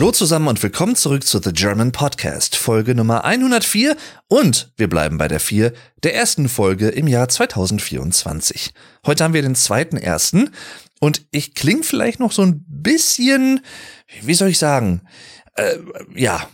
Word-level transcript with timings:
Hallo 0.00 0.12
zusammen 0.12 0.48
und 0.48 0.62
willkommen 0.62 0.96
zurück 0.96 1.26
zu 1.26 1.42
The 1.42 1.52
German 1.52 1.92
Podcast, 1.92 2.56
Folge 2.56 2.94
Nummer 2.94 3.22
104 3.24 3.98
und 4.28 4.72
wir 4.78 4.88
bleiben 4.88 5.18
bei 5.18 5.28
der 5.28 5.40
4 5.40 5.74
der 6.02 6.14
ersten 6.14 6.48
Folge 6.48 6.88
im 6.88 7.06
Jahr 7.06 7.28
2024. 7.28 8.72
Heute 9.04 9.22
haben 9.22 9.34
wir 9.34 9.42
den 9.42 9.54
zweiten 9.54 9.98
ersten 9.98 10.52
und 11.00 11.26
ich 11.32 11.54
klinge 11.54 11.82
vielleicht 11.82 12.18
noch 12.18 12.32
so 12.32 12.40
ein 12.40 12.64
bisschen, 12.66 13.60
wie 14.22 14.32
soll 14.32 14.48
ich 14.48 14.58
sagen, 14.58 15.02
äh, 15.56 15.76
ja, 16.14 16.48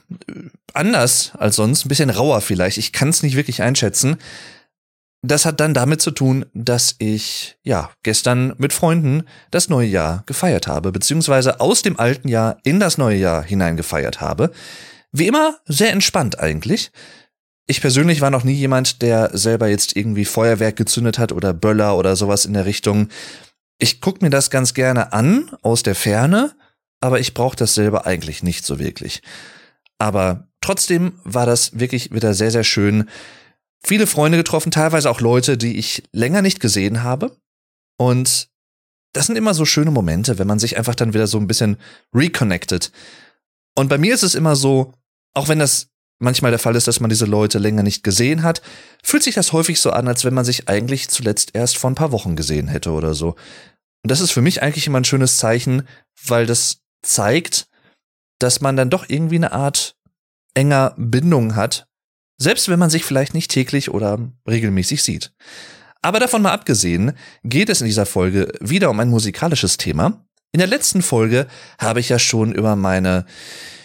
anders 0.74 1.30
als 1.38 1.54
sonst, 1.54 1.86
ein 1.86 1.88
bisschen 1.88 2.10
rauer 2.10 2.40
vielleicht. 2.40 2.78
Ich 2.78 2.92
kann 2.92 3.10
es 3.10 3.22
nicht 3.22 3.36
wirklich 3.36 3.62
einschätzen. 3.62 4.16
Das 5.26 5.44
hat 5.44 5.58
dann 5.58 5.74
damit 5.74 6.00
zu 6.00 6.12
tun, 6.12 6.46
dass 6.54 6.94
ich, 6.98 7.58
ja, 7.64 7.90
gestern 8.04 8.54
mit 8.58 8.72
Freunden 8.72 9.24
das 9.50 9.68
neue 9.68 9.88
Jahr 9.88 10.22
gefeiert 10.26 10.68
habe, 10.68 10.92
beziehungsweise 10.92 11.58
aus 11.58 11.82
dem 11.82 11.98
alten 11.98 12.28
Jahr 12.28 12.58
in 12.62 12.78
das 12.78 12.96
neue 12.96 13.16
Jahr 13.16 13.42
hinein 13.42 13.76
gefeiert 13.76 14.20
habe. 14.20 14.52
Wie 15.10 15.26
immer 15.26 15.56
sehr 15.64 15.90
entspannt 15.90 16.38
eigentlich. 16.38 16.92
Ich 17.66 17.80
persönlich 17.80 18.20
war 18.20 18.30
noch 18.30 18.44
nie 18.44 18.52
jemand, 18.52 19.02
der 19.02 19.36
selber 19.36 19.66
jetzt 19.66 19.96
irgendwie 19.96 20.24
Feuerwerk 20.24 20.76
gezündet 20.76 21.18
hat 21.18 21.32
oder 21.32 21.52
Böller 21.52 21.96
oder 21.96 22.14
sowas 22.14 22.44
in 22.44 22.52
der 22.52 22.64
Richtung. 22.64 23.08
Ich 23.78 24.00
guck 24.00 24.22
mir 24.22 24.30
das 24.30 24.50
ganz 24.50 24.74
gerne 24.74 25.12
an 25.12 25.50
aus 25.62 25.82
der 25.82 25.96
Ferne, 25.96 26.54
aber 27.00 27.18
ich 27.18 27.34
brauche 27.34 27.56
das 27.56 27.74
selber 27.74 28.06
eigentlich 28.06 28.44
nicht 28.44 28.64
so 28.64 28.78
wirklich. 28.78 29.22
Aber 29.98 30.46
trotzdem 30.60 31.14
war 31.24 31.46
das 31.46 31.80
wirklich 31.80 32.12
wieder 32.12 32.32
sehr, 32.32 32.52
sehr 32.52 32.64
schön, 32.64 33.08
viele 33.86 34.08
Freunde 34.08 34.36
getroffen, 34.36 34.72
teilweise 34.72 35.08
auch 35.08 35.20
Leute, 35.20 35.56
die 35.56 35.76
ich 35.76 36.02
länger 36.12 36.42
nicht 36.42 36.58
gesehen 36.58 37.04
habe. 37.04 37.36
Und 37.98 38.48
das 39.12 39.26
sind 39.26 39.36
immer 39.36 39.54
so 39.54 39.64
schöne 39.64 39.92
Momente, 39.92 40.38
wenn 40.38 40.48
man 40.48 40.58
sich 40.58 40.76
einfach 40.76 40.96
dann 40.96 41.14
wieder 41.14 41.28
so 41.28 41.38
ein 41.38 41.46
bisschen 41.46 41.78
reconnected. 42.12 42.90
Und 43.76 43.88
bei 43.88 43.96
mir 43.96 44.12
ist 44.12 44.24
es 44.24 44.34
immer 44.34 44.56
so, 44.56 44.92
auch 45.34 45.48
wenn 45.48 45.60
das 45.60 45.88
manchmal 46.18 46.50
der 46.50 46.58
Fall 46.58 46.74
ist, 46.74 46.88
dass 46.88 46.98
man 46.98 47.10
diese 47.10 47.26
Leute 47.26 47.58
länger 47.58 47.84
nicht 47.84 48.02
gesehen 48.02 48.42
hat, 48.42 48.60
fühlt 49.04 49.22
sich 49.22 49.36
das 49.36 49.52
häufig 49.52 49.80
so 49.80 49.90
an, 49.90 50.08
als 50.08 50.24
wenn 50.24 50.34
man 50.34 50.44
sich 50.44 50.68
eigentlich 50.68 51.08
zuletzt 51.08 51.50
erst 51.54 51.78
vor 51.78 51.90
ein 51.90 51.94
paar 51.94 52.12
Wochen 52.12 52.34
gesehen 52.34 52.68
hätte 52.68 52.90
oder 52.90 53.14
so. 53.14 53.36
Und 54.02 54.10
das 54.10 54.20
ist 54.20 54.32
für 54.32 54.42
mich 54.42 54.62
eigentlich 54.62 54.86
immer 54.86 55.00
ein 55.00 55.04
schönes 55.04 55.36
Zeichen, 55.36 55.86
weil 56.26 56.46
das 56.46 56.78
zeigt, 57.02 57.68
dass 58.40 58.60
man 58.60 58.76
dann 58.76 58.90
doch 58.90 59.08
irgendwie 59.08 59.36
eine 59.36 59.52
Art 59.52 59.96
enger 60.54 60.94
Bindung 60.96 61.54
hat 61.54 61.86
selbst 62.38 62.68
wenn 62.68 62.78
man 62.78 62.90
sich 62.90 63.04
vielleicht 63.04 63.34
nicht 63.34 63.50
täglich 63.50 63.90
oder 63.90 64.18
regelmäßig 64.48 65.02
sieht. 65.02 65.32
Aber 66.02 66.20
davon 66.20 66.42
mal 66.42 66.52
abgesehen, 66.52 67.12
geht 67.42 67.68
es 67.68 67.80
in 67.80 67.86
dieser 67.86 68.06
Folge 68.06 68.52
wieder 68.60 68.90
um 68.90 69.00
ein 69.00 69.08
musikalisches 69.08 69.76
Thema. 69.76 70.24
In 70.52 70.58
der 70.58 70.68
letzten 70.68 71.02
Folge 71.02 71.46
habe 71.78 72.00
ich 72.00 72.08
ja 72.08 72.18
schon 72.18 72.52
über 72.52 72.76
meine, 72.76 73.26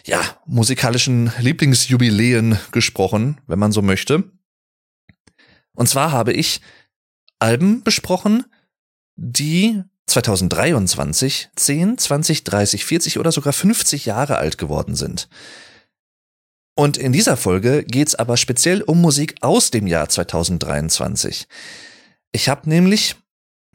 ja, 0.06 0.22
musikalischen 0.46 1.32
Lieblingsjubiläen 1.40 2.58
gesprochen, 2.72 3.40
wenn 3.48 3.60
man 3.60 3.72
so 3.72 3.82
möchte. 3.82 4.32
Und 5.74 5.88
zwar 5.88 6.12
habe 6.12 6.34
ich 6.34 6.62
Alben 7.40 7.84
besprochen, 7.84 8.46
die 9.16 9.82
2023 10.06 11.50
10, 11.56 11.98
20, 11.98 12.44
30, 12.44 12.86
40 12.86 13.20
oder 13.20 13.32
sogar 13.32 13.54
50 13.54 14.06
Jahre 14.06 14.38
alt 14.38 14.58
geworden 14.58 14.96
sind. 14.96 15.28
Und 16.76 16.98
in 16.98 17.12
dieser 17.12 17.38
Folge 17.38 17.84
geht's 17.84 18.16
aber 18.16 18.38
speziell 18.38 18.82
um 18.82 19.02
Musik 19.02 19.36
aus 19.42 19.72
dem 19.72 19.88
Jahr 19.88 20.10
2023. 20.10 21.48
Ich 22.32 22.50
habe 22.50 22.70
nämlich 22.70 23.16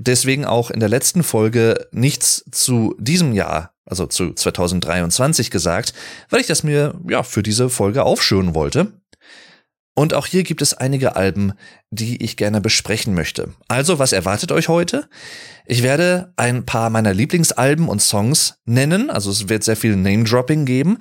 deswegen 0.01 0.45
auch 0.45 0.71
in 0.71 0.81
der 0.81 0.89
letzten 0.89 1.23
Folge 1.23 1.89
nichts 1.93 2.45
zu 2.51 2.95
diesem 2.99 3.33
Jahr, 3.33 3.73
also 3.85 4.07
zu 4.07 4.33
2023 4.33 5.51
gesagt, 5.51 5.95
weil 6.31 6.41
ich 6.41 6.47
das 6.47 6.63
mir 6.63 6.95
ja 7.09 7.23
für 7.23 7.43
diese 7.43 7.69
Folge 7.71 8.05
aufschönen 8.05 8.55
wollte. 8.55 8.93
Und 9.99 10.13
auch 10.13 10.27
hier 10.27 10.43
gibt 10.43 10.61
es 10.61 10.75
einige 10.75 11.17
Alben, 11.17 11.55
die 11.91 12.23
ich 12.23 12.37
gerne 12.37 12.61
besprechen 12.61 13.15
möchte. 13.15 13.55
Also, 13.69 13.99
was 13.99 14.13
erwartet 14.13 14.53
euch 14.53 14.69
heute? 14.69 15.09
Ich 15.65 15.83
werde 15.83 16.35
ein 16.37 16.67
paar 16.67 16.91
meiner 16.91 17.15
Lieblingsalben 17.15 17.89
und 17.89 18.03
Songs 18.03 18.59
nennen, 18.67 19.09
also 19.09 19.31
es 19.31 19.49
wird 19.49 19.65
sehr 19.65 19.77
viel 19.77 19.97
Name-Dropping 19.97 20.67
geben. 20.67 20.99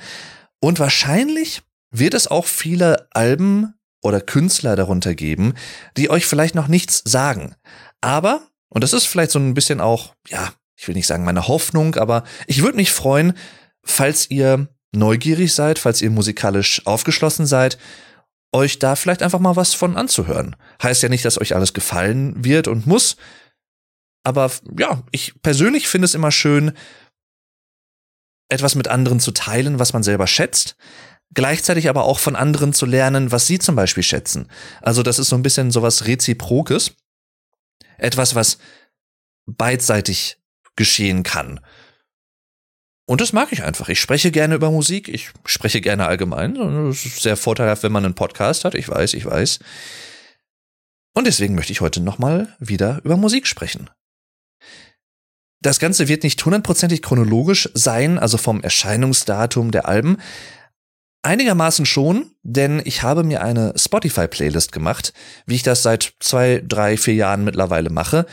Und 0.61 0.79
wahrscheinlich 0.79 1.61
wird 1.99 2.13
es 2.13 2.27
auch 2.27 2.45
viele 2.45 3.07
Alben 3.11 3.73
oder 4.01 4.21
Künstler 4.21 4.75
darunter 4.75 5.15
geben, 5.15 5.53
die 5.97 6.09
euch 6.09 6.25
vielleicht 6.25 6.55
noch 6.55 6.67
nichts 6.67 7.01
sagen. 7.05 7.55
Aber, 8.01 8.47
und 8.69 8.83
das 8.83 8.93
ist 8.93 9.05
vielleicht 9.05 9.31
so 9.31 9.39
ein 9.39 9.53
bisschen 9.53 9.81
auch, 9.81 10.13
ja, 10.27 10.53
ich 10.77 10.87
will 10.87 10.95
nicht 10.95 11.07
sagen 11.07 11.23
meine 11.23 11.47
Hoffnung, 11.47 11.95
aber 11.95 12.23
ich 12.47 12.61
würde 12.61 12.77
mich 12.77 12.91
freuen, 12.91 13.33
falls 13.83 14.29
ihr 14.29 14.67
neugierig 14.91 15.53
seid, 15.53 15.79
falls 15.79 16.01
ihr 16.01 16.11
musikalisch 16.11 16.85
aufgeschlossen 16.85 17.45
seid, 17.45 17.77
euch 18.53 18.79
da 18.79 18.95
vielleicht 18.95 19.23
einfach 19.23 19.39
mal 19.39 19.55
was 19.55 19.73
von 19.73 19.97
anzuhören. 19.97 20.55
Heißt 20.81 21.03
ja 21.03 21.09
nicht, 21.09 21.25
dass 21.25 21.41
euch 21.41 21.55
alles 21.55 21.73
gefallen 21.73 22.45
wird 22.45 22.67
und 22.67 22.87
muss. 22.87 23.17
Aber 24.23 24.51
ja, 24.77 25.03
ich 25.11 25.33
persönlich 25.41 25.87
finde 25.87 26.05
es 26.05 26.15
immer 26.15 26.31
schön, 26.31 26.71
etwas 28.49 28.75
mit 28.75 28.87
anderen 28.87 29.19
zu 29.19 29.31
teilen, 29.31 29.79
was 29.79 29.93
man 29.93 30.03
selber 30.03 30.27
schätzt 30.27 30.77
gleichzeitig 31.33 31.89
aber 31.89 32.05
auch 32.05 32.19
von 32.19 32.35
anderen 32.35 32.73
zu 32.73 32.85
lernen, 32.85 33.31
was 33.31 33.47
sie 33.47 33.59
zum 33.59 33.75
Beispiel 33.75 34.03
schätzen. 34.03 34.49
Also 34.81 35.03
das 35.03 35.19
ist 35.19 35.29
so 35.29 35.35
ein 35.35 35.43
bisschen 35.43 35.71
sowas 35.71 36.05
Reziprokes. 36.05 36.95
Etwas, 37.97 38.35
was 38.35 38.57
beidseitig 39.45 40.37
geschehen 40.75 41.23
kann. 41.23 41.59
Und 43.07 43.21
das 43.21 43.33
mag 43.33 43.51
ich 43.51 43.63
einfach. 43.63 43.89
Ich 43.89 44.01
spreche 44.01 44.31
gerne 44.31 44.55
über 44.55 44.71
Musik, 44.71 45.07
ich 45.07 45.31
spreche 45.45 45.79
gerne 45.79 46.07
allgemein. 46.07 46.55
Es 46.89 47.05
ist 47.05 47.21
sehr 47.21 47.37
vorteilhaft, 47.37 47.83
wenn 47.83 47.91
man 47.91 48.03
einen 48.03 48.15
Podcast 48.15 48.65
hat. 48.65 48.73
Ich 48.73 48.89
weiß, 48.89 49.13
ich 49.13 49.25
weiß. 49.25 49.59
Und 51.13 51.27
deswegen 51.27 51.55
möchte 51.55 51.71
ich 51.71 51.81
heute 51.81 52.01
nochmal 52.01 52.55
wieder 52.59 53.01
über 53.03 53.15
Musik 53.15 53.47
sprechen. 53.47 53.89
Das 55.61 55.79
Ganze 55.79 56.07
wird 56.07 56.23
nicht 56.23 56.43
hundertprozentig 56.43 57.01
chronologisch 57.01 57.69
sein, 57.73 58.19
also 58.19 58.37
vom 58.37 58.61
Erscheinungsdatum 58.61 59.71
der 59.71 59.87
Alben, 59.87 60.17
Einigermaßen 61.25 61.87
schon, 61.87 62.29
denn 62.43 62.83
ich 62.85 63.01
habe 63.01 63.23
mir 63.23 63.41
eine 63.41 63.73
Spotify-Playlist 63.75 64.71
gemacht, 64.71 65.11
wie 65.47 65.55
ich 65.55 65.63
das 65.63 65.81
seit 65.81 66.13
zwei, 66.19 66.61
drei, 66.63 66.97
vier 66.97 67.15
Jahren 67.15 67.43
mittlerweile 67.43 67.89
mache, 67.89 68.27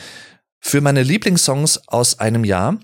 für 0.61 0.83
meine 0.83 1.03
Lieblingssongs 1.03 1.89
aus 1.89 2.19
einem 2.19 2.45
Jahr, 2.45 2.79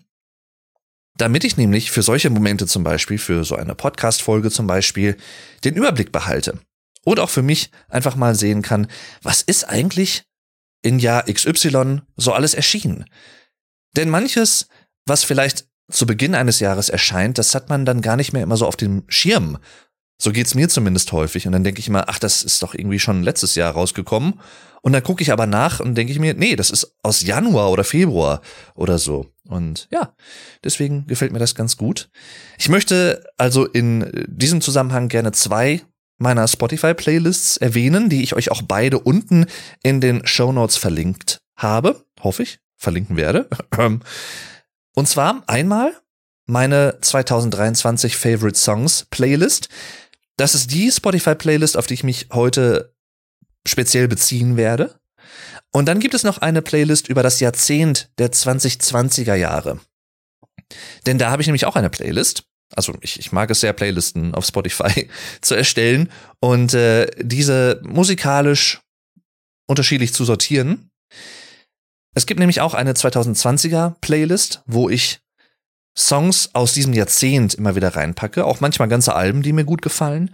damit 1.19 1.45
ich 1.45 1.59
nämlich 1.59 1.91
für 1.91 2.01
solche 2.01 2.31
Momente 2.31 2.67
zum 2.67 2.85
Beispiel, 2.85 3.19
für 3.19 3.45
so 3.45 3.55
eine 3.57 3.75
Podcast-Folge 3.75 4.51
zum 4.51 4.67
Beispiel, 4.67 5.19
den 5.65 5.75
Überblick 5.75 6.11
behalte. 6.11 6.59
Und 7.05 7.21
auch 7.21 7.29
für 7.29 7.43
mich 7.43 7.71
einfach 7.91 8.17
mal 8.17 8.35
sehen 8.35 8.63
kann, 8.63 8.87
was 9.23 9.43
ist 9.43 9.65
eigentlich 9.65 10.25
in 10.81 11.01
Jahr 11.01 11.25
XY 11.25 12.01
so 12.17 12.33
alles 12.33 12.55
erschienen. 12.55 13.05
Denn 13.95 14.09
manches, 14.09 14.69
was 15.05 15.25
vielleicht 15.25 15.67
zu 15.91 16.07
Beginn 16.07 16.35
eines 16.35 16.61
Jahres 16.61 16.89
erscheint, 16.89 17.37
das 17.37 17.55
hat 17.55 17.69
man 17.69 17.85
dann 17.85 18.01
gar 18.01 18.17
nicht 18.17 18.33
mehr 18.33 18.43
immer 18.43 18.57
so 18.57 18.67
auf 18.67 18.77
dem 18.77 19.05
Schirm 19.09 19.59
so 20.19 20.33
geht's 20.33 20.55
mir 20.55 20.69
zumindest 20.69 21.13
häufig. 21.13 21.47
Und 21.47 21.53
dann 21.53 21.65
denke 21.65 21.81
ich 21.81 21.89
immer, 21.89 22.09
ach, 22.09 22.19
das 22.19 22.43
ist 22.43 22.63
doch 22.63 22.75
irgendwie 22.75 22.99
schon 22.99 23.23
letztes 23.23 23.55
Jahr 23.55 23.73
rausgekommen. 23.73 24.41
Und 24.83 24.93
dann 24.93 25.03
gucke 25.03 25.23
ich 25.23 25.33
aber 25.33 25.47
nach 25.47 25.81
und 25.81 25.95
denke 25.95 26.13
ich 26.13 26.19
mir, 26.19 26.35
nee, 26.35 26.57
das 26.57 26.71
ist 26.71 26.97
aus 27.03 27.23
Januar 27.23 27.71
oder 27.71 27.85
Februar 27.85 28.41
oder 28.75 28.99
so. 28.99 29.27
Und 29.49 29.89
ja, 29.91 30.15
deswegen 30.65 31.07
gefällt 31.07 31.33
mir 31.33 31.39
das 31.39 31.55
ganz 31.55 31.77
gut. 31.77 32.11
Ich 32.59 32.69
möchte 32.69 33.25
also 33.37 33.65
in 33.65 34.27
diesem 34.29 34.61
Zusammenhang 34.61 35.09
gerne 35.09 35.33
zwei 35.33 35.83
meiner 36.19 36.47
Spotify-Playlists 36.49 37.57
erwähnen, 37.57 38.09
die 38.09 38.23
ich 38.23 38.35
euch 38.35 38.51
auch 38.51 38.63
beide 38.63 38.99
unten 38.99 39.47
in 39.83 40.01
den 40.01 40.27
Show 40.27 40.53
Notes 40.53 40.77
verlinkt 40.77 41.41
habe. 41.57 42.05
Hoffe 42.21 42.43
ich, 42.43 42.59
verlinken 42.77 43.17
werde. 43.17 43.49
Und 44.95 45.09
zwar 45.09 45.43
einmal 45.47 45.93
meine 46.47 46.99
2023 47.01 48.17
Favorite 48.17 48.59
Songs 48.59 49.07
Playlist. 49.11 49.69
Das 50.39 50.55
ist 50.55 50.73
die 50.73 50.91
Spotify-Playlist, 50.91 51.77
auf 51.77 51.87
die 51.87 51.95
ich 51.95 52.05
mich 52.05 52.29
heute 52.33 52.95
speziell 53.67 54.07
beziehen 54.09 54.57
werde. 54.57 54.99
Und 55.73 55.87
dann 55.87 55.99
gibt 55.99 56.15
es 56.15 56.23
noch 56.23 56.39
eine 56.39 56.63
Playlist 56.63 57.09
über 57.09 57.23
das 57.23 57.41
Jahrzehnt 57.41 58.11
der 58.19 58.33
2020er 58.33 59.35
Jahre. 59.35 59.81
Denn 61.07 61.19
da 61.19 61.31
habe 61.31 61.43
ich 61.43 61.49
nämlich 61.49 61.67
auch 61.67 61.77
eine 61.77 61.91
Playlist. 61.91 62.45
Also 62.75 62.95
ich, 63.01 63.19
ich 63.19 63.33
mag 63.33 63.51
es 63.51 63.61
sehr, 63.61 63.73
Playlisten 63.73 64.35
auf 64.35 64.47
Spotify 64.47 65.11
zu 65.41 65.55
erstellen 65.55 66.11
und 66.41 66.73
äh, 66.73 67.11
diese 67.19 67.83
musikalisch 67.85 68.81
unterschiedlich 69.67 70.15
zu 70.15 70.25
sortieren. 70.25 70.91
Es 72.15 72.27
gibt 72.27 72.39
nämlich 72.39 72.61
auch 72.61 72.75
eine 72.75 72.93
2020er 72.93 73.97
Playlist, 74.01 74.63
wo 74.67 74.89
ich 74.89 75.21
Songs 75.99 76.51
aus 76.55 76.73
diesem 76.75 76.93
Jahrzehnt 76.93 77.55
immer 77.55 77.75
wieder 77.75 77.97
reinpacke, 77.97 78.45
auch 78.45 78.61
manchmal 78.61 78.89
ganze 78.89 79.15
Alben, 79.15 79.43
die 79.43 79.53
mir 79.53 79.65
gut 79.65 79.83
gefallen. 79.83 80.31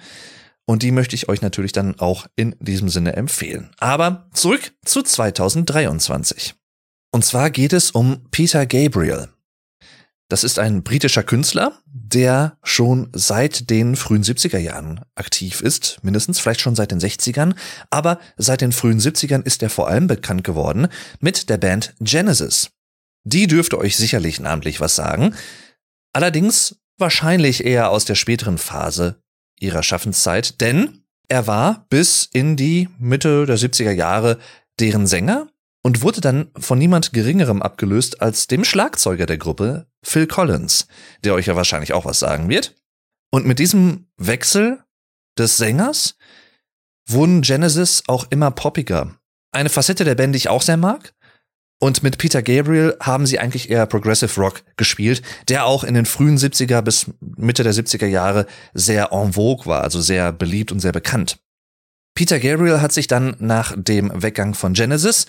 Und 0.66 0.82
die 0.82 0.92
möchte 0.92 1.14
ich 1.14 1.28
euch 1.28 1.42
natürlich 1.42 1.72
dann 1.72 1.98
auch 1.98 2.26
in 2.36 2.54
diesem 2.60 2.88
Sinne 2.88 3.14
empfehlen. 3.16 3.70
Aber 3.78 4.28
zurück 4.32 4.72
zu 4.84 5.02
2023. 5.02 6.54
Und 7.12 7.24
zwar 7.24 7.50
geht 7.50 7.72
es 7.72 7.90
um 7.90 8.26
Peter 8.30 8.66
Gabriel. 8.66 9.28
Das 10.28 10.42
ist 10.42 10.58
ein 10.58 10.82
britischer 10.82 11.22
Künstler, 11.22 11.78
der 11.86 12.56
schon 12.62 13.10
seit 13.12 13.68
den 13.68 13.94
frühen 13.94 14.24
70er 14.24 14.58
Jahren 14.58 15.00
aktiv 15.14 15.60
ist, 15.60 15.98
mindestens 16.02 16.40
vielleicht 16.40 16.62
schon 16.62 16.74
seit 16.74 16.90
den 16.90 16.98
60ern, 16.98 17.54
aber 17.90 18.18
seit 18.38 18.62
den 18.62 18.72
frühen 18.72 18.98
70ern 18.98 19.44
ist 19.44 19.62
er 19.62 19.70
vor 19.70 19.88
allem 19.88 20.06
bekannt 20.06 20.42
geworden 20.42 20.88
mit 21.20 21.50
der 21.50 21.58
Band 21.58 21.94
Genesis. 22.00 22.70
Die 23.24 23.46
dürfte 23.46 23.78
euch 23.78 23.96
sicherlich 23.96 24.38
namentlich 24.40 24.80
was 24.80 24.94
sagen, 24.94 25.34
allerdings 26.12 26.76
wahrscheinlich 26.98 27.64
eher 27.64 27.90
aus 27.90 28.04
der 28.04 28.14
späteren 28.14 28.58
Phase 28.58 29.20
ihrer 29.58 29.82
Schaffenszeit, 29.82 30.60
denn 30.60 31.04
er 31.28 31.46
war 31.46 31.86
bis 31.88 32.28
in 32.32 32.56
die 32.56 32.88
Mitte 32.98 33.46
der 33.46 33.58
70er 33.58 33.92
Jahre 33.92 34.38
deren 34.78 35.06
Sänger 35.06 35.48
und 35.82 36.02
wurde 36.02 36.20
dann 36.20 36.50
von 36.56 36.78
niemand 36.78 37.12
Geringerem 37.12 37.62
abgelöst 37.62 38.20
als 38.20 38.46
dem 38.46 38.64
Schlagzeuger 38.64 39.26
der 39.26 39.38
Gruppe, 39.38 39.86
Phil 40.02 40.26
Collins, 40.26 40.86
der 41.24 41.34
euch 41.34 41.46
ja 41.46 41.56
wahrscheinlich 41.56 41.92
auch 41.92 42.04
was 42.04 42.18
sagen 42.18 42.48
wird. 42.48 42.74
Und 43.30 43.46
mit 43.46 43.58
diesem 43.58 44.06
Wechsel 44.16 44.82
des 45.38 45.56
Sängers 45.56 46.16
wurden 47.08 47.42
Genesis 47.42 48.04
auch 48.06 48.26
immer 48.30 48.50
poppiger. 48.50 49.18
Eine 49.52 49.68
Facette 49.68 50.04
der 50.04 50.14
Band, 50.14 50.34
die 50.34 50.38
ich 50.38 50.48
auch 50.48 50.62
sehr 50.62 50.76
mag. 50.76 51.14
Und 51.84 52.02
mit 52.02 52.16
Peter 52.16 52.40
Gabriel 52.40 52.96
haben 52.98 53.26
sie 53.26 53.38
eigentlich 53.38 53.68
eher 53.68 53.84
Progressive 53.84 54.40
Rock 54.40 54.62
gespielt, 54.78 55.20
der 55.50 55.66
auch 55.66 55.84
in 55.84 55.92
den 55.92 56.06
frühen 56.06 56.38
70er 56.38 56.80
bis 56.80 57.10
Mitte 57.20 57.62
der 57.62 57.74
70er 57.74 58.06
Jahre 58.06 58.46
sehr 58.72 59.12
en 59.12 59.34
vogue 59.34 59.66
war, 59.66 59.82
also 59.82 60.00
sehr 60.00 60.32
beliebt 60.32 60.72
und 60.72 60.80
sehr 60.80 60.92
bekannt. 60.92 61.36
Peter 62.14 62.40
Gabriel 62.40 62.80
hat 62.80 62.92
sich 62.92 63.06
dann 63.06 63.36
nach 63.38 63.74
dem 63.76 64.10
Weggang 64.14 64.54
von 64.54 64.72
Genesis 64.72 65.26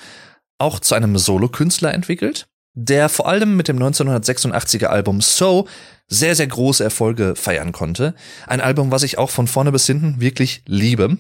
auch 0.57 0.79
zu 0.79 0.95
einem 0.95 1.17
Solokünstler 1.17 1.93
entwickelt, 1.93 2.47
der 2.73 3.09
vor 3.09 3.27
allem 3.27 3.57
mit 3.57 3.67
dem 3.67 3.77
1986er 3.77 4.85
Album 4.85 5.19
So 5.19 5.67
sehr, 6.07 6.37
sehr 6.37 6.47
große 6.47 6.85
Erfolge 6.85 7.35
feiern 7.35 7.73
konnte. 7.73 8.15
Ein 8.47 8.61
Album, 8.61 8.91
was 8.91 9.03
ich 9.03 9.17
auch 9.17 9.29
von 9.29 9.49
vorne 9.49 9.73
bis 9.73 9.87
hinten 9.87 10.21
wirklich 10.21 10.63
liebe. 10.67 11.17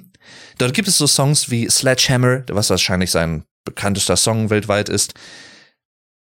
Dort 0.59 0.73
gibt 0.73 0.87
es 0.87 0.97
so 0.97 1.07
Songs 1.07 1.51
wie 1.51 1.69
Sledgehammer, 1.69 2.43
was 2.47 2.69
wahrscheinlich 2.69 3.11
sein 3.11 3.43
bekanntester 3.65 4.17
Song 4.17 4.49
weltweit 4.49 4.89
ist, 4.89 5.13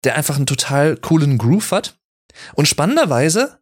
der 0.04 0.16
einfach 0.16 0.36
einen 0.36 0.46
total 0.46 0.96
coolen 0.98 1.38
Groove 1.38 1.72
hat. 1.72 2.00
Und 2.54 2.68
spannenderweise, 2.68 3.60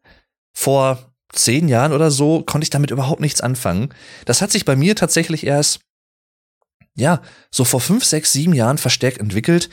vor 0.53 1.13
zehn 1.31 1.67
Jahren 1.67 1.93
oder 1.93 2.11
so, 2.11 2.43
konnte 2.43 2.65
ich 2.65 2.69
damit 2.69 2.91
überhaupt 2.91 3.21
nichts 3.21 3.41
anfangen. 3.41 3.93
Das 4.25 4.41
hat 4.41 4.51
sich 4.51 4.65
bei 4.65 4.75
mir 4.75 4.95
tatsächlich 4.95 5.45
erst 5.45 5.79
ja, 6.97 7.21
so 7.51 7.63
vor 7.63 7.79
fünf, 7.79 8.03
sechs, 8.03 8.33
sieben 8.33 8.53
Jahren 8.53 8.79
verstärkt 8.79 9.19
entwickelt, 9.19 9.69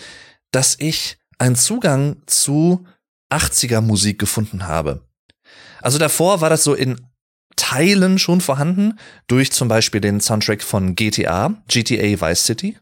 dass 0.53 0.77
ich 0.79 1.19
einen 1.39 1.57
Zugang 1.57 2.23
zu 2.27 2.87
80er 3.33 3.81
Musik 3.81 4.19
gefunden 4.19 4.67
habe. 4.67 5.09
Also 5.81 5.99
davor 5.99 6.41
war 6.41 6.51
das 6.51 6.63
so 6.63 6.75
in 6.75 7.01
Teilen 7.57 8.19
schon 8.19 8.41
vorhanden, 8.41 8.99
durch 9.27 9.53
zum 9.53 9.69
Beispiel 9.69 10.01
den 10.01 10.21
Soundtrack 10.21 10.63
von 10.63 10.95
GTA, 10.95 11.63
GTA 11.69 12.21
Vice 12.21 12.45
City. 12.45 12.79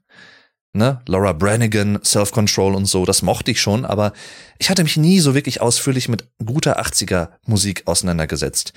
Ne, 0.74 1.00
Laura 1.06 1.34
Branigan, 1.34 1.98
Self-Control 2.02 2.74
und 2.74 2.86
so, 2.86 3.04
das 3.04 3.20
mochte 3.20 3.50
ich 3.50 3.60
schon, 3.60 3.84
aber 3.84 4.12
ich 4.58 4.70
hatte 4.70 4.82
mich 4.82 4.96
nie 4.96 5.20
so 5.20 5.34
wirklich 5.34 5.60
ausführlich 5.60 6.08
mit 6.08 6.30
guter 6.42 6.80
80er 6.80 7.28
Musik 7.46 7.82
auseinandergesetzt. 7.86 8.72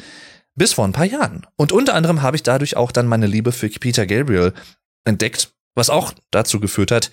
Bis 0.56 0.74
vor 0.74 0.86
ein 0.86 0.92
paar 0.92 1.06
Jahren. 1.06 1.46
Und 1.56 1.72
unter 1.72 1.94
anderem 1.94 2.22
habe 2.22 2.36
ich 2.36 2.44
dadurch 2.44 2.76
auch 2.76 2.92
dann 2.92 3.08
meine 3.08 3.28
Liebe 3.28 3.54
für 3.54 3.70
Peter 3.70 4.06
Gabriel 4.06 4.54
entdeckt 5.06 5.56
was 5.76 5.90
auch 5.90 6.14
dazu 6.32 6.60
geführt 6.60 6.92
hat, 6.92 7.12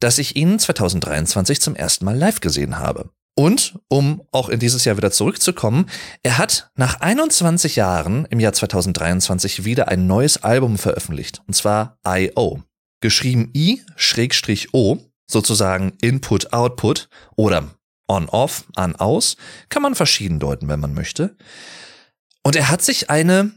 dass 0.00 0.18
ich 0.18 0.36
ihn 0.36 0.58
2023 0.58 1.60
zum 1.60 1.76
ersten 1.76 2.04
Mal 2.04 2.16
live 2.16 2.40
gesehen 2.40 2.78
habe. 2.78 3.10
Und, 3.36 3.78
um 3.88 4.22
auch 4.32 4.48
in 4.48 4.58
dieses 4.58 4.84
Jahr 4.84 4.96
wieder 4.96 5.12
zurückzukommen, 5.12 5.86
er 6.22 6.36
hat 6.36 6.70
nach 6.74 7.00
21 7.00 7.76
Jahren 7.76 8.26
im 8.26 8.40
Jahr 8.40 8.52
2023 8.52 9.64
wieder 9.64 9.88
ein 9.88 10.06
neues 10.06 10.42
Album 10.42 10.76
veröffentlicht, 10.76 11.40
und 11.46 11.54
zwar 11.54 11.98
I.O. 12.06 12.60
Geschrieben 13.00 13.52
I-O, 13.54 14.98
sozusagen 15.30 15.92
Input-Output 16.00 17.08
oder 17.36 17.74
On-Off, 18.08 18.64
An-Aus, 18.74 19.36
kann 19.68 19.82
man 19.82 19.94
verschieden 19.94 20.38
deuten, 20.38 20.68
wenn 20.68 20.80
man 20.80 20.94
möchte. 20.94 21.36
Und 22.42 22.56
er 22.56 22.68
hat 22.68 22.82
sich 22.82 23.10
eine 23.10 23.52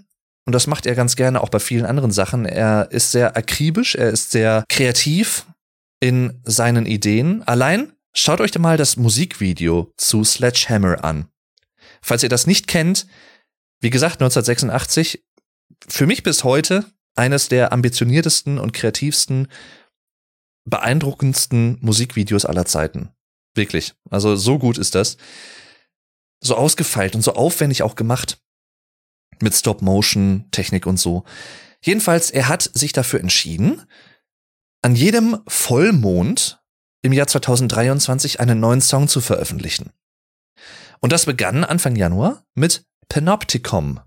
und 0.46 0.54
das 0.54 0.68
macht 0.68 0.86
er 0.86 0.96
ganz 0.96 1.16
gerne 1.16 1.42
auch 1.42 1.50
bei 1.50 1.60
vielen 1.60 1.86
anderen 1.86 2.12
Sachen. 2.12 2.46
Er 2.46 2.92
ist 2.92 3.12
sehr 3.12 3.38
akribisch, 3.38 3.96
er 3.96 4.10
ist 4.10 4.32
sehr 4.32 4.66
kreativ 4.68 5.46
in 6.02 6.42
seinen 6.44 6.86
Ideen. 6.86 7.44
Allein 7.44 7.94
schaut 8.14 8.42
euch 8.42 8.58
mal 8.60 8.78
das 8.78 8.98
Musikvideo 8.98 9.94
zu 9.98 10.24
Sledgehammer 10.24 11.04
an. 11.04 11.28
Falls 12.02 12.24
ihr 12.24 12.30
das 12.30 12.46
nicht 12.46 12.68
kennt, 12.68 13.08
wie 13.80 13.90
gesagt, 13.90 14.16
1986, 14.16 15.24
für 15.88 16.06
mich 16.06 16.24
bis 16.24 16.44
heute 16.44 16.86
eines 17.16 17.48
der 17.50 17.72
ambitioniertesten 17.72 18.60
und 18.60 18.74
kreativsten, 18.74 19.48
beeindruckendsten 20.66 21.78
Musikvideos 21.82 22.46
aller 22.46 22.66
Zeiten. 22.66 23.10
Wirklich. 23.56 23.94
Also 24.10 24.36
so 24.36 24.58
gut 24.58 24.78
ist 24.78 24.96
das. 24.96 25.18
So 26.44 26.56
ausgefeilt 26.56 27.16
und 27.16 27.22
so 27.22 27.34
aufwendig 27.34 27.84
auch 27.84 27.96
gemacht 27.96 28.42
mit 29.42 29.54
Stop-Motion-Technik 29.54 30.86
und 30.86 30.98
so. 30.98 31.24
Jedenfalls, 31.84 32.32
er 32.32 32.48
hat 32.48 32.70
sich 32.74 32.94
dafür 32.94 33.20
entschieden, 33.20 33.82
an 34.82 34.96
jedem 34.96 35.40
Vollmond 35.48 36.62
im 37.02 37.14
Jahr 37.14 37.28
2023 37.28 38.40
einen 38.40 38.60
neuen 38.60 38.82
Song 38.82 39.08
zu 39.08 39.22
veröffentlichen. 39.22 39.92
Und 41.02 41.12
das 41.12 41.26
begann 41.26 41.64
Anfang 41.64 41.96
Januar 41.96 42.46
mit 42.56 42.86
Panopticon, 43.10 44.00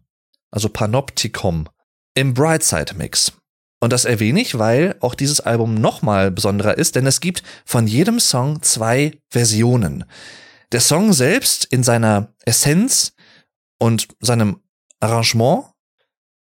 also 0.51 0.69
Panopticon 0.71 1.69
im 2.17 2.35
Brightside 2.35 2.95
Mix. 2.97 3.33
Und 3.81 3.93
das 3.93 4.05
erwähne 4.05 4.41
ich, 4.41 4.59
weil 4.59 4.97
auch 5.01 5.15
dieses 5.15 5.41
Album 5.41 5.75
nochmal 5.75 6.31
besonderer 6.31 6.79
ist, 6.79 6.97
denn 6.97 7.07
es 7.07 7.21
gibt 7.21 7.43
von 7.65 7.87
jedem 7.87 8.19
Song 8.19 8.63
zwei 8.63 9.13
Versionen. 9.31 10.05
Der 10.73 10.81
Song 10.81 11.13
selbst 11.13 11.67
in 11.67 11.85
seiner 11.85 12.35
Essenz 12.45 13.13
und 13.79 14.09
seinem 14.19 14.61
Arrangement, 14.99 15.67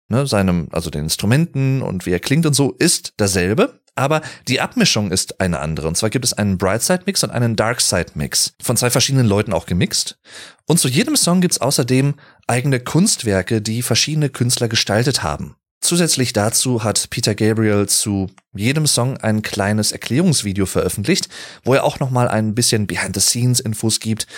ne, 0.08 0.26
seinem, 0.26 0.68
also 0.72 0.90
den 0.90 1.04
Instrumenten 1.04 1.80
und 1.80 2.04
wie 2.06 2.12
er 2.12 2.20
klingt 2.20 2.44
und 2.44 2.54
so, 2.54 2.72
ist 2.72 3.14
dasselbe. 3.16 3.80
Aber 3.94 4.22
die 4.48 4.60
Abmischung 4.60 5.10
ist 5.10 5.40
eine 5.40 5.60
andere. 5.60 5.88
Und 5.88 5.96
zwar 5.96 6.10
gibt 6.10 6.24
es 6.24 6.32
einen 6.32 6.56
Brightside-Mix 6.56 7.24
und 7.24 7.30
einen 7.30 7.56
Darkside-Mix. 7.56 8.54
Von 8.62 8.76
zwei 8.76 8.90
verschiedenen 8.90 9.26
Leuten 9.26 9.52
auch 9.52 9.66
gemixt. 9.66 10.18
Und 10.66 10.78
zu 10.78 10.88
jedem 10.88 11.16
Song 11.16 11.40
gibt 11.40 11.52
es 11.52 11.60
außerdem 11.60 12.14
eigene 12.46 12.80
Kunstwerke, 12.80 13.60
die 13.60 13.82
verschiedene 13.82 14.30
Künstler 14.30 14.68
gestaltet 14.68 15.22
haben. 15.22 15.56
Zusätzlich 15.82 16.32
dazu 16.32 16.84
hat 16.84 17.10
Peter 17.10 17.34
Gabriel 17.34 17.88
zu 17.88 18.30
jedem 18.54 18.86
Song 18.86 19.16
ein 19.16 19.42
kleines 19.42 19.90
Erklärungsvideo 19.90 20.64
veröffentlicht, 20.64 21.28
wo 21.64 21.74
er 21.74 21.82
auch 21.82 21.98
nochmal 21.98 22.28
ein 22.28 22.54
bisschen 22.54 22.86
Behind-the-Scenes-Infos 22.86 23.98
gibt, 23.98 24.28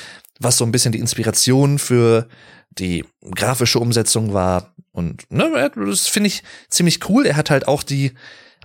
was 0.40 0.56
so 0.56 0.64
ein 0.64 0.72
bisschen 0.72 0.92
die 0.92 1.00
Inspiration 1.00 1.78
für 1.78 2.28
die 2.70 3.04
grafische 3.30 3.78
Umsetzung 3.78 4.32
war. 4.32 4.74
Und 4.92 5.30
ne, 5.30 5.70
das 5.76 6.06
finde 6.06 6.28
ich 6.28 6.42
ziemlich 6.70 7.06
cool. 7.10 7.26
Er 7.26 7.36
hat 7.36 7.50
halt 7.50 7.68
auch 7.68 7.82
die 7.82 8.12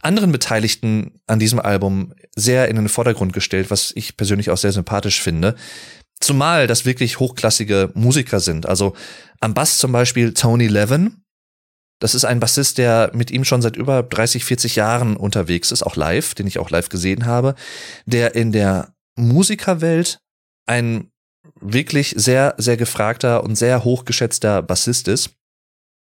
anderen 0.02 0.32
Beteiligten 0.32 1.20
an 1.28 1.40
diesem 1.40 1.60
Album 1.60 2.14
sehr 2.34 2.70
in 2.70 2.78
den 2.78 2.88
Vordergrund 2.88 3.34
gestellt, 3.34 3.70
was 3.72 3.92
ich 3.94 4.16
persönlich 4.16 4.52
auch 4.52 4.58
sehr 4.58 4.72
sympathisch 4.72 5.22
finde. 5.22 5.56
Zumal 6.22 6.66
das 6.66 6.86
wirklich 6.86 7.20
hochklassige 7.20 7.92
Musiker 7.94 8.40
sind. 8.40 8.68
Also 8.68 8.96
am 9.42 9.54
Bass 9.54 9.80
zum 9.80 9.92
Beispiel 9.92 10.34
Tony 10.34 10.68
Levin. 10.68 11.18
Das 12.00 12.16
ist 12.16 12.26
ein 12.26 12.40
Bassist, 12.40 12.78
der 12.78 13.12
mit 13.14 13.30
ihm 13.30 13.44
schon 13.44 13.62
seit 13.62 13.76
über 13.76 14.04
30, 14.04 14.46
40 14.46 14.76
Jahren 14.78 15.18
unterwegs 15.18 15.72
ist, 15.72 15.84
auch 15.84 15.96
live, 15.96 16.34
den 16.34 16.48
ich 16.48 16.60
auch 16.60 16.70
live 16.70 16.90
gesehen 16.90 17.26
habe, 17.26 17.56
der 18.06 18.36
in 18.36 18.52
der 18.52 18.94
Musikerwelt 19.18 20.20
ein 20.66 21.12
wirklich 21.60 22.14
sehr, 22.16 22.56
sehr 22.58 22.78
gefragter 22.78 23.44
und 23.44 23.56
sehr 23.56 23.84
hochgeschätzter 23.84 24.62
Bassist 24.62 25.08
ist. 25.08 25.32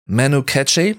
Manu 0.07 0.40
Katché 0.40 0.97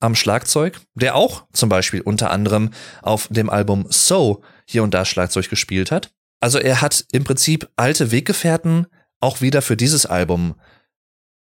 am 0.00 0.14
Schlagzeug, 0.14 0.80
der 0.94 1.14
auch 1.14 1.46
zum 1.52 1.68
Beispiel 1.68 2.00
unter 2.00 2.30
anderem 2.30 2.70
auf 3.02 3.28
dem 3.28 3.48
Album 3.48 3.86
So 3.88 4.42
hier 4.66 4.82
und 4.82 4.92
da 4.92 5.04
Schlagzeug 5.04 5.48
gespielt 5.48 5.90
hat. 5.90 6.10
Also 6.40 6.58
er 6.58 6.80
hat 6.80 7.04
im 7.12 7.24
Prinzip 7.24 7.68
alte 7.76 8.10
Weggefährten 8.10 8.86
auch 9.20 9.40
wieder 9.40 9.62
für 9.62 9.76
dieses 9.76 10.04
Album 10.04 10.54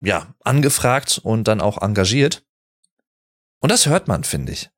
ja, 0.02 0.34
angefragt 0.40 1.20
und 1.22 1.46
dann 1.46 1.60
auch 1.60 1.80
engagiert. 1.80 2.44
Und 3.62 3.70
das 3.70 3.86
hört 3.86 4.08
man, 4.08 4.24
finde 4.24 4.52
ich. 4.52 4.70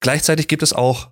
Gleichzeitig 0.00 0.48
gibt 0.48 0.62
es 0.62 0.72
auch 0.72 1.10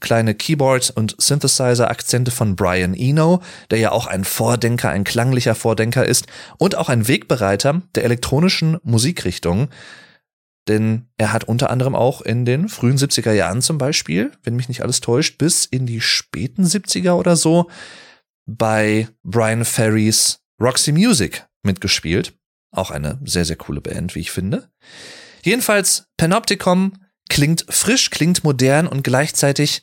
kleine 0.00 0.34
Keyboard- 0.34 0.90
und 0.90 1.14
Synthesizer-Akzente 1.20 2.30
von 2.30 2.56
Brian 2.56 2.94
Eno, 2.94 3.42
der 3.70 3.78
ja 3.78 3.92
auch 3.92 4.06
ein 4.06 4.24
Vordenker, 4.24 4.90
ein 4.90 5.04
klanglicher 5.04 5.54
Vordenker 5.54 6.04
ist 6.04 6.26
und 6.58 6.74
auch 6.76 6.88
ein 6.88 7.06
Wegbereiter 7.06 7.82
der 7.94 8.04
elektronischen 8.04 8.78
Musikrichtung. 8.82 9.68
Denn 10.68 11.06
er 11.16 11.32
hat 11.32 11.44
unter 11.44 11.70
anderem 11.70 11.94
auch 11.94 12.20
in 12.20 12.44
den 12.44 12.68
frühen 12.68 12.98
70er 12.98 13.32
Jahren 13.32 13.62
zum 13.62 13.78
Beispiel, 13.78 14.32
wenn 14.42 14.56
mich 14.56 14.68
nicht 14.68 14.82
alles 14.82 15.00
täuscht, 15.00 15.38
bis 15.38 15.64
in 15.64 15.86
die 15.86 16.00
späten 16.00 16.64
70er 16.64 17.12
oder 17.12 17.36
so 17.36 17.70
bei 18.46 19.08
Brian 19.22 19.64
Ferrys 19.64 20.40
Roxy 20.60 20.92
Music 20.92 21.46
mitgespielt. 21.62 22.34
Auch 22.72 22.90
eine 22.90 23.18
sehr, 23.24 23.44
sehr 23.44 23.56
coole 23.56 23.80
Band, 23.80 24.14
wie 24.14 24.20
ich 24.20 24.30
finde. 24.30 24.70
Jedenfalls, 25.42 26.06
Panopticon 26.16 26.98
klingt 27.28 27.64
frisch, 27.68 28.10
klingt 28.10 28.44
modern 28.44 28.86
und 28.86 29.02
gleichzeitig 29.02 29.82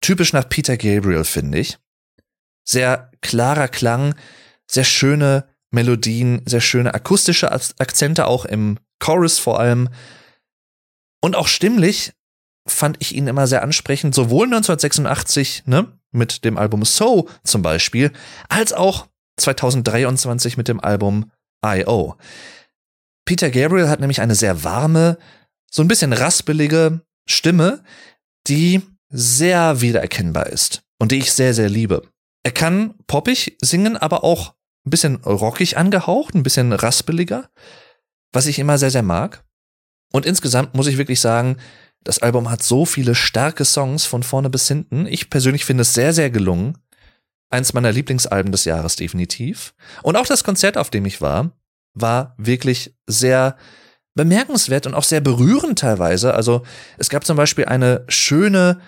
typisch 0.00 0.32
nach 0.32 0.48
Peter 0.48 0.76
Gabriel, 0.76 1.24
finde 1.24 1.58
ich. 1.58 1.78
Sehr 2.64 3.10
klarer 3.20 3.68
Klang, 3.68 4.14
sehr 4.66 4.84
schöne 4.84 5.48
Melodien, 5.70 6.42
sehr 6.46 6.60
schöne 6.60 6.94
akustische 6.94 7.50
Akzente, 7.50 8.26
auch 8.26 8.44
im 8.44 8.78
Chorus 8.98 9.38
vor 9.38 9.60
allem. 9.60 9.88
Und 11.20 11.36
auch 11.36 11.48
stimmlich 11.48 12.12
fand 12.66 12.96
ich 13.00 13.14
ihn 13.14 13.26
immer 13.26 13.46
sehr 13.46 13.62
ansprechend, 13.62 14.14
sowohl 14.14 14.46
1986, 14.46 15.64
ne, 15.66 15.98
mit 16.12 16.44
dem 16.44 16.58
Album 16.58 16.84
So 16.84 17.28
zum 17.44 17.62
Beispiel, 17.62 18.12
als 18.48 18.72
auch 18.72 19.06
2023 19.36 20.56
mit 20.56 20.68
dem 20.68 20.80
Album 20.80 21.30
I.O. 21.64 22.16
Peter 23.24 23.50
Gabriel 23.50 23.88
hat 23.88 24.00
nämlich 24.00 24.20
eine 24.20 24.34
sehr 24.34 24.64
warme, 24.64 25.18
so 25.70 25.82
ein 25.82 25.88
bisschen 25.88 26.12
raspelige 26.12 27.02
Stimme, 27.26 27.82
die 28.46 28.82
sehr 29.08 29.80
wiedererkennbar 29.80 30.46
ist 30.46 30.82
und 30.98 31.12
die 31.12 31.18
ich 31.18 31.32
sehr, 31.32 31.54
sehr 31.54 31.68
liebe. 31.68 32.02
Er 32.42 32.52
kann 32.52 32.94
poppig 33.06 33.56
singen, 33.60 33.96
aber 33.96 34.24
auch 34.24 34.54
ein 34.86 34.90
bisschen 34.90 35.16
rockig 35.16 35.76
angehaucht, 35.76 36.34
ein 36.34 36.42
bisschen 36.42 36.72
raspeliger, 36.72 37.50
was 38.32 38.46
ich 38.46 38.58
immer 38.58 38.78
sehr, 38.78 38.90
sehr 38.90 39.02
mag. 39.02 39.44
Und 40.12 40.26
insgesamt 40.26 40.74
muss 40.74 40.86
ich 40.86 40.98
wirklich 40.98 41.20
sagen, 41.20 41.56
das 42.02 42.20
Album 42.20 42.50
hat 42.50 42.62
so 42.62 42.86
viele 42.86 43.14
starke 43.14 43.64
Songs 43.64 44.06
von 44.06 44.22
vorne 44.22 44.48
bis 44.48 44.66
hinten. 44.68 45.06
Ich 45.06 45.28
persönlich 45.28 45.64
finde 45.64 45.82
es 45.82 45.92
sehr, 45.92 46.12
sehr 46.12 46.30
gelungen. 46.30 46.78
Eins 47.50 47.74
meiner 47.74 47.92
Lieblingsalben 47.92 48.52
des 48.52 48.64
Jahres 48.64 48.96
definitiv. 48.96 49.74
Und 50.02 50.16
auch 50.16 50.26
das 50.26 50.44
Konzert, 50.44 50.78
auf 50.78 50.88
dem 50.88 51.04
ich 51.04 51.20
war, 51.20 51.50
war 52.00 52.34
wirklich 52.38 52.94
sehr 53.06 53.56
bemerkenswert 54.14 54.86
und 54.86 54.94
auch 54.94 55.04
sehr 55.04 55.20
berührend 55.20 55.78
teilweise. 55.78 56.34
Also 56.34 56.62
es 56.98 57.08
gab 57.08 57.24
zum 57.24 57.36
Beispiel 57.36 57.66
eine 57.66 58.04
schöne 58.08 58.80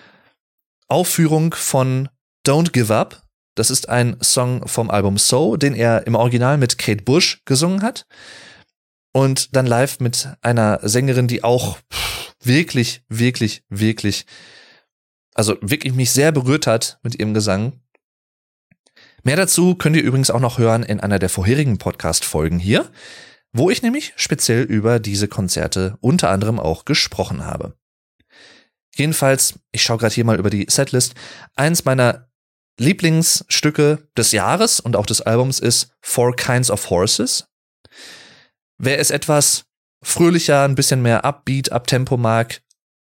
Aufführung 0.87 1.53
von 1.53 2.09
Don't 2.45 2.71
Give 2.71 2.93
Up. 2.93 3.21
Das 3.55 3.69
ist 3.69 3.89
ein 3.89 4.17
Song 4.21 4.67
vom 4.67 4.89
Album 4.89 5.17
So, 5.17 5.57
den 5.57 5.75
er 5.75 6.07
im 6.07 6.15
Original 6.15 6.57
mit 6.57 6.77
Kate 6.77 7.03
Bush 7.03 7.41
gesungen 7.45 7.81
hat. 7.81 8.05
Und 9.13 9.55
dann 9.55 9.67
live 9.67 9.99
mit 9.99 10.29
einer 10.41 10.79
Sängerin, 10.81 11.27
die 11.27 11.43
auch 11.43 11.77
wirklich, 12.43 13.03
wirklich, 13.09 13.63
wirklich, 13.69 14.25
also 15.35 15.55
wirklich 15.61 15.93
mich 15.93 16.11
sehr 16.11 16.31
berührt 16.31 16.67
hat 16.67 16.99
mit 17.03 17.15
ihrem 17.15 17.33
Gesang. 17.33 17.82
Mehr 19.23 19.37
dazu 19.37 19.75
könnt 19.75 19.95
ihr 19.95 20.03
übrigens 20.03 20.29
auch 20.29 20.41
noch 20.41 20.57
hören 20.57 20.83
in 20.83 20.99
einer 20.99 21.17
der 21.17 21.29
vorherigen 21.29 21.77
Podcast-Folgen 21.77 22.59
hier, 22.59 22.91
wo 23.53 23.69
ich 23.69 23.81
nämlich 23.81 24.11
speziell 24.17 24.63
über 24.63 24.99
diese 24.99 25.29
Konzerte 25.29 25.97
unter 26.01 26.29
anderem 26.29 26.59
auch 26.59 26.83
gesprochen 26.83 27.45
habe. 27.45 27.77
Jedenfalls, 28.95 29.59
ich 29.71 29.81
schaue 29.81 29.97
gerade 29.97 30.13
hier 30.13 30.25
mal 30.25 30.37
über 30.37 30.49
die 30.49 30.65
Setlist. 30.69 31.15
Eins 31.55 31.85
meiner 31.85 32.29
Lieblingsstücke 32.77 34.09
des 34.17 34.33
Jahres 34.33 34.81
und 34.81 34.97
auch 34.97 35.05
des 35.05 35.21
Albums 35.21 35.59
ist 35.59 35.95
Four 36.01 36.35
Kinds 36.35 36.69
of 36.69 36.89
Horses. 36.89 37.47
Wer 38.77 38.99
es 38.99 39.09
etwas 39.09 39.65
fröhlicher, 40.03 40.63
ein 40.63 40.75
bisschen 40.75 41.01
mehr 41.01 41.23
Upbeat, 41.23 41.71
Uptempo 41.71 42.17
mag, 42.17 42.61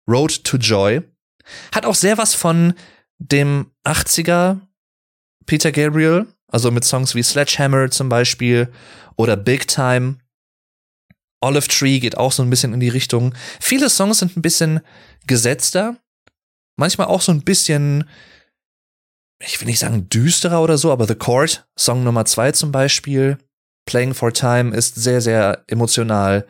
Road 0.08 0.46
to 0.46 0.56
Joy, 0.58 1.02
hat 1.74 1.86
auch 1.86 1.96
sehr 1.96 2.18
was 2.18 2.34
von 2.34 2.74
dem 3.18 3.72
80er 3.84 4.62
Peter 5.46 5.72
Gabriel, 5.72 6.28
also 6.48 6.72
mit 6.72 6.84
Songs 6.84 7.16
wie 7.16 7.24
Sledgehammer 7.24 7.92
zum 7.92 8.10
Beispiel 8.10 8.72
oder 9.16 9.36
Big 9.36 9.68
Time. 9.68 10.18
Olive 11.42 11.68
Tree 11.68 12.00
geht 12.00 12.18
auch 12.18 12.32
so 12.32 12.44
ein 12.44 12.50
bisschen 12.50 12.74
in 12.74 12.80
die 12.80 12.90
Richtung. 12.90 13.34
Viele 13.60 13.90
Songs 13.90 14.20
sind 14.20 14.36
ein 14.36 14.42
bisschen 14.42 14.82
gesetzter, 15.28 15.98
manchmal 16.78 17.08
auch 17.08 17.22
so 17.22 17.32
ein 17.32 17.44
bisschen, 17.44 18.10
ich 19.40 19.60
will 19.60 19.68
nicht 19.68 19.80
sagen 19.80 20.10
düsterer 20.10 20.62
oder 20.62 20.78
so, 20.78 20.92
aber 20.92 21.08
The 21.08 21.16
Court, 21.16 21.68
Song 21.78 22.04
Nummer 22.04 22.26
zwei 22.26 22.52
zum 22.52 22.72
Beispiel, 22.72 23.38
Playing 23.86 24.16
for 24.16 24.34
Time 24.34 24.76
ist 24.76 24.96
sehr, 24.96 25.22
sehr 25.22 25.64
emotional. 25.68 26.48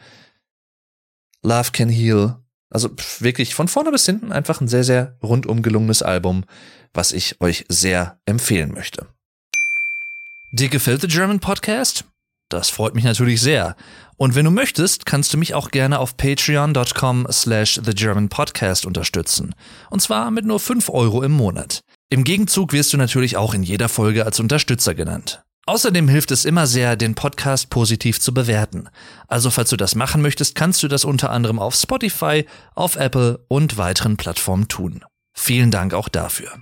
Love 1.43 1.71
Can 1.73 1.89
Heal. 1.89 2.37
Also 2.75 2.89
wirklich 3.19 3.55
von 3.55 3.69
vorne 3.69 3.89
bis 3.89 4.05
hinten 4.05 4.33
einfach 4.33 4.59
ein 4.59 4.67
sehr, 4.67 4.83
sehr 4.83 5.15
rundum 5.23 5.61
gelungenes 5.61 6.01
Album, 6.01 6.43
was 6.93 7.13
ich 7.13 7.39
euch 7.39 7.63
sehr 7.69 8.17
empfehlen 8.25 8.73
möchte. 8.73 9.07
Dir 10.51 10.67
gefällt 10.67 11.01
der 11.01 11.09
German 11.09 11.39
Podcast? 11.39 12.03
Das 12.49 12.69
freut 12.69 12.93
mich 12.93 13.05
natürlich 13.05 13.39
sehr. 13.39 13.77
Und 14.17 14.35
wenn 14.35 14.43
du 14.43 14.51
möchtest, 14.51 15.05
kannst 15.05 15.33
du 15.33 15.37
mich 15.37 15.53
auch 15.53 15.71
gerne 15.71 15.99
auf 15.99 16.17
patreon.com 16.17 17.27
slash 17.31 17.79
thegermanpodcast 17.81 18.85
unterstützen. 18.85 19.55
Und 19.89 20.01
zwar 20.01 20.29
mit 20.29 20.43
nur 20.43 20.59
5 20.59 20.89
Euro 20.89 21.23
im 21.23 21.31
Monat. 21.31 21.79
Im 22.09 22.25
Gegenzug 22.25 22.73
wirst 22.73 22.91
du 22.91 22.97
natürlich 22.97 23.37
auch 23.37 23.53
in 23.53 23.63
jeder 23.63 23.87
Folge 23.87 24.25
als 24.25 24.41
Unterstützer 24.41 24.95
genannt. 24.95 25.44
Außerdem 25.67 26.07
hilft 26.07 26.29
es 26.29 26.45
immer 26.45 26.67
sehr, 26.67 26.95
den 26.95 27.15
Podcast 27.15 27.71
positiv 27.71 28.19
zu 28.21 28.35
bewerten. 28.35 28.87
Also 29.27 29.49
falls 29.49 29.71
du 29.71 29.77
das 29.77 29.95
machen 29.95 30.21
möchtest, 30.21 30.53
kannst 30.53 30.83
du 30.83 30.87
das 30.87 31.05
unter 31.05 31.31
anderem 31.31 31.57
auf 31.57 31.73
Spotify, 31.73 32.45
auf 32.75 32.95
Apple 32.97 33.43
und 33.47 33.75
weiteren 33.77 34.15
Plattformen 34.15 34.67
tun. 34.67 35.03
Vielen 35.35 35.71
Dank 35.71 35.95
auch 35.95 36.07
dafür. 36.07 36.61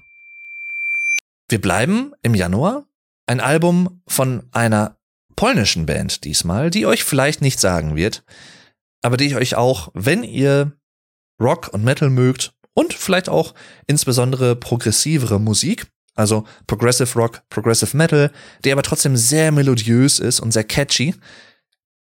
Wir 1.50 1.60
bleiben 1.60 2.14
im 2.22 2.34
Januar. 2.34 2.86
Ein 3.28 3.42
Album 3.42 4.02
von 4.08 4.48
einer 4.54 4.96
polnischen 5.36 5.86
Band 5.86 6.24
diesmal, 6.24 6.70
die 6.70 6.86
euch 6.86 7.04
vielleicht 7.04 7.42
nicht 7.42 7.60
sagen 7.60 7.98
wird, 7.98 8.24
aber 9.02 9.18
die 9.18 9.26
ich 9.26 9.36
euch 9.36 9.56
auch, 9.56 9.90
wenn 9.94 10.24
ihr 10.24 10.72
Rock 11.42 11.70
und 11.74 11.84
Metal 11.84 12.10
mögt 12.10 12.54
und 12.74 12.94
vielleicht 12.94 13.28
auch 13.28 13.54
insbesondere 13.86 14.56
progressivere 14.56 15.40
Musik, 15.40 15.88
also 16.16 16.46
Progressive 16.68 17.18
Rock, 17.18 17.42
Progressive 17.50 17.96
Metal, 17.96 18.32
der 18.64 18.74
aber 18.74 18.84
trotzdem 18.84 19.18
sehr 19.18 19.52
melodiös 19.52 20.20
ist 20.20 20.40
und 20.40 20.52
sehr 20.52 20.64
catchy, 20.64 21.16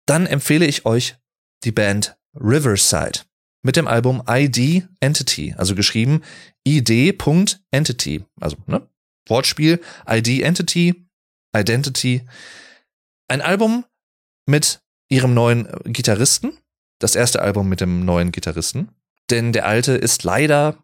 dann 0.05 0.25
empfehle 0.25 0.65
ich 0.65 0.85
euch 0.85 1.15
die 1.63 1.71
Band 1.71 2.17
Riverside 2.35 3.21
mit 3.63 3.75
dem 3.75 3.87
Album 3.87 4.23
ID 4.27 4.87
Entity, 4.99 5.53
also 5.57 5.75
geschrieben 5.75 6.21
ID.Entity, 6.65 8.23
also 8.39 8.57
ne, 8.65 8.87
Wortspiel 9.27 9.81
ID 10.07 10.41
Entity, 10.41 11.07
Identity. 11.55 12.21
Ein 13.27 13.41
Album 13.41 13.85
mit 14.45 14.81
ihrem 15.09 15.33
neuen 15.33 15.67
Gitarristen, 15.85 16.57
das 16.99 17.15
erste 17.15 17.41
Album 17.41 17.67
mit 17.67 17.81
dem 17.81 18.05
neuen 18.05 18.31
Gitarristen, 18.31 18.89
denn 19.29 19.51
der 19.51 19.65
alte 19.65 19.93
ist 19.93 20.23
leider 20.23 20.77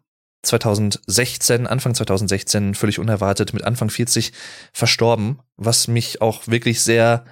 2016, 0.44 1.66
Anfang 1.66 1.94
2016, 1.94 2.74
völlig 2.74 2.98
unerwartet 2.98 3.52
mit 3.52 3.64
Anfang 3.64 3.90
40 3.90 4.32
verstorben, 4.72 5.40
was 5.56 5.88
mich 5.88 6.20
auch 6.20 6.46
wirklich 6.46 6.82
sehr 6.82 7.24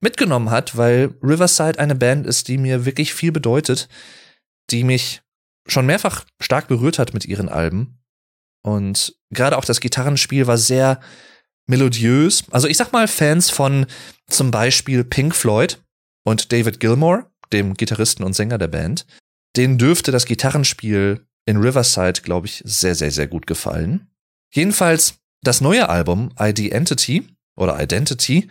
mitgenommen 0.00 0.50
hat, 0.50 0.76
weil 0.76 1.14
Riverside 1.22 1.78
eine 1.78 1.94
Band 1.94 2.26
ist, 2.26 2.48
die 2.48 2.58
mir 2.58 2.84
wirklich 2.84 3.14
viel 3.14 3.32
bedeutet, 3.32 3.88
die 4.70 4.84
mich 4.84 5.22
schon 5.66 5.86
mehrfach 5.86 6.24
stark 6.40 6.68
berührt 6.68 6.98
hat 6.98 7.14
mit 7.14 7.24
ihren 7.24 7.48
Alben. 7.48 7.98
Und 8.62 9.16
gerade 9.30 9.58
auch 9.58 9.64
das 9.64 9.80
Gitarrenspiel 9.80 10.46
war 10.46 10.58
sehr 10.58 11.00
melodiös. 11.66 12.44
Also 12.50 12.68
ich 12.68 12.76
sag 12.76 12.92
mal 12.92 13.08
Fans 13.08 13.50
von 13.50 13.86
zum 14.28 14.50
Beispiel 14.50 15.04
Pink 15.04 15.34
Floyd 15.34 15.82
und 16.24 16.52
David 16.52 16.80
Gilmore, 16.80 17.30
dem 17.52 17.74
Gitarristen 17.74 18.24
und 18.24 18.34
Sänger 18.34 18.58
der 18.58 18.68
Band, 18.68 19.06
denen 19.56 19.78
dürfte 19.78 20.12
das 20.12 20.26
Gitarrenspiel 20.26 21.26
in 21.46 21.58
Riverside, 21.58 22.22
glaube 22.22 22.46
ich, 22.46 22.62
sehr, 22.64 22.94
sehr, 22.94 23.10
sehr 23.10 23.26
gut 23.26 23.46
gefallen. 23.46 24.08
Jedenfalls, 24.52 25.14
das 25.42 25.60
neue 25.60 25.88
Album 25.88 26.30
ID 26.38 26.72
Entity 26.72 27.26
oder 27.56 27.80
Identity 27.80 28.48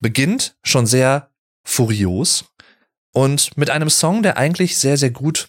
beginnt 0.00 0.56
schon 0.62 0.86
sehr 0.86 1.30
furios 1.64 2.44
und 3.12 3.56
mit 3.56 3.70
einem 3.70 3.90
Song, 3.90 4.22
der 4.22 4.36
eigentlich 4.36 4.78
sehr, 4.78 4.96
sehr 4.96 5.10
gut 5.10 5.48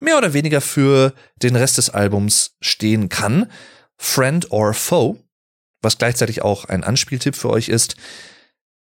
mehr 0.00 0.18
oder 0.18 0.32
weniger 0.32 0.60
für 0.60 1.14
den 1.42 1.56
Rest 1.56 1.78
des 1.78 1.90
Albums 1.90 2.56
stehen 2.60 3.08
kann. 3.08 3.50
Friend 3.96 4.50
or 4.50 4.74
Foe, 4.74 5.18
was 5.82 5.98
gleichzeitig 5.98 6.42
auch 6.42 6.64
ein 6.64 6.84
Anspieltipp 6.84 7.36
für 7.36 7.50
euch 7.50 7.68
ist. 7.68 7.96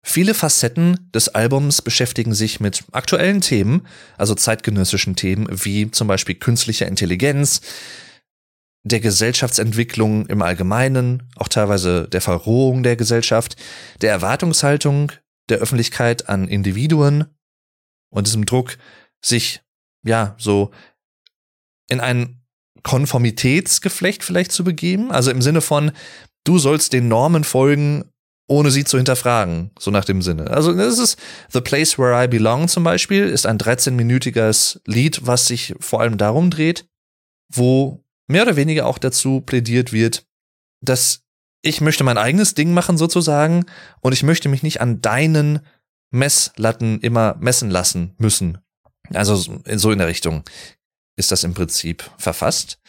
Viele 0.10 0.34
Facetten 0.34 1.10
des 1.14 1.28
Albums 1.28 1.82
beschäftigen 1.82 2.34
sich 2.34 2.62
mit 2.62 2.86
aktuellen 2.94 3.42
Themen, 3.42 3.86
also 4.18 4.36
zeitgenössischen 4.36 5.18
Themen 5.18 5.48
wie 5.50 5.92
zum 5.92 6.08
Beispiel 6.08 6.36
künstlicher 6.36 6.88
Intelligenz, 6.88 7.60
der 8.86 9.02
Gesellschaftsentwicklung 9.02 10.26
im 10.28 10.42
Allgemeinen, 10.42 11.24
auch 11.36 11.50
teilweise 11.50 12.08
der 12.08 12.22
Verrohung 12.22 12.84
der 12.84 12.96
Gesellschaft, 12.96 13.58
der 14.02 14.12
Erwartungshaltung 14.12 15.12
der 15.50 15.58
Öffentlichkeit 15.58 16.30
an 16.30 16.48
Individuen 16.48 17.26
und 18.10 18.28
diesem 18.28 18.46
Druck, 18.46 18.78
sich 19.22 19.62
ja 20.06 20.36
so 20.38 20.72
in 21.90 22.00
ein 22.00 22.42
Konformitätsgeflecht 22.82 24.24
vielleicht 24.24 24.54
zu 24.54 24.64
begeben, 24.64 25.12
also 25.12 25.32
im 25.32 25.42
Sinne 25.42 25.60
von, 25.60 25.92
du 26.46 26.60
sollst 26.60 26.94
den 26.94 27.10
Normen 27.10 27.44
folgen, 27.44 28.10
ohne 28.48 28.72
sie 28.72 28.86
zu 28.86 28.98
hinterfragen, 28.98 29.72
so 29.78 29.92
nach 29.92 30.06
dem 30.06 30.22
Sinne. 30.22 30.50
Also 30.50 30.74
das 30.74 30.98
ist 30.98 31.20
The 31.52 31.62
Place 31.62 32.00
Where 32.00 32.24
I 32.24 32.28
Belong 32.28 32.68
zum 32.68 32.84
Beispiel, 32.84 33.28
ist 33.28 33.46
ein 33.46 33.58
13-minütiges 33.58 34.80
Lied, 34.86 35.26
was 35.28 35.48
sich 35.48 35.76
vor 35.80 36.02
allem 36.02 36.18
darum 36.18 36.50
dreht, 36.50 36.88
wo 37.50 38.04
mehr 38.28 38.44
oder 38.44 38.56
weniger 38.56 38.86
auch 38.86 38.98
dazu 38.98 39.42
plädiert 39.42 39.92
wird, 39.92 40.26
dass 40.82 41.24
ich 41.62 41.82
möchte 41.82 42.04
mein 42.04 42.18
eigenes 42.18 42.54
Ding 42.54 42.74
machen 42.74 42.98
sozusagen 42.98 43.66
und 44.00 44.14
ich 44.14 44.24
möchte 44.24 44.48
mich 44.48 44.64
nicht 44.64 44.80
an 44.80 45.02
deinen 45.02 45.60
Messlatten 46.12 47.02
immer 47.02 47.36
messen 47.40 47.70
lassen 47.70 48.16
müssen. 48.18 48.60
Also 49.14 49.36
so 49.36 49.92
in 49.92 49.98
der 49.98 50.08
Richtung 50.08 50.44
ist 51.18 51.32
das 51.32 51.44
im 51.44 51.54
Prinzip 51.54 52.10
verfasst. 52.18 52.80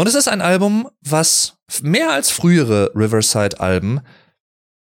Und 0.00 0.06
es 0.06 0.14
ist 0.14 0.28
ein 0.28 0.40
Album, 0.40 0.88
was 1.02 1.58
mehr 1.82 2.10
als 2.10 2.30
frühere 2.30 2.90
Riverside-Alben 2.94 4.00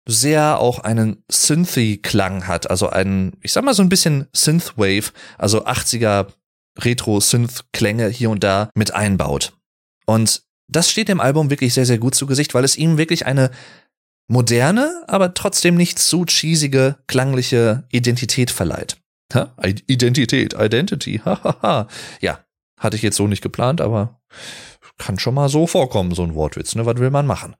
sehr 0.07 0.59
auch 0.59 0.79
einen 0.79 1.25
Synthy-Klang 1.29 2.47
hat, 2.47 2.69
also 2.69 2.87
einen, 2.87 3.33
ich 3.41 3.51
sag 3.51 3.65
mal 3.65 3.73
so 3.73 3.83
ein 3.83 3.89
bisschen 3.89 4.29
Synthwave, 4.31 5.11
also 5.37 5.65
80er 5.65 6.27
Retro-Synth-Klänge 6.79 8.07
hier 8.07 8.29
und 8.29 8.45
da 8.45 8.69
mit 8.75 8.93
einbaut. 8.93 9.51
Und 10.05 10.43
das 10.71 10.89
steht 10.89 11.09
dem 11.09 11.19
Album 11.19 11.49
wirklich 11.49 11.73
sehr, 11.73 11.85
sehr 11.85 11.97
gut 11.97 12.15
zu 12.15 12.25
Gesicht, 12.25 12.53
weil 12.53 12.63
es 12.63 12.77
ihm 12.77 12.97
wirklich 12.97 13.25
eine 13.25 13.51
moderne, 14.29 15.03
aber 15.07 15.33
trotzdem 15.33 15.75
nicht 15.75 15.99
zu 15.99 16.23
cheesige, 16.23 16.95
klangliche 17.07 17.83
Identität 17.91 18.51
verleiht. 18.51 18.95
Ha? 19.33 19.53
Identität, 19.61 20.53
Identity, 20.57 21.19
hahaha. 21.25 21.89
ja, 22.21 22.39
hatte 22.79 22.95
ich 22.95 23.01
jetzt 23.01 23.17
so 23.17 23.27
nicht 23.27 23.43
geplant, 23.43 23.81
aber 23.81 24.21
kann 24.97 25.19
schon 25.19 25.35
mal 25.35 25.49
so 25.49 25.67
vorkommen, 25.67 26.13
so 26.13 26.23
ein 26.23 26.35
Wortwitz, 26.35 26.75
ne? 26.75 26.85
Was 26.85 26.97
will 26.97 27.09
man 27.09 27.25
machen? 27.25 27.55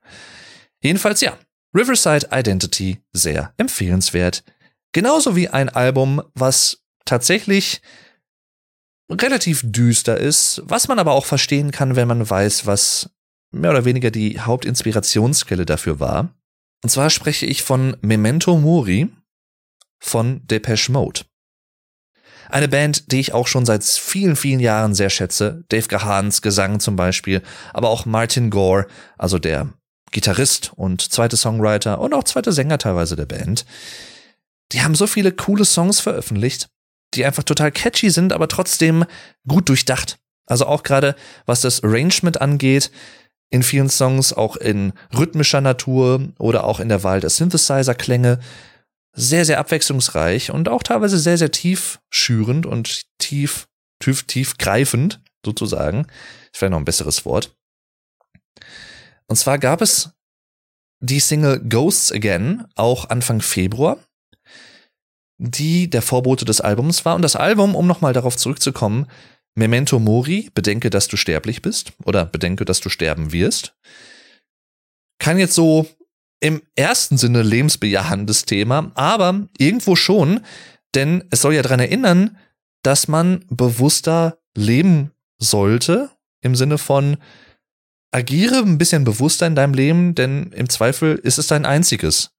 Jedenfalls 0.82 1.20
ja, 1.20 1.36
Riverside 1.74 2.28
Identity 2.30 2.98
sehr 3.12 3.52
empfehlenswert. 3.56 4.44
Genauso 4.92 5.34
wie 5.34 5.48
ein 5.48 5.68
Album, 5.68 6.22
was 6.34 6.84
tatsächlich 7.04 7.82
relativ 9.10 9.62
düster 9.64 10.16
ist, 10.18 10.62
was 10.64 10.88
man 10.88 10.98
aber 10.98 11.12
auch 11.12 11.26
verstehen 11.26 11.70
kann, 11.70 11.96
wenn 11.96 12.08
man 12.08 12.28
weiß, 12.28 12.66
was 12.66 13.10
mehr 13.50 13.70
oder 13.70 13.84
weniger 13.84 14.10
die 14.10 14.40
Hauptinspirationsquelle 14.40 15.66
dafür 15.66 16.00
war. 16.00 16.34
Und 16.82 16.90
zwar 16.90 17.10
spreche 17.10 17.46
ich 17.46 17.62
von 17.62 17.96
Memento 18.00 18.56
Mori 18.56 19.08
von 20.00 20.46
Depeche 20.46 20.92
Mode. 20.92 21.22
Eine 22.54 22.68
Band, 22.68 23.10
die 23.10 23.18
ich 23.18 23.34
auch 23.34 23.48
schon 23.48 23.66
seit 23.66 23.82
vielen, 23.82 24.36
vielen 24.36 24.60
Jahren 24.60 24.94
sehr 24.94 25.10
schätze. 25.10 25.64
Dave 25.70 25.88
Gahans 25.88 26.40
Gesang 26.40 26.78
zum 26.78 26.94
Beispiel, 26.94 27.42
aber 27.72 27.88
auch 27.88 28.06
Martin 28.06 28.48
Gore, 28.48 28.86
also 29.18 29.40
der 29.40 29.72
Gitarrist 30.12 30.70
und 30.76 31.02
zweite 31.02 31.36
Songwriter 31.36 31.98
und 31.98 32.14
auch 32.14 32.22
zweite 32.22 32.52
Sänger 32.52 32.78
teilweise 32.78 33.16
der 33.16 33.26
Band. 33.26 33.66
Die 34.70 34.82
haben 34.82 34.94
so 34.94 35.08
viele 35.08 35.32
coole 35.32 35.64
Songs 35.64 35.98
veröffentlicht, 35.98 36.68
die 37.14 37.24
einfach 37.24 37.42
total 37.42 37.72
catchy 37.72 38.10
sind, 38.10 38.32
aber 38.32 38.46
trotzdem 38.46 39.04
gut 39.48 39.68
durchdacht. 39.68 40.20
Also 40.46 40.66
auch 40.66 40.84
gerade 40.84 41.16
was 41.46 41.60
das 41.60 41.82
Arrangement 41.82 42.40
angeht, 42.40 42.92
in 43.50 43.64
vielen 43.64 43.90
Songs 43.90 44.32
auch 44.32 44.54
in 44.54 44.92
rhythmischer 45.12 45.60
Natur 45.60 46.28
oder 46.38 46.62
auch 46.62 46.78
in 46.78 46.88
der 46.88 47.02
Wahl 47.02 47.18
der 47.18 47.30
Synthesizer-Klänge 47.30 48.38
sehr, 49.14 49.44
sehr 49.44 49.58
abwechslungsreich 49.58 50.50
und 50.50 50.68
auch 50.68 50.82
teilweise 50.82 51.18
sehr, 51.18 51.38
sehr 51.38 51.50
tief 51.50 52.00
schürend 52.10 52.66
und 52.66 53.02
tief, 53.18 53.68
tief, 54.00 54.58
greifend, 54.58 55.20
sozusagen. 55.44 56.06
Vielleicht 56.52 56.72
noch 56.72 56.78
ein 56.78 56.84
besseres 56.84 57.24
Wort. 57.24 57.54
Und 59.26 59.36
zwar 59.36 59.58
gab 59.58 59.80
es 59.80 60.10
die 61.00 61.20
Single 61.20 61.60
Ghosts 61.60 62.12
Again 62.12 62.66
auch 62.74 63.10
Anfang 63.10 63.40
Februar, 63.40 63.98
die 65.38 65.88
der 65.88 66.02
Vorbote 66.02 66.44
des 66.44 66.60
Albums 66.60 67.04
war. 67.04 67.14
Und 67.14 67.22
das 67.22 67.36
Album, 67.36 67.74
um 67.74 67.86
nochmal 67.86 68.12
darauf 68.12 68.36
zurückzukommen, 68.36 69.06
Memento 69.54 69.98
Mori, 69.98 70.50
bedenke, 70.54 70.90
dass 70.90 71.06
du 71.06 71.16
sterblich 71.16 71.62
bist 71.62 71.92
oder 72.04 72.26
bedenke, 72.26 72.64
dass 72.64 72.80
du 72.80 72.88
sterben 72.88 73.32
wirst, 73.32 73.76
kann 75.18 75.38
jetzt 75.38 75.54
so 75.54 75.86
im 76.44 76.60
ersten 76.76 77.16
Sinne 77.16 77.40
lebensbejahendes 77.40 78.44
Thema, 78.44 78.92
aber 78.96 79.48
irgendwo 79.56 79.96
schon, 79.96 80.40
denn 80.94 81.24
es 81.30 81.40
soll 81.40 81.54
ja 81.54 81.62
daran 81.62 81.80
erinnern, 81.80 82.36
dass 82.82 83.08
man 83.08 83.46
bewusster 83.48 84.36
leben 84.54 85.10
sollte, 85.38 86.10
im 86.42 86.54
Sinne 86.54 86.76
von 86.76 87.16
agiere 88.12 88.56
ein 88.56 88.76
bisschen 88.76 89.04
bewusster 89.04 89.46
in 89.46 89.54
deinem 89.54 89.72
Leben, 89.72 90.14
denn 90.14 90.52
im 90.52 90.68
Zweifel 90.68 91.14
ist 91.14 91.38
es 91.38 91.46
dein 91.46 91.64
einziges. 91.64 92.32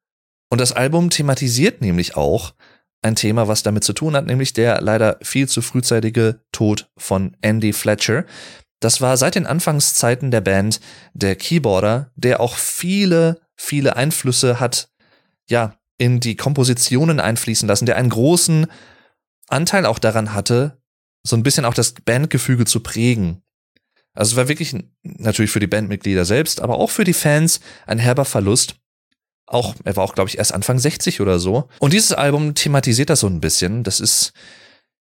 Und 0.52 0.62
das 0.62 0.72
Album 0.72 1.10
thematisiert 1.10 1.82
nämlich 1.82 2.15
auch 2.15 2.54
ein 3.02 3.15
Thema, 3.15 3.48
was 3.48 3.63
damit 3.63 3.84
zu 3.84 3.94
tun 3.94 4.15
hat, 4.15 4.28
nämlich 4.28 4.54
der 4.54 4.82
leider 4.82 5.18
viel 5.24 5.50
zu 5.50 5.63
frühzeitige 5.63 6.41
Tod 6.52 6.91
von 6.96 7.36
Andy 7.41 7.74
Fletcher. 7.74 8.26
Das 8.82 9.02
war 9.02 9.18
seit 9.18 9.34
den 9.34 9.48
Anfangszeiten 9.48 10.30
der 10.30 10.41
Band 10.41 10.80
der 11.15 11.36
Keyboarder, 11.36 12.12
der 12.15 12.39
auch 12.39 12.56
viele 12.56 13.41
viele 13.56 13.96
Einflüsse 13.96 14.60
hat, 14.60 14.89
ja, 15.50 15.78
in 15.98 16.20
die 16.20 16.36
Kompositionen 16.36 17.20
einfließen 17.20 17.68
lassen, 17.68 17.86
der 17.86 17.96
einen 17.96 18.10
großen 18.10 18.68
Anteil 19.48 19.86
auch 19.86 20.00
daran 20.00 20.34
hatte, 20.34 20.82
so 21.24 21.36
ein 21.36 21.44
bisschen 21.44 21.65
auch 21.65 21.74
das 21.74 21.94
Bandgefüge 21.94 22.65
zu 22.65 22.82
prägen. 22.82 23.41
Also 24.13 24.32
es 24.32 24.38
war 24.38 24.48
wirklich 24.48 24.76
natürlich 25.04 25.52
für 25.52 25.60
die 25.60 25.68
Bandmitglieder 25.68 26.26
selbst, 26.26 26.62
aber 26.62 26.78
auch 26.78 26.89
für 26.89 27.04
die 27.04 27.13
Fans 27.13 27.60
ein 27.86 28.00
herber 28.00 28.26
Verlust. 28.26 28.76
Auch, 29.46 29.76
er 29.84 29.96
war 29.96 30.04
auch, 30.04 30.15
glaube 30.15 30.30
ich, 30.30 30.38
erst 30.38 30.54
Anfang 30.54 30.80
60 30.80 31.22
oder 31.22 31.38
so. 31.38 31.70
Und 31.80 31.94
dieses 31.94 32.13
Album 32.13 32.56
thematisiert 32.56 33.10
das 33.10 33.20
so 33.20 33.28
ein 33.28 33.41
bisschen. 33.41 33.84
Das 33.84 34.00
ist, 34.00 34.34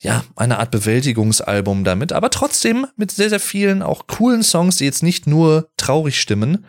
ja, 0.00 0.24
eine 0.36 0.58
Art 0.58 0.70
Bewältigungsalbum 0.70 1.84
damit, 1.84 2.12
aber 2.12 2.30
trotzdem 2.30 2.86
mit 2.96 3.10
sehr, 3.10 3.28
sehr 3.28 3.40
vielen 3.40 3.82
auch 3.82 4.06
coolen 4.06 4.42
Songs, 4.42 4.76
die 4.76 4.84
jetzt 4.84 5.02
nicht 5.02 5.26
nur 5.26 5.70
traurig 5.76 6.20
stimmen, 6.20 6.64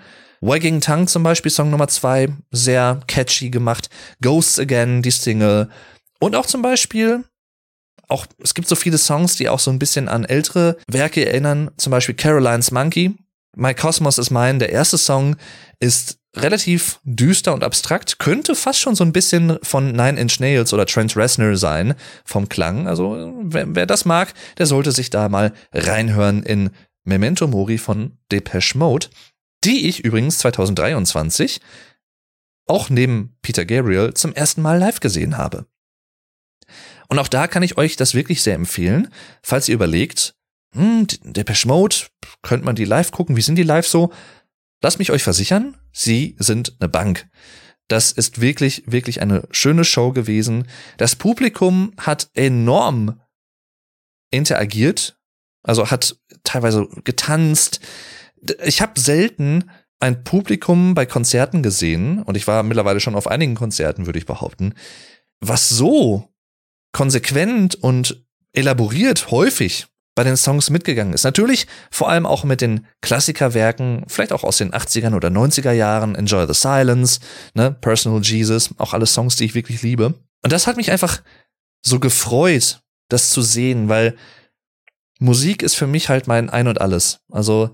Wagging 0.46 0.82
Tongue 0.82 1.08
zum 1.08 1.24
Beispiel, 1.24 1.50
Song 1.50 1.70
Nummer 1.70 1.88
zwei, 1.88 2.28
sehr 2.52 3.00
catchy 3.08 3.50
gemacht. 3.50 3.90
Ghosts 4.22 4.60
Again, 4.60 5.02
die 5.02 5.10
Single. 5.10 5.70
Und 6.20 6.36
auch 6.36 6.46
zum 6.46 6.62
Beispiel, 6.62 7.24
auch, 8.10 8.26
es 8.44 8.54
gibt 8.54 8.68
so 8.68 8.76
viele 8.76 8.98
Songs, 8.98 9.38
die 9.38 9.48
auch 9.48 9.60
so 9.60 9.72
ein 9.72 9.80
bisschen 9.80 10.10
an 10.10 10.26
ältere 10.26 10.76
Werke 10.88 11.26
erinnern. 11.26 11.72
Zum 11.78 11.92
Beispiel 11.92 12.16
Caroline's 12.16 12.72
Monkey. 12.72 13.16
My 13.56 13.74
Cosmos 13.74 14.18
is 14.18 14.32
Mine, 14.32 14.58
der 14.58 14.72
erste 14.72 14.98
Song, 14.98 15.38
ist 15.80 16.18
relativ 16.36 17.00
düster 17.06 17.54
und 17.54 17.64
abstrakt, 17.64 18.20
könnte 18.20 18.56
fast 18.56 18.80
schon 18.80 18.96
so 18.96 19.06
ein 19.06 19.14
bisschen 19.14 19.60
von 19.62 19.92
Nine 19.92 20.20
Inch 20.20 20.42
Nails 20.42 20.74
oder 20.74 20.86
Trent 20.86 21.16
Reznor 21.16 21.56
sein 21.56 21.94
vom 22.26 22.50
Klang. 22.50 22.88
Also 22.88 23.34
wer, 23.44 23.74
wer 23.76 23.86
das 23.86 24.04
mag, 24.04 24.34
der 24.58 24.66
sollte 24.66 24.92
sich 24.92 25.10
da 25.10 25.30
mal 25.30 25.54
reinhören 25.72 26.44
in 26.44 26.72
Memento 27.06 27.48
Mori 27.48 27.78
von 27.78 28.18
Depeche 28.32 28.78
Mode 28.78 29.08
die 29.64 29.88
ich 29.88 30.04
übrigens 30.04 30.40
2023 30.40 31.62
auch 32.66 32.90
neben 32.90 33.36
Peter 33.42 33.66
Gabriel 33.66 34.14
zum 34.14 34.34
ersten 34.34 34.62
Mal 34.62 34.80
live 34.80 35.00
gesehen 35.00 35.38
habe. 35.38 35.66
Und 37.10 37.20
auch 37.20 37.28
da 37.28 37.48
kann 37.48 37.64
ich 37.64 37.78
euch 37.78 37.96
das 37.96 38.14
wirklich 38.14 38.42
sehr 38.42 38.56
empfehlen, 38.56 39.10
falls 39.42 39.68
ihr 39.68 39.76
überlegt, 39.76 40.36
hm, 40.74 41.08
Depeche 41.24 41.68
Mode, 41.68 41.96
könnte 42.42 42.66
man 42.66 42.76
die 42.76 42.86
live 42.86 43.12
gucken, 43.12 43.36
wie 43.36 43.42
sind 43.42 43.56
die 43.56 43.64
live 43.64 43.88
so? 43.88 44.12
Lasst 44.82 45.00
mich 45.00 45.12
euch 45.12 45.24
versichern, 45.24 45.78
sie 45.92 46.36
sind 46.40 46.76
eine 46.80 46.90
Bank. 46.90 47.28
Das 47.88 48.12
ist 48.12 48.42
wirklich, 48.42 48.84
wirklich 48.88 49.22
eine 49.22 49.48
schöne 49.52 49.84
Show 49.84 50.12
gewesen. 50.12 50.68
Das 50.98 51.16
Publikum 51.16 51.94
hat 51.98 52.30
enorm 52.34 53.22
interagiert, 54.32 55.18
also 55.62 55.92
hat 55.92 56.18
teilweise 56.44 56.88
getanzt, 57.04 57.82
ich 58.64 58.82
habe 58.82 59.00
selten 59.00 59.70
ein 60.00 60.24
Publikum 60.24 60.96
bei 60.96 61.06
Konzerten 61.06 61.64
gesehen, 61.64 62.22
und 62.24 62.36
ich 62.36 62.48
war 62.48 62.64
mittlerweile 62.64 63.00
schon 63.00 63.16
auf 63.16 63.28
einigen 63.28 63.56
Konzerten, 63.56 64.06
würde 64.06 64.20
ich 64.20 64.26
behaupten, 64.26 64.74
was 65.40 65.70
so 65.70 66.30
konsequent 66.92 67.76
und 67.76 68.24
elaboriert 68.54 69.32
häufig 69.32 69.88
bei 70.16 70.24
den 70.24 70.38
Songs 70.38 70.70
mitgegangen 70.70 71.14
ist. 71.14 71.24
Natürlich 71.24 71.68
vor 71.90 72.10
allem 72.10 72.26
auch 72.26 72.44
mit 72.44 72.62
den 72.62 72.86
Klassikerwerken, 73.02 74.04
vielleicht 74.08 74.32
auch 74.32 74.44
aus 74.44 74.58
den 74.58 74.72
80ern 74.72 75.16
oder 75.16 75.30
90er 75.30 75.72
Jahren, 75.72 76.16
Enjoy 76.16 76.46
the 76.48 76.54
Silence, 76.54 77.20
ne, 77.56 77.72
Personal 77.72 78.22
Jesus, 78.22 78.70
auch 78.78 78.94
alle 78.94 79.08
Songs, 79.08 79.38
die 79.38 79.46
ich 79.46 79.56
wirklich 79.56 79.82
liebe. 79.82 80.14
Und 80.44 80.52
das 80.52 80.68
hat 80.68 80.78
mich 80.78 80.92
einfach 80.92 81.22
so 81.82 82.00
gefreut, 82.00 82.82
das 83.10 83.32
zu 83.32 83.42
sehen, 83.42 83.90
weil 83.90 84.16
Musik 85.20 85.64
ist 85.64 85.76
für 85.76 85.88
mich 85.88 86.10
halt 86.10 86.28
mein 86.28 86.50
Ein 86.50 86.68
und 86.68 86.80
Alles. 86.80 87.22
Also 87.32 87.74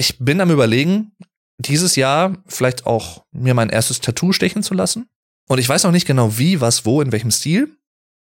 ich 0.00 0.18
bin 0.18 0.40
am 0.40 0.50
überlegen, 0.50 1.12
dieses 1.58 1.94
Jahr 1.94 2.42
vielleicht 2.46 2.86
auch 2.86 3.26
mir 3.32 3.52
mein 3.52 3.68
erstes 3.68 4.00
Tattoo 4.00 4.32
stechen 4.32 4.62
zu 4.62 4.72
lassen. 4.72 5.10
Und 5.46 5.58
ich 5.58 5.68
weiß 5.68 5.84
noch 5.84 5.92
nicht 5.92 6.06
genau 6.06 6.38
wie, 6.38 6.60
was, 6.60 6.86
wo, 6.86 7.02
in 7.02 7.12
welchem 7.12 7.30
Stil. 7.30 7.76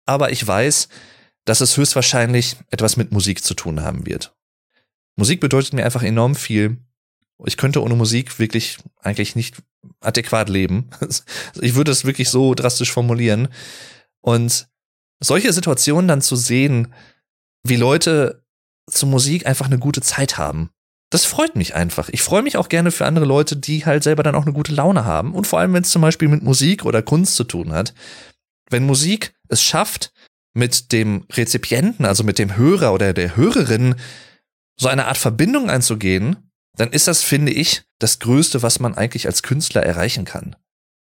Aber 0.06 0.32
ich 0.32 0.46
weiß, 0.46 0.90
dass 1.46 1.62
es 1.62 1.78
höchstwahrscheinlich 1.78 2.58
etwas 2.70 2.98
mit 2.98 3.14
Musik 3.14 3.44
zu 3.44 3.54
tun 3.54 3.82
haben 3.82 4.06
wird. 4.06 4.36
Musik 5.16 5.40
bedeutet 5.40 5.74
mir 5.74 5.86
einfach 5.86 6.04
enorm 6.04 6.36
viel. 6.36 6.78
Ich 7.46 7.56
könnte 7.56 7.82
ohne 7.82 7.96
Musik 7.96 8.40
wirklich 8.40 8.80
eigentlich 9.00 9.36
nicht 9.36 9.56
adäquat 10.02 10.50
leben. 10.50 10.90
Ich 11.62 11.76
würde 11.76 11.92
es 11.92 12.04
wirklich 12.04 12.30
so 12.30 12.56
drastisch 12.56 12.92
formulieren. 12.92 13.48
Und 14.22 14.68
solche 15.22 15.54
Situationen 15.54 16.10
dann 16.10 16.22
zu 16.22 16.36
sehen, 16.36 16.94
wie 17.64 17.78
Leute 17.78 18.44
zur 18.90 19.08
Musik 19.08 19.46
einfach 19.46 19.68
eine 19.68 19.80
gute 19.80 20.02
Zeit 20.02 20.38
haben. 20.38 20.72
Das 21.10 21.26
freut 21.26 21.56
mich 21.56 21.76
einfach. 21.76 22.10
Ich 22.10 22.22
freue 22.22 22.42
mich 22.42 22.58
auch 22.58 22.70
gerne 22.70 22.92
für 22.92 23.06
andere 23.06 23.26
Leute, 23.26 23.56
die 23.56 23.86
halt 23.86 24.04
selber 24.04 24.24
dann 24.24 24.36
auch 24.36 24.44
eine 24.44 24.54
gute 24.54 24.74
Laune 24.74 25.06
haben. 25.06 25.34
Und 25.34 25.46
vor 25.46 25.60
allem, 25.60 25.74
wenn 25.74 25.84
es 25.84 25.92
zum 25.92 26.02
Beispiel 26.02 26.28
mit 26.28 26.42
Musik 26.44 26.86
oder 26.86 27.02
Kunst 27.02 27.36
zu 27.36 27.44
tun 27.44 27.72
hat. 27.72 27.94
Wenn 28.70 28.86
Musik 28.86 29.36
es 29.48 29.62
schafft, 29.62 30.12
mit 30.54 30.92
dem 30.92 31.26
Rezipienten, 31.32 32.06
also 32.06 32.24
mit 32.24 32.40
dem 32.40 32.56
Hörer 32.56 32.94
oder 32.94 33.14
der 33.14 33.36
Hörerin, 33.36 33.96
so 34.80 34.88
eine 34.88 35.08
Art 35.08 35.18
Verbindung 35.18 35.70
einzugehen, 35.70 36.52
dann 36.76 36.92
ist 36.92 37.08
das, 37.08 37.24
finde 37.24 37.52
ich, 37.52 37.84
das 38.00 38.20
Größte, 38.20 38.64
was 38.64 38.80
man 38.80 38.96
eigentlich 38.96 39.28
als 39.28 39.44
Künstler 39.44 39.84
erreichen 39.84 40.26
kann. 40.26 40.56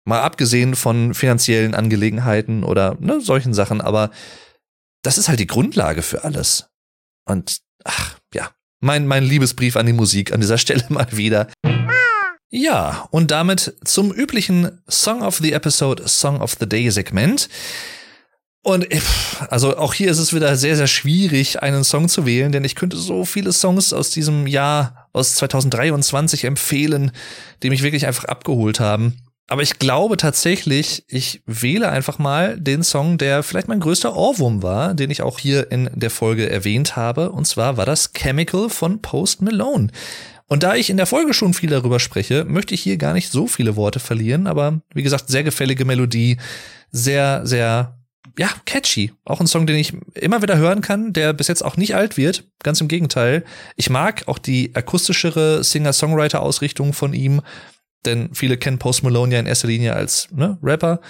Mal 0.05 0.21
abgesehen 0.21 0.75
von 0.75 1.15
finanziellen 1.15 1.75
Angelegenheiten 1.75 2.65
oder 2.65 2.97
ne, 2.99 3.21
solchen 3.21 3.55
Sachen, 3.55 3.81
aber 3.81 4.11
das 5.03 5.19
ist 5.19 5.29
halt 5.29 5.39
die 5.39 5.47
Grundlage 5.47 6.03
für 6.03 6.25
alles. 6.25 6.69
Und 7.25 7.61
ach, 7.85 8.19
mein, 8.83 9.07
mein 9.07 9.25
Liebesbrief 9.25 9.77
an 9.77 9.87
die 9.87 9.95
Musik 9.95 10.33
an 10.33 10.41
dieser 10.41 10.59
Stelle 10.63 10.85
mal 10.91 11.07
wieder. 11.13 11.49
Ja, 12.51 13.09
und 13.11 13.31
damit 13.31 13.75
zum 13.85 14.13
üblichen 14.13 14.83
Song 14.87 15.23
of 15.23 15.39
the 15.39 15.53
Episode, 15.53 16.07
Song 16.07 16.43
of 16.43 16.57
the 16.61 16.69
Day 16.69 16.91
Segment. 16.91 17.49
Und 18.65 18.87
also 19.49 19.77
auch 19.77 19.95
hier 19.95 20.11
ist 20.11 20.19
es 20.19 20.35
wieder 20.35 20.55
sehr, 20.57 20.77
sehr 20.77 20.87
schwierig, 20.87 21.63
einen 21.63 21.83
Song 21.83 22.09
zu 22.09 22.27
wählen, 22.27 22.53
denn 22.53 22.65
ich 22.65 22.77
könnte 22.77 22.97
so 22.97 23.25
viele 23.25 23.53
Songs 23.53 23.93
aus 23.93 24.11
diesem 24.11 24.47
Jahr, 24.47 25.09
aus 25.13 25.35
2023 25.37 26.45
empfehlen, 26.45 27.11
die 27.63 27.71
mich 27.71 27.83
wirklich 27.83 28.07
einfach 28.07 28.27
abgeholt 28.27 28.79
haben. 28.79 29.17
Aber 29.53 29.61
ich 29.61 29.79
glaube 29.79 30.17
tatsächlich, 30.17 31.05
ich 31.09 31.43
wähle 31.45 31.91
einfach 31.91 32.19
mal 32.19 32.59
den 32.59 32.83
Song, 32.83 33.19
der 33.19 33.43
vielleicht 33.43 33.69
mein 33.69 33.81
größter 33.81 34.17
Ohrwurm 34.17 34.63
war, 34.63 34.95
den 34.95 35.11
ich 35.11 35.21
auch 35.21 35.39
hier 35.39 35.71
in 35.71 35.91
der 35.93 36.09
Folge 36.09 36.49
erwähnt 36.49 36.97
habe. 36.97 37.31
Und 37.31 37.47
zwar 37.47 37.77
war 37.77 37.85
das 37.85 38.15
Chemical 38.15 38.71
von 38.71 39.03
Post 39.03 39.43
Malone. 39.43 39.89
Und 40.47 40.63
da 40.63 40.75
ich 40.75 40.89
in 40.89 40.97
der 40.97 41.05
Folge 41.05 41.35
schon 41.35 41.53
viel 41.53 41.69
darüber 41.69 42.01
spreche, 42.01 42.47
möchte 42.47 42.73
ich 42.73 42.81
hier 42.81 42.97
gar 42.97 43.13
nicht 43.13 43.31
so 43.31 43.47
viele 43.47 43.77
Worte 43.77 44.01
verlieren. 44.01 44.47
Aber 44.47 44.81
wie 44.95 45.03
gesagt, 45.03 45.29
sehr 45.29 45.45
gefällige 45.45 45.85
Melodie, 45.85 46.39
sehr, 46.91 47.43
sehr 47.45 47.99
ja, 48.39 48.49
catchy. 48.65 49.13
Auch 49.27 49.41
ein 49.41 49.47
Song, 49.47 49.67
den 49.67 49.77
ich 49.77 49.93
immer 50.15 50.41
wieder 50.41 50.57
hören 50.57 50.81
kann, 50.81 51.13
der 51.13 51.35
bis 51.35 51.49
jetzt 51.49 51.63
auch 51.63 51.77
nicht 51.77 51.95
alt 51.95 52.17
wird. 52.17 52.45
Ganz 52.63 52.81
im 52.81 52.89
Gegenteil. 52.89 53.45
Ich 53.77 53.91
mag 53.91 54.23
auch 54.29 54.39
die 54.39 54.75
akustischere 54.75 55.63
Singer-Songwriter-Ausrichtung 55.63 56.95
von 56.95 57.13
ihm, 57.13 57.43
denn 58.05 58.31
viele 58.33 58.57
kennen 58.57 58.79
Post 58.79 59.03
Malone 59.03 59.35
ja 59.35 59.41
in 59.41 59.47
erster 59.47 59.69
Linie 59.69 59.95
als 59.95 60.29
ne, 60.33 60.59
Rapper. 60.63 61.01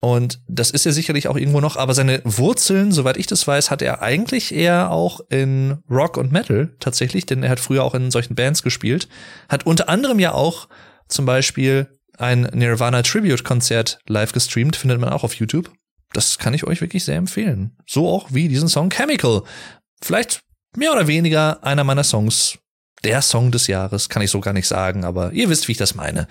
Und 0.00 0.40
das 0.46 0.70
ist 0.70 0.86
er 0.86 0.92
sicherlich 0.92 1.26
auch 1.26 1.36
irgendwo 1.36 1.60
noch, 1.60 1.76
aber 1.76 1.94
seine 1.94 2.20
Wurzeln, 2.24 2.92
soweit 2.92 3.16
ich 3.16 3.26
das 3.26 3.46
weiß, 3.46 3.70
hat 3.70 3.82
er 3.82 4.02
eigentlich 4.02 4.54
eher 4.54 4.90
auch 4.90 5.20
in 5.30 5.78
Rock 5.90 6.16
und 6.16 6.32
Metal 6.32 6.74
tatsächlich, 6.80 7.26
denn 7.26 7.42
er 7.42 7.50
hat 7.50 7.60
früher 7.60 7.82
auch 7.82 7.94
in 7.94 8.10
solchen 8.10 8.34
Bands 8.34 8.62
gespielt. 8.62 9.08
Hat 9.48 9.66
unter 9.66 9.88
anderem 9.88 10.18
ja 10.18 10.32
auch 10.32 10.68
zum 11.08 11.24
Beispiel 11.24 11.88
ein 12.18 12.42
Nirvana 12.52 13.02
Tribute 13.02 13.42
Konzert 13.42 13.98
live 14.06 14.32
gestreamt, 14.32 14.76
findet 14.76 15.00
man 15.00 15.10
auch 15.10 15.24
auf 15.24 15.34
YouTube 15.34 15.70
das 16.16 16.38
kann 16.38 16.54
ich 16.54 16.64
euch 16.64 16.80
wirklich 16.80 17.04
sehr 17.04 17.16
empfehlen. 17.16 17.76
So 17.86 18.08
auch 18.08 18.32
wie 18.32 18.48
diesen 18.48 18.68
Song 18.68 18.90
Chemical. 18.90 19.42
Vielleicht 20.02 20.40
mehr 20.76 20.92
oder 20.92 21.06
weniger 21.06 21.62
einer 21.62 21.84
meiner 21.84 22.04
Songs. 22.04 22.58
Der 23.04 23.22
Song 23.22 23.50
des 23.50 23.66
Jahres, 23.66 24.08
kann 24.08 24.22
ich 24.22 24.30
so 24.30 24.40
gar 24.40 24.52
nicht 24.52 24.66
sagen, 24.66 25.04
aber 25.04 25.32
ihr 25.32 25.48
wisst, 25.48 25.68
wie 25.68 25.72
ich 25.72 25.78
das 25.78 25.94
meine. 25.94 26.26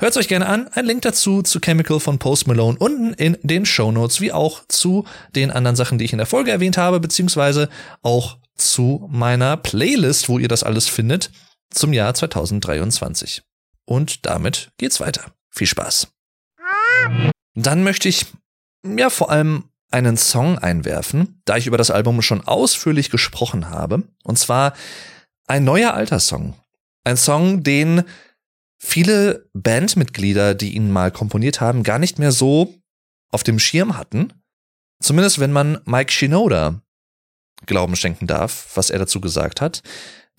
Hört 0.00 0.16
euch 0.16 0.28
gerne 0.28 0.46
an. 0.46 0.68
Ein 0.68 0.86
Link 0.86 1.02
dazu 1.02 1.42
zu 1.42 1.60
Chemical 1.60 1.98
von 1.98 2.18
Post 2.18 2.46
Malone 2.46 2.78
unten 2.78 3.14
in 3.14 3.36
den 3.42 3.66
Show 3.66 3.90
Notes, 3.90 4.20
wie 4.20 4.32
auch 4.32 4.62
zu 4.68 5.04
den 5.34 5.50
anderen 5.50 5.74
Sachen, 5.74 5.98
die 5.98 6.04
ich 6.04 6.12
in 6.12 6.18
der 6.18 6.26
Folge 6.26 6.52
erwähnt 6.52 6.78
habe, 6.78 7.00
beziehungsweise 7.00 7.68
auch 8.02 8.38
zu 8.54 9.08
meiner 9.10 9.56
Playlist, 9.56 10.28
wo 10.28 10.38
ihr 10.38 10.48
das 10.48 10.62
alles 10.62 10.88
findet, 10.88 11.30
zum 11.70 11.92
Jahr 11.92 12.14
2023. 12.14 13.42
Und 13.84 14.24
damit 14.26 14.70
geht's 14.78 15.00
weiter. 15.00 15.32
Viel 15.50 15.66
Spaß. 15.66 16.08
Dann 17.54 17.82
möchte 17.82 18.08
ich 18.08 18.26
ja 18.84 19.10
vor 19.10 19.30
allem 19.30 19.64
einen 19.90 20.16
Song 20.16 20.58
einwerfen, 20.58 21.40
da 21.44 21.56
ich 21.56 21.66
über 21.66 21.78
das 21.78 21.90
Album 21.90 22.22
schon 22.22 22.46
ausführlich 22.46 23.10
gesprochen 23.10 23.70
habe. 23.70 24.04
Und 24.22 24.38
zwar 24.38 24.74
ein 25.48 25.64
neuer 25.64 25.94
alter 25.94 26.20
Song. 26.20 26.54
Ein 27.04 27.16
Song, 27.16 27.62
den 27.62 28.04
viele 28.78 29.48
Bandmitglieder, 29.54 30.54
die 30.54 30.76
ihn 30.76 30.90
mal 30.90 31.10
komponiert 31.10 31.60
haben, 31.60 31.82
gar 31.82 31.98
nicht 31.98 32.18
mehr 32.18 32.32
so 32.32 32.74
auf 33.30 33.42
dem 33.42 33.58
Schirm 33.58 33.96
hatten. 33.96 34.32
Zumindest 35.00 35.40
wenn 35.40 35.52
man 35.52 35.80
Mike 35.84 36.12
Shinoda 36.12 36.82
Glauben 37.66 37.96
schenken 37.96 38.26
darf, 38.26 38.70
was 38.74 38.90
er 38.90 39.00
dazu 39.00 39.20
gesagt 39.20 39.60
hat. 39.60 39.82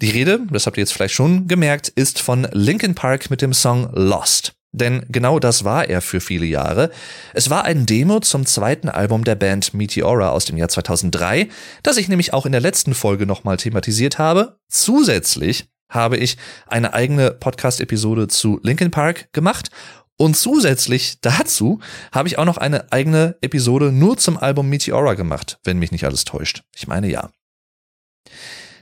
Die 0.02 0.10
Rede, 0.10 0.40
das 0.52 0.66
habt 0.66 0.78
ihr 0.78 0.82
jetzt 0.82 0.94
vielleicht 0.94 1.14
schon 1.14 1.50
gemerkt, 1.50 1.90
ist 1.90 2.22
von 2.22 2.48
Linkin 2.54 2.96
Park 2.96 3.30
mit 3.30 3.42
dem 3.42 3.54
Song 3.54 3.90
Lost. 3.94 4.54
Denn 4.72 5.06
genau 5.10 5.40
das 5.40 5.64
war 5.64 5.90
er 5.90 6.02
für 6.02 6.22
viele 6.22 6.46
Jahre. 6.46 6.92
Es 7.34 7.50
war 7.50 7.66
ein 7.66 7.86
Demo 7.86 8.20
zum 8.20 8.46
zweiten 8.46 8.88
Album 8.88 9.24
der 9.24 9.36
Band 9.36 9.74
Meteora 9.74 10.30
aus 10.30 10.46
dem 10.46 10.58
Jahr 10.58 10.70
2003, 10.70 11.50
das 11.82 11.98
ich 11.98 12.08
nämlich 12.08 12.34
auch 12.34 12.46
in 12.46 12.52
der 12.52 12.62
letzten 12.62 12.94
Folge 12.94 13.26
nochmal 13.26 13.58
thematisiert 13.58 14.20
habe. 14.20 14.60
Zusätzlich 14.68 15.70
habe 15.90 16.18
ich 16.18 16.38
eine 16.68 16.94
eigene 16.94 17.32
Podcast-Episode 17.32 18.28
zu 18.28 18.60
Linkin 18.62 18.92
Park 18.92 19.34
gemacht 19.34 19.72
und 20.18 20.36
zusätzlich 20.36 21.20
dazu 21.22 21.80
habe 22.12 22.28
ich 22.28 22.38
auch 22.38 22.46
noch 22.46 22.58
eine 22.58 22.92
eigene 22.92 23.38
Episode 23.42 23.92
nur 23.92 24.18
zum 24.18 24.38
Album 24.38 24.70
Meteora 24.70 25.16
gemacht, 25.16 25.60
wenn 25.64 25.80
mich 25.80 25.92
nicht 25.92 26.04
alles 26.04 26.26
täuscht. 26.26 26.64
Ich 26.76 26.88
meine 26.88 27.10
ja. 27.10 27.32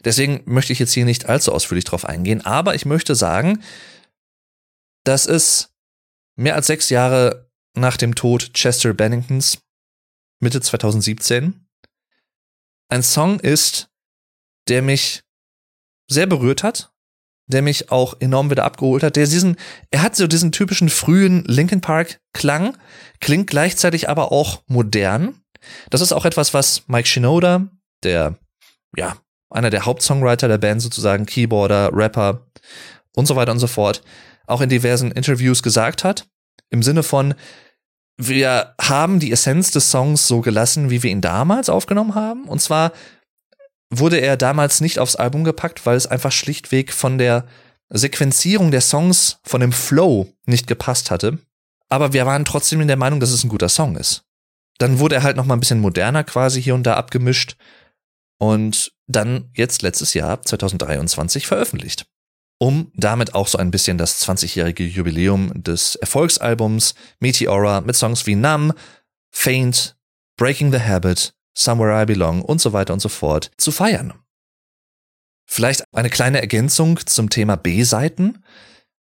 Deswegen 0.04 0.41
möchte 0.45 0.73
ich 0.73 0.80
jetzt 0.80 0.93
hier 0.93 1.06
nicht 1.06 1.30
allzu 1.30 1.54
ausführlich 1.54 1.86
drauf 1.86 2.06
eingehen, 2.06 2.45
aber 2.45 2.76
ich 2.76 2.86
möchte 2.86 3.15
sagen, 3.15 3.63
dass 5.04 5.28
es 5.28 5.76
mehr 6.38 6.56
als 6.56 6.67
sechs 6.67 6.89
Jahre 6.89 7.50
nach 7.73 7.97
dem 7.97 8.15
Tod 8.15 8.54
Chester 8.54 8.93
Benningtons, 8.93 9.60
Mitte 10.39 10.62
2017, 10.62 11.67
ein 12.89 13.04
Song 13.04 13.39
ist, 13.39 13.89
der 14.69 14.82
mich 14.82 15.23
sehr 16.10 16.28
berührt 16.28 16.63
hat, 16.63 16.93
der 17.47 17.62
mich 17.62 17.91
auch 17.91 18.15
enorm 18.19 18.50
wieder 18.50 18.65
abgeholt 18.65 19.04
hat, 19.04 19.15
der 19.15 19.26
diesen, 19.26 19.58
er 19.91 20.02
hat 20.02 20.15
so 20.15 20.28
diesen 20.28 20.52
typischen 20.52 20.89
frühen 20.89 21.43
Linkin 21.45 21.82
Park 21.82 22.19
Klang, 22.34 22.78
klingt 23.19 23.50
gleichzeitig 23.50 24.10
aber 24.10 24.32
auch 24.32 24.63
modern. 24.67 25.41
Das 25.89 26.02
ist 26.02 26.13
auch 26.13 26.26
etwas, 26.26 26.54
was 26.54 26.88
Mike 26.88 27.08
Shinoda, 27.08 27.67
der, 28.04 28.38
ja, 28.95 29.17
einer 29.50 29.69
der 29.69 29.86
Hauptsongwriter 29.86 30.47
der 30.47 30.58
Band 30.58 30.82
sozusagen, 30.82 31.26
Keyboarder, 31.26 31.89
Rapper 31.93 32.47
und 33.15 33.26
so 33.26 33.36
weiter 33.36 33.54
und 33.54 33.60
so 33.60 33.67
fort, 33.67 34.04
auch 34.47 34.62
in 34.62 34.69
diversen 34.69 35.12
Interviews 35.12 35.62
gesagt 35.62 36.03
hat. 36.03 36.27
Im 36.69 36.81
Sinne 36.81 37.03
von, 37.03 37.36
wir 38.17 38.73
haben 38.81 39.19
die 39.19 39.31
Essenz 39.31 39.71
des 39.71 39.91
Songs 39.91 40.27
so 40.27 40.41
gelassen, 40.41 40.89
wie 40.89 41.03
wir 41.03 41.12
ihn 41.12 41.21
damals 41.21 41.69
aufgenommen 41.69 42.15
haben. 42.15 42.45
Und 42.45 42.62
zwar 42.62 42.91
wurde 43.91 44.17
er 44.17 44.36
damals 44.36 44.81
nicht 44.81 44.99
aufs 44.99 45.15
Album 45.15 45.43
gepackt, 45.43 45.86
weil 45.86 45.95
es 45.95 46.07
einfach 46.07 46.31
schlichtweg 46.31 46.91
von 46.91 47.17
der 47.17 47.45
Sequenzierung 47.89 48.71
der 48.71 48.81
Songs, 48.81 49.39
von 49.43 49.62
dem 49.62 49.71
Flow 49.71 50.33
nicht 50.45 50.67
gepasst 50.67 51.12
hatte. 51.12 51.38
Aber 51.89 52.12
wir 52.12 52.25
waren 52.25 52.43
trotzdem 52.43 52.81
in 52.81 52.88
der 52.88 52.97
Meinung, 52.97 53.19
dass 53.19 53.31
es 53.31 53.43
ein 53.43 53.49
guter 53.49 53.69
Song 53.69 53.95
ist. 53.95 54.23
Dann 54.77 54.99
wurde 54.99 55.15
er 55.15 55.23
halt 55.23 55.38
noch 55.38 55.45
mal 55.45 55.55
ein 55.55 55.60
bisschen 55.60 55.79
moderner 55.79 56.23
quasi 56.23 56.62
hier 56.62 56.75
und 56.75 56.83
da 56.83 56.95
abgemischt 56.95 57.55
und 58.39 58.91
dann 59.07 59.49
jetzt 59.53 59.83
letztes 59.83 60.13
Jahr 60.13 60.41
2023 60.41 61.47
veröffentlicht 61.47 62.07
um 62.59 62.91
damit 62.95 63.35
auch 63.35 63.47
so 63.47 63.57
ein 63.57 63.71
bisschen 63.71 63.97
das 63.97 64.25
20-jährige 64.27 64.83
Jubiläum 64.83 65.51
des 65.55 65.95
Erfolgsalbums 65.95 66.95
Meteora 67.19 67.81
mit 67.81 67.95
Songs 67.95 68.25
wie 68.25 68.35
Numb, 68.35 68.73
Faint, 69.31 69.95
Breaking 70.37 70.71
the 70.71 70.79
Habit, 70.79 71.33
Somewhere 71.55 72.01
I 72.01 72.05
Belong 72.05 72.41
und 72.41 72.61
so 72.61 72.73
weiter 72.73 72.93
und 72.93 72.99
so 72.99 73.09
fort 73.09 73.51
zu 73.57 73.71
feiern. 73.71 74.13
Vielleicht 75.45 75.83
eine 75.93 76.09
kleine 76.09 76.41
Ergänzung 76.41 76.99
zum 77.05 77.29
Thema 77.29 77.55
B-Seiten. 77.55 78.43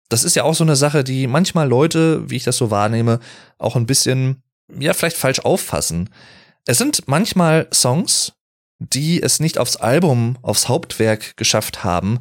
Das 0.09 0.23
ist 0.23 0.35
ja 0.35 0.43
auch 0.43 0.55
so 0.55 0.63
eine 0.63 0.75
Sache, 0.75 1.03
die 1.03 1.27
manchmal 1.27 1.67
Leute, 1.67 2.29
wie 2.29 2.37
ich 2.37 2.43
das 2.43 2.57
so 2.57 2.71
wahrnehme, 2.71 3.19
auch 3.57 3.75
ein 3.75 3.85
bisschen, 3.85 4.41
ja, 4.79 4.93
vielleicht 4.93 5.17
falsch 5.17 5.39
auffassen. 5.39 6.09
Es 6.65 6.77
sind 6.77 7.07
manchmal 7.07 7.67
Songs, 7.73 8.33
die 8.79 9.21
es 9.21 9.39
nicht 9.39 9.57
aufs 9.57 9.75
Album, 9.75 10.37
aufs 10.41 10.67
Hauptwerk 10.67 11.37
geschafft 11.37 11.83
haben, 11.83 12.19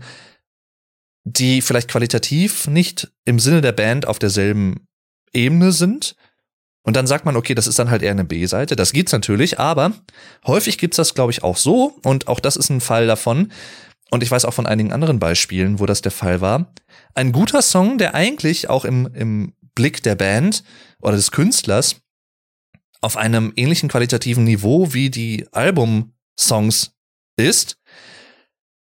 die 1.24 1.62
vielleicht 1.62 1.88
qualitativ 1.88 2.66
nicht 2.66 3.12
im 3.24 3.38
Sinne 3.38 3.60
der 3.60 3.72
Band 3.72 4.06
auf 4.06 4.18
derselben 4.18 4.86
Ebene 5.32 5.72
sind. 5.72 6.16
Und 6.82 6.96
dann 6.96 7.06
sagt 7.06 7.26
man, 7.26 7.36
okay, 7.36 7.54
das 7.54 7.66
ist 7.66 7.78
dann 7.78 7.90
halt 7.90 8.02
eher 8.02 8.10
eine 8.10 8.24
B-Seite. 8.24 8.74
Das 8.74 8.92
geht's 8.92 9.12
natürlich, 9.12 9.58
aber 9.58 9.92
häufig 10.46 10.78
gibt's 10.78 10.96
das, 10.96 11.14
glaube 11.14 11.30
ich, 11.30 11.42
auch 11.42 11.56
so. 11.56 11.98
Und 12.02 12.26
auch 12.26 12.40
das 12.40 12.56
ist 12.56 12.70
ein 12.70 12.80
Fall 12.80 13.06
davon. 13.06 13.52
Und 14.10 14.22
ich 14.22 14.30
weiß 14.30 14.44
auch 14.44 14.54
von 14.54 14.66
einigen 14.66 14.92
anderen 14.92 15.18
Beispielen, 15.18 15.78
wo 15.78 15.86
das 15.86 16.00
der 16.00 16.10
Fall 16.10 16.40
war, 16.40 16.72
ein 17.14 17.32
guter 17.32 17.62
Song, 17.62 17.98
der 17.98 18.14
eigentlich 18.14 18.68
auch 18.68 18.84
im, 18.84 19.08
im 19.14 19.52
Blick 19.74 20.02
der 20.02 20.14
Band 20.14 20.64
oder 21.00 21.16
des 21.16 21.30
Künstlers 21.30 21.96
auf 23.00 23.16
einem 23.16 23.52
ähnlichen 23.56 23.88
qualitativen 23.88 24.44
Niveau 24.44 24.92
wie 24.92 25.10
die 25.10 25.46
Album-Songs 25.52 26.92
ist, 27.36 27.78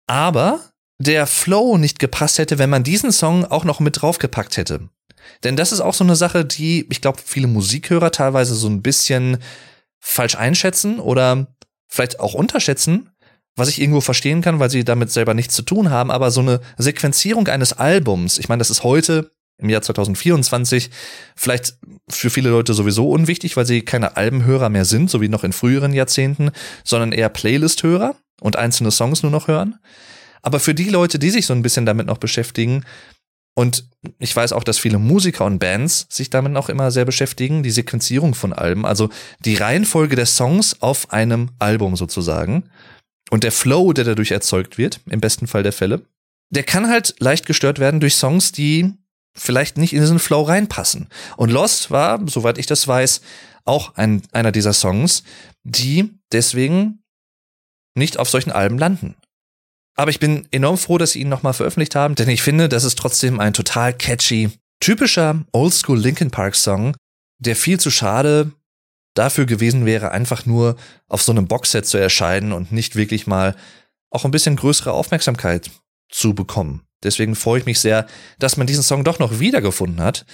aber 0.07 0.61
der 0.99 1.27
Flow 1.27 1.79
nicht 1.79 1.99
gepasst 1.99 2.39
hätte, 2.39 2.59
wenn 2.59 2.71
man 2.71 2.85
diesen 2.85 3.13
Song 3.13 3.45
auch 3.45 3.65
noch 3.65 3.81
mit 3.81 4.01
draufgepackt 4.01 4.57
hätte. 4.57 4.89
Denn 5.45 5.57
das 5.57 5.73
ist 5.73 5.81
auch 5.81 5.95
so 5.95 6.05
eine 6.05 6.17
Sache, 6.17 6.45
die, 6.45 6.87
ich 6.91 7.01
glaube, 7.01 7.21
viele 7.25 7.47
Musikhörer 7.47 8.11
teilweise 8.11 8.55
so 8.55 8.69
ein 8.69 8.83
bisschen 8.83 9.39
falsch 10.01 10.37
einschätzen 10.37 10.99
oder 10.99 11.47
vielleicht 11.87 12.21
auch 12.21 12.35
unterschätzen, 12.35 13.11
was 13.57 13.69
ich 13.69 13.81
irgendwo 13.81 14.01
verstehen 14.01 14.41
kann, 14.41 14.61
weil 14.61 14.71
sie 14.71 14.85
damit 14.85 15.11
selber 15.11 15.35
nichts 15.35 15.55
zu 15.55 15.63
tun 15.63 15.91
haben, 15.91 16.11
aber 16.11 16.31
so 16.31 16.41
eine 16.41 16.61
Sequenzierung 16.77 17.49
eines 17.49 17.73
Albums, 17.73 18.39
ich 18.39 18.49
meine, 18.49 18.61
das 18.61 18.71
ist 18.71 18.85
heute 18.85 19.33
im 19.61 19.69
Jahr 19.69 19.83
2024 19.83 20.91
vielleicht 21.35 21.75
für 22.09 22.31
viele 22.31 22.51
Leute 22.51 22.75
sowieso 22.75 23.11
unwichtig, 23.11 23.57
weil 23.57 23.67
sie 23.67 23.83
keine 23.83 24.17
Albenhörer 24.17 24.69
mehr 24.69 24.85
sind, 24.85 25.11
so 25.11 25.21
wie 25.21 25.29
noch 25.29 25.43
in 25.43 25.53
früheren 25.53 25.93
Jahrzehnten, 25.93 26.53
sondern 26.85 27.11
eher 27.11 27.29
Playlist-Hörer 27.29 28.15
und 28.41 28.55
einzelne 28.55 28.93
Songs 28.93 29.25
nur 29.25 29.33
noch 29.33 29.49
hören. 29.49 29.81
Aber 30.43 30.61
für 30.61 30.75
die 30.75 30.89
Leute, 30.89 31.19
die 31.19 31.31
sich 31.31 31.47
so 31.47 31.53
ein 31.53 31.63
bisschen 31.63 31.87
damit 31.87 32.07
noch 32.07 32.19
beschäftigen, 32.19 32.85
und 33.55 33.89
ich 34.21 34.37
weiß 34.37 34.53
auch, 34.53 34.63
dass 34.63 34.79
viele 34.79 34.99
Musiker 34.99 35.45
und 35.45 35.59
Bands 35.59 36.07
sich 36.11 36.31
damit 36.31 36.55
auch 36.57 36.69
immer 36.69 36.93
sehr 36.93 37.05
beschäftigen, 37.05 37.65
die 37.65 37.73
Sequenzierung 37.73 38.35
von 38.37 38.53
Alben, 38.53 38.87
also 38.87 39.11
die 39.41 39.57
Reihenfolge 39.57 40.15
der 40.15 40.27
Songs 40.27 40.81
auf 40.81 41.13
einem 41.13 41.51
Album 41.59 41.97
sozusagen 41.97 42.71
und 43.31 43.43
der 43.43 43.51
Flow, 43.51 43.93
der 43.93 44.05
dadurch 44.05 44.31
erzeugt 44.31 44.79
wird, 44.79 45.01
im 45.11 45.21
besten 45.21 45.49
Fall 45.49 45.65
der 45.65 45.73
Fälle, 45.73 46.03
der 46.51 46.63
kann 46.63 46.89
halt 46.89 47.17
leicht 47.19 47.47
gestört 47.47 47.81
werden 47.81 47.99
durch 47.99 48.15
Songs, 48.15 48.53
die 48.53 48.93
vielleicht 49.35 49.77
nicht 49.77 49.93
in 49.93 50.01
diesen 50.01 50.19
Flow 50.19 50.43
reinpassen. 50.43 51.09
Und 51.37 51.51
Lost 51.51 51.91
war, 51.91 52.21
soweit 52.29 52.59
ich 52.59 52.67
das 52.67 52.87
weiß, 52.87 53.21
auch 53.65 53.97
ein, 53.97 54.23
einer 54.33 54.53
dieser 54.53 54.73
Songs, 54.73 55.25
die 55.65 56.11
deswegen 56.33 57.03
nicht 57.95 58.19
auf 58.19 58.31
solchen 58.31 58.53
Alben 58.53 58.79
landen. 58.79 59.17
Aber 59.99 60.13
ich 60.13 60.21
bin 60.21 60.47
enorm 60.53 60.79
froh, 60.79 60.97
dass 60.97 61.11
sie 61.11 61.21
ihn 61.21 61.29
nochmal 61.29 61.55
veröffentlicht 61.55 61.97
haben, 61.97 62.15
denn 62.15 62.29
ich 62.29 62.41
finde, 62.41 62.69
das 62.69 62.85
ist 62.85 62.97
trotzdem 62.97 63.41
ein 63.41 63.53
total 63.53 63.93
catchy, 63.93 64.51
typischer 64.79 65.45
Oldschool 65.51 65.99
Linkin 65.99 66.31
Park 66.31 66.55
Song, 66.55 66.95
der 67.41 67.57
viel 67.57 67.81
zu 67.81 67.91
schade 67.91 68.53
dafür 69.15 69.45
gewesen 69.45 69.87
wäre, 69.87 70.13
einfach 70.13 70.47
nur 70.47 70.77
auf 71.09 71.23
so 71.23 71.33
einem 71.33 71.49
Boxset 71.49 71.85
zu 71.85 71.99
erscheinen 71.99 72.53
und 72.53 72.71
nicht 72.71 72.95
wirklich 72.95 73.27
mal 73.27 73.57
auch 74.11 74.25
ein 74.25 74.31
bisschen 74.31 74.55
größere 74.55 74.93
Aufmerksamkeit 74.93 75.69
zu 76.09 76.33
bekommen. 76.33 76.87
Deswegen 77.03 77.35
freue 77.35 77.59
ich 77.59 77.67
mich 77.67 77.81
sehr, 77.81 78.07
dass 78.39 78.57
man 78.57 78.69
diesen 78.69 78.85
Song 78.85 79.03
doch 79.03 79.19
noch 79.19 79.41
wiedergefunden 79.41 80.01
hat 80.01 80.27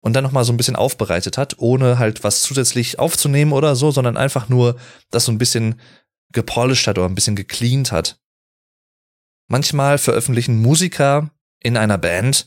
und 0.00 0.14
dann 0.14 0.24
nochmal 0.24 0.44
so 0.44 0.54
ein 0.54 0.56
bisschen 0.56 0.76
aufbereitet 0.76 1.36
hat, 1.36 1.58
ohne 1.58 1.98
halt 1.98 2.24
was 2.24 2.40
zusätzlich 2.40 2.98
aufzunehmen 2.98 3.52
oder 3.52 3.76
so, 3.76 3.90
sondern 3.90 4.16
einfach 4.16 4.48
nur 4.48 4.76
das 5.10 5.26
so 5.26 5.32
ein 5.32 5.38
bisschen 5.38 5.78
gepolished 6.32 6.86
hat 6.86 6.96
oder 6.96 7.10
ein 7.10 7.14
bisschen 7.14 7.36
gecleant 7.36 7.92
hat. 7.92 8.21
Manchmal 9.52 9.98
veröffentlichen 9.98 10.62
Musiker 10.62 11.30
in 11.62 11.76
einer 11.76 11.98
Band 11.98 12.46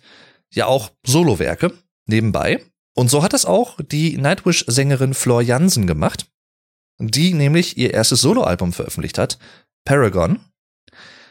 ja 0.52 0.66
auch 0.66 0.90
Solowerke 1.06 1.72
nebenbei. 2.08 2.66
Und 2.96 3.12
so 3.12 3.22
hat 3.22 3.36
es 3.36 3.46
auch 3.46 3.78
die 3.80 4.18
Nightwish-Sängerin 4.18 5.14
Flor 5.14 5.44
Jansen 5.44 5.86
gemacht, 5.86 6.26
die 6.98 7.36
nämlich 7.36 7.78
ihr 7.78 7.94
erstes 7.94 8.22
Soloalbum 8.22 8.74
veröffentlicht 8.74 9.20
hat, 9.20 9.38
Paragon. 9.86 10.40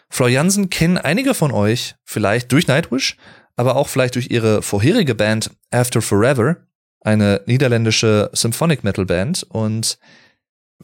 Flor 0.08 0.28
Jansen 0.28 0.70
kennen 0.70 0.96
einige 0.96 1.34
von 1.34 1.50
euch 1.50 1.96
vielleicht 2.04 2.52
durch 2.52 2.68
Nightwish, 2.68 3.16
aber 3.56 3.74
auch 3.74 3.88
vielleicht 3.88 4.14
durch 4.14 4.30
ihre 4.30 4.62
vorherige 4.62 5.16
Band 5.16 5.50
After 5.72 6.00
Forever, 6.00 6.58
eine 7.00 7.42
niederländische 7.46 8.30
Symphonic 8.32 8.84
Metal 8.84 9.06
Band. 9.06 9.42
Und 9.42 9.98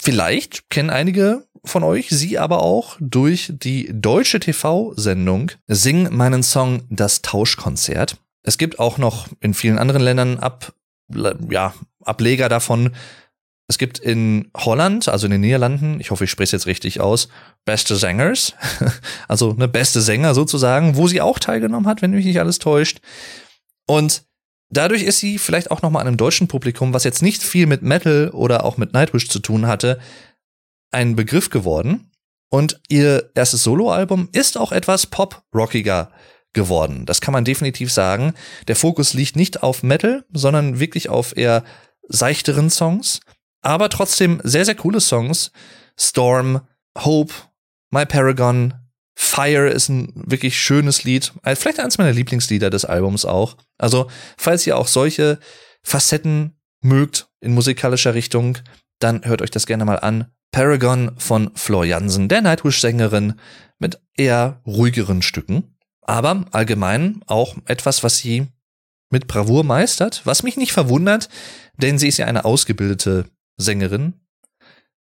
vielleicht 0.01 0.69
kennen 0.69 0.91
einige 0.91 1.47
von 1.65 1.83
euch 1.83 2.09
sie 2.11 2.39
aber 2.39 2.63
auch 2.63 2.97
durch 3.01 3.53
die 3.55 3.91
deutsche 3.93 4.41
TV-Sendung 4.41 5.53
Sing 5.67 6.15
meinen 6.15 6.43
Song 6.43 6.83
Das 6.89 7.23
Tauschkonzert. 7.23 8.17
Es 8.43 8.59
gibt 8.59 8.79
auch 8.79 8.99
noch 8.99 9.29
in 9.41 9.55
vielen 9.55 9.79
anderen 9.79 10.03
Ländern 10.03 10.39
ab, 10.39 10.73
ja, 11.51 11.75
Ableger 12.05 12.49
davon. 12.49 12.93
Es 13.69 13.79
gibt 13.79 13.99
in 13.99 14.51
Holland, 14.57 15.09
also 15.09 15.27
in 15.27 15.33
den 15.33 15.43
Niederlanden, 15.43 16.01
ich 16.01 16.11
hoffe, 16.11 16.25
ich 16.25 16.31
spreche 16.31 16.47
es 16.47 16.53
jetzt 16.53 16.67
richtig 16.67 17.01
aus, 17.01 17.29
beste 17.65 17.95
Sängers, 17.95 18.55
also 19.29 19.53
eine 19.53 19.69
beste 19.69 20.01
Sänger 20.01 20.35
sozusagen, 20.35 20.97
wo 20.97 21.07
sie 21.07 21.21
auch 21.21 21.39
teilgenommen 21.39 21.87
hat, 21.87 22.03
wenn 22.03 22.11
mich 22.11 22.25
nicht 22.25 22.41
alles 22.41 22.59
täuscht. 22.59 23.01
Und 23.87 24.25
dadurch 24.71 25.03
ist 25.03 25.19
sie 25.19 25.39
vielleicht 25.39 25.71
auch 25.71 25.83
noch 25.83 25.91
mal 25.91 26.01
einem 26.01 26.17
deutschen 26.17 26.49
Publikum, 26.49 26.95
was 26.95 27.05
jetzt 27.05 27.23
nicht 27.23 27.43
viel 27.43 27.67
mit 27.67 27.83
Metal 27.83 28.31
oder 28.31 28.65
auch 28.65 28.77
mit 28.77 28.93
Nightwish 28.93 29.29
zu 29.29 29.39
tun 29.39 29.67
hatte, 29.67 30.01
ein 30.91 31.17
Begriff 31.17 31.51
geworden. 31.51 32.11
Und 32.51 32.81
ihr 32.89 33.31
erstes 33.35 33.63
Soloalbum 33.63 34.29
ist 34.33 34.59
auch 34.59 34.73
etwas 34.73 35.07
pop-rockiger 35.07 36.11
geworden. 36.53 37.07
Das 37.07 37.21
kann 37.21 37.33
man 37.33 37.45
definitiv 37.45 37.93
sagen. 37.93 38.35
Der 38.67 38.75
Fokus 38.75 39.15
liegt 39.15 39.37
nicht 39.37 39.63
auf 39.63 39.83
Metal, 39.85 40.25
sondern 40.33 40.81
wirklich 40.81 41.09
auf 41.09 41.37
eher 41.37 41.63
seichteren 42.09 42.71
Songs. 42.71 43.21
Aber 43.63 43.89
trotzdem 43.89 44.41
sehr, 44.43 44.65
sehr 44.65 44.75
coole 44.75 45.01
Songs. 45.01 45.53
Storm, 45.97 46.63
Hope, 46.99 47.33
My 47.91 48.05
Paragon, 48.05 48.75
Fire 49.15 49.69
ist 49.69 49.89
ein 49.91 50.13
wirklich 50.15 50.59
schönes 50.59 51.05
Lied. 51.05 51.33
Vielleicht 51.45 51.79
eines 51.79 51.99
meiner 51.99 52.13
Lieblingslieder 52.13 52.71
des 52.71 52.85
Albums 52.85 53.25
auch. 53.25 53.57
Also, 53.79 54.11
falls 54.37 54.67
ihr 54.67 54.79
auch 54.79 54.87
solche 54.87 55.39
Facetten 55.83 56.59
mögt 56.81 57.29
in 57.41 57.53
musikalischer 57.53 58.15
Richtung, 58.15 58.59
dann 58.99 59.25
hört 59.25 59.43
euch 59.43 59.51
das 59.51 59.67
gerne 59.67 59.85
mal 59.85 60.01
an. 60.01 60.33
Paragon 60.53 61.13
von 61.17 61.51
Flor 61.55 61.85
Jansen, 61.85 62.29
der 62.29 62.43
Nightwish-Sängerin, 62.43 63.35
mit 63.79 64.01
eher 64.17 64.61
ruhigeren 64.67 65.23
Stücken. 65.23 65.77
Aber 66.03 66.45
allgemein 66.51 67.23
auch 67.27 67.57
etwas, 67.67 68.03
was 68.03 68.19
sie 68.19 68.49
mit 69.11 69.27
Bravour 69.27 69.65
meistert, 69.65 70.23
was 70.25 70.43
mich 70.43 70.57
nicht 70.57 70.73
verwundert, 70.73 71.29
denn 71.77 71.99
sie 71.99 72.09
ist 72.09 72.19
ja 72.19 72.27
eine 72.27 72.45
ausgebildete 72.45 73.27
Sängerin, 73.57 74.15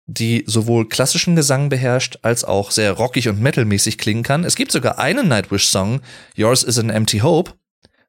die 0.06 0.44
sowohl 0.46 0.88
klassischen 0.88 1.36
Gesang 1.36 1.68
beherrscht, 1.68 2.18
als 2.22 2.44
auch 2.44 2.70
sehr 2.70 2.92
rockig 2.92 3.28
und 3.28 3.40
metalmäßig 3.40 3.98
klingen 3.98 4.22
kann. 4.22 4.44
Es 4.44 4.56
gibt 4.56 4.72
sogar 4.72 4.98
einen 4.98 5.28
Nightwish-Song, 5.28 6.00
Yours 6.34 6.62
is 6.64 6.78
an 6.78 6.90
Empty 6.90 7.20
Hope, 7.20 7.54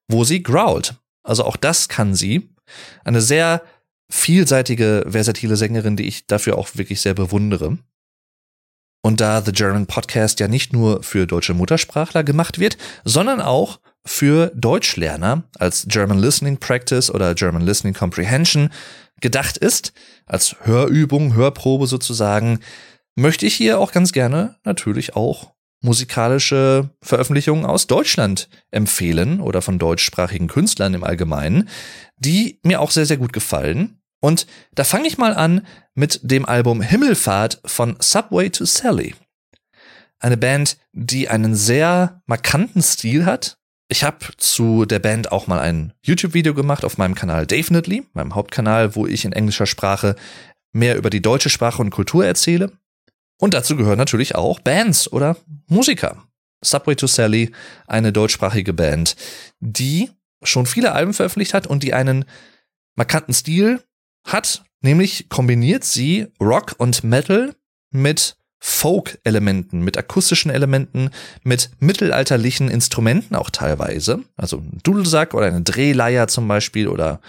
wo 0.08 0.24
sie 0.24 0.42
growlt. 0.42 0.96
Also 1.24 1.46
auch 1.46 1.56
das 1.56 1.88
kann 1.88 2.16
sie. 2.16 2.50
Eine 3.04 3.22
sehr 3.22 3.62
vielseitige, 4.12 5.06
versatile 5.08 5.56
Sängerin, 5.56 5.96
die 5.96 6.08
ich 6.08 6.28
dafür 6.28 6.58
auch 6.58 6.70
wirklich 6.76 7.02
sehr 7.02 7.14
bewundere. 7.14 7.78
Und 9.04 9.20
da 9.20 9.42
The 9.42 9.52
German 9.52 9.88
Podcast 9.88 10.40
ja 10.40 10.48
nicht 10.48 10.74
nur 10.74 11.02
für 11.02 11.26
deutsche 11.26 11.56
Muttersprachler 11.56 12.24
gemacht 12.24 12.60
wird, 12.60 12.78
sondern 13.04 13.42
auch 13.42 13.80
für 14.06 14.52
Deutschlerner 14.54 15.44
als 15.58 15.86
German 15.88 16.20
Listening 16.20 16.58
Practice 16.58 17.10
oder 17.10 17.34
German 17.34 17.64
Listening 17.64 17.94
Comprehension 17.94 18.70
gedacht 19.22 19.58
ist, 19.58 19.94
als 20.26 20.56
Hörübung, 20.62 21.34
Hörprobe 21.34 21.88
sozusagen, 21.88 22.60
möchte 23.16 23.46
ich 23.46 23.56
hier 23.56 23.80
auch 23.80 23.92
ganz 23.92 24.12
gerne 24.12 24.58
natürlich 24.64 25.16
auch 25.16 25.54
musikalische 25.82 26.90
Veröffentlichungen 27.02 27.66
aus 27.66 27.88
Deutschland 27.88 28.50
empfehlen 28.70 29.42
oder 29.42 29.62
von 29.62 29.80
deutschsprachigen 29.80 30.48
Künstlern 30.48 30.94
im 30.94 31.04
Allgemeinen, 31.04 31.70
die 32.18 32.60
mir 32.64 32.82
auch 32.82 32.92
sehr, 32.92 33.08
sehr 33.08 33.18
gut 33.18 33.34
gefallen 33.34 34.01
und 34.22 34.48
da 34.74 34.86
fange 34.86 35.08
ich 35.08 35.18
mal 35.18 35.34
an 35.34 35.66
mit 35.94 36.20
dem 36.24 36.46
Album 36.46 36.82
Himmelfahrt 36.82 37.60
von 37.66 37.98
Subway 38.00 38.50
to 38.50 38.66
Sally. 38.66 39.16
Eine 40.20 40.38
Band, 40.38 40.78
die 40.94 41.28
einen 41.28 41.56
sehr 41.56 42.22
markanten 42.28 42.82
Stil 42.82 43.26
hat. 43.26 43.58
Ich 43.90 44.04
habe 44.04 44.20
zu 44.38 44.86
der 44.86 45.00
Band 45.00 45.32
auch 45.32 45.48
mal 45.48 45.60
ein 45.60 45.94
YouTube-Video 46.04 46.54
gemacht 46.54 46.86
auf 46.86 46.98
meinem 46.98 47.16
Kanal 47.16 47.48
Definitely, 47.48 48.06
meinem 48.14 48.36
Hauptkanal, 48.36 48.96
wo 48.96 49.08
ich 49.08 49.26
in 49.26 49.34
englischer 49.34 49.66
Sprache 49.66 50.16
mehr 50.72 50.96
über 50.96 51.10
die 51.10 51.22
deutsche 51.22 51.50
Sprache 51.50 51.82
und 51.82 51.90
Kultur 51.90 52.26
erzähle. 52.26 52.72
Und 53.38 53.56
dazu 53.56 53.76
gehören 53.76 53.98
natürlich 53.98 54.36
auch 54.36 54.60
Bands 54.60 55.12
oder 55.12 55.36
Musiker. 55.68 56.24
Subway 56.64 56.96
to 56.96 57.08
Sally, 57.08 57.52
eine 57.88 58.14
deutschsprachige 58.14 58.72
Band, 58.72 59.16
die 59.60 60.12
schon 60.44 60.68
viele 60.68 60.92
Alben 60.92 61.14
veröffentlicht 61.14 61.56
hat 61.56 61.66
und 61.66 61.82
die 61.82 61.96
einen 61.96 62.26
markanten 62.96 63.34
Stil 63.34 63.82
hat, 64.26 64.64
nämlich 64.82 65.30
kombiniert 65.30 65.84
sie 65.84 66.28
Rock 66.40 66.76
und 66.78 67.04
Metal 67.04 67.56
mit 67.92 68.38
Folk-Elementen, 68.64 69.82
mit 69.82 69.98
akustischen 69.98 70.52
Elementen, 70.52 71.10
mit 71.44 71.72
mittelalterlichen 71.80 72.70
Instrumenten 72.70 73.36
auch 73.36 73.50
teilweise, 73.50 74.24
also 74.38 74.58
ein 74.58 74.80
Dudelsack 74.84 75.34
oder 75.34 75.48
eine 75.48 75.64
Drehleier 75.64 76.28
zum 76.28 76.48
Beispiel 76.48 76.88
oder 76.88 77.22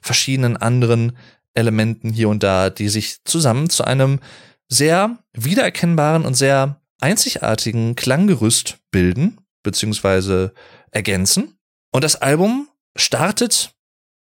verschiedenen 0.00 0.56
anderen 0.56 1.12
Elementen 1.52 2.10
hier 2.10 2.30
und 2.30 2.42
da, 2.42 2.70
die 2.70 2.88
sich 2.88 3.22
zusammen 3.24 3.68
zu 3.68 3.84
einem 3.84 4.20
sehr 4.68 5.18
wiedererkennbaren 5.34 6.24
und 6.24 6.34
sehr 6.34 6.80
einzigartigen 7.00 7.94
Klanggerüst 7.94 8.78
bilden, 8.90 9.38
beziehungsweise 9.62 10.52
ergänzen. 10.90 11.58
Und 11.92 12.02
das 12.02 12.16
Album 12.16 12.68
startet 12.96 13.74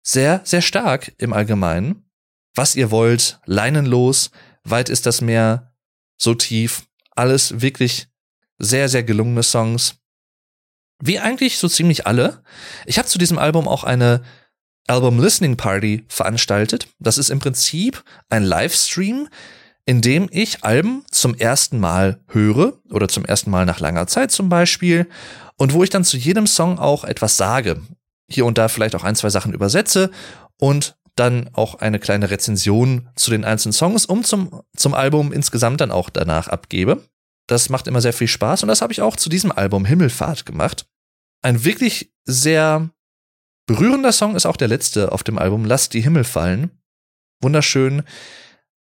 sehr, 0.02 0.42
sehr 0.44 0.62
stark 0.62 1.14
im 1.18 1.34
Allgemeinen. 1.34 2.06
Was 2.56 2.76
ihr 2.76 2.92
wollt, 2.92 3.40
leinenlos, 3.46 4.32
weit 4.64 4.90
ist 4.90 5.06
das 5.06 5.22
Meer, 5.22 5.74
so 6.18 6.36
tief, 6.36 6.84
alles 7.12 7.62
wirklich 7.62 8.08
sehr, 8.60 8.90
sehr 8.90 9.04
gelungene 9.04 9.44
Songs. 9.44 9.96
Wie 11.00 11.20
eigentlich 11.20 11.58
so 11.58 11.68
ziemlich 11.68 12.08
alle. 12.08 12.44
Ich 12.86 12.98
habe 12.98 13.08
zu 13.08 13.18
diesem 13.18 13.38
Album 13.38 13.68
auch 13.68 13.84
eine 13.84 14.24
Album 14.88 15.20
Listening 15.20 15.58
Party 15.58 16.06
veranstaltet. 16.08 16.88
Das 17.00 17.18
ist 17.18 17.30
im 17.30 17.40
Prinzip 17.40 18.04
ein 18.30 18.44
Livestream, 18.44 19.28
in 19.86 20.02
dem 20.02 20.30
ich 20.32 20.64
Alben 20.64 21.04
zum 21.12 21.36
ersten 21.36 21.80
Mal 21.80 22.22
höre 22.28 22.80
oder 22.90 23.08
zum 23.08 23.26
ersten 23.26 23.50
Mal 23.50 23.66
nach 23.66 23.80
langer 23.80 24.08
Zeit 24.08 24.32
zum 24.32 24.50
Beispiel 24.50 25.10
und 25.58 25.74
wo 25.74 25.84
ich 25.84 25.90
dann 25.90 26.06
zu 26.06 26.18
jedem 26.18 26.48
Song 26.48 26.80
auch 26.80 27.04
etwas 27.04 27.38
sage. 27.38 27.82
Hier 28.30 28.46
und 28.46 28.58
da 28.58 28.70
vielleicht 28.70 28.96
auch 28.96 29.04
ein, 29.04 29.16
zwei 29.16 29.30
Sachen 29.30 29.54
übersetze 29.54 30.10
und 30.58 30.96
dann 31.16 31.50
auch 31.54 31.76
eine 31.76 32.00
kleine 32.00 32.30
Rezension 32.32 33.10
zu 33.16 33.30
den 33.32 33.46
einzelnen 33.46 33.74
Songs, 33.74 34.06
um 34.06 34.24
zum, 34.24 34.62
zum 34.76 34.94
Album 34.94 35.32
insgesamt 35.32 35.82
dann 35.82 35.92
auch 35.92 36.10
danach 36.10 36.48
abgebe. 36.48 37.08
Das 37.48 37.70
macht 37.70 37.88
immer 37.88 38.02
sehr 38.02 38.14
viel 38.14 38.28
Spaß 38.28 38.64
und 38.64 38.70
das 38.70 38.82
habe 38.82 38.94
ich 38.94 39.02
auch 39.02 39.16
zu 39.16 39.30
diesem 39.30 39.52
Album 39.52 39.86
Himmelfahrt 39.86 40.46
gemacht. 40.46 40.86
Ein 41.42 41.66
wirklich 41.66 42.14
sehr 42.26 42.90
berührender 43.68 44.12
Song 44.12 44.36
ist 44.36 44.46
auch 44.46 44.58
der 44.58 44.70
letzte 44.70 45.12
auf 45.12 45.24
dem 45.24 45.38
Album, 45.38 45.66
Lass 45.66 45.90
die 45.90 46.02
Himmel 46.02 46.24
fallen. 46.24 46.72
Wunderschön. 47.42 48.04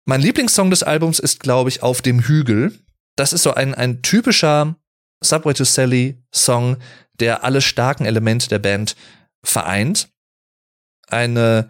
Mein 0.06 0.22
Lieblingssong 0.22 0.70
des 0.70 0.84
Albums 0.84 1.20
ist, 1.20 1.42
glaube 1.42 1.70
ich, 1.70 1.84
Auf 1.84 2.02
dem 2.02 2.22
Hügel. 2.22 2.78
Das 3.16 3.34
ist 3.34 3.44
so 3.44 3.54
ein, 3.54 3.76
ein 3.76 4.02
typischer 4.02 4.76
Subway 5.24 5.54
to 5.54 5.64
Sally 5.64 6.24
Song, 6.34 6.78
der 7.20 7.44
alle 7.44 7.62
starken 7.62 8.06
Elemente 8.06 8.48
der 8.48 8.60
Band 8.60 8.96
vereint. 9.44 10.10
Eine 11.08 11.70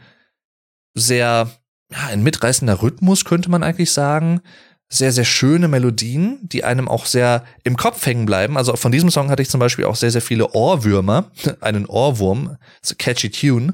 sehr, 0.98 1.50
ja, 1.92 2.08
ein 2.08 2.24
mitreißender 2.24 2.82
Rhythmus, 2.82 3.26
könnte 3.26 3.50
man 3.50 3.64
eigentlich 3.64 3.92
sagen. 3.92 4.42
Sehr, 4.90 5.12
sehr 5.12 5.26
schöne 5.26 5.68
Melodien, 5.68 6.40
die 6.42 6.64
einem 6.64 6.88
auch 6.88 7.06
sehr 7.06 7.44
im 7.64 7.76
Kopf 7.76 8.06
hängen 8.06 8.26
bleiben. 8.26 8.58
Also 8.58 8.76
von 8.78 8.92
diesem 8.92 9.12
Song 9.12 9.30
hatte 9.30 9.42
ich 9.42 9.50
zum 9.50 9.60
Beispiel 9.60 9.86
auch 9.86 9.98
sehr, 9.98 10.12
sehr 10.12 10.22
viele 10.22 10.52
Ohrwürmer, 10.54 11.32
einen 11.62 11.86
Ohrwurm, 11.86 12.58
so 12.82 12.96
catchy 12.98 13.30
Tune. 13.30 13.74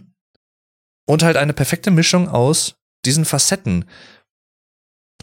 Und 1.05 1.21
halt 1.21 1.37
eine 1.37 1.53
perfekte 1.53 1.91
Mischung 1.91 2.29
aus 2.29 2.75
diesen 3.05 3.25
Facetten. 3.25 3.85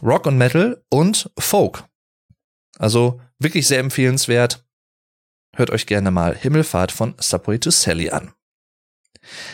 Rock 0.01 0.27
und 0.27 0.37
Metal 0.37 0.83
und 0.89 1.29
Folk. 1.37 1.83
Also 2.77 3.19
wirklich 3.39 3.67
sehr 3.67 3.79
empfehlenswert. 3.79 4.65
Hört 5.55 5.69
euch 5.71 5.85
gerne 5.85 6.11
mal 6.11 6.35
Himmelfahrt 6.35 6.91
von 6.91 7.15
Subway 7.19 7.59
to 7.59 7.71
Sally 7.71 8.09
an. 8.09 8.31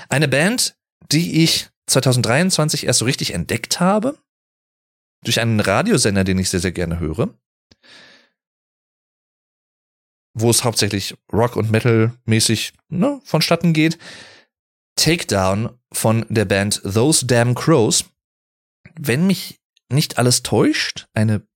Eine 0.10 0.28
Band, 0.28 0.78
die 1.12 1.44
ich 1.44 1.70
2023 1.88 2.86
erst 2.86 3.00
so 3.00 3.06
richtig 3.06 3.34
entdeckt 3.34 3.80
habe. 3.80 4.18
Durch 5.24 5.40
einen 5.40 5.60
Radiosender, 5.60 6.24
den 6.24 6.38
ich 6.40 6.50
sehr, 6.50 6.60
sehr 6.60 6.72
gerne 6.72 7.00
höre. 7.00 7.34
Wo 10.34 10.50
es 10.50 10.64
hauptsächlich 10.64 11.18
Rock- 11.34 11.56
und 11.56 11.72
Metal-mäßig 11.72 12.74
ne, 12.90 13.20
vonstatten 13.24 13.74
geht. 13.74 13.98
Takedown 14.96 15.78
von 15.92 16.26
der 16.30 16.46
Band 16.46 16.82
Those 16.84 17.26
Damn 17.26 17.56
Crows. 17.56 18.06
Wenn 19.00 19.26
mich 19.26 19.60
nicht 19.90 20.18
alles 20.18 20.44
täuscht, 20.44 21.08
eine 21.14 21.48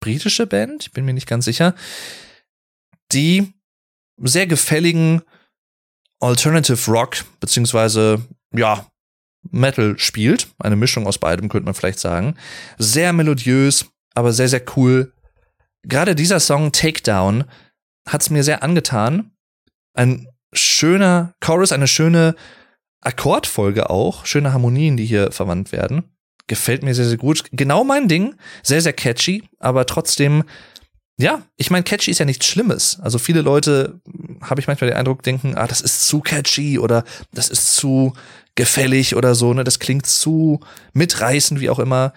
britische 0.00 0.46
Band, 0.46 0.86
ich 0.86 0.92
bin 0.92 1.04
mir 1.04 1.12
nicht 1.12 1.26
ganz 1.26 1.44
sicher, 1.44 1.74
die 3.12 3.52
sehr 4.20 4.46
gefälligen 4.46 5.22
Alternative 6.20 6.90
Rock 6.90 7.24
beziehungsweise 7.40 8.26
ja, 8.54 8.86
Metal 9.50 9.98
spielt. 9.98 10.48
Eine 10.58 10.76
Mischung 10.76 11.06
aus 11.06 11.18
beidem, 11.18 11.48
könnte 11.48 11.66
man 11.66 11.74
vielleicht 11.74 12.00
sagen. 12.00 12.36
Sehr 12.78 13.12
melodiös, 13.12 13.86
aber 14.14 14.32
sehr, 14.32 14.48
sehr 14.48 14.62
cool. 14.76 15.12
Gerade 15.82 16.14
dieser 16.14 16.40
Song 16.40 16.72
Takedown 16.72 17.44
hat 18.06 18.22
es 18.22 18.30
mir 18.30 18.42
sehr 18.42 18.62
angetan. 18.62 19.30
Ein 19.94 20.28
schöner 20.52 21.34
Chorus, 21.40 21.72
eine 21.72 21.88
schöne 21.88 22.34
Akkordfolge 23.00 23.90
auch, 23.90 24.26
schöne 24.26 24.52
Harmonien, 24.52 24.96
die 24.96 25.04
hier 25.04 25.30
verwandt 25.30 25.72
werden. 25.72 26.04
Gefällt 26.46 26.82
mir 26.82 26.94
sehr, 26.94 27.04
sehr 27.04 27.18
gut. 27.18 27.44
Genau 27.52 27.84
mein 27.84 28.08
Ding. 28.08 28.34
Sehr, 28.62 28.80
sehr 28.80 28.94
catchy, 28.94 29.44
aber 29.58 29.86
trotzdem 29.86 30.44
ja, 31.20 31.42
ich 31.56 31.70
meine, 31.70 31.82
catchy 31.82 32.12
ist 32.12 32.20
ja 32.20 32.24
nichts 32.24 32.46
Schlimmes. 32.46 32.98
Also 33.00 33.18
viele 33.18 33.42
Leute, 33.42 34.00
hm, 34.06 34.38
habe 34.40 34.60
ich 34.60 34.68
manchmal 34.68 34.90
den 34.90 34.96
Eindruck, 34.96 35.22
denken, 35.22 35.56
ah, 35.56 35.66
das 35.66 35.80
ist 35.80 36.06
zu 36.06 36.20
catchy 36.20 36.78
oder 36.78 37.04
das 37.32 37.48
ist 37.48 37.74
zu 37.74 38.12
gefällig 38.54 39.16
oder 39.16 39.34
so, 39.34 39.52
ne? 39.52 39.64
Das 39.64 39.78
klingt 39.78 40.06
zu 40.06 40.60
mitreißend, 40.92 41.60
wie 41.60 41.70
auch 41.70 41.78
immer. 41.78 42.12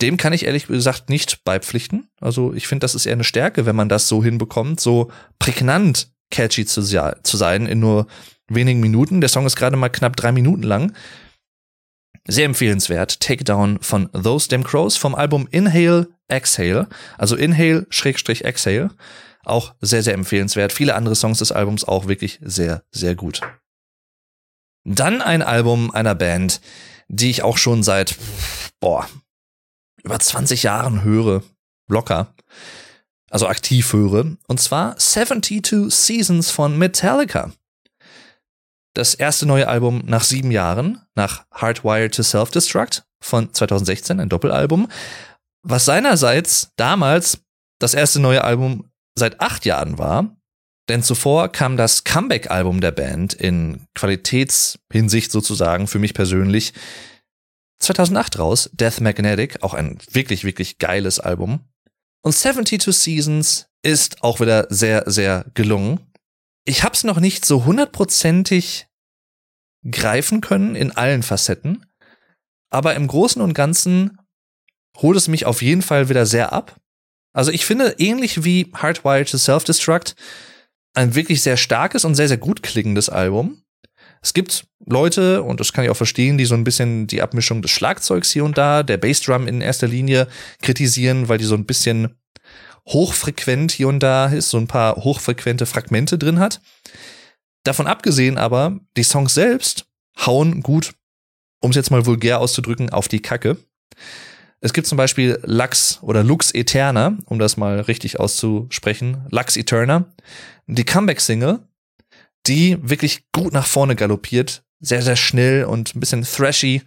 Dem 0.00 0.16
kann 0.16 0.32
ich 0.32 0.46
ehrlich 0.46 0.66
gesagt 0.66 1.08
nicht 1.08 1.44
beipflichten. 1.44 2.08
Also 2.20 2.52
ich 2.54 2.66
finde, 2.66 2.80
das 2.84 2.94
ist 2.94 3.06
eher 3.06 3.12
eine 3.12 3.24
Stärke, 3.24 3.66
wenn 3.66 3.76
man 3.76 3.88
das 3.88 4.08
so 4.08 4.24
hinbekommt, 4.24 4.80
so 4.80 5.10
prägnant 5.38 6.08
catchy 6.30 6.66
zu, 6.66 6.82
zu 6.82 7.36
sein 7.36 7.66
in 7.66 7.78
nur 7.78 8.06
wenigen 8.48 8.80
Minuten. 8.80 9.20
Der 9.20 9.28
Song 9.28 9.46
ist 9.46 9.56
gerade 9.56 9.76
mal 9.76 9.90
knapp 9.90 10.16
drei 10.16 10.32
Minuten 10.32 10.62
lang. 10.62 10.92
Sehr 12.26 12.46
empfehlenswert. 12.46 13.20
Takedown 13.20 13.78
von 13.80 14.10
Those 14.12 14.48
Damn 14.48 14.64
Crows 14.64 14.96
vom 14.96 15.14
Album 15.14 15.46
Inhale 15.50 16.08
Exhale. 16.28 16.88
Also 17.18 17.36
Inhale 17.36 17.86
Schrägstrich 17.90 18.44
Exhale. 18.44 18.90
Auch 19.44 19.74
sehr, 19.80 20.02
sehr 20.02 20.14
empfehlenswert. 20.14 20.72
Viele 20.72 20.94
andere 20.94 21.16
Songs 21.16 21.38
des 21.38 21.52
Albums 21.52 21.84
auch 21.84 22.06
wirklich 22.06 22.40
sehr, 22.42 22.82
sehr 22.90 23.14
gut. 23.14 23.42
Dann 24.84 25.20
ein 25.20 25.42
Album 25.42 25.90
einer 25.90 26.14
Band, 26.14 26.60
die 27.08 27.30
ich 27.30 27.42
auch 27.42 27.58
schon 27.58 27.82
seit, 27.82 28.16
boah, 28.80 29.08
über 30.02 30.18
20 30.18 30.62
Jahren 30.62 31.02
höre. 31.02 31.42
Locker. 31.88 32.34
Also 33.30 33.48
aktiv 33.48 33.92
höre. 33.92 34.36
Und 34.46 34.60
zwar 34.60 34.96
72 34.96 35.92
Seasons 35.94 36.50
von 36.50 36.78
Metallica 36.78 37.52
das 38.94 39.14
erste 39.14 39.44
neue 39.44 39.68
Album 39.68 40.02
nach 40.06 40.24
sieben 40.24 40.50
Jahren, 40.50 41.00
nach 41.14 41.44
Hardwired 41.52 42.14
to 42.14 42.22
Self-Destruct 42.22 43.04
von 43.20 43.52
2016, 43.52 44.20
ein 44.20 44.28
Doppelalbum, 44.28 44.88
was 45.62 45.84
seinerseits 45.84 46.70
damals 46.76 47.38
das 47.80 47.94
erste 47.94 48.20
neue 48.20 48.44
Album 48.44 48.90
seit 49.18 49.40
acht 49.40 49.64
Jahren 49.64 49.98
war. 49.98 50.36
Denn 50.88 51.02
zuvor 51.02 51.48
kam 51.48 51.76
das 51.76 52.04
Comeback-Album 52.04 52.80
der 52.80 52.92
Band 52.92 53.32
in 53.32 53.86
Qualitätshinsicht 53.94 55.32
sozusagen 55.32 55.86
für 55.86 55.98
mich 55.98 56.14
persönlich 56.14 56.74
2008 57.80 58.38
raus, 58.38 58.70
Death 58.72 59.00
Magnetic, 59.00 59.62
auch 59.62 59.74
ein 59.74 59.98
wirklich, 60.10 60.44
wirklich 60.44 60.78
geiles 60.78 61.18
Album. 61.20 61.60
Und 62.22 62.32
72 62.32 62.94
Seasons 62.96 63.66
ist 63.82 64.22
auch 64.22 64.40
wieder 64.40 64.66
sehr, 64.70 65.04
sehr 65.06 65.46
gelungen 65.54 66.00
ich 66.64 66.82
habe 66.82 66.94
es 66.94 67.04
noch 67.04 67.20
nicht 67.20 67.44
so 67.44 67.64
hundertprozentig 67.64 68.86
greifen 69.88 70.40
können 70.40 70.74
in 70.74 70.92
allen 70.92 71.22
Facetten, 71.22 71.86
aber 72.70 72.94
im 72.94 73.06
Großen 73.06 73.42
und 73.42 73.54
Ganzen 73.54 74.18
holt 74.96 75.16
es 75.16 75.28
mich 75.28 75.46
auf 75.46 75.62
jeden 75.62 75.82
Fall 75.82 76.08
wieder 76.08 76.26
sehr 76.26 76.52
ab. 76.52 76.80
Also 77.34 77.50
ich 77.50 77.66
finde, 77.66 77.96
ähnlich 77.98 78.44
wie 78.44 78.70
Hardwired 78.74 79.30
to 79.30 79.38
Self-Destruct, 79.38 80.14
ein 80.94 81.14
wirklich 81.14 81.42
sehr 81.42 81.56
starkes 81.56 82.04
und 82.04 82.14
sehr, 82.14 82.28
sehr 82.28 82.36
gut 82.36 82.62
klingendes 82.62 83.08
Album. 83.08 83.62
Es 84.22 84.32
gibt 84.32 84.66
Leute, 84.86 85.42
und 85.42 85.60
das 85.60 85.72
kann 85.72 85.84
ich 85.84 85.90
auch 85.90 85.96
verstehen, 85.96 86.38
die 86.38 86.44
so 86.46 86.54
ein 86.54 86.64
bisschen 86.64 87.06
die 87.06 87.20
Abmischung 87.20 87.60
des 87.60 87.72
Schlagzeugs 87.72 88.30
hier 88.30 88.44
und 88.44 88.56
da, 88.56 88.82
der 88.82 88.96
Bassdrum 88.96 89.46
in 89.46 89.60
erster 89.60 89.88
Linie 89.88 90.28
kritisieren, 90.62 91.28
weil 91.28 91.38
die 91.38 91.44
so 91.44 91.56
ein 91.56 91.66
bisschen 91.66 92.16
hochfrequent 92.86 93.72
hier 93.72 93.88
und 93.88 94.00
da 94.00 94.26
ist, 94.26 94.50
so 94.50 94.58
ein 94.58 94.66
paar 94.66 94.96
hochfrequente 94.96 95.66
Fragmente 95.66 96.18
drin 96.18 96.38
hat. 96.38 96.60
Davon 97.64 97.86
abgesehen 97.86 98.36
aber, 98.36 98.78
die 98.96 99.04
Songs 99.04 99.34
selbst 99.34 99.86
hauen 100.18 100.62
gut, 100.62 100.92
um 101.60 101.70
es 101.70 101.76
jetzt 101.76 101.90
mal 101.90 102.06
vulgär 102.06 102.40
auszudrücken, 102.40 102.90
auf 102.90 103.08
die 103.08 103.22
Kacke. 103.22 103.56
Es 104.60 104.72
gibt 104.72 104.86
zum 104.86 104.96
Beispiel 104.96 105.38
Lux 105.42 105.98
oder 106.02 106.22
Lux 106.22 106.52
Eterna, 106.52 107.16
um 107.26 107.38
das 107.38 107.56
mal 107.56 107.80
richtig 107.80 108.20
auszusprechen, 108.20 109.26
Lux 109.30 109.56
Eterna, 109.56 110.06
die 110.66 110.84
Comeback-Single, 110.84 111.60
die 112.46 112.78
wirklich 112.80 113.30
gut 113.32 113.52
nach 113.52 113.66
vorne 113.66 113.96
galoppiert, 113.96 114.62
sehr, 114.80 115.02
sehr 115.02 115.16
schnell 115.16 115.64
und 115.64 115.94
ein 115.94 116.00
bisschen 116.00 116.22
thrashy, 116.22 116.82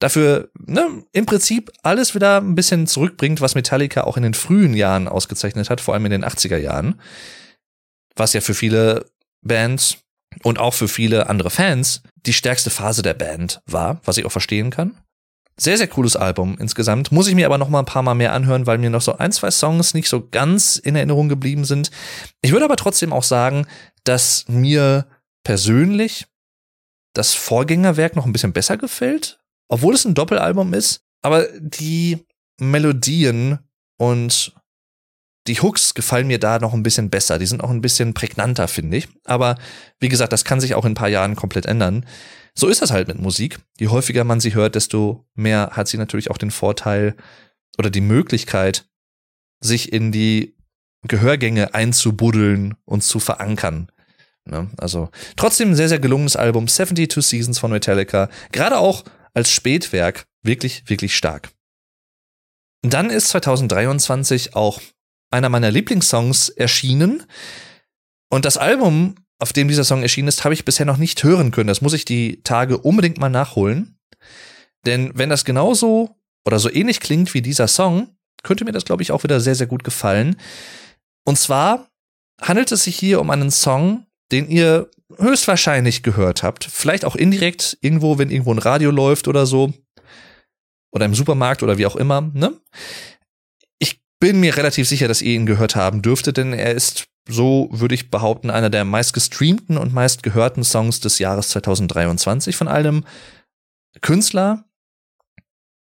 dafür 0.00 0.50
ne, 0.58 1.04
im 1.12 1.26
Prinzip 1.26 1.70
alles 1.82 2.14
wieder 2.14 2.38
ein 2.38 2.56
bisschen 2.56 2.88
zurückbringt, 2.88 3.40
was 3.40 3.54
Metallica 3.54 4.02
auch 4.02 4.16
in 4.16 4.24
den 4.24 4.34
frühen 4.34 4.74
Jahren 4.74 5.06
ausgezeichnet 5.06 5.70
hat, 5.70 5.80
vor 5.80 5.94
allem 5.94 6.06
in 6.06 6.10
den 6.10 6.24
80er 6.24 6.56
Jahren. 6.56 7.00
Was 8.16 8.32
ja 8.32 8.40
für 8.40 8.54
viele 8.54 9.06
Bands 9.42 9.98
und 10.42 10.58
auch 10.58 10.74
für 10.74 10.88
viele 10.88 11.28
andere 11.28 11.50
Fans 11.50 12.02
die 12.26 12.32
stärkste 12.32 12.70
Phase 12.70 13.02
der 13.02 13.14
Band 13.14 13.62
war, 13.66 14.00
was 14.04 14.16
ich 14.16 14.26
auch 14.26 14.32
verstehen 14.32 14.70
kann. 14.70 14.96
Sehr, 15.58 15.76
sehr 15.76 15.88
cooles 15.88 16.16
Album 16.16 16.56
insgesamt. 16.58 17.12
Muss 17.12 17.28
ich 17.28 17.34
mir 17.34 17.44
aber 17.44 17.58
noch 17.58 17.68
mal 17.68 17.80
ein 17.80 17.86
paar 17.86 18.02
Mal 18.02 18.14
mehr 18.14 18.32
anhören, 18.32 18.66
weil 18.66 18.78
mir 18.78 18.88
noch 18.88 19.02
so 19.02 19.18
ein, 19.18 19.32
zwei 19.32 19.50
Songs 19.50 19.92
nicht 19.92 20.08
so 20.08 20.26
ganz 20.30 20.76
in 20.76 20.96
Erinnerung 20.96 21.28
geblieben 21.28 21.66
sind. 21.66 21.90
Ich 22.40 22.52
würde 22.52 22.64
aber 22.64 22.76
trotzdem 22.76 23.12
auch 23.12 23.22
sagen, 23.22 23.66
dass 24.04 24.46
mir 24.48 25.06
persönlich 25.44 26.26
das 27.12 27.34
Vorgängerwerk 27.34 28.16
noch 28.16 28.24
ein 28.24 28.32
bisschen 28.32 28.54
besser 28.54 28.78
gefällt, 28.78 29.39
obwohl 29.70 29.94
es 29.94 30.04
ein 30.04 30.14
Doppelalbum 30.14 30.74
ist, 30.74 31.02
aber 31.22 31.46
die 31.58 32.26
Melodien 32.60 33.60
und 33.96 34.52
die 35.46 35.60
Hooks 35.60 35.94
gefallen 35.94 36.26
mir 36.26 36.38
da 36.38 36.58
noch 36.58 36.74
ein 36.74 36.82
bisschen 36.82 37.08
besser. 37.08 37.38
Die 37.38 37.46
sind 37.46 37.62
auch 37.62 37.70
ein 37.70 37.80
bisschen 37.80 38.12
prägnanter, 38.12 38.68
finde 38.68 38.98
ich. 38.98 39.08
Aber 39.24 39.56
wie 39.98 40.08
gesagt, 40.08 40.32
das 40.32 40.44
kann 40.44 40.60
sich 40.60 40.74
auch 40.74 40.84
in 40.84 40.92
ein 40.92 40.96
paar 40.96 41.08
Jahren 41.08 41.36
komplett 41.36 41.66
ändern. 41.66 42.04
So 42.54 42.68
ist 42.68 42.82
das 42.82 42.90
halt 42.90 43.08
mit 43.08 43.18
Musik. 43.20 43.58
Je 43.78 43.88
häufiger 43.88 44.24
man 44.24 44.40
sie 44.40 44.54
hört, 44.54 44.74
desto 44.74 45.24
mehr 45.34 45.70
hat 45.72 45.88
sie 45.88 45.96
natürlich 45.96 46.30
auch 46.30 46.38
den 46.38 46.50
Vorteil 46.50 47.16
oder 47.78 47.90
die 47.90 48.02
Möglichkeit, 48.02 48.86
sich 49.60 49.92
in 49.92 50.12
die 50.12 50.56
Gehörgänge 51.06 51.74
einzubuddeln 51.74 52.74
und 52.84 53.02
zu 53.02 53.20
verankern. 53.20 53.90
Ne? 54.44 54.68
Also 54.76 55.10
trotzdem 55.36 55.70
ein 55.70 55.76
sehr, 55.76 55.88
sehr 55.88 56.00
gelungenes 56.00 56.36
Album. 56.36 56.68
72 56.68 57.24
Seasons 57.24 57.58
von 57.58 57.70
Metallica. 57.70 58.28
Gerade 58.52 58.78
auch 58.78 59.04
als 59.34 59.50
Spätwerk 59.50 60.26
wirklich, 60.42 60.88
wirklich 60.88 61.16
stark. 61.16 61.50
Dann 62.82 63.10
ist 63.10 63.28
2023 63.28 64.54
auch 64.54 64.80
einer 65.30 65.48
meiner 65.48 65.70
Lieblingssongs 65.70 66.48
erschienen. 66.48 67.24
Und 68.30 68.44
das 68.44 68.56
Album, 68.56 69.16
auf 69.38 69.52
dem 69.52 69.68
dieser 69.68 69.84
Song 69.84 70.02
erschienen 70.02 70.28
ist, 70.28 70.44
habe 70.44 70.54
ich 70.54 70.64
bisher 70.64 70.86
noch 70.86 70.96
nicht 70.96 71.22
hören 71.22 71.50
können. 71.50 71.68
Das 71.68 71.82
muss 71.82 71.92
ich 71.92 72.04
die 72.04 72.42
Tage 72.42 72.78
unbedingt 72.78 73.18
mal 73.18 73.28
nachholen. 73.28 73.98
Denn 74.86 75.12
wenn 75.14 75.28
das 75.28 75.44
genauso 75.44 76.16
oder 76.44 76.58
so 76.58 76.70
ähnlich 76.70 77.00
klingt 77.00 77.34
wie 77.34 77.42
dieser 77.42 77.68
Song, 77.68 78.16
könnte 78.42 78.64
mir 78.64 78.72
das, 78.72 78.84
glaube 78.84 79.02
ich, 79.02 79.12
auch 79.12 79.22
wieder 79.22 79.40
sehr, 79.40 79.54
sehr 79.54 79.66
gut 79.66 79.84
gefallen. 79.84 80.36
Und 81.26 81.38
zwar 81.38 81.90
handelt 82.40 82.72
es 82.72 82.84
sich 82.84 82.98
hier 82.98 83.20
um 83.20 83.30
einen 83.30 83.50
Song, 83.50 84.06
den 84.32 84.48
ihr 84.48 84.90
höchstwahrscheinlich 85.18 86.02
gehört 86.02 86.42
habt. 86.42 86.64
Vielleicht 86.64 87.04
auch 87.04 87.16
indirekt 87.16 87.78
irgendwo, 87.80 88.18
wenn 88.18 88.30
irgendwo 88.30 88.52
ein 88.52 88.58
Radio 88.58 88.90
läuft 88.90 89.28
oder 89.28 89.46
so. 89.46 89.72
Oder 90.92 91.06
im 91.06 91.14
Supermarkt 91.14 91.62
oder 91.62 91.78
wie 91.78 91.86
auch 91.86 91.96
immer, 91.96 92.20
ne? 92.20 92.52
Ich 93.78 94.00
bin 94.18 94.40
mir 94.40 94.56
relativ 94.56 94.88
sicher, 94.88 95.08
dass 95.08 95.22
ihr 95.22 95.34
ihn 95.34 95.46
gehört 95.46 95.76
haben 95.76 96.02
dürftet, 96.02 96.36
denn 96.36 96.52
er 96.52 96.74
ist, 96.74 97.06
so 97.28 97.68
würde 97.70 97.94
ich 97.94 98.10
behaupten, 98.10 98.50
einer 98.50 98.70
der 98.70 98.84
meistgestreamten 98.84 99.78
und 99.78 99.94
meistgehörten 99.94 100.64
Songs 100.64 101.00
des 101.00 101.18
Jahres 101.18 101.50
2023 101.50 102.56
von 102.56 102.68
einem 102.68 103.04
Künstler, 104.00 104.64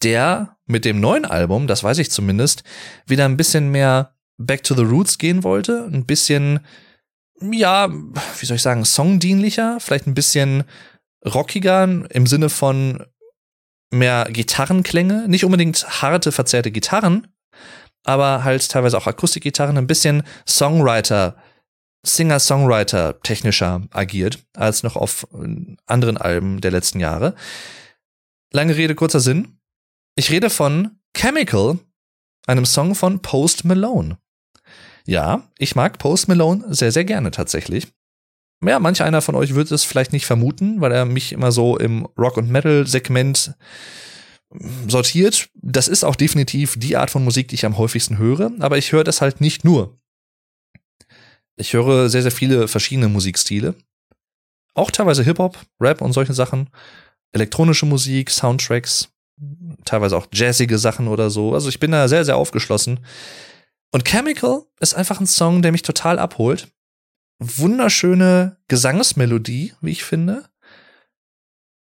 der 0.03 0.57
mit 0.65 0.85
dem 0.85 0.99
neuen 0.99 1.25
Album, 1.25 1.67
das 1.67 1.83
weiß 1.83 1.97
ich 1.97 2.11
zumindest, 2.11 2.63
wieder 3.07 3.25
ein 3.25 3.37
bisschen 3.37 3.69
mehr 3.69 4.15
back 4.37 4.63
to 4.63 4.75
the 4.75 4.83
roots 4.83 5.17
gehen 5.17 5.43
wollte, 5.43 5.89
ein 5.91 6.05
bisschen, 6.05 6.61
ja, 7.41 7.89
wie 7.89 8.45
soll 8.45 8.55
ich 8.55 8.61
sagen, 8.61 8.85
songdienlicher, 8.85 9.79
vielleicht 9.79 10.07
ein 10.07 10.13
bisschen 10.13 10.63
rockiger 11.25 11.83
im 11.83 12.27
Sinne 12.27 12.49
von 12.49 13.05
mehr 13.91 14.27
Gitarrenklänge, 14.29 15.27
nicht 15.27 15.45
unbedingt 15.45 16.01
harte, 16.01 16.31
verzerrte 16.31 16.71
Gitarren, 16.71 17.27
aber 18.03 18.43
halt 18.43 18.69
teilweise 18.69 18.97
auch 18.97 19.07
Akustikgitarren, 19.07 19.77
ein 19.77 19.87
bisschen 19.87 20.23
Songwriter, 20.47 21.35
Singer-Songwriter 22.05 23.19
technischer 23.21 23.81
agiert 23.91 24.39
als 24.55 24.83
noch 24.83 24.95
auf 24.95 25.27
anderen 25.85 26.17
Alben 26.17 26.61
der 26.61 26.71
letzten 26.71 26.99
Jahre. 26.99 27.35
Lange 28.53 28.75
Rede, 28.75 28.95
kurzer 28.95 29.19
Sinn. 29.19 29.59
Ich 30.15 30.31
rede 30.31 30.49
von 30.49 30.99
Chemical, 31.15 31.79
einem 32.47 32.65
Song 32.65 32.95
von 32.95 33.21
Post 33.21 33.65
Malone. 33.65 34.17
Ja, 35.09 35.49
ich 35.57 35.75
mag 35.75 35.97
Post 35.97 36.27
Malone 36.27 36.63
sehr, 36.67 36.91
sehr 36.91 37.03
gerne 37.03 37.31
tatsächlich. 37.31 37.87
Ja, 38.63 38.77
manch 38.77 39.01
einer 39.01 39.23
von 39.23 39.33
euch 39.33 39.55
wird 39.55 39.71
es 39.71 39.83
vielleicht 39.83 40.13
nicht 40.13 40.27
vermuten, 40.27 40.81
weil 40.81 40.91
er 40.91 41.05
mich 41.05 41.31
immer 41.31 41.51
so 41.51 41.77
im 41.77 42.05
Rock- 42.15 42.37
und 42.37 42.51
Metal-Segment 42.51 43.55
sortiert. 44.87 45.49
Das 45.55 45.87
ist 45.87 46.03
auch 46.03 46.15
definitiv 46.15 46.75
die 46.77 46.95
Art 46.95 47.09
von 47.09 47.23
Musik, 47.23 47.47
die 47.47 47.55
ich 47.55 47.65
am 47.65 47.79
häufigsten 47.79 48.19
höre, 48.19 48.51
aber 48.59 48.77
ich 48.77 48.91
höre 48.91 49.03
das 49.03 49.19
halt 49.19 49.41
nicht 49.41 49.65
nur. 49.65 49.99
Ich 51.55 51.73
höre 51.73 52.07
sehr, 52.07 52.21
sehr 52.21 52.31
viele 52.31 52.67
verschiedene 52.67 53.07
Musikstile. 53.07 53.73
Auch 54.75 54.91
teilweise 54.91 55.23
Hip-Hop, 55.23 55.57
Rap 55.79 56.01
und 56.01 56.13
solche 56.13 56.35
Sachen. 56.35 56.69
Elektronische 57.31 57.87
Musik, 57.87 58.29
Soundtracks, 58.29 59.09
teilweise 59.85 60.15
auch 60.17 60.27
jazzige 60.31 60.77
Sachen 60.77 61.07
oder 61.07 61.31
so. 61.31 61.55
Also 61.55 61.67
ich 61.67 61.79
bin 61.79 61.93
da 61.93 62.07
sehr, 62.07 62.25
sehr 62.25 62.37
aufgeschlossen. 62.37 62.99
Und 63.91 64.05
Chemical 64.05 64.63
ist 64.79 64.93
einfach 64.93 65.19
ein 65.19 65.27
Song, 65.27 65.61
der 65.61 65.71
mich 65.71 65.81
total 65.81 66.19
abholt. 66.19 66.71
Wunderschöne 67.39 68.57
Gesangsmelodie, 68.67 69.73
wie 69.81 69.91
ich 69.91 70.03
finde. 70.03 70.49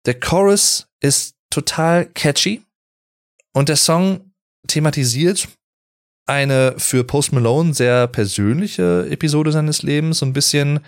Der 0.07 0.19
Chorus 0.19 0.89
ist 1.01 1.37
total 1.51 2.07
catchy. 2.07 2.63
Und 3.53 3.69
der 3.69 3.77
Song 3.77 4.33
thematisiert 4.67 5.49
eine 6.27 6.75
für 6.79 7.05
Post 7.05 7.33
Malone 7.33 7.75
sehr 7.75 8.07
persönliche 8.07 9.07
Episode 9.11 9.53
seines 9.53 9.83
Lebens, 9.83 10.19
so 10.19 10.27
ein 10.27 10.33
bisschen 10.33 10.81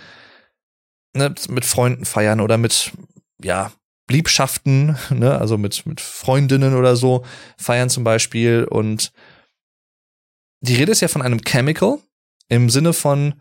ne, 1.15 1.35
mit 1.49 1.65
Freunden 1.65 2.05
feiern 2.05 2.41
oder 2.41 2.57
mit, 2.57 2.93
ja, 3.43 3.73
Liebschaften, 4.11 4.97
ne, 5.11 5.39
also 5.39 5.59
mit, 5.59 5.87
mit 5.87 6.01
Freundinnen 6.01 6.75
oder 6.75 6.97
so 6.97 7.25
feiern 7.59 7.91
zum 7.91 8.05
Beispiel. 8.05 8.65
Und 8.65 9.13
die 10.65 10.77
Rede 10.77 10.93
ist 10.93 11.01
ja 11.01 11.09
von 11.09 11.23
einem 11.23 11.41
Chemical 11.47 11.99
im 12.49 12.71
Sinne 12.71 12.93
von, 12.93 13.35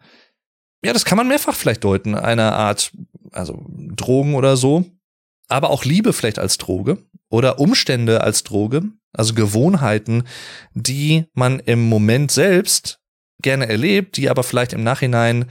ja, 0.83 0.93
das 0.93 1.05
kann 1.05 1.17
man 1.17 1.27
mehrfach 1.27 1.55
vielleicht 1.55 1.83
deuten, 1.83 2.15
einer 2.15 2.53
Art, 2.53 2.91
also 3.31 3.65
Drogen 3.69 4.35
oder 4.35 4.57
so, 4.57 4.85
aber 5.47 5.69
auch 5.69 5.85
Liebe 5.85 6.13
vielleicht 6.13 6.39
als 6.39 6.57
Droge 6.57 6.97
oder 7.29 7.59
Umstände 7.59 8.21
als 8.21 8.43
Droge, 8.43 8.83
also 9.13 9.33
Gewohnheiten, 9.33 10.23
die 10.73 11.25
man 11.33 11.59
im 11.59 11.87
Moment 11.87 12.31
selbst 12.31 12.99
gerne 13.41 13.67
erlebt, 13.67 14.17
die 14.17 14.29
aber 14.29 14.43
vielleicht 14.43 14.73
im 14.73 14.83
Nachhinein 14.83 15.45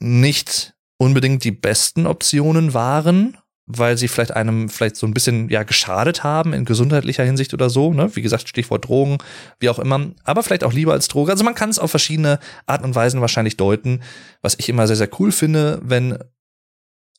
nicht 0.00 0.74
unbedingt 0.98 1.44
die 1.44 1.52
besten 1.52 2.06
Optionen 2.06 2.74
waren 2.74 3.38
weil 3.68 3.98
sie 3.98 4.08
vielleicht 4.08 4.32
einem 4.32 4.70
vielleicht 4.70 4.96
so 4.96 5.06
ein 5.06 5.12
bisschen 5.12 5.50
ja 5.50 5.62
geschadet 5.62 6.24
haben 6.24 6.54
in 6.54 6.64
gesundheitlicher 6.64 7.22
Hinsicht 7.22 7.52
oder 7.52 7.68
so, 7.68 7.92
ne? 7.92 8.10
Wie 8.16 8.22
gesagt, 8.22 8.48
Stichwort 8.48 8.88
Drogen, 8.88 9.18
wie 9.60 9.68
auch 9.68 9.78
immer, 9.78 10.10
aber 10.24 10.42
vielleicht 10.42 10.64
auch 10.64 10.72
lieber 10.72 10.94
als 10.94 11.08
Droge. 11.08 11.30
Also 11.30 11.44
man 11.44 11.54
kann 11.54 11.68
es 11.68 11.78
auf 11.78 11.90
verschiedene 11.90 12.40
Arten 12.66 12.86
und 12.86 12.94
Weisen 12.94 13.20
wahrscheinlich 13.20 13.58
deuten, 13.58 14.02
was 14.40 14.56
ich 14.58 14.70
immer 14.70 14.86
sehr 14.86 14.96
sehr 14.96 15.10
cool 15.20 15.30
finde, 15.30 15.80
wenn 15.82 16.18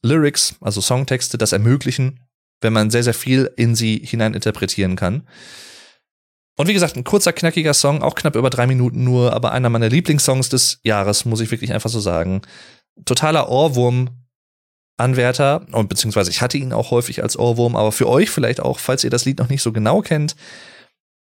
Lyrics, 0.02 0.56
also 0.60 0.82
Songtexte 0.82 1.38
das 1.38 1.52
ermöglichen, 1.52 2.20
wenn 2.62 2.74
man 2.74 2.90
sehr 2.90 3.04
sehr 3.04 3.14
viel 3.14 3.52
in 3.56 3.76
sie 3.76 4.02
hinein 4.04 4.34
interpretieren 4.34 4.96
kann. 4.96 5.28
Und 6.58 6.68
wie 6.68 6.74
gesagt, 6.74 6.98
ein 6.98 7.06
kurzer, 7.06 7.32
knackiger 7.32 7.74
Song, 7.74 8.02
auch 8.02 8.16
knapp 8.16 8.36
über 8.36 8.50
drei 8.50 8.68
Minuten 8.68 9.04
nur, 9.04 9.34
aber 9.34 9.54
einer 9.54 9.70
meiner 9.70 9.88
Lieblingssongs 9.88 10.50
des 10.50 10.80
Jahres, 10.84 11.24
muss 11.24 11.40
ich 11.40 11.52
wirklich 11.52 11.72
einfach 11.72 11.90
so 11.90 12.02
sagen. 12.02 12.42
Totaler 13.06 13.50
Ohrwurm, 13.50 14.10
Anwärter 15.00 15.66
und 15.72 15.90
beziehungsweise 15.90 16.30
ich 16.30 16.42
hatte 16.42 16.58
ihn 16.58 16.74
auch 16.74 16.92
häufig 16.92 17.24
als 17.24 17.38
Ohrwurm, 17.38 17.76
aber 17.76 17.92
für 17.92 18.08
euch 18.08 18.30
vielleicht 18.30 18.60
auch, 18.60 18.80
falls 18.80 19.04
ihr 19.04 19.10
das 19.10 19.26
Lied 19.26 19.40
noch 19.40 19.50
nicht 19.50 19.62
so 19.62 19.72
genau 19.72 20.02
kennt, 20.02 20.36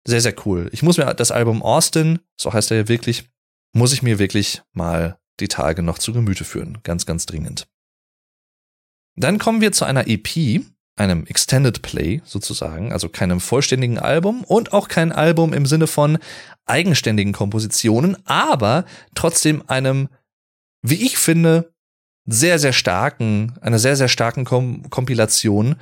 sehr, 0.07 0.21
sehr 0.21 0.35
cool. 0.45 0.69
Ich 0.71 0.83
muss 0.83 0.97
mir 0.97 1.13
das 1.13 1.31
Album 1.31 1.61
Austin, 1.61 2.19
so 2.37 2.53
heißt 2.53 2.71
er 2.71 2.77
ja 2.77 2.87
wirklich, 2.87 3.29
muss 3.73 3.93
ich 3.93 4.01
mir 4.01 4.19
wirklich 4.19 4.61
mal 4.71 5.19
die 5.39 5.49
Tage 5.49 5.83
noch 5.83 5.99
zu 5.99 6.13
Gemüte 6.13 6.45
führen. 6.45 6.79
Ganz, 6.83 7.05
ganz 7.05 7.25
dringend. 7.25 7.67
Dann 9.15 9.37
kommen 9.37 9.61
wir 9.61 9.71
zu 9.71 9.85
einer 9.85 10.07
EP, 10.07 10.61
einem 10.95 11.25
Extended 11.25 11.81
Play 11.81 12.21
sozusagen, 12.23 12.91
also 12.91 13.09
keinem 13.09 13.39
vollständigen 13.39 13.99
Album 13.99 14.43
und 14.43 14.73
auch 14.73 14.87
kein 14.87 15.11
Album 15.11 15.53
im 15.53 15.65
Sinne 15.65 15.87
von 15.87 16.17
eigenständigen 16.65 17.33
Kompositionen, 17.33 18.17
aber 18.25 18.85
trotzdem 19.13 19.63
einem, 19.67 20.09
wie 20.81 21.05
ich 21.05 21.17
finde, 21.17 21.73
sehr, 22.27 22.59
sehr 22.59 22.73
starken, 22.73 23.53
einer 23.61 23.79
sehr, 23.79 23.95
sehr 23.95 24.09
starken 24.09 24.45
Kom 24.45 24.89
Kompilation. 24.89 25.77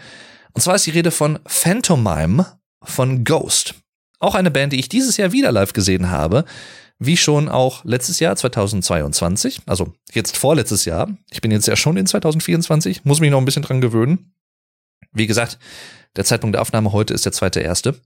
Und 0.54 0.62
zwar 0.62 0.76
ist 0.76 0.86
die 0.86 0.92
Rede 0.92 1.12
von 1.12 1.40
Phantomime 1.46 2.46
von 2.84 3.24
Ghost. 3.26 3.76
Auch 4.20 4.36
eine 4.36 4.52
Band, 4.52 4.72
die 4.72 4.80
ich 4.80 4.88
dieses 4.88 5.18
Jahr 5.18 5.32
wieder 5.32 5.52
live 5.52 5.74
gesehen 5.74 6.10
habe. 6.10 6.46
Wie 6.98 7.18
schon 7.18 7.50
auch 7.50 7.84
letztes 7.84 8.22
Jahr, 8.22 8.36
2022. 8.38 9.64
Also 9.66 9.94
jetzt 10.14 10.38
vorletztes 10.38 10.86
Jahr. 10.86 11.10
Ich 11.30 11.42
bin 11.42 11.52
jetzt 11.52 11.68
ja 11.68 11.76
schon 11.76 11.98
in 11.98 12.08
2024. 12.08 13.04
Muss 13.04 13.20
mich 13.20 13.32
noch 13.32 13.40
ein 13.40 13.46
bisschen 13.46 13.64
dran 13.64 13.82
gewöhnen. 13.82 14.34
Wie 15.12 15.28
gesagt, 15.28 15.60
der 16.16 16.24
Zeitpunkt 16.24 16.54
der 16.54 16.62
Aufnahme 16.62 16.94
heute 16.94 17.14
ist 17.14 17.26
der 17.26 17.34
zweite 17.34 17.60
erste. 17.60 18.00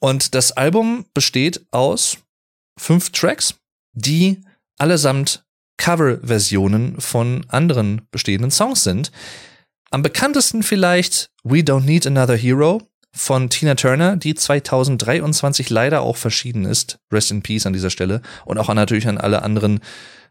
Und 0.00 0.34
das 0.34 0.52
Album 0.52 1.06
besteht 1.14 1.66
aus 1.72 2.18
fünf 2.78 3.10
Tracks, 3.10 3.54
die 3.92 4.42
allesamt 4.78 5.45
Coverversionen 5.76 7.00
von 7.00 7.44
anderen 7.48 8.02
bestehenden 8.10 8.50
Songs 8.50 8.84
sind. 8.84 9.12
Am 9.90 10.02
bekanntesten 10.02 10.62
vielleicht 10.62 11.30
We 11.44 11.58
Don't 11.58 11.84
Need 11.84 12.06
Another 12.06 12.36
Hero 12.36 12.82
von 13.12 13.48
Tina 13.48 13.74
Turner, 13.74 14.16
die 14.16 14.34
2023 14.34 15.70
leider 15.70 16.02
auch 16.02 16.16
verschieden 16.16 16.64
ist. 16.64 16.98
Rest 17.12 17.30
in 17.30 17.42
Peace 17.42 17.66
an 17.66 17.72
dieser 17.72 17.90
Stelle. 17.90 18.20
Und 18.44 18.58
auch 18.58 18.72
natürlich 18.72 19.08
an 19.08 19.18
alle 19.18 19.42
anderen 19.42 19.80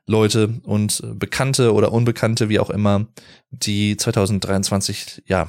Leute 0.07 0.59
und 0.63 1.01
Bekannte 1.15 1.73
oder 1.73 1.91
Unbekannte, 1.91 2.49
wie 2.49 2.59
auch 2.59 2.69
immer, 2.69 3.07
die 3.49 3.97
2023 3.97 5.23
ja 5.25 5.47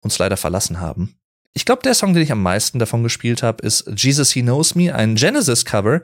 uns 0.00 0.18
leider 0.18 0.36
verlassen 0.36 0.80
haben. 0.80 1.16
Ich 1.52 1.64
glaube, 1.64 1.82
der 1.82 1.94
Song, 1.94 2.12
den 2.12 2.22
ich 2.22 2.30
am 2.30 2.42
meisten 2.42 2.78
davon 2.78 3.02
gespielt 3.02 3.42
habe, 3.42 3.66
ist 3.66 3.90
Jesus 3.96 4.30
He 4.30 4.42
Knows 4.42 4.74
Me, 4.74 4.94
ein 4.94 5.16
Genesis-Cover. 5.16 6.02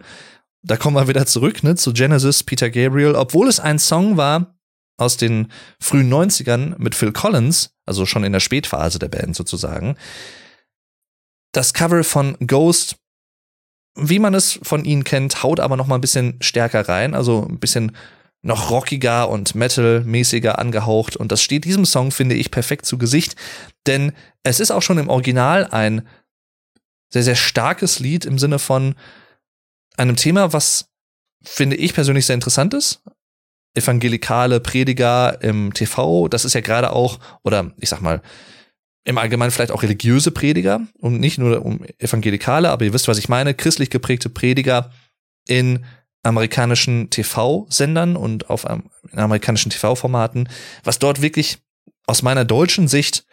Da 0.63 0.77
kommen 0.77 0.97
wir 0.97 1.09
wieder 1.09 1.27
zurück 1.27 1.63
ne, 1.63 1.75
zu 1.75 1.93
Genesis, 1.93 2.43
Peter 2.43 2.71
Gabriel, 2.71 3.15
obwohl 3.15 3.49
es 3.49 3.61
ein 3.61 3.79
Song 3.79 4.17
war 4.17 4.55
aus 4.97 5.17
den 5.17 5.51
frühen 5.81 6.13
90ern 6.13 6.75
mit 6.79 6.95
Phil 6.95 7.13
Collins, 7.13 7.75
also 7.87 8.07
schon 8.07 8.25
in 8.25 8.33
der 8.33 8.41
Spätphase 8.41 8.99
der 8.99 9.09
Band 9.09 9.35
sozusagen. 9.35 9.97
Das 11.53 11.75
Cover 11.75 12.05
von 12.05 12.37
Ghost 12.47 12.97
wie 13.95 14.19
man 14.19 14.35
es 14.35 14.59
von 14.63 14.85
ihnen 14.85 15.05
kennt, 15.05 15.43
haut 15.43 15.61
aber 15.61 15.77
noch 15.77 15.87
mal 15.87 15.97
ein 15.97 16.01
bisschen 16.01 16.37
stärker 16.41 16.89
rein, 16.89 17.15
also 17.15 17.47
ein 17.49 17.59
bisschen 17.59 17.93
noch 18.43 18.71
rockiger 18.71 19.29
und 19.29 19.55
metal-mäßiger 19.55 20.59
angehaucht. 20.59 21.17
Und 21.17 21.31
das 21.31 21.43
steht 21.43 21.65
diesem 21.65 21.85
Song, 21.85 22.11
finde 22.11 22.35
ich, 22.35 22.51
perfekt 22.51 22.87
zu 22.87 22.99
Gesicht, 22.99 23.37
denn 23.87 24.13
es 24.43 24.61
ist 24.61 24.71
auch 24.71 24.83
schon 24.83 24.99
im 24.99 25.09
Original 25.09 25.67
ein 25.67 26.07
sehr, 27.11 27.23
sehr 27.23 27.37
starkes 27.37 28.01
Lied 28.01 28.25
im 28.25 28.39
Sinne 28.39 28.59
von 28.59 28.95
einem 29.97 30.17
Thema, 30.17 30.53
was, 30.53 30.89
finde 31.43 31.77
ich 31.77 31.95
persönlich 31.95 32.27
sehr 32.27 32.35
interessant 32.35 32.75
ist. 32.75 33.03
Evangelikale 33.75 34.61
Prediger 34.61 35.43
im 35.43 35.73
TV, 35.73 36.29
das 36.29 36.45
ist 36.45 36.55
ja 36.55 36.61
gerade 36.61 36.93
auch, 36.93 37.19
oder 37.43 37.73
ich 37.79 37.89
sag 37.89 38.01
mal, 38.01 38.23
im 39.05 39.19
Allgemeinen 39.19 39.51
vielleicht 39.51 39.73
auch 39.73 39.83
religiöse 39.83 40.31
Prediger 40.31 40.87
und 41.01 41.19
nicht 41.19 41.39
nur 41.39 41.65
um 41.65 41.85
Evangelikale, 41.99 42.71
aber 42.71 42.85
ihr 42.85 42.93
wisst, 42.93 43.09
was 43.09 43.19
ich 43.19 43.29
meine, 43.29 43.55
christlich 43.55 43.91
geprägte 43.91 44.29
Prediger 44.29 44.93
in 45.49 45.85
amerikanischen 46.23 47.11
TV-Sendern 47.11 48.15
und 48.17 48.49
auf 48.49 48.65
amerikanischen 49.13 49.71
TV-Formaten, 49.71 50.49
was 50.85 51.01
dort 51.01 51.21
wirklich 51.21 51.59
aus 52.07 52.23
meiner 52.23 52.45
deutschen 52.45 52.87
Sicht 52.87 53.25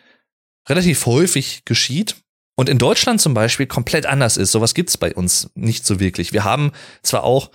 relativ 0.67 1.05
häufig 1.05 1.65
geschieht 1.65 2.15
und 2.59 2.67
in 2.67 2.77
Deutschland 2.77 3.21
zum 3.21 3.33
Beispiel 3.33 3.67
komplett 3.67 4.05
anders 4.05 4.35
ist. 4.35 4.51
Sowas 4.51 4.73
gibt's 4.73 4.97
bei 4.97 5.15
uns 5.15 5.49
nicht 5.55 5.85
so 5.85 6.01
wirklich. 6.01 6.33
Wir 6.33 6.43
haben 6.43 6.73
zwar 7.03 7.23
auch 7.23 7.51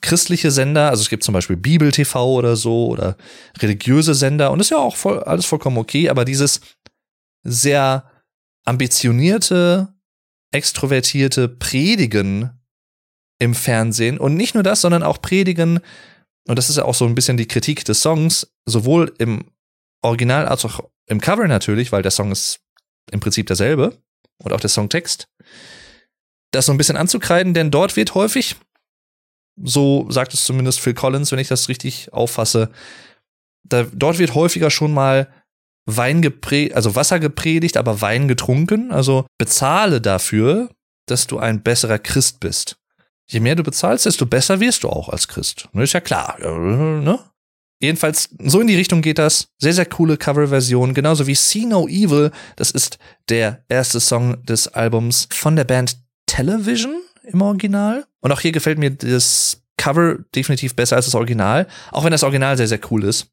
christliche 0.00 0.50
Sender, 0.50 0.88
also 0.88 1.02
es 1.02 1.10
gibt 1.10 1.22
zum 1.22 1.34
Beispiel 1.34 1.58
Bibel 1.58 1.92
TV 1.92 2.32
oder 2.32 2.56
so 2.56 2.86
oder 2.86 3.18
religiöse 3.58 4.14
Sender 4.14 4.50
und 4.50 4.60
ist 4.60 4.70
ja 4.70 4.78
auch 4.78 4.96
voll, 4.96 5.22
alles 5.22 5.44
vollkommen 5.44 5.76
okay, 5.76 6.08
aber 6.08 6.24
dieses 6.24 6.62
sehr 7.42 8.10
ambitionierte, 8.64 9.92
extrovertierte 10.50 11.50
Predigen 11.50 12.58
im 13.38 13.54
Fernsehen. 13.54 14.16
Und 14.16 14.34
nicht 14.34 14.54
nur 14.54 14.62
das, 14.62 14.80
sondern 14.80 15.02
auch 15.02 15.20
Predigen, 15.20 15.80
und 16.48 16.56
das 16.56 16.70
ist 16.70 16.76
ja 16.76 16.86
auch 16.86 16.94
so 16.94 17.04
ein 17.04 17.14
bisschen 17.14 17.36
die 17.36 17.48
Kritik 17.48 17.84
des 17.84 18.00
Songs, 18.00 18.50
sowohl 18.64 19.12
im 19.18 19.50
Original 20.00 20.48
als 20.48 20.64
auch 20.64 20.88
im 21.04 21.20
Cover 21.20 21.46
natürlich, 21.48 21.92
weil 21.92 22.00
der 22.00 22.12
Song 22.12 22.32
ist 22.32 22.60
im 23.12 23.20
Prinzip 23.20 23.46
derselbe 23.46 23.98
und 24.42 24.52
auch 24.52 24.60
der 24.60 24.70
Songtext, 24.70 25.28
das 26.52 26.66
so 26.66 26.72
ein 26.72 26.78
bisschen 26.78 26.96
anzukreiden, 26.96 27.54
denn 27.54 27.70
dort 27.70 27.96
wird 27.96 28.14
häufig, 28.14 28.56
so 29.62 30.10
sagt 30.10 30.34
es 30.34 30.44
zumindest 30.44 30.80
Phil 30.80 30.94
Collins, 30.94 31.32
wenn 31.32 31.38
ich 31.38 31.48
das 31.48 31.68
richtig 31.68 32.12
auffasse, 32.12 32.70
da, 33.64 33.84
dort 33.92 34.18
wird 34.18 34.34
häufiger 34.34 34.70
schon 34.70 34.92
mal 34.92 35.28
Wein 35.90 36.20
gepredigt, 36.20 36.74
also 36.74 36.94
Wasser 36.94 37.18
gepredigt, 37.18 37.76
aber 37.76 38.00
Wein 38.00 38.28
getrunken. 38.28 38.92
Also 38.92 39.26
bezahle 39.38 40.00
dafür, 40.00 40.70
dass 41.06 41.26
du 41.26 41.38
ein 41.38 41.62
besserer 41.62 41.98
Christ 41.98 42.40
bist. 42.40 42.76
Je 43.26 43.40
mehr 43.40 43.56
du 43.56 43.62
bezahlst, 43.62 44.06
desto 44.06 44.26
besser 44.26 44.60
wirst 44.60 44.84
du 44.84 44.90
auch 44.90 45.08
als 45.08 45.28
Christ. 45.28 45.68
Ist 45.72 45.94
ja 45.94 46.00
klar, 46.00 46.38
ne? 46.40 47.18
Jedenfalls, 47.80 48.30
so 48.38 48.60
in 48.60 48.66
die 48.66 48.76
Richtung 48.76 49.02
geht 49.02 49.18
das. 49.18 49.48
Sehr, 49.58 49.72
sehr 49.72 49.86
coole 49.86 50.16
Coverversion. 50.16 50.94
Genauso 50.94 51.26
wie 51.26 51.34
See 51.34 51.64
No 51.64 51.86
Evil. 51.86 52.32
Das 52.56 52.70
ist 52.70 52.98
der 53.28 53.64
erste 53.68 54.00
Song 54.00 54.44
des 54.44 54.68
Albums 54.68 55.28
von 55.30 55.54
der 55.54 55.64
Band 55.64 55.96
Television 56.26 57.00
im 57.22 57.40
Original. 57.40 58.06
Und 58.20 58.32
auch 58.32 58.40
hier 58.40 58.52
gefällt 58.52 58.78
mir 58.78 58.90
das 58.90 59.62
Cover 59.76 60.18
definitiv 60.34 60.74
besser 60.74 60.96
als 60.96 61.06
das 61.06 61.14
Original. 61.14 61.68
Auch 61.92 62.04
wenn 62.04 62.10
das 62.10 62.24
Original 62.24 62.56
sehr, 62.56 62.68
sehr 62.68 62.80
cool 62.90 63.04
ist. 63.04 63.28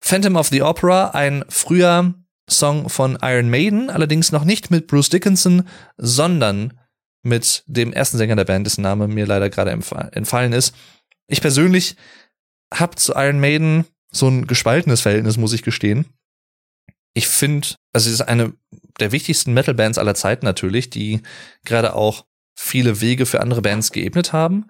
Phantom 0.00 0.36
of 0.36 0.48
the 0.48 0.62
Opera, 0.62 1.10
ein 1.10 1.44
früher 1.48 2.14
Song 2.50 2.88
von 2.88 3.18
Iron 3.22 3.50
Maiden, 3.50 3.90
allerdings 3.90 4.32
noch 4.32 4.44
nicht 4.44 4.70
mit 4.70 4.86
Bruce 4.86 5.10
Dickinson, 5.10 5.64
sondern 5.96 6.78
mit 7.22 7.62
dem 7.66 7.92
ersten 7.92 8.16
Sänger 8.16 8.36
der 8.36 8.44
Band, 8.44 8.66
dessen 8.66 8.82
Name 8.82 9.06
mir 9.06 9.26
leider 9.26 9.50
gerade 9.50 9.70
entfallen 9.70 10.52
ist. 10.52 10.74
Ich 11.26 11.40
persönlich 11.40 11.96
habe 12.72 12.96
zu 12.96 13.14
Iron 13.14 13.40
Maiden 13.40 13.84
so 14.10 14.28
ein 14.28 14.46
gespaltenes 14.46 15.00
Verhältnis, 15.00 15.36
muss 15.36 15.52
ich 15.52 15.62
gestehen. 15.62 16.06
Ich 17.14 17.28
finde, 17.28 17.68
also 17.92 18.08
es 18.08 18.14
ist 18.14 18.22
eine 18.22 18.52
der 19.00 19.12
wichtigsten 19.12 19.54
Metal-Bands 19.54 19.98
aller 19.98 20.14
Zeiten 20.14 20.44
natürlich, 20.44 20.90
die 20.90 21.20
gerade 21.64 21.94
auch 21.94 22.24
viele 22.58 23.00
Wege 23.00 23.26
für 23.26 23.40
andere 23.40 23.62
Bands 23.62 23.92
geebnet 23.92 24.32
haben. 24.32 24.66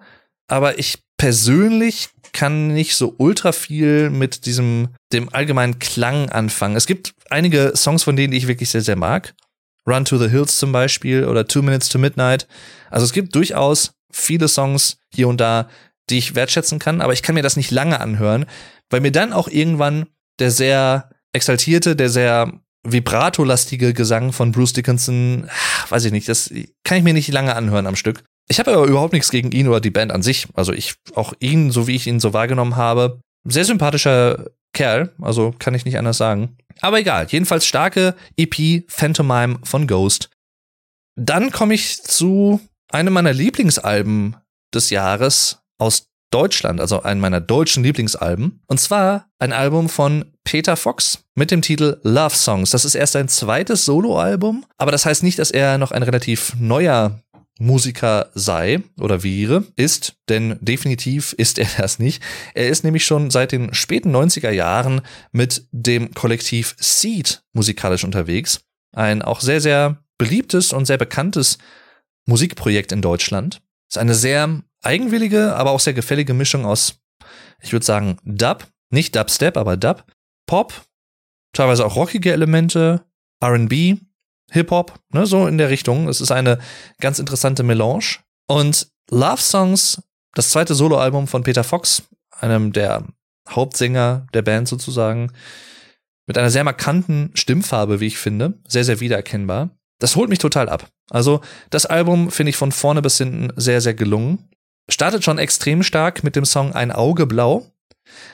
Aber 0.47 0.79
ich 0.79 0.99
persönlich 1.17 2.09
kann 2.31 2.73
nicht 2.73 2.95
so 2.95 3.15
ultra 3.17 3.51
viel 3.51 4.09
mit 4.09 4.45
diesem, 4.45 4.89
dem 5.11 5.33
allgemeinen 5.33 5.79
Klang 5.79 6.29
anfangen. 6.29 6.75
Es 6.75 6.87
gibt 6.87 7.13
einige 7.29 7.73
Songs 7.75 8.03
von 8.03 8.15
denen, 8.15 8.33
ich 8.33 8.47
wirklich 8.47 8.69
sehr, 8.69 8.81
sehr 8.81 8.95
mag. 8.95 9.33
Run 9.87 10.05
to 10.05 10.17
the 10.17 10.29
Hills 10.29 10.57
zum 10.57 10.71
Beispiel 10.71 11.25
oder 11.25 11.47
Two 11.47 11.61
Minutes 11.61 11.89
to 11.89 11.97
Midnight. 11.97 12.47
Also 12.91 13.05
es 13.05 13.13
gibt 13.13 13.33
durchaus 13.35 13.91
viele 14.11 14.47
Songs 14.47 14.97
hier 15.13 15.27
und 15.27 15.41
da, 15.41 15.69
die 16.09 16.17
ich 16.17 16.35
wertschätzen 16.35 16.79
kann, 16.79 17.01
aber 17.01 17.13
ich 17.13 17.23
kann 17.23 17.35
mir 17.35 17.43
das 17.43 17.57
nicht 17.57 17.71
lange 17.71 17.99
anhören, 17.99 18.45
weil 18.89 19.01
mir 19.01 19.11
dann 19.11 19.33
auch 19.33 19.47
irgendwann 19.47 20.07
der 20.39 20.51
sehr 20.51 21.09
exaltierte, 21.33 21.95
der 21.95 22.09
sehr 22.09 22.53
vibrato-lastige 22.83 23.93
Gesang 23.93 24.31
von 24.31 24.51
Bruce 24.51 24.73
Dickinson, 24.73 25.49
weiß 25.89 26.05
ich 26.05 26.11
nicht, 26.11 26.29
das 26.29 26.51
kann 26.83 26.97
ich 26.97 27.03
mir 27.03 27.13
nicht 27.13 27.29
lange 27.29 27.55
anhören 27.55 27.87
am 27.87 27.95
Stück. 27.95 28.23
Ich 28.47 28.59
habe 28.59 28.73
aber 28.73 28.87
überhaupt 28.87 29.13
nichts 29.13 29.29
gegen 29.29 29.51
ihn 29.51 29.67
oder 29.67 29.79
die 29.79 29.91
Band 29.91 30.11
an 30.11 30.23
sich. 30.23 30.47
Also 30.55 30.73
ich, 30.73 30.95
auch 31.13 31.33
ihn, 31.39 31.71
so 31.71 31.87
wie 31.87 31.95
ich 31.95 32.07
ihn 32.07 32.19
so 32.19 32.33
wahrgenommen 32.33 32.77
habe, 32.77 33.19
sehr 33.43 33.65
sympathischer 33.65 34.47
Kerl, 34.73 35.13
also 35.21 35.53
kann 35.59 35.75
ich 35.75 35.85
nicht 35.85 35.97
anders 35.97 36.17
sagen. 36.17 36.57
Aber 36.81 36.99
egal, 36.99 37.27
jedenfalls 37.29 37.65
starke 37.65 38.15
EP 38.37 38.85
Phantomime 38.87 39.59
von 39.63 39.87
Ghost. 39.87 40.29
Dann 41.15 41.51
komme 41.51 41.73
ich 41.73 42.01
zu 42.01 42.59
einem 42.89 43.13
meiner 43.13 43.33
Lieblingsalben 43.33 44.37
des 44.73 44.89
Jahres 44.89 45.58
aus 45.79 46.09
Deutschland, 46.31 46.79
also 46.79 47.01
einem 47.01 47.21
meiner 47.21 47.41
deutschen 47.41 47.83
Lieblingsalben. 47.83 48.61
Und 48.67 48.79
zwar 48.79 49.27
ein 49.39 49.51
Album 49.51 49.89
von 49.89 50.25
Peter 50.43 50.77
Fox 50.77 51.23
mit 51.33 51.49
dem 51.49 51.61
Titel 51.61 51.99
Love 52.03 52.35
Songs. 52.35 52.69
Das 52.71 52.85
ist 52.85 52.95
erst 52.95 53.13
sein 53.13 53.27
zweites 53.27 53.85
Soloalbum, 53.85 54.65
aber 54.77 54.91
das 54.91 55.05
heißt 55.05 55.23
nicht, 55.23 55.39
dass 55.39 55.51
er 55.51 55.77
noch 55.77 55.91
ein 55.91 56.03
relativ 56.03 56.53
neuer 56.59 57.19
Musiker 57.59 58.29
sei 58.33 58.81
oder 58.99 59.21
wäre, 59.21 59.65
ist, 59.75 60.15
denn 60.29 60.57
definitiv 60.61 61.33
ist 61.33 61.59
er 61.59 61.67
das 61.77 61.99
nicht. 61.99 62.23
Er 62.53 62.69
ist 62.69 62.83
nämlich 62.83 63.05
schon 63.05 63.31
seit 63.31 63.51
den 63.51 63.73
späten 63.73 64.15
90er 64.15 64.51
Jahren 64.51 65.01
mit 65.31 65.67
dem 65.71 66.13
Kollektiv 66.13 66.75
Seed 66.79 67.43
musikalisch 67.53 68.05
unterwegs. 68.05 68.61
Ein 68.95 69.21
auch 69.21 69.41
sehr, 69.41 69.61
sehr 69.61 70.03
beliebtes 70.17 70.73
und 70.73 70.85
sehr 70.85 70.97
bekanntes 70.97 71.57
Musikprojekt 72.25 72.91
in 72.91 73.01
Deutschland. 73.01 73.61
Ist 73.89 73.97
eine 73.97 74.15
sehr 74.15 74.61
eigenwillige, 74.81 75.55
aber 75.55 75.71
auch 75.71 75.79
sehr 75.79 75.93
gefällige 75.93 76.33
Mischung 76.33 76.65
aus, 76.65 76.99
ich 77.61 77.73
würde 77.73 77.85
sagen, 77.85 78.17
Dub, 78.23 78.65
nicht 78.89 79.15
Dubstep, 79.15 79.57
aber 79.57 79.77
Dub, 79.77 80.05
Pop, 80.45 80.73
teilweise 81.53 81.85
auch 81.85 81.95
rockige 81.95 82.31
Elemente, 82.31 83.05
RB, 83.43 83.99
Hip-Hop, 84.51 84.99
ne, 85.13 85.25
so 85.25 85.47
in 85.47 85.57
der 85.57 85.69
Richtung. 85.69 86.07
Es 86.07 86.21
ist 86.21 86.31
eine 86.31 86.59
ganz 86.99 87.19
interessante 87.19 87.63
Melange. 87.63 88.17
Und 88.47 88.87
Love 89.11 89.41
Songs, 89.41 90.01
das 90.33 90.49
zweite 90.49 90.75
Soloalbum 90.75 91.27
von 91.27 91.43
Peter 91.43 91.63
Fox, 91.63 92.03
einem 92.31 92.73
der 92.73 93.05
Hauptsänger 93.47 94.27
der 94.33 94.41
Band 94.41 94.67
sozusagen, 94.67 95.31
mit 96.27 96.37
einer 96.37 96.49
sehr 96.51 96.63
markanten 96.63 97.31
Stimmfarbe, 97.33 97.99
wie 97.99 98.07
ich 98.07 98.17
finde, 98.17 98.59
sehr, 98.67 98.83
sehr 98.83 98.99
wiedererkennbar. 98.99 99.71
Das 99.99 100.15
holt 100.15 100.29
mich 100.29 100.39
total 100.39 100.69
ab. 100.69 100.87
Also, 101.09 101.41
das 101.71 101.85
Album 101.85 102.31
finde 102.31 102.51
ich 102.51 102.55
von 102.55 102.71
vorne 102.71 103.01
bis 103.01 103.17
hinten 103.17 103.49
sehr, 103.55 103.81
sehr 103.81 103.95
gelungen. 103.95 104.49
Startet 104.89 105.23
schon 105.23 105.37
extrem 105.37 105.83
stark 105.83 106.23
mit 106.23 106.35
dem 106.35 106.45
Song 106.45 106.73
Ein 106.73 106.91
Auge 106.91 107.27
Blau, 107.27 107.71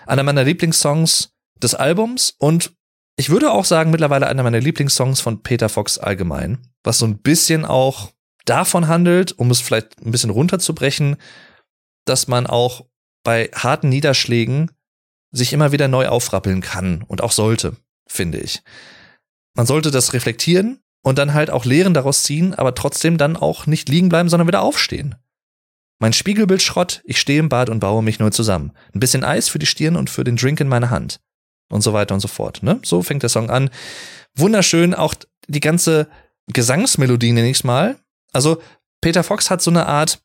einer 0.08 0.24
meiner 0.24 0.44
Lieblingssongs 0.44 1.34
des 1.62 1.76
Albums 1.76 2.34
und 2.38 2.74
ich 3.18 3.30
würde 3.30 3.52
auch 3.52 3.66
sagen, 3.66 3.92
mittlerweile 3.92 4.28
einer 4.28 4.44
meiner 4.44 4.60
Lieblingssongs 4.60 5.22
von 5.22 5.42
Peter 5.42 5.70
Fox 5.70 5.98
allgemein, 5.98 6.68
was 6.84 6.98
so 6.98 7.06
ein 7.06 7.20
bisschen 7.20 7.64
auch 7.66 8.12
davon 8.46 8.88
handelt, 8.88 9.32
um 9.34 9.52
es 9.52 9.62
vielleicht 9.62 10.02
ein 10.06 10.12
bisschen 10.12 10.30
runterzubrechen, 10.30 11.18
dass 12.06 12.28
man 12.28 12.46
auch 12.46 12.86
bei 13.24 13.50
harten 13.54 13.90
Niederschlägen 13.90 14.72
sich 15.32 15.54
immer 15.54 15.72
wieder 15.72 15.88
neu 15.88 16.08
aufrappeln 16.08 16.62
kann 16.62 17.04
und 17.04 17.22
auch 17.22 17.32
sollte, 17.32 17.76
finde 18.08 18.40
ich. 18.40 18.64
Man 19.56 19.66
sollte 19.66 19.92
das 19.92 20.14
reflektieren 20.14 20.82
und 21.02 21.18
dann 21.18 21.34
halt 21.34 21.50
auch 21.50 21.66
Lehren 21.66 21.94
daraus 21.94 22.24
ziehen, 22.24 22.54
aber 22.54 22.76
trotzdem 22.76 23.18
dann 23.18 23.36
auch 23.36 23.66
nicht 23.66 23.90
liegen 23.90 24.10
bleiben, 24.10 24.30
sondern 24.30 24.48
wieder 24.48 24.62
aufstehen. 24.62 25.16
Mein 26.00 26.14
Spiegelbild 26.14 26.62
Schrott, 26.62 27.02
ich 27.06 27.20
stehe 27.20 27.40
im 27.40 27.50
Bad 27.50 27.70
und 27.70 27.80
baue 27.80 28.04
mich 28.04 28.20
neu 28.20 28.30
zusammen. 28.30 28.72
Ein 28.94 29.00
bisschen 29.00 29.24
Eis 29.24 29.48
für 29.48 29.60
die 29.60 29.66
Stirn 29.66 29.96
und 29.96 30.10
für 30.10 30.24
den 30.24 30.36
Drink 30.36 30.60
in 30.60 30.68
meiner 30.68 30.90
Hand. 30.90 31.20
Und 31.70 31.82
so 31.82 31.94
weiter 31.94 32.14
und 32.14 32.20
so 32.20 32.28
fort. 32.28 32.64
Ne? 32.64 32.80
So 32.84 33.02
fängt 33.02 33.24
der 33.24 33.30
Song 33.30 33.50
an. 33.50 33.70
Wunderschön, 34.36 34.94
auch 34.94 35.14
die 35.48 35.62
ganze 35.62 36.08
Gesangsmelodie 36.48 37.32
nenne 37.32 37.50
ich 37.50 37.64
mal. 37.64 37.98
Also 38.34 38.62
Peter 39.02 39.24
Fox 39.24 39.50
hat 39.50 39.62
so 39.62 39.72
eine 39.72 39.86
Art 39.88 40.20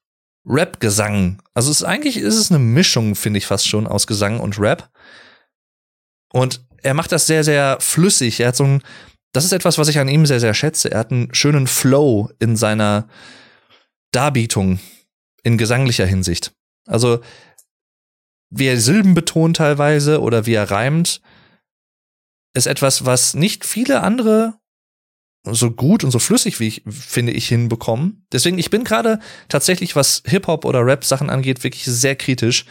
Rap-Gesang. 0.45 1.41
Also 1.55 1.71
ist, 1.71 1.85
eigentlich 1.85 2.17
ist 2.17 2.37
es 2.37 2.51
eine 2.51 2.59
Mischung, 2.59 3.15
finde 3.15 3.39
ich 3.39 3.47
fast 3.47 3.69
schon, 3.69 3.87
aus 3.87 4.07
Gesang 4.07 4.41
und 4.41 4.59
Rap. 4.59 4.91
Und 6.33 6.65
er 6.83 6.95
macht 6.95 7.13
das 7.13 7.27
sehr, 7.27 7.45
sehr 7.45 7.79
flüssig. 7.81 8.41
Er 8.41 8.49
hat 8.49 8.57
so 8.57 8.65
ein, 8.65 8.83
das 9.33 9.45
ist 9.45 9.53
etwas, 9.53 9.79
was 9.79 9.89
ich 9.89 9.99
an 9.99 10.09
ihm 10.09 10.27
sehr, 10.27 10.41
sehr 10.41 10.55
schätze. 10.55 10.91
Er 10.91 11.01
hat 11.01 11.11
einen 11.11 11.35
schönen 11.35 11.67
Flow 11.67 12.31
in 12.39 12.57
seiner 12.57 13.09
Darbietung 14.13 14.81
in 15.43 15.59
gesanglicher 15.59 16.07
Hinsicht. 16.07 16.53
Also, 16.87 17.21
wie 18.51 18.67
er 18.67 18.81
Silben 18.81 19.15
betont 19.15 19.57
teilweise 19.57 20.21
oder 20.21 20.47
wie 20.47 20.55
er 20.55 20.71
reimt, 20.71 21.21
ist 22.55 22.67
etwas, 22.67 23.07
was 23.07 23.35
nicht 23.35 23.65
viele 23.65 24.03
andere 24.03 24.55
so 25.45 25.71
gut 25.71 26.05
und 26.05 26.11
so 26.11 26.19
flüssig 26.19 26.61
wie 26.61 26.69
ich 26.69 26.83
finde 26.87 27.33
ich 27.33 27.49
hinbekommen. 27.49 28.27
Deswegen 28.33 28.59
ich 28.59 28.71
bin 28.71 28.85
gerade 28.85 29.21
tatsächlich 29.49 29.97
was 29.97 30.23
Hip-Hop 30.27 30.65
oder 30.65 30.85
Rap 30.85 31.05
Sachen 31.05 31.31
angeht 31.31 31.65
wirklich 31.65 31.85
sehr 31.85 32.17
kritisch, 32.17 32.67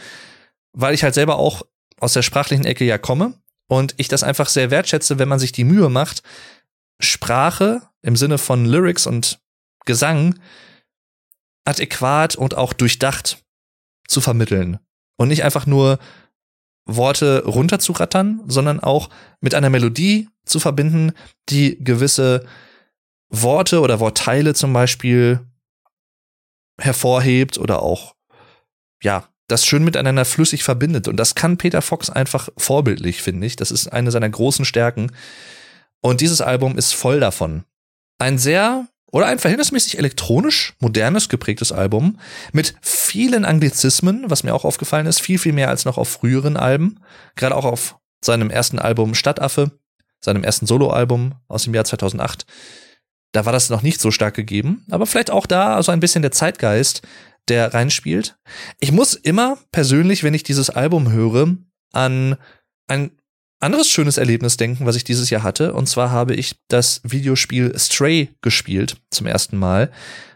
weil 0.72 0.94
ich 0.94 1.02
halt 1.02 1.14
selber 1.14 1.36
auch 1.36 1.62
aus 1.98 2.12
der 2.12 2.22
sprachlichen 2.22 2.64
Ecke 2.64 2.84
ja 2.84 2.98
komme 2.98 3.34
und 3.68 3.94
ich 3.96 4.08
das 4.08 4.22
einfach 4.22 4.48
sehr 4.48 4.70
wertschätze, 4.70 5.18
wenn 5.18 5.28
man 5.28 5.38
sich 5.38 5.52
die 5.52 5.64
Mühe 5.64 5.88
macht, 5.88 6.22
Sprache 7.00 7.82
im 8.02 8.16
Sinne 8.16 8.38
von 8.38 8.66
Lyrics 8.66 9.06
und 9.06 9.40
Gesang 9.84 10.38
adäquat 11.64 12.36
und 12.36 12.56
auch 12.56 12.72
durchdacht 12.72 13.42
zu 14.08 14.20
vermitteln 14.20 14.78
und 15.16 15.28
nicht 15.28 15.44
einfach 15.44 15.66
nur 15.66 15.98
Worte 16.86 17.44
runterzurattern, 17.44 18.42
sondern 18.46 18.80
auch 18.80 19.10
mit 19.40 19.54
einer 19.54 19.70
Melodie 19.70 20.28
zu 20.44 20.58
verbinden, 20.58 21.12
die 21.48 21.82
gewisse 21.82 22.46
Worte 23.28 23.80
oder 23.80 24.00
Wortteile 24.00 24.54
zum 24.54 24.72
Beispiel 24.72 25.40
hervorhebt 26.80 27.58
oder 27.58 27.82
auch, 27.82 28.14
ja, 29.02 29.28
das 29.46 29.66
schön 29.66 29.84
miteinander 29.84 30.24
flüssig 30.24 30.62
verbindet. 30.62 31.08
Und 31.08 31.16
das 31.16 31.34
kann 31.34 31.58
Peter 31.58 31.82
Fox 31.82 32.08
einfach 32.08 32.48
vorbildlich, 32.56 33.22
finde 33.22 33.46
ich. 33.46 33.56
Das 33.56 33.70
ist 33.70 33.88
eine 33.88 34.10
seiner 34.10 34.28
großen 34.28 34.64
Stärken. 34.64 35.12
Und 36.00 36.20
dieses 36.20 36.40
Album 36.40 36.78
ist 36.78 36.94
voll 36.94 37.20
davon. 37.20 37.64
Ein 38.18 38.38
sehr 38.38 38.86
oder 39.12 39.26
ein 39.26 39.38
verhältnismäßig 39.38 39.98
elektronisch, 39.98 40.74
modernes 40.78 41.28
geprägtes 41.28 41.72
Album 41.72 42.18
mit 42.52 42.74
vielen 42.80 43.44
Anglizismen, 43.44 44.24
was 44.28 44.44
mir 44.44 44.54
auch 44.54 44.64
aufgefallen 44.64 45.06
ist, 45.06 45.20
viel, 45.20 45.38
viel 45.38 45.52
mehr 45.52 45.68
als 45.68 45.84
noch 45.84 45.98
auf 45.98 46.08
früheren 46.08 46.56
Alben. 46.56 47.00
Gerade 47.36 47.56
auch 47.56 47.64
auf 47.64 47.96
seinem 48.24 48.50
ersten 48.50 48.78
Album 48.78 49.14
Stadtaffe, 49.14 49.72
seinem 50.20 50.44
ersten 50.44 50.66
Soloalbum 50.66 51.34
aus 51.48 51.64
dem 51.64 51.74
Jahr 51.74 51.84
2008. 51.84 52.46
Da 53.32 53.46
war 53.46 53.52
das 53.52 53.70
noch 53.70 53.82
nicht 53.82 54.00
so 54.00 54.10
stark 54.10 54.34
gegeben, 54.34 54.84
aber 54.90 55.06
vielleicht 55.06 55.30
auch 55.30 55.46
da 55.46 55.82
so 55.82 55.92
ein 55.92 56.00
bisschen 56.00 56.22
der 56.22 56.32
Zeitgeist, 56.32 57.02
der 57.48 57.72
reinspielt. 57.74 58.36
Ich 58.80 58.92
muss 58.92 59.14
immer 59.14 59.58
persönlich, 59.72 60.22
wenn 60.22 60.34
ich 60.34 60.42
dieses 60.42 60.70
Album 60.70 61.10
höre, 61.10 61.56
an 61.92 62.36
ein 62.86 63.12
anderes 63.60 63.88
schönes 63.88 64.16
Erlebnis 64.16 64.56
denken, 64.56 64.86
was 64.86 64.96
ich 64.96 65.04
dieses 65.04 65.30
Jahr 65.30 65.42
hatte. 65.42 65.74
Und 65.74 65.88
zwar 65.88 66.10
habe 66.10 66.34
ich 66.34 66.56
das 66.68 67.00
Videospiel 67.04 67.78
Stray 67.78 68.30
gespielt 68.40 68.96
zum 69.10 69.26
ersten 69.26 69.56
Mal, 69.58 69.90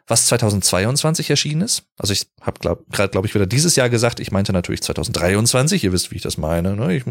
was 0.06 0.26
2022 0.26 1.30
erschienen 1.30 1.62
ist. 1.62 1.84
Also 1.98 2.12
ich 2.12 2.26
habe 2.42 2.60
gerade, 2.60 2.82
glaub, 2.90 3.12
glaube 3.12 3.26
ich, 3.26 3.34
wieder 3.34 3.46
dieses 3.46 3.76
Jahr 3.76 3.88
gesagt. 3.88 4.20
Ich 4.20 4.30
meinte 4.30 4.52
natürlich 4.52 4.82
2023. 4.82 5.82
Ihr 5.82 5.92
wisst, 5.92 6.10
wie 6.10 6.16
ich 6.16 6.22
das 6.22 6.36
meine. 6.36 6.76
Ne? 6.76 6.94
Ich, 6.94 7.04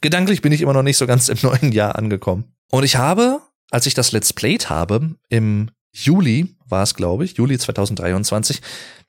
gedanklich 0.00 0.40
bin 0.40 0.52
ich 0.52 0.62
immer 0.62 0.72
noch 0.72 0.82
nicht 0.82 0.96
so 0.96 1.06
ganz 1.06 1.28
im 1.28 1.38
neuen 1.42 1.72
Jahr 1.72 1.96
angekommen. 1.96 2.44
Und 2.70 2.84
ich 2.84 2.96
habe, 2.96 3.40
als 3.70 3.86
ich 3.86 3.94
das 3.94 4.12
Let's 4.12 4.32
Played 4.32 4.70
habe, 4.70 5.14
im 5.28 5.70
Juli 5.92 6.56
war 6.66 6.82
es, 6.82 6.94
glaube 6.94 7.24
ich, 7.24 7.36
Juli 7.36 7.58
2023, 7.58 8.60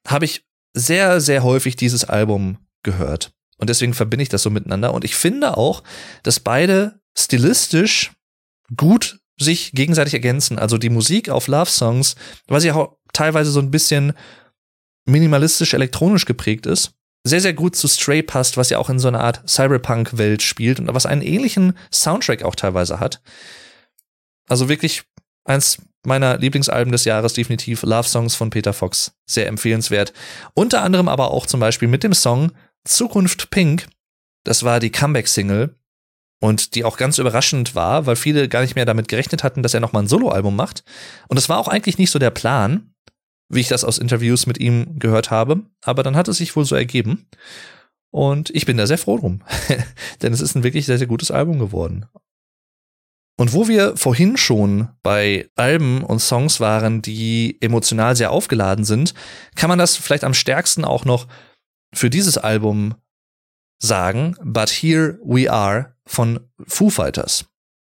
habe 0.07 0.25
ich 0.25 0.43
sehr, 0.73 1.21
sehr 1.21 1.43
häufig 1.43 1.75
dieses 1.75 2.03
Album 2.03 2.57
gehört. 2.83 3.31
Und 3.61 3.69
deswegen 3.69 3.93
verbinde 3.93 4.23
ich 4.23 4.29
das 4.29 4.41
so 4.41 4.49
miteinander. 4.49 4.93
Und 4.93 5.05
ich 5.05 5.15
finde 5.15 5.55
auch, 5.55 5.83
dass 6.23 6.39
beide 6.39 6.99
stilistisch 7.17 8.11
gut 8.75 9.19
sich 9.39 9.71
gegenseitig 9.73 10.13
ergänzen. 10.13 10.59
Also 10.59 10.77
die 10.77 10.89
Musik 10.89 11.29
auf 11.29 11.47
Love 11.47 11.69
Songs, 11.69 12.15
was 12.47 12.63
ja 12.63 12.73
auch 12.73 12.97
teilweise 13.13 13.51
so 13.51 13.59
ein 13.59 13.71
bisschen 13.71 14.13
minimalistisch 15.05 15.73
elektronisch 15.73 16.25
geprägt 16.25 16.65
ist, 16.65 16.91
sehr, 17.23 17.41
sehr 17.41 17.53
gut 17.53 17.75
zu 17.75 17.87
Stray 17.87 18.23
passt, 18.23 18.57
was 18.57 18.71
ja 18.71 18.79
auch 18.79 18.89
in 18.89 18.97
so 18.97 19.07
einer 19.07 19.21
Art 19.21 19.47
Cyberpunk-Welt 19.47 20.41
spielt 20.41 20.79
und 20.79 20.91
was 20.91 21.05
einen 21.05 21.21
ähnlichen 21.21 21.77
Soundtrack 21.93 22.41
auch 22.41 22.55
teilweise 22.55 22.99
hat. 22.99 23.21
Also 24.47 24.69
wirklich 24.69 25.03
eins 25.45 25.77
meiner 26.03 26.37
Lieblingsalben 26.37 26.91
des 26.91 27.05
Jahres, 27.05 27.33
definitiv 27.33 27.83
Love 27.83 28.07
Songs 28.07 28.33
von 28.33 28.49
Peter 28.49 28.73
Fox. 28.73 29.11
Sehr 29.27 29.47
empfehlenswert. 29.47 30.13
Unter 30.55 30.81
anderem 30.81 31.07
aber 31.07 31.29
auch 31.29 31.45
zum 31.45 31.59
Beispiel 31.59 31.87
mit 31.87 32.03
dem 32.03 32.13
Song 32.13 32.51
Zukunft 32.85 33.49
Pink, 33.51 33.87
das 34.43 34.63
war 34.63 34.79
die 34.79 34.91
Comeback-Single 34.91 35.75
und 36.41 36.75
die 36.75 36.83
auch 36.83 36.97
ganz 36.97 37.19
überraschend 37.19 37.75
war, 37.75 38.05
weil 38.05 38.15
viele 38.15 38.49
gar 38.49 38.61
nicht 38.61 38.75
mehr 38.75 38.85
damit 38.85 39.07
gerechnet 39.07 39.43
hatten, 39.43 39.63
dass 39.63 39.73
er 39.73 39.79
nochmal 39.79 40.03
ein 40.03 40.07
Soloalbum 40.07 40.55
macht. 40.55 40.83
Und 41.27 41.37
es 41.37 41.49
war 41.49 41.59
auch 41.59 41.67
eigentlich 41.67 41.97
nicht 41.97 42.11
so 42.11 42.19
der 42.19 42.31
Plan, 42.31 42.93
wie 43.49 43.59
ich 43.59 43.67
das 43.67 43.83
aus 43.83 43.99
Interviews 43.99 44.47
mit 44.47 44.57
ihm 44.57 44.97
gehört 44.97 45.29
habe, 45.29 45.61
aber 45.83 46.03
dann 46.03 46.15
hat 46.15 46.27
es 46.27 46.37
sich 46.37 46.55
wohl 46.55 46.65
so 46.65 46.75
ergeben. 46.75 47.27
Und 48.09 48.49
ich 48.49 48.65
bin 48.65 48.77
da 48.77 48.87
sehr 48.87 48.97
froh 48.97 49.17
drum, 49.17 49.43
denn 50.21 50.33
es 50.33 50.41
ist 50.41 50.55
ein 50.55 50.63
wirklich 50.63 50.85
sehr, 50.85 50.97
sehr 50.97 51.07
gutes 51.07 51.31
Album 51.31 51.59
geworden. 51.59 52.07
Und 53.37 53.53
wo 53.53 53.67
wir 53.67 53.95
vorhin 53.97 54.37
schon 54.37 54.89
bei 55.01 55.49
Alben 55.55 56.03
und 56.03 56.19
Songs 56.19 56.59
waren, 56.59 57.01
die 57.01 57.57
emotional 57.61 58.15
sehr 58.15 58.31
aufgeladen 58.31 58.85
sind, 58.85 59.13
kann 59.55 59.69
man 59.69 59.79
das 59.79 59.95
vielleicht 59.95 60.23
am 60.23 60.33
stärksten 60.33 60.85
auch 60.85 61.05
noch 61.05 61.27
für 61.93 62.09
dieses 62.09 62.37
Album 62.37 62.95
sagen, 63.79 64.35
But 64.43 64.69
Here 64.69 65.19
We 65.23 65.51
Are 65.51 65.95
von 66.05 66.39
Foo 66.67 66.89
Fighters. 66.89 67.45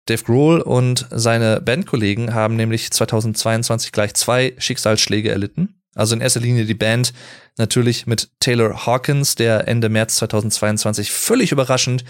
Dave 0.06 0.24
Grohl 0.24 0.60
und 0.60 1.06
seine 1.10 1.60
Bandkollegen 1.60 2.34
haben 2.34 2.56
nämlich 2.56 2.90
2022 2.90 3.92
gleich 3.92 4.14
zwei 4.14 4.54
Schicksalsschläge 4.58 5.30
erlitten. 5.30 5.80
Also 5.94 6.14
in 6.14 6.20
erster 6.20 6.40
Linie 6.40 6.64
die 6.64 6.74
Band 6.74 7.12
natürlich 7.58 8.06
mit 8.06 8.30
Taylor 8.40 8.86
Hawkins, 8.86 9.34
der 9.34 9.68
Ende 9.68 9.88
März 9.88 10.16
2022 10.16 11.10
völlig 11.10 11.52
überraschend 11.52 12.04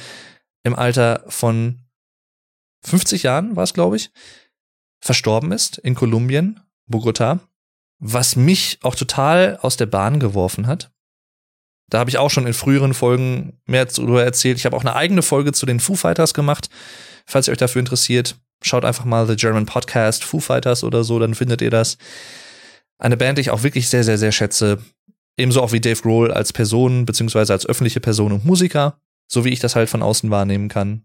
im 0.62 0.74
Alter 0.74 1.24
von 1.28 1.80
50 2.82 3.22
Jahren 3.22 3.56
war 3.56 3.64
es, 3.64 3.74
glaube 3.74 3.96
ich, 3.96 4.10
verstorben 5.00 5.52
ist 5.52 5.78
in 5.78 5.94
Kolumbien, 5.94 6.60
Bogota, 6.86 7.40
was 7.98 8.36
mich 8.36 8.78
auch 8.82 8.94
total 8.94 9.58
aus 9.62 9.76
der 9.76 9.86
Bahn 9.86 10.20
geworfen 10.20 10.66
hat. 10.66 10.90
Da 11.90 11.98
habe 11.98 12.08
ich 12.08 12.18
auch 12.18 12.30
schon 12.30 12.46
in 12.46 12.54
früheren 12.54 12.94
Folgen 12.94 13.58
mehr 13.66 13.84
darüber 13.84 14.24
erzählt. 14.24 14.56
Ich 14.56 14.64
habe 14.64 14.76
auch 14.76 14.82
eine 14.82 14.94
eigene 14.94 15.22
Folge 15.22 15.52
zu 15.52 15.66
den 15.66 15.80
Foo 15.80 15.96
Fighters 15.96 16.34
gemacht. 16.34 16.70
Falls 17.26 17.48
ihr 17.48 17.52
euch 17.52 17.58
dafür 17.58 17.80
interessiert, 17.80 18.36
schaut 18.62 18.84
einfach 18.84 19.04
mal 19.04 19.26
The 19.26 19.36
German 19.36 19.66
Podcast 19.66 20.24
Foo 20.24 20.40
Fighters 20.40 20.84
oder 20.84 21.04
so, 21.04 21.18
dann 21.18 21.34
findet 21.34 21.62
ihr 21.62 21.70
das. 21.70 21.98
Eine 22.98 23.16
Band, 23.16 23.38
die 23.38 23.42
ich 23.42 23.50
auch 23.50 23.62
wirklich 23.62 23.88
sehr, 23.88 24.04
sehr, 24.04 24.18
sehr 24.18 24.32
schätze. 24.32 24.78
Ebenso 25.36 25.62
auch 25.62 25.72
wie 25.72 25.80
Dave 25.80 26.00
Grohl 26.00 26.32
als 26.32 26.52
Person, 26.52 27.06
beziehungsweise 27.06 27.52
als 27.52 27.66
öffentliche 27.66 28.00
Person 28.00 28.32
und 28.32 28.44
Musiker, 28.44 29.00
so 29.26 29.44
wie 29.44 29.50
ich 29.50 29.60
das 29.60 29.74
halt 29.74 29.88
von 29.88 30.02
außen 30.02 30.30
wahrnehmen 30.30 30.68
kann. 30.68 31.04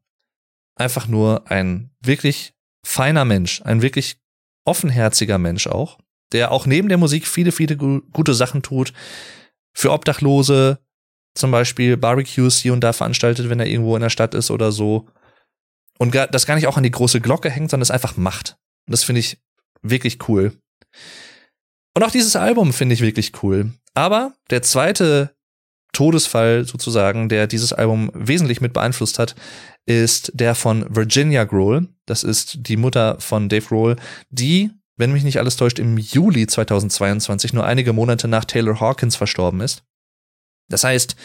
Einfach 0.78 1.08
nur 1.08 1.50
ein 1.50 1.90
wirklich 2.02 2.54
feiner 2.86 3.26
Mensch, 3.26 3.62
ein 3.64 3.82
wirklich 3.82 4.18
offenherziger 4.66 5.38
Mensch 5.38 5.68
auch, 5.68 6.00
der 6.34 6.52
auch 6.52 6.66
neben 6.66 6.90
der 6.90 6.98
Musik 6.98 7.28
viele, 7.28 7.52
viele 7.52 7.78
gute 7.78 8.34
Sachen 8.34 8.62
tut, 8.62 8.94
für 9.76 9.92
Obdachlose 9.92 10.80
zum 11.36 11.52
Beispiel 11.52 11.98
Barbecues 11.98 12.60
hier 12.60 12.74
und 12.74 12.82
da 12.82 12.94
veranstaltet, 12.94 13.50
wenn 13.50 13.60
er 13.60 13.68
irgendwo 13.68 13.96
in 13.96 14.02
der 14.02 14.10
Stadt 14.10 14.34
ist 14.34 14.50
oder 14.50 14.72
so. 14.72 15.08
Und 15.98 16.16
das 16.16 16.46
gar 16.46 16.56
nicht 16.56 16.68
auch 16.68 16.78
an 16.78 16.84
die 16.84 16.92
große 16.92 17.22
Glocke 17.22 17.50
hängt, 17.50 17.70
sondern 17.70 17.84
es 17.84 17.92
einfach 17.92 18.18
macht. 18.18 18.58
Und 18.88 18.94
das 18.94 19.04
finde 19.04 19.20
ich 19.20 19.40
wirklich 19.82 20.28
cool. 20.28 20.54
Und 21.94 22.04
auch 22.04 22.12
dieses 22.12 22.36
Album 22.36 22.74
finde 22.74 22.94
ich 22.94 23.02
wirklich 23.02 23.44
cool. 23.44 23.72
Aber 23.94 24.34
der 24.50 24.62
zweite 24.62 25.36
Todesfall 25.94 26.66
sozusagen, 26.66 27.30
der 27.30 27.48
dieses 27.48 27.72
Album 27.72 28.12
wesentlich 28.14 28.60
mit 28.60 28.74
beeinflusst 28.74 29.20
hat, 29.20 29.36
ist 29.86 30.32
der 30.34 30.56
von 30.56 30.86
Virginia 30.94 31.46
Grohl. 31.46 31.88
Das 32.06 32.24
ist 32.24 32.68
die 32.68 32.78
Mutter 32.78 33.20
von 33.20 33.48
Dave 33.48 33.66
Grohl, 33.66 33.96
die 34.30 34.72
wenn 34.98 35.12
mich 35.12 35.24
nicht 35.24 35.40
alles 35.40 35.58
täuscht, 35.58 35.80
im 35.80 35.98
Juli 35.98 36.48
2022, 36.48 37.54
nur 37.54 37.66
einige 37.66 37.94
Monate 37.94 38.28
nach 38.28 38.46
Taylor 38.46 38.80
Hawkins 38.80 39.16
verstorben 39.16 39.62
ist. 39.62 39.84
Das 40.70 40.84
heißt, 40.84 41.16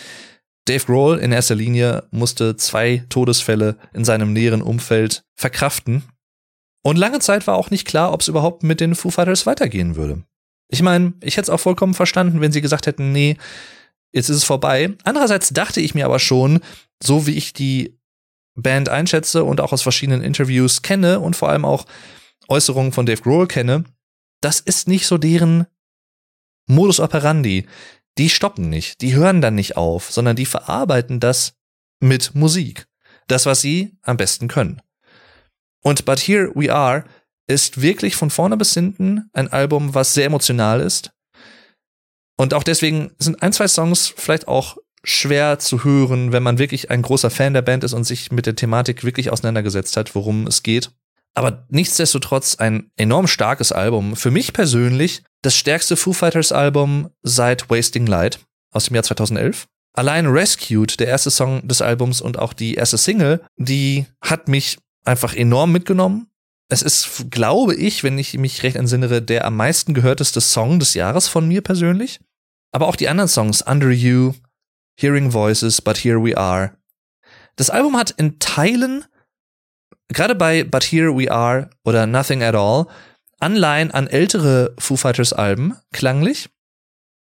Dave 0.66 0.84
Grohl 0.84 1.18
in 1.18 1.32
erster 1.32 1.54
Linie 1.54 2.04
musste 2.10 2.56
zwei 2.56 3.04
Todesfälle 3.08 3.76
in 3.92 4.04
seinem 4.04 4.32
näheren 4.32 4.62
Umfeld 4.62 5.24
verkraften. 5.36 6.04
Und 6.82 6.96
lange 6.96 7.20
Zeit 7.20 7.46
war 7.46 7.56
auch 7.56 7.70
nicht 7.70 7.86
klar, 7.86 8.12
ob 8.12 8.20
es 8.20 8.28
überhaupt 8.28 8.62
mit 8.62 8.80
den 8.80 8.94
Foo 8.94 9.10
Fighters 9.10 9.46
weitergehen 9.46 9.96
würde. 9.96 10.22
Ich 10.68 10.82
meine, 10.82 11.14
ich 11.22 11.36
hätte 11.36 11.44
es 11.46 11.50
auch 11.50 11.60
vollkommen 11.60 11.94
verstanden, 11.94 12.40
wenn 12.40 12.52
sie 12.52 12.60
gesagt 12.60 12.86
hätten, 12.86 13.12
nee, 13.12 13.36
jetzt 14.12 14.28
ist 14.28 14.36
es 14.36 14.44
vorbei. 14.44 14.94
Andererseits 15.04 15.50
dachte 15.50 15.80
ich 15.80 15.94
mir 15.94 16.04
aber 16.04 16.18
schon, 16.18 16.60
so 17.02 17.26
wie 17.26 17.36
ich 17.36 17.52
die 17.52 17.98
Band 18.54 18.88
einschätze 18.88 19.44
und 19.44 19.60
auch 19.60 19.72
aus 19.72 19.82
verschiedenen 19.82 20.22
Interviews 20.22 20.82
kenne 20.82 21.20
und 21.20 21.36
vor 21.36 21.48
allem 21.48 21.64
auch 21.64 21.86
Äußerungen 22.50 22.92
von 22.92 23.06
Dave 23.06 23.22
Grohl 23.22 23.46
kenne, 23.46 23.84
das 24.40 24.60
ist 24.60 24.88
nicht 24.88 25.06
so 25.06 25.18
deren 25.18 25.66
Modus 26.66 27.00
operandi. 27.00 27.66
Die 28.18 28.28
stoppen 28.28 28.68
nicht, 28.68 29.00
die 29.00 29.14
hören 29.14 29.40
dann 29.40 29.54
nicht 29.54 29.76
auf, 29.76 30.10
sondern 30.10 30.36
die 30.36 30.46
verarbeiten 30.46 31.20
das 31.20 31.54
mit 32.00 32.34
Musik. 32.34 32.86
Das, 33.28 33.46
was 33.46 33.60
sie 33.60 33.96
am 34.02 34.16
besten 34.16 34.48
können. 34.48 34.82
Und 35.82 36.04
But 36.04 36.18
Here 36.18 36.50
We 36.54 36.72
Are 36.72 37.04
ist 37.46 37.80
wirklich 37.80 38.16
von 38.16 38.30
vorne 38.30 38.56
bis 38.56 38.74
hinten 38.74 39.30
ein 39.32 39.48
Album, 39.48 39.94
was 39.94 40.14
sehr 40.14 40.26
emotional 40.26 40.80
ist. 40.80 41.12
Und 42.36 42.54
auch 42.54 42.62
deswegen 42.62 43.12
sind 43.18 43.42
ein, 43.42 43.52
zwei 43.52 43.68
Songs 43.68 44.12
vielleicht 44.16 44.48
auch 44.48 44.76
schwer 45.04 45.58
zu 45.58 45.84
hören, 45.84 46.32
wenn 46.32 46.42
man 46.42 46.58
wirklich 46.58 46.90
ein 46.90 47.02
großer 47.02 47.30
Fan 47.30 47.54
der 47.54 47.62
Band 47.62 47.84
ist 47.84 47.92
und 47.92 48.04
sich 48.04 48.30
mit 48.32 48.46
der 48.46 48.56
Thematik 48.56 49.04
wirklich 49.04 49.30
auseinandergesetzt 49.30 49.96
hat, 49.96 50.14
worum 50.14 50.46
es 50.46 50.62
geht. 50.62 50.90
Aber 51.34 51.66
nichtsdestotrotz 51.68 52.56
ein 52.56 52.90
enorm 52.96 53.26
starkes 53.26 53.72
Album. 53.72 54.16
Für 54.16 54.30
mich 54.30 54.52
persönlich 54.52 55.22
das 55.42 55.56
stärkste 55.56 55.96
Foo 55.96 56.12
Fighters 56.12 56.52
Album 56.52 57.10
seit 57.22 57.70
Wasting 57.70 58.06
Light 58.06 58.40
aus 58.72 58.86
dem 58.86 58.94
Jahr 58.94 59.04
2011. 59.04 59.66
Allein 59.92 60.26
Rescued, 60.26 61.00
der 61.00 61.08
erste 61.08 61.30
Song 61.30 61.66
des 61.66 61.82
Albums 61.82 62.20
und 62.20 62.38
auch 62.38 62.52
die 62.52 62.74
erste 62.74 62.98
Single, 62.98 63.42
die 63.56 64.06
hat 64.20 64.48
mich 64.48 64.78
einfach 65.04 65.34
enorm 65.34 65.72
mitgenommen. 65.72 66.28
Es 66.68 66.82
ist, 66.82 67.30
glaube 67.30 67.74
ich, 67.74 68.04
wenn 68.04 68.16
ich 68.16 68.34
mich 68.38 68.62
recht 68.62 68.76
entsinnere, 68.76 69.20
der 69.20 69.44
am 69.44 69.56
meisten 69.56 69.92
gehörteste 69.92 70.40
Song 70.40 70.78
des 70.78 70.94
Jahres 70.94 71.26
von 71.26 71.48
mir 71.48 71.62
persönlich. 71.62 72.20
Aber 72.72 72.86
auch 72.86 72.94
die 72.94 73.08
anderen 73.08 73.28
Songs, 73.28 73.62
Under 73.62 73.90
You, 73.90 74.34
Hearing 74.96 75.32
Voices, 75.32 75.82
But 75.82 75.98
Here 75.98 76.22
We 76.22 76.36
Are. 76.36 76.76
Das 77.56 77.70
Album 77.70 77.96
hat 77.96 78.12
in 78.12 78.38
Teilen, 78.38 79.04
gerade 80.12 80.34
bei 80.34 80.64
But 80.64 80.84
Here 80.84 81.16
We 81.16 81.30
Are 81.30 81.70
oder 81.84 82.06
Nothing 82.06 82.42
at 82.42 82.54
All, 82.54 82.86
Anleihen 83.38 83.90
an 83.90 84.06
ältere 84.06 84.74
Foo 84.78 84.96
Fighters 84.96 85.32
Alben, 85.32 85.76
klanglich. 85.92 86.50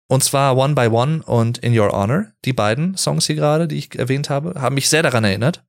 Und 0.08 0.24
zwar 0.24 0.56
One 0.56 0.74
by 0.74 0.88
One 0.88 1.22
und 1.22 1.58
In 1.58 1.78
Your 1.78 1.92
Honor. 1.92 2.32
Die 2.44 2.52
beiden 2.52 2.96
Songs 2.96 3.26
hier 3.26 3.36
gerade, 3.36 3.68
die 3.68 3.78
ich 3.78 3.96
erwähnt 3.96 4.28
habe, 4.28 4.60
haben 4.60 4.74
mich 4.74 4.88
sehr 4.88 5.04
daran 5.04 5.22
erinnert. 5.22 5.64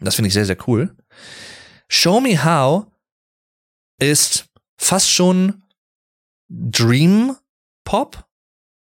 Das 0.00 0.14
finde 0.14 0.28
ich 0.28 0.34
sehr, 0.34 0.44
sehr 0.44 0.58
cool. 0.68 0.94
Show 1.88 2.20
Me 2.20 2.44
How 2.44 2.86
ist 3.98 4.50
fast 4.76 5.10
schon 5.10 5.62
Dream 6.48 7.34
Pop 7.84 8.28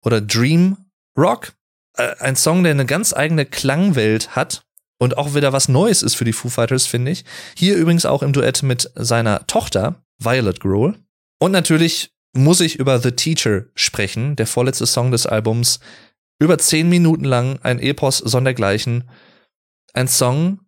oder 0.03 0.19
Dream 0.19 0.77
Rock. 1.17 1.53
Äh, 1.93 2.15
ein 2.19 2.35
Song, 2.35 2.63
der 2.63 2.73
eine 2.73 2.85
ganz 2.85 3.13
eigene 3.13 3.45
Klangwelt 3.45 4.35
hat 4.35 4.66
und 4.99 5.17
auch 5.17 5.35
wieder 5.35 5.53
was 5.53 5.69
Neues 5.69 6.03
ist 6.03 6.15
für 6.15 6.25
die 6.25 6.33
Foo 6.33 6.49
Fighters, 6.49 6.85
finde 6.85 7.11
ich. 7.11 7.25
Hier 7.55 7.75
übrigens 7.75 8.05
auch 8.05 8.23
im 8.23 8.33
Duett 8.33 8.63
mit 8.63 8.91
seiner 8.95 9.45
Tochter, 9.47 10.03
Violet 10.17 10.59
Grohl. 10.59 10.95
Und 11.39 11.51
natürlich 11.51 12.11
muss 12.33 12.61
ich 12.61 12.77
über 12.77 12.99
The 12.99 13.11
Teacher 13.11 13.65
sprechen, 13.75 14.35
der 14.35 14.47
vorletzte 14.47 14.85
Song 14.85 15.11
des 15.11 15.25
Albums. 15.25 15.79
Über 16.39 16.57
zehn 16.57 16.89
Minuten 16.89 17.25
lang 17.25 17.59
ein 17.63 17.79
Epos 17.79 18.17
sondergleichen. 18.17 19.09
Ein 19.93 20.07
Song, 20.07 20.59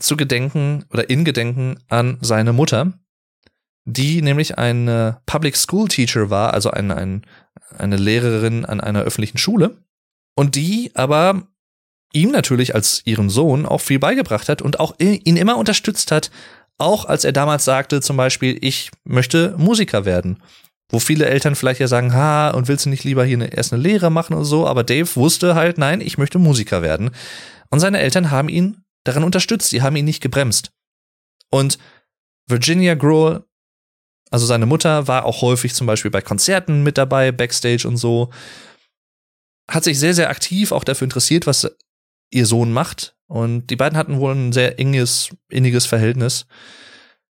zu 0.00 0.16
gedenken 0.16 0.84
oder 0.90 1.08
in 1.08 1.24
Gedenken 1.24 1.78
an 1.88 2.18
seine 2.20 2.52
Mutter, 2.52 2.92
die 3.84 4.22
nämlich 4.22 4.58
eine 4.58 5.20
Public 5.26 5.56
School 5.56 5.88
Teacher 5.88 6.30
war, 6.30 6.52
also 6.54 6.70
ein, 6.70 6.90
ein, 6.90 7.26
eine 7.78 7.96
Lehrerin 7.96 8.64
an 8.64 8.80
einer 8.80 9.02
öffentlichen 9.02 9.38
Schule 9.38 9.76
und 10.34 10.54
die 10.56 10.90
aber 10.94 11.46
ihm 12.12 12.30
natürlich 12.30 12.74
als 12.74 13.02
ihren 13.04 13.30
Sohn 13.30 13.66
auch 13.66 13.80
viel 13.80 13.98
beigebracht 13.98 14.48
hat 14.48 14.62
und 14.62 14.80
auch 14.80 14.94
ihn 14.98 15.36
immer 15.36 15.56
unterstützt 15.56 16.10
hat, 16.10 16.30
auch 16.78 17.04
als 17.04 17.24
er 17.24 17.32
damals 17.32 17.64
sagte 17.64 18.00
zum 18.00 18.16
Beispiel, 18.16 18.58
ich 18.60 18.90
möchte 19.04 19.54
Musiker 19.58 20.04
werden. 20.04 20.42
Wo 20.88 20.98
viele 20.98 21.26
Eltern 21.26 21.54
vielleicht 21.54 21.78
ja 21.78 21.86
sagen, 21.86 22.14
ha, 22.14 22.50
und 22.50 22.66
willst 22.66 22.86
du 22.86 22.90
nicht 22.90 23.04
lieber 23.04 23.24
hier 23.24 23.36
eine, 23.36 23.54
erst 23.54 23.72
eine 23.72 23.82
Lehre 23.82 24.10
machen 24.10 24.34
oder 24.34 24.44
so, 24.44 24.66
aber 24.66 24.82
Dave 24.82 25.14
wusste 25.14 25.54
halt, 25.54 25.78
nein, 25.78 26.00
ich 26.00 26.18
möchte 26.18 26.38
Musiker 26.38 26.82
werden. 26.82 27.10
Und 27.70 27.78
seine 27.78 28.00
Eltern 28.00 28.32
haben 28.32 28.48
ihn 28.48 28.82
daran 29.04 29.22
unterstützt. 29.22 29.70
Sie 29.70 29.82
haben 29.82 29.94
ihn 29.94 30.04
nicht 30.04 30.20
gebremst. 30.20 30.72
Und 31.50 31.78
Virginia 32.48 32.94
Grohl, 32.94 33.44
also 34.30 34.46
seine 34.46 34.66
Mutter, 34.66 35.06
war 35.06 35.26
auch 35.26 35.42
häufig 35.42 35.74
zum 35.74 35.86
Beispiel 35.86 36.10
bei 36.10 36.22
Konzerten 36.22 36.82
mit 36.82 36.98
dabei, 36.98 37.30
Backstage 37.30 37.86
und 37.86 37.96
so. 37.96 38.30
Hat 39.70 39.84
sich 39.84 39.98
sehr, 39.98 40.14
sehr 40.14 40.30
aktiv 40.30 40.72
auch 40.72 40.82
dafür 40.82 41.04
interessiert, 41.04 41.46
was 41.46 41.70
ihr 42.30 42.46
Sohn 42.46 42.72
macht. 42.72 43.16
Und 43.26 43.68
die 43.68 43.76
beiden 43.76 43.98
hatten 43.98 44.18
wohl 44.18 44.34
ein 44.34 44.52
sehr 44.52 44.78
enges, 44.78 45.30
inniges 45.48 45.86
Verhältnis. 45.86 46.46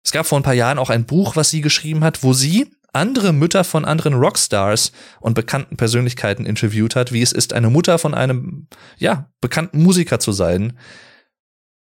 Es 0.04 0.12
gab 0.12 0.26
vor 0.26 0.38
ein 0.38 0.44
paar 0.44 0.54
Jahren 0.54 0.78
auch 0.78 0.90
ein 0.90 1.06
Buch, 1.06 1.36
was 1.36 1.50
sie 1.50 1.60
geschrieben 1.60 2.04
hat, 2.04 2.22
wo 2.22 2.32
sie 2.32 2.70
andere 2.92 3.32
Mütter 3.32 3.64
von 3.64 3.84
anderen 3.84 4.14
Rockstars 4.14 4.92
und 5.20 5.34
bekannten 5.34 5.76
Persönlichkeiten 5.76 6.46
interviewt 6.46 6.96
hat, 6.96 7.12
wie 7.12 7.22
es 7.22 7.32
ist, 7.32 7.52
eine 7.52 7.70
Mutter 7.70 7.98
von 7.98 8.14
einem, 8.14 8.68
ja, 8.96 9.30
bekannten 9.40 9.82
Musiker 9.82 10.18
zu 10.18 10.32
sein. 10.32 10.78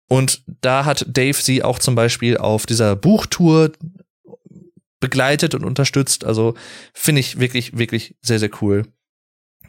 Und 0.09 0.43
da 0.61 0.85
hat 0.85 1.05
Dave 1.09 1.41
sie 1.41 1.63
auch 1.63 1.79
zum 1.79 1.95
Beispiel 1.95 2.39
auf 2.39 2.65
dieser 2.65 2.97
Buchtour 2.97 3.73
begleitet 5.01 5.55
und 5.55 5.65
unterstützt. 5.65 6.25
Also 6.25 6.55
finde 6.95 7.21
ich 7.21 7.39
wirklich, 7.39 7.77
wirklich 7.77 8.17
sehr, 8.23 8.39
sehr 8.39 8.51
cool. 8.63 8.85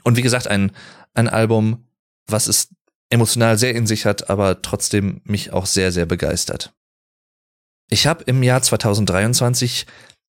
Und 0.03 0.15
wie 0.15 0.21
gesagt, 0.21 0.47
ein, 0.47 0.71
ein 1.13 1.28
Album, 1.28 1.88
was 2.28 2.47
es 2.47 2.69
emotional 3.09 3.57
sehr 3.57 3.75
in 3.75 3.87
sich 3.87 4.05
hat, 4.05 4.29
aber 4.29 4.61
trotzdem 4.61 5.21
mich 5.23 5.53
auch 5.53 5.65
sehr, 5.65 5.91
sehr 5.91 6.05
begeistert. 6.05 6.73
Ich 7.89 8.05
habe 8.05 8.23
im 8.25 8.43
Jahr 8.43 8.61
2023 8.61 9.85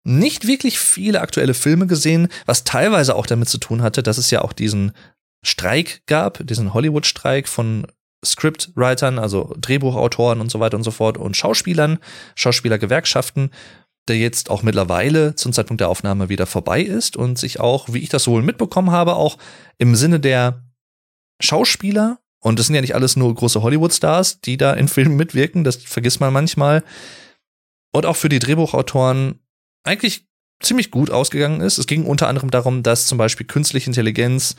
nicht 0.04 0.46
wirklich 0.46 0.78
viele 0.78 1.20
aktuelle 1.20 1.54
Filme 1.54 1.86
gesehen, 1.86 2.28
was 2.44 2.64
teilweise 2.64 3.16
auch 3.16 3.26
damit 3.26 3.48
zu 3.48 3.58
tun 3.58 3.82
hatte, 3.82 4.02
dass 4.02 4.18
es 4.18 4.30
ja 4.30 4.42
auch 4.42 4.52
diesen 4.52 4.92
Streik 5.44 6.02
gab, 6.06 6.46
diesen 6.46 6.74
Hollywood-Streik 6.74 7.48
von 7.48 7.86
Scriptwritern, 8.24 9.18
also 9.18 9.54
Drehbuchautoren 9.58 10.40
und 10.40 10.50
so 10.50 10.60
weiter 10.60 10.76
und 10.76 10.82
so 10.82 10.90
fort 10.90 11.18
und 11.18 11.36
Schauspielern, 11.36 11.98
Schauspielergewerkschaften, 12.34 13.50
der 14.08 14.18
jetzt 14.18 14.50
auch 14.50 14.62
mittlerweile 14.62 15.34
zum 15.34 15.52
Zeitpunkt 15.52 15.80
der 15.80 15.88
Aufnahme 15.88 16.28
wieder 16.28 16.46
vorbei 16.46 16.82
ist 16.82 17.16
und 17.16 17.38
sich 17.38 17.60
auch, 17.60 17.92
wie 17.92 17.98
ich 17.98 18.08
das 18.08 18.26
wohl 18.26 18.42
mitbekommen 18.42 18.90
habe, 18.90 19.16
auch 19.16 19.38
im 19.78 19.96
Sinne 19.96 20.20
der 20.20 20.64
Schauspieler, 21.40 22.18
und 22.46 22.60
das 22.60 22.66
sind 22.66 22.76
ja 22.76 22.80
nicht 22.80 22.94
alles 22.94 23.16
nur 23.16 23.34
große 23.34 23.60
Hollywood-Stars, 23.60 24.40
die 24.40 24.56
da 24.56 24.72
in 24.72 24.86
Filmen 24.86 25.16
mitwirken, 25.16 25.64
das 25.64 25.82
vergisst 25.82 26.20
man 26.20 26.32
manchmal, 26.32 26.84
und 27.92 28.06
auch 28.06 28.14
für 28.14 28.28
die 28.28 28.38
Drehbuchautoren 28.38 29.40
eigentlich 29.82 30.28
ziemlich 30.62 30.92
gut 30.92 31.10
ausgegangen 31.10 31.60
ist. 31.60 31.76
Es 31.78 31.88
ging 31.88 32.04
unter 32.04 32.28
anderem 32.28 32.52
darum, 32.52 32.84
dass 32.84 33.06
zum 33.06 33.18
Beispiel 33.18 33.48
künstliche 33.48 33.90
Intelligenz 33.90 34.54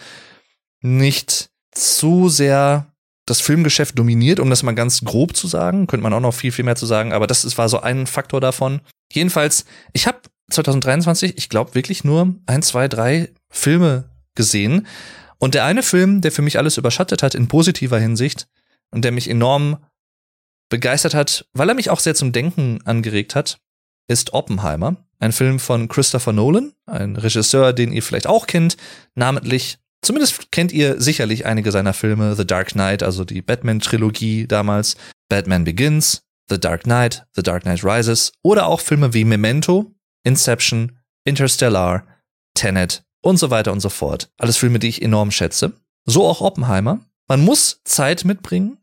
nicht 0.81 1.49
zu 1.71 2.27
sehr 2.27 2.91
das 3.25 3.39
Filmgeschäft 3.39 3.97
dominiert, 3.97 4.41
um 4.41 4.49
das 4.49 4.63
mal 4.63 4.75
ganz 4.75 5.05
grob 5.05 5.37
zu 5.37 5.47
sagen. 5.47 5.87
Könnte 5.87 6.03
man 6.03 6.11
auch 6.11 6.19
noch 6.19 6.33
viel, 6.33 6.51
viel 6.51 6.65
mehr 6.65 6.75
zu 6.75 6.85
sagen, 6.85 7.13
aber 7.13 7.25
das 7.25 7.57
war 7.57 7.69
so 7.69 7.79
ein 7.79 8.05
Faktor 8.05 8.41
davon. 8.41 8.81
Jedenfalls, 9.13 9.63
ich 9.93 10.07
habe 10.07 10.19
2023, 10.51 11.37
ich 11.37 11.47
glaube 11.47 11.73
wirklich 11.73 12.03
nur 12.03 12.35
ein, 12.47 12.63
zwei, 12.63 12.89
drei 12.89 13.29
Filme 13.49 14.09
gesehen. 14.35 14.87
Und 15.39 15.53
der 15.53 15.65
eine 15.65 15.83
Film, 15.83 16.21
der 16.21 16.31
für 16.31 16.41
mich 16.41 16.57
alles 16.57 16.77
überschattet 16.77 17.23
hat 17.23 17.35
in 17.35 17.47
positiver 17.47 17.99
Hinsicht 17.99 18.47
und 18.91 19.03
der 19.03 19.11
mich 19.11 19.29
enorm 19.29 19.77
begeistert 20.69 21.13
hat, 21.13 21.45
weil 21.53 21.69
er 21.69 21.75
mich 21.75 21.89
auch 21.89 21.99
sehr 21.99 22.15
zum 22.15 22.31
Denken 22.31 22.79
angeregt 22.85 23.35
hat, 23.35 23.59
ist 24.07 24.33
Oppenheimer. 24.33 24.97
Ein 25.19 25.31
Film 25.31 25.59
von 25.59 25.87
Christopher 25.87 26.33
Nolan, 26.33 26.73
ein 26.85 27.15
Regisseur, 27.15 27.73
den 27.73 27.91
ihr 27.91 28.03
vielleicht 28.03 28.27
auch 28.27 28.47
kennt, 28.47 28.77
namentlich 29.15 29.79
Zumindest 30.01 30.51
kennt 30.51 30.71
ihr 30.71 31.01
sicherlich 31.01 31.45
einige 31.45 31.71
seiner 31.71 31.93
Filme, 31.93 32.35
The 32.35 32.45
Dark 32.45 32.69
Knight, 32.69 33.03
also 33.03 33.25
die 33.25 33.41
Batman-Trilogie 33.41 34.47
damals, 34.47 34.95
Batman 35.27 35.63
Begins, 35.63 36.23
The 36.49 36.59
Dark 36.59 36.83
Knight, 36.83 37.25
The 37.33 37.43
Dark 37.43 37.63
Knight 37.63 37.83
Rises 37.83 38.31
oder 38.43 38.67
auch 38.67 38.79
Filme 38.79 39.13
wie 39.13 39.25
Memento, 39.25 39.91
Inception, 40.23 40.99
Interstellar, 41.25 42.05
Tenet 42.53 43.03
und 43.21 43.37
so 43.37 43.49
weiter 43.49 43.71
und 43.71 43.79
so 43.79 43.89
fort. 43.89 44.31
Alles 44.37 44.57
Filme, 44.57 44.79
die 44.79 44.89
ich 44.89 45.01
enorm 45.01 45.31
schätze. 45.31 45.73
So 46.05 46.25
auch 46.25 46.41
Oppenheimer. 46.41 46.99
Man 47.27 47.43
muss 47.43 47.81
Zeit 47.83 48.25
mitbringen, 48.25 48.77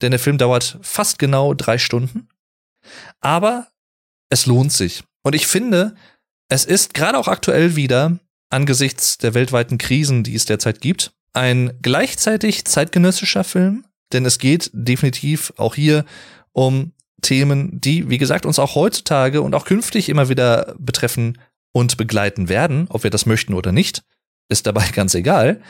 denn 0.00 0.12
der 0.12 0.20
Film 0.20 0.38
dauert 0.38 0.78
fast 0.82 1.18
genau 1.18 1.54
drei 1.54 1.78
Stunden. 1.78 2.28
Aber 3.20 3.68
es 4.28 4.46
lohnt 4.46 4.72
sich. 4.72 5.02
Und 5.22 5.34
ich 5.34 5.46
finde, 5.46 5.94
es 6.48 6.64
ist 6.64 6.94
gerade 6.94 7.18
auch 7.18 7.28
aktuell 7.28 7.76
wieder 7.76 8.18
angesichts 8.50 9.18
der 9.18 9.34
weltweiten 9.34 9.78
Krisen, 9.78 10.22
die 10.24 10.34
es 10.34 10.44
derzeit 10.44 10.80
gibt, 10.80 11.12
ein 11.32 11.78
gleichzeitig 11.82 12.64
zeitgenössischer 12.64 13.44
Film, 13.44 13.84
denn 14.12 14.26
es 14.26 14.38
geht 14.38 14.70
definitiv 14.72 15.52
auch 15.56 15.74
hier 15.74 16.04
um 16.52 16.92
Themen, 17.22 17.80
die, 17.80 18.08
wie 18.08 18.18
gesagt, 18.18 18.46
uns 18.46 18.58
auch 18.58 18.74
heutzutage 18.74 19.42
und 19.42 19.54
auch 19.54 19.64
künftig 19.64 20.08
immer 20.08 20.28
wieder 20.28 20.74
betreffen 20.78 21.38
und 21.72 21.96
begleiten 21.96 22.48
werden, 22.48 22.86
ob 22.88 23.04
wir 23.04 23.10
das 23.10 23.26
möchten 23.26 23.54
oder 23.54 23.72
nicht, 23.72 24.02
ist 24.48 24.66
dabei 24.66 24.88
ganz 24.92 25.14
egal. 25.14 25.62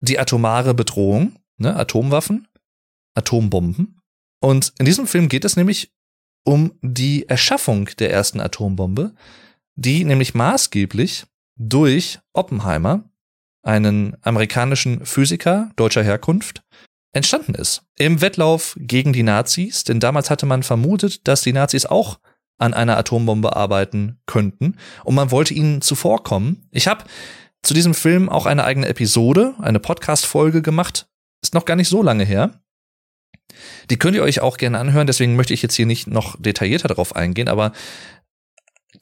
Die 0.00 0.18
atomare 0.18 0.74
Bedrohung, 0.74 1.36
ne, 1.58 1.76
Atomwaffen, 1.76 2.48
Atombomben. 3.14 4.00
Und 4.40 4.72
in 4.78 4.86
diesem 4.86 5.06
Film 5.06 5.28
geht 5.28 5.44
es 5.44 5.56
nämlich 5.56 5.92
um 6.44 6.72
die 6.80 7.28
Erschaffung 7.28 7.90
der 7.98 8.10
ersten 8.10 8.40
Atombombe, 8.40 9.14
die 9.76 10.04
nämlich 10.04 10.34
maßgeblich 10.34 11.26
durch 11.56 12.18
Oppenheimer, 12.32 13.04
einen 13.62 14.16
amerikanischen 14.22 15.04
Physiker 15.04 15.70
deutscher 15.76 16.02
Herkunft, 16.02 16.62
entstanden 17.12 17.54
ist. 17.54 17.82
Im 17.96 18.20
Wettlauf 18.20 18.76
gegen 18.78 19.12
die 19.12 19.22
Nazis, 19.22 19.84
denn 19.84 20.00
damals 20.00 20.30
hatte 20.30 20.46
man 20.46 20.62
vermutet, 20.62 21.26
dass 21.28 21.42
die 21.42 21.52
Nazis 21.52 21.84
auch 21.84 22.18
an 22.60 22.74
einer 22.74 22.96
Atombombe 22.98 23.56
arbeiten 23.56 24.20
könnten 24.26 24.76
und 25.04 25.14
man 25.14 25.30
wollte 25.30 25.54
ihnen 25.54 25.80
zuvorkommen. 25.82 26.68
Ich 26.70 26.86
habe 26.86 27.04
zu 27.62 27.74
diesem 27.74 27.94
Film 27.94 28.28
auch 28.28 28.46
eine 28.46 28.64
eigene 28.64 28.88
Episode, 28.88 29.54
eine 29.60 29.80
Podcast-Folge 29.80 30.62
gemacht. 30.62 31.08
Ist 31.42 31.54
noch 31.54 31.64
gar 31.64 31.76
nicht 31.76 31.88
so 31.88 32.02
lange 32.02 32.24
her. 32.24 32.62
Die 33.90 33.98
könnt 33.98 34.16
ihr 34.16 34.22
euch 34.22 34.40
auch 34.40 34.56
gerne 34.56 34.78
anhören, 34.78 35.06
deswegen 35.06 35.36
möchte 35.36 35.54
ich 35.54 35.62
jetzt 35.62 35.74
hier 35.74 35.86
nicht 35.86 36.06
noch 36.06 36.36
detaillierter 36.40 36.88
darauf 36.88 37.16
eingehen, 37.16 37.48
aber 37.48 37.72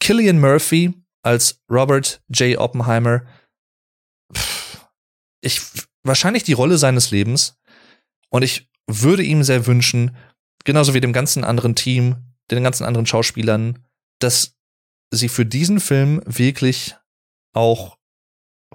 Killian 0.00 0.40
Murphy 0.40 0.94
als 1.22 1.60
Robert 1.70 2.22
J. 2.28 2.58
Oppenheimer, 2.58 3.22
ich, 5.40 5.60
wahrscheinlich 6.02 6.44
die 6.44 6.54
Rolle 6.54 6.78
seines 6.78 7.10
Lebens 7.10 7.58
und 8.30 8.42
ich 8.42 8.68
würde 8.86 9.22
ihm 9.22 9.42
sehr 9.42 9.66
wünschen, 9.66 10.16
genauso 10.64 10.94
wie 10.94 11.00
dem 11.00 11.12
ganzen 11.12 11.44
anderen 11.44 11.74
Team, 11.74 12.27
den 12.56 12.64
ganzen 12.64 12.84
anderen 12.84 13.06
Schauspielern, 13.06 13.78
dass 14.20 14.56
sie 15.10 15.28
für 15.28 15.46
diesen 15.46 15.80
Film 15.80 16.22
wirklich 16.24 16.96
auch 17.54 17.96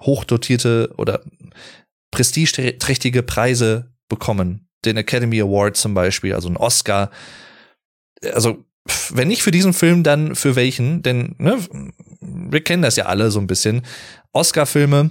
hochdotierte 0.00 0.92
oder 0.96 1.22
prestigeträchtige 2.10 3.22
Preise 3.22 3.92
bekommen. 4.08 4.68
Den 4.84 4.96
Academy 4.96 5.40
Award 5.40 5.76
zum 5.76 5.94
Beispiel, 5.94 6.34
also 6.34 6.48
ein 6.48 6.56
Oscar. 6.56 7.10
Also, 8.32 8.64
wenn 9.10 9.28
nicht 9.28 9.42
für 9.42 9.50
diesen 9.50 9.72
Film, 9.72 10.02
dann 10.02 10.34
für 10.34 10.56
welchen? 10.56 11.02
Denn, 11.02 11.34
ne, 11.38 11.58
wir 12.20 12.62
kennen 12.62 12.82
das 12.82 12.96
ja 12.96 13.06
alle 13.06 13.30
so 13.30 13.40
ein 13.40 13.46
bisschen. 13.46 13.82
Oscar-Filme, 14.32 15.10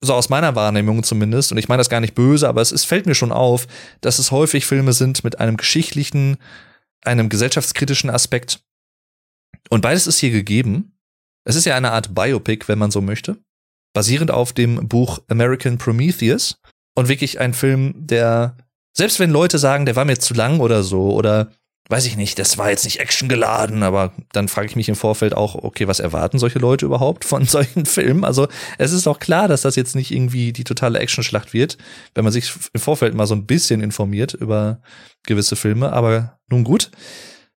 so 0.00 0.14
aus 0.14 0.28
meiner 0.28 0.54
Wahrnehmung 0.54 1.02
zumindest, 1.04 1.52
und 1.52 1.58
ich 1.58 1.68
meine 1.68 1.80
das 1.80 1.88
gar 1.88 2.00
nicht 2.00 2.14
böse, 2.14 2.48
aber 2.48 2.60
es, 2.60 2.72
es 2.72 2.84
fällt 2.84 3.06
mir 3.06 3.14
schon 3.14 3.32
auf, 3.32 3.66
dass 4.00 4.18
es 4.18 4.30
häufig 4.30 4.66
Filme 4.66 4.92
sind 4.92 5.24
mit 5.24 5.38
einem 5.38 5.56
geschichtlichen, 5.56 6.38
einem 7.04 7.28
gesellschaftskritischen 7.28 8.10
Aspekt. 8.10 8.60
Und 9.70 9.80
beides 9.80 10.06
ist 10.06 10.18
hier 10.18 10.30
gegeben. 10.30 10.98
Es 11.44 11.56
ist 11.56 11.64
ja 11.64 11.76
eine 11.76 11.92
Art 11.92 12.14
Biopic, 12.14 12.68
wenn 12.68 12.78
man 12.78 12.90
so 12.90 13.00
möchte 13.00 13.38
basierend 13.96 14.30
auf 14.30 14.52
dem 14.52 14.88
Buch 14.88 15.20
American 15.28 15.78
Prometheus 15.78 16.60
und 16.94 17.08
wirklich 17.08 17.40
ein 17.40 17.54
Film, 17.54 17.94
der, 17.96 18.58
selbst 18.94 19.18
wenn 19.18 19.30
Leute 19.30 19.58
sagen, 19.58 19.86
der 19.86 19.96
war 19.96 20.04
mir 20.04 20.18
zu 20.18 20.34
lang 20.34 20.60
oder 20.60 20.82
so, 20.82 21.14
oder 21.14 21.50
weiß 21.88 22.06
ich 22.06 22.16
nicht, 22.16 22.38
das 22.38 22.58
war 22.58 22.70
jetzt 22.70 22.84
nicht 22.84 23.00
actiongeladen, 23.00 23.82
aber 23.82 24.12
dann 24.32 24.48
frage 24.48 24.66
ich 24.66 24.76
mich 24.76 24.88
im 24.88 24.96
Vorfeld 24.96 25.34
auch, 25.34 25.54
okay, 25.54 25.86
was 25.86 26.00
erwarten 26.00 26.38
solche 26.38 26.58
Leute 26.58 26.86
überhaupt 26.86 27.24
von 27.24 27.44
solchen 27.46 27.86
Filmen? 27.86 28.24
Also 28.24 28.48
es 28.78 28.92
ist 28.92 29.06
auch 29.06 29.18
klar, 29.18 29.48
dass 29.48 29.62
das 29.62 29.76
jetzt 29.76 29.94
nicht 29.94 30.10
irgendwie 30.10 30.52
die 30.52 30.64
totale 30.64 30.98
Actionschlacht 30.98 31.52
wird, 31.52 31.78
wenn 32.14 32.24
man 32.24 32.32
sich 32.32 32.52
im 32.72 32.80
Vorfeld 32.80 33.14
mal 33.14 33.26
so 33.26 33.34
ein 33.34 33.46
bisschen 33.46 33.82
informiert 33.82 34.34
über 34.34 34.80
gewisse 35.26 35.56
Filme, 35.56 35.92
aber 35.92 36.38
nun 36.48 36.64
gut. 36.64 36.90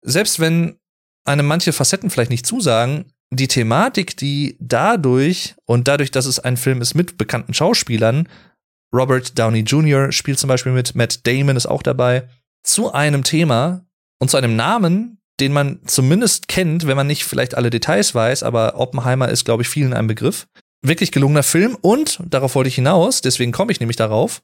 Selbst 0.02 0.40
wenn 0.40 0.76
einem 1.24 1.46
manche 1.46 1.72
Facetten 1.72 2.10
vielleicht 2.10 2.30
nicht 2.30 2.46
zusagen, 2.46 3.12
die 3.30 3.48
Thematik, 3.48 4.16
die 4.16 4.56
dadurch 4.60 5.54
und 5.66 5.88
dadurch, 5.88 6.10
dass 6.10 6.26
es 6.26 6.38
ein 6.38 6.56
Film 6.56 6.80
ist 6.80 6.94
mit 6.94 7.18
bekannten 7.18 7.52
Schauspielern, 7.52 8.28
Robert 8.94 9.38
Downey 9.38 9.60
Jr. 9.60 10.12
spielt 10.12 10.38
zum 10.38 10.48
Beispiel 10.48 10.72
mit, 10.72 10.94
Matt 10.94 11.26
Damon 11.26 11.56
ist 11.56 11.66
auch 11.66 11.82
dabei, 11.82 12.26
zu 12.62 12.92
einem 12.92 13.22
Thema 13.22 13.84
und 14.20 14.30
zu 14.30 14.36
einem 14.36 14.56
Namen, 14.56 15.20
den 15.40 15.52
man 15.52 15.80
zumindest 15.86 16.48
kennt, 16.48 16.86
wenn 16.86 16.96
man 16.96 17.06
nicht 17.06 17.24
vielleicht 17.24 17.54
alle 17.54 17.70
Details 17.70 18.14
weiß, 18.14 18.42
aber 18.42 18.78
Oppenheimer 18.78 19.28
ist, 19.28 19.44
glaube 19.44 19.62
ich, 19.62 19.68
vielen 19.68 19.94
ein 19.94 20.06
Begriff. 20.06 20.46
Wirklich 20.82 21.12
gelungener 21.12 21.42
Film 21.42 21.76
und, 21.80 22.20
darauf 22.24 22.54
wollte 22.54 22.68
ich 22.68 22.76
hinaus, 22.76 23.20
deswegen 23.20 23.52
komme 23.52 23.72
ich 23.72 23.80
nämlich 23.80 23.96
darauf, 23.96 24.42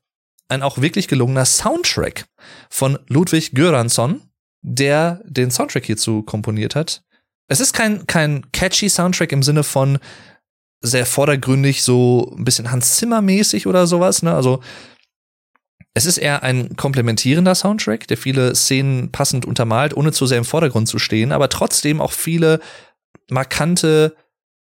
ein 0.49 0.63
auch 0.63 0.79
wirklich 0.79 1.09
gelungener 1.09 1.45
Soundtrack 1.45 2.27
von 2.71 2.99
Ludwig 3.09 3.53
Göransson, 3.53 4.23
der 4.63 5.21
den 5.25 5.51
Soundtrack 5.51 5.85
hierzu 5.85 6.23
komponiert 6.23 6.75
hat 6.75 7.03
es 7.49 7.61
ist 7.61 7.73
kein, 7.73 8.07
kein 8.07 8.51
catchy 8.53 8.89
Soundtrack 8.89 9.33
im 9.33 9.43
Sinne 9.43 9.65
von 9.65 9.99
sehr 10.81 11.07
vordergründig, 11.07 11.83
so 11.83 12.35
ein 12.37 12.45
bisschen 12.45 12.71
Hans 12.71 12.97
Zimmer 12.97 13.23
mäßig 13.23 13.67
oder 13.67 13.87
sowas, 13.87 14.23
ne? 14.23 14.35
Also, 14.35 14.63
es 15.95 16.07
ist 16.07 16.19
eher 16.19 16.43
ein 16.43 16.77
komplementierender 16.77 17.55
Soundtrack, 17.55 18.09
der 18.09 18.17
viele 18.17 18.55
Szenen 18.55 19.13
passend 19.13 19.47
untermalt, 19.47 19.97
ohne 19.97 20.13
zu 20.13 20.27
sehr 20.27 20.39
im 20.39 20.45
Vordergrund 20.45 20.89
zu 20.89 20.99
stehen, 20.99 21.31
aber 21.31 21.49
trotzdem 21.49 22.01
auch 22.01 22.13
viele 22.13 22.61
markante, 23.31 24.17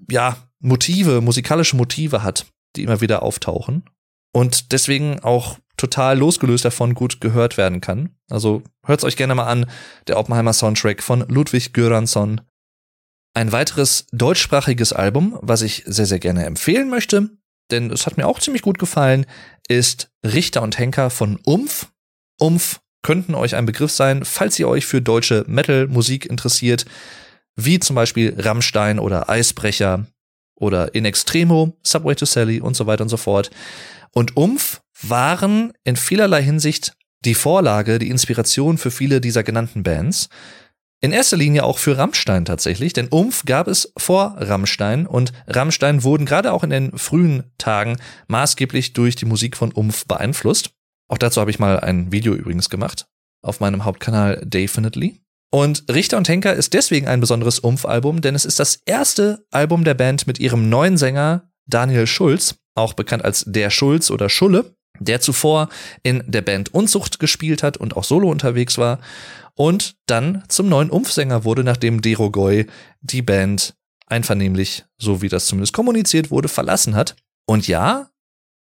ja, 0.09 0.37
Motive, 0.59 1.21
musikalische 1.21 1.75
Motive 1.75 2.23
hat, 2.23 2.45
die 2.75 2.83
immer 2.83 3.01
wieder 3.01 3.23
auftauchen. 3.23 3.89
Und 4.33 4.71
deswegen 4.71 5.19
auch 5.19 5.57
total 5.77 6.17
losgelöst 6.17 6.65
davon 6.65 6.93
gut 6.93 7.21
gehört 7.21 7.57
werden 7.57 7.81
kann. 7.81 8.15
Also 8.29 8.63
hört's 8.85 9.03
euch 9.03 9.17
gerne 9.17 9.35
mal 9.35 9.47
an, 9.47 9.69
der 10.07 10.17
Oppenheimer 10.17 10.53
Soundtrack 10.53 11.03
von 11.03 11.21
Ludwig 11.27 11.73
Göransson. 11.73 12.41
Ein 13.33 13.51
weiteres 13.51 14.07
deutschsprachiges 14.11 14.93
Album, 14.93 15.37
was 15.41 15.61
ich 15.61 15.83
sehr, 15.85 16.05
sehr 16.05 16.19
gerne 16.19 16.45
empfehlen 16.45 16.89
möchte, 16.89 17.29
denn 17.71 17.91
es 17.91 18.05
hat 18.05 18.17
mir 18.17 18.27
auch 18.27 18.39
ziemlich 18.39 18.61
gut 18.61 18.79
gefallen, 18.79 19.25
ist 19.67 20.11
Richter 20.25 20.61
und 20.61 20.77
Henker 20.77 21.09
von 21.09 21.39
Umf. 21.43 21.91
Umf 22.39 22.79
könnten 23.03 23.35
euch 23.35 23.55
ein 23.55 23.65
Begriff 23.65 23.91
sein, 23.91 24.25
falls 24.25 24.57
ihr 24.59 24.67
euch 24.67 24.85
für 24.85 25.01
deutsche 25.01 25.45
Metal-Musik 25.47 26.25
interessiert, 26.25 26.85
wie 27.55 27.79
zum 27.79 27.95
Beispiel 27.95 28.35
Rammstein 28.37 28.99
oder 28.99 29.29
Eisbrecher 29.29 30.07
oder 30.55 30.95
In 30.95 31.05
Extremo, 31.05 31.77
Subway 31.83 32.15
to 32.15 32.25
Sally 32.25 32.59
und 32.59 32.75
so 32.75 32.87
weiter 32.87 33.03
und 33.03 33.09
so 33.09 33.17
fort. 33.17 33.51
Und 34.11 34.35
Umf 34.35 34.81
waren 35.01 35.73
in 35.83 35.95
vielerlei 35.95 36.41
Hinsicht 36.41 36.93
die 37.23 37.35
Vorlage, 37.35 37.99
die 37.99 38.09
Inspiration 38.09 38.77
für 38.77 38.91
viele 38.91 39.21
dieser 39.21 39.43
genannten 39.43 39.83
Bands. 39.83 40.29
In 41.01 41.11
erster 41.11 41.37
Linie 41.37 41.63
auch 41.63 41.77
für 41.77 41.97
Rammstein 41.97 42.45
tatsächlich, 42.45 42.93
denn 42.93 43.09
Umf 43.09 43.43
gab 43.45 43.67
es 43.67 43.91
vor 43.97 44.35
Rammstein 44.37 45.05
und 45.05 45.33
Rammstein 45.47 46.03
wurden 46.03 46.25
gerade 46.25 46.51
auch 46.51 46.63
in 46.63 46.69
den 46.69 46.97
frühen 46.97 47.51
Tagen 47.57 47.97
maßgeblich 48.27 48.93
durch 48.93 49.15
die 49.15 49.25
Musik 49.25 49.57
von 49.57 49.71
Umf 49.71 50.05
beeinflusst. 50.05 50.71
Auch 51.07 51.17
dazu 51.17 51.41
habe 51.41 51.51
ich 51.51 51.59
mal 51.59 51.79
ein 51.79 52.11
Video 52.11 52.33
übrigens 52.33 52.69
gemacht 52.69 53.07
auf 53.45 53.59
meinem 53.59 53.85
Hauptkanal 53.85 54.41
Definitely. 54.43 55.21
Und 55.51 55.85
Richter 55.89 56.17
und 56.17 56.27
Henker 56.27 56.53
ist 56.53 56.73
deswegen 56.73 57.07
ein 57.07 57.21
besonderes 57.21 57.59
Umf-Album, 57.59 58.21
denn 58.21 58.35
es 58.35 58.43
ist 58.43 58.59
das 58.59 58.79
erste 58.85 59.45
Album 59.51 59.83
der 59.83 59.93
Band 59.93 60.27
mit 60.27 60.39
ihrem 60.39 60.69
neuen 60.69 60.97
Sänger 60.97 61.49
Daniel 61.67 62.07
Schulz, 62.07 62.55
auch 62.75 62.93
bekannt 62.93 63.23
als 63.23 63.45
Der 63.47 63.69
Schulz 63.69 64.11
oder 64.11 64.27
Schulle, 64.27 64.75
der 64.99 65.21
zuvor 65.21 65.69
in 66.03 66.23
der 66.25 66.41
Band 66.41 66.73
Unzucht 66.73 67.19
gespielt 67.19 67.63
hat 67.63 67.77
und 67.77 67.95
auch 67.95 68.03
solo 68.03 68.29
unterwegs 68.29 68.77
war 68.77 68.99
und 69.55 69.95
dann 70.05 70.43
zum 70.47 70.69
neuen 70.69 70.89
Umfsänger 70.89 71.43
wurde, 71.43 71.63
nachdem 71.63 72.01
Derogoy 72.01 72.67
die 73.01 73.21
Band 73.21 73.75
einvernehmlich, 74.07 74.85
so 74.97 75.21
wie 75.21 75.29
das 75.29 75.47
zumindest 75.47 75.73
kommuniziert 75.73 76.29
wurde, 76.29 76.47
verlassen 76.47 76.95
hat. 76.95 77.15
Und 77.47 77.67
ja, 77.67 78.09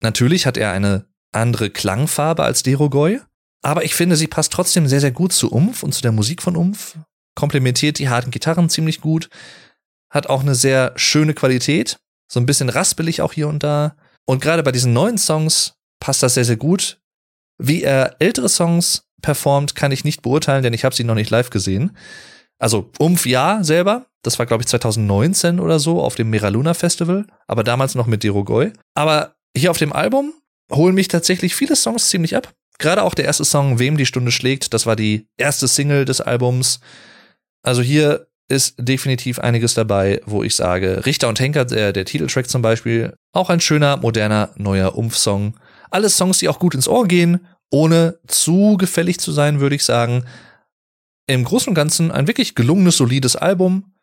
natürlich 0.00 0.46
hat 0.46 0.56
er 0.56 0.72
eine 0.72 1.06
andere 1.32 1.70
Klangfarbe 1.70 2.44
als 2.44 2.62
Derogoy, 2.62 3.20
aber 3.62 3.84
ich 3.84 3.94
finde, 3.94 4.16
sie 4.16 4.28
passt 4.28 4.52
trotzdem 4.52 4.86
sehr, 4.86 5.00
sehr 5.00 5.10
gut 5.10 5.32
zu 5.32 5.50
Umf 5.50 5.82
und 5.82 5.92
zu 5.92 6.02
der 6.02 6.12
Musik 6.12 6.42
von 6.42 6.56
Umf, 6.56 6.96
komplementiert 7.34 7.98
die 7.98 8.08
harten 8.08 8.30
Gitarren 8.30 8.68
ziemlich 8.68 9.00
gut, 9.00 9.28
hat 10.10 10.28
auch 10.28 10.42
eine 10.42 10.54
sehr 10.54 10.92
schöne 10.96 11.34
Qualität, 11.34 11.98
so 12.30 12.38
ein 12.40 12.46
bisschen 12.46 12.68
raspelig 12.68 13.20
auch 13.20 13.32
hier 13.32 13.48
und 13.48 13.62
da. 13.62 13.96
Und 14.26 14.40
gerade 14.40 14.62
bei 14.62 14.72
diesen 14.72 14.92
neuen 14.92 15.18
Songs 15.18 15.73
passt 16.00 16.22
das 16.22 16.34
sehr, 16.34 16.44
sehr 16.44 16.56
gut. 16.56 17.00
Wie 17.58 17.82
er 17.82 18.16
ältere 18.18 18.48
Songs 18.48 19.06
performt, 19.22 19.74
kann 19.74 19.92
ich 19.92 20.04
nicht 20.04 20.22
beurteilen, 20.22 20.62
denn 20.62 20.74
ich 20.74 20.84
habe 20.84 20.94
sie 20.94 21.04
noch 21.04 21.14
nicht 21.14 21.30
live 21.30 21.50
gesehen. 21.50 21.96
Also 22.58 22.90
Umf 22.98 23.26
ja 23.26 23.62
selber, 23.62 24.06
das 24.22 24.38
war 24.38 24.46
glaube 24.46 24.62
ich 24.62 24.68
2019 24.68 25.60
oder 25.60 25.78
so 25.78 26.02
auf 26.02 26.14
dem 26.14 26.30
Meraluna 26.30 26.74
Festival, 26.74 27.26
aber 27.46 27.64
damals 27.64 27.94
noch 27.94 28.06
mit 28.06 28.22
Derogoy. 28.22 28.72
Aber 28.94 29.34
hier 29.56 29.70
auf 29.70 29.78
dem 29.78 29.92
Album 29.92 30.32
holen 30.72 30.94
mich 30.94 31.08
tatsächlich 31.08 31.54
viele 31.54 31.76
Songs 31.76 32.08
ziemlich 32.08 32.36
ab. 32.36 32.52
Gerade 32.78 33.02
auch 33.02 33.14
der 33.14 33.24
erste 33.24 33.44
Song 33.44 33.78
Wem 33.78 33.96
die 33.96 34.06
Stunde 34.06 34.32
schlägt, 34.32 34.74
das 34.74 34.86
war 34.86 34.96
die 34.96 35.26
erste 35.36 35.68
Single 35.68 36.04
des 36.04 36.20
Albums. 36.20 36.80
Also 37.62 37.82
hier 37.82 38.26
ist 38.48 38.74
definitiv 38.78 39.38
einiges 39.38 39.74
dabei, 39.74 40.20
wo 40.26 40.42
ich 40.42 40.54
sage, 40.54 41.06
Richter 41.06 41.28
und 41.28 41.40
Henker, 41.40 41.64
der, 41.64 41.92
der 41.92 42.04
Titeltrack 42.04 42.48
zum 42.48 42.62
Beispiel, 42.62 43.14
auch 43.32 43.48
ein 43.48 43.60
schöner, 43.60 43.96
moderner, 43.96 44.50
neuer 44.56 44.96
Umf-Song. 44.96 45.54
Alle 45.94 46.10
Songs, 46.10 46.38
die 46.38 46.48
auch 46.48 46.58
gut 46.58 46.74
ins 46.74 46.88
Ohr 46.88 47.06
gehen 47.06 47.40
ohne 47.74 48.20
zu 48.28 48.76
gefällig 48.76 49.18
zu 49.18 49.32
sein, 49.32 49.58
würde 49.58 49.74
ich 49.74 49.84
sagen. 49.84 50.24
Im 51.26 51.44
Großen 51.44 51.68
und 51.70 51.74
Ganzen 51.74 52.12
ein 52.12 52.28
wirklich 52.28 52.54
gelungenes, 52.54 52.98
solides 52.98 53.34
Album. 53.34 53.94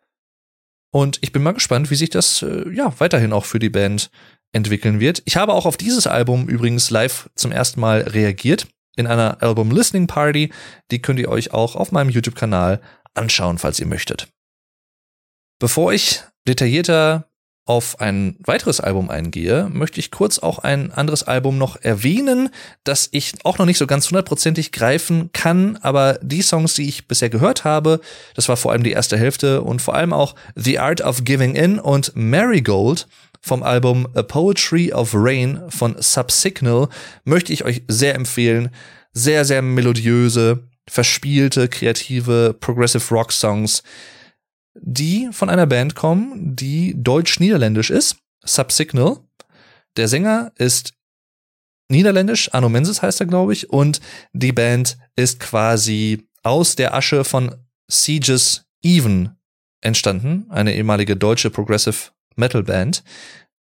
Und 0.93 1.19
ich 1.21 1.31
bin 1.31 1.41
mal 1.41 1.53
gespannt, 1.53 1.89
wie 1.89 1.95
sich 1.95 2.09
das 2.09 2.41
äh, 2.41 2.69
ja 2.73 2.93
weiterhin 2.99 3.31
auch 3.31 3.45
für 3.45 3.59
die 3.59 3.69
Band 3.69 4.11
entwickeln 4.51 4.99
wird. 4.99 5.21
Ich 5.23 5.37
habe 5.37 5.53
auch 5.53 5.65
auf 5.65 5.77
dieses 5.77 6.05
Album 6.05 6.49
übrigens 6.49 6.89
live 6.89 7.29
zum 7.35 7.53
ersten 7.53 7.79
Mal 7.79 8.01
reagiert 8.01 8.67
in 8.97 9.07
einer 9.07 9.41
Album 9.41 9.71
Listening 9.71 10.07
Party. 10.07 10.51
Die 10.91 11.01
könnt 11.01 11.19
ihr 11.19 11.29
euch 11.29 11.53
auch 11.53 11.77
auf 11.77 11.93
meinem 11.93 12.09
YouTube-Kanal 12.09 12.81
anschauen, 13.13 13.57
falls 13.57 13.79
ihr 13.79 13.87
möchtet. 13.87 14.27
Bevor 15.59 15.93
ich 15.93 16.23
detaillierter 16.45 17.30
auf 17.71 18.01
ein 18.01 18.35
weiteres 18.43 18.81
Album 18.81 19.09
eingehe, 19.09 19.69
möchte 19.71 20.01
ich 20.01 20.11
kurz 20.11 20.39
auch 20.39 20.59
ein 20.59 20.91
anderes 20.91 21.23
Album 21.23 21.57
noch 21.57 21.77
erwähnen, 21.77 22.49
das 22.83 23.07
ich 23.13 23.31
auch 23.45 23.59
noch 23.59 23.65
nicht 23.65 23.77
so 23.77 23.87
ganz 23.87 24.09
hundertprozentig 24.09 24.73
greifen 24.73 25.29
kann, 25.31 25.77
aber 25.77 26.19
die 26.21 26.41
Songs, 26.41 26.73
die 26.73 26.89
ich 26.89 27.07
bisher 27.07 27.29
gehört 27.29 27.63
habe, 27.63 28.01
das 28.35 28.49
war 28.49 28.57
vor 28.57 28.73
allem 28.73 28.83
die 28.83 28.91
erste 28.91 29.17
Hälfte 29.17 29.61
und 29.61 29.81
vor 29.81 29.95
allem 29.95 30.11
auch 30.11 30.35
The 30.55 30.79
Art 30.79 30.99
of 30.99 31.23
Giving 31.23 31.55
In 31.55 31.79
und 31.79 32.11
Marigold 32.13 33.07
vom 33.39 33.63
Album 33.63 34.05
A 34.15 34.21
Poetry 34.21 34.91
of 34.91 35.11
Rain 35.13 35.61
von 35.69 35.95
Subsignal 35.97 36.89
möchte 37.23 37.53
ich 37.53 37.63
euch 37.63 37.83
sehr 37.87 38.15
empfehlen. 38.15 38.69
Sehr, 39.13 39.45
sehr 39.45 39.61
melodiöse, 39.61 40.67
verspielte, 40.89 41.69
kreative 41.69 42.53
Progressive 42.59 43.15
Rock 43.15 43.31
Songs 43.31 43.81
die 44.73 45.29
von 45.31 45.49
einer 45.49 45.67
Band 45.67 45.95
kommen, 45.95 46.55
die 46.55 46.95
deutsch-niederländisch 46.97 47.89
ist, 47.89 48.17
Subsignal. 48.43 49.19
Der 49.97 50.07
Sänger 50.07 50.51
ist 50.55 50.93
niederländisch, 51.89 52.53
Arno 52.53 52.69
Menses 52.69 53.01
heißt 53.01 53.19
er, 53.19 53.27
glaube 53.27 53.53
ich, 53.53 53.69
und 53.69 53.99
die 54.33 54.53
Band 54.53 54.97
ist 55.15 55.39
quasi 55.39 56.27
aus 56.43 56.75
der 56.75 56.93
Asche 56.93 57.23
von 57.23 57.55
Sieges 57.87 58.65
Even 58.81 59.35
entstanden, 59.81 60.45
eine 60.49 60.73
ehemalige 60.73 61.17
deutsche 61.17 61.49
Progressive 61.49 62.11
Metal 62.35 62.63
Band, 62.63 63.03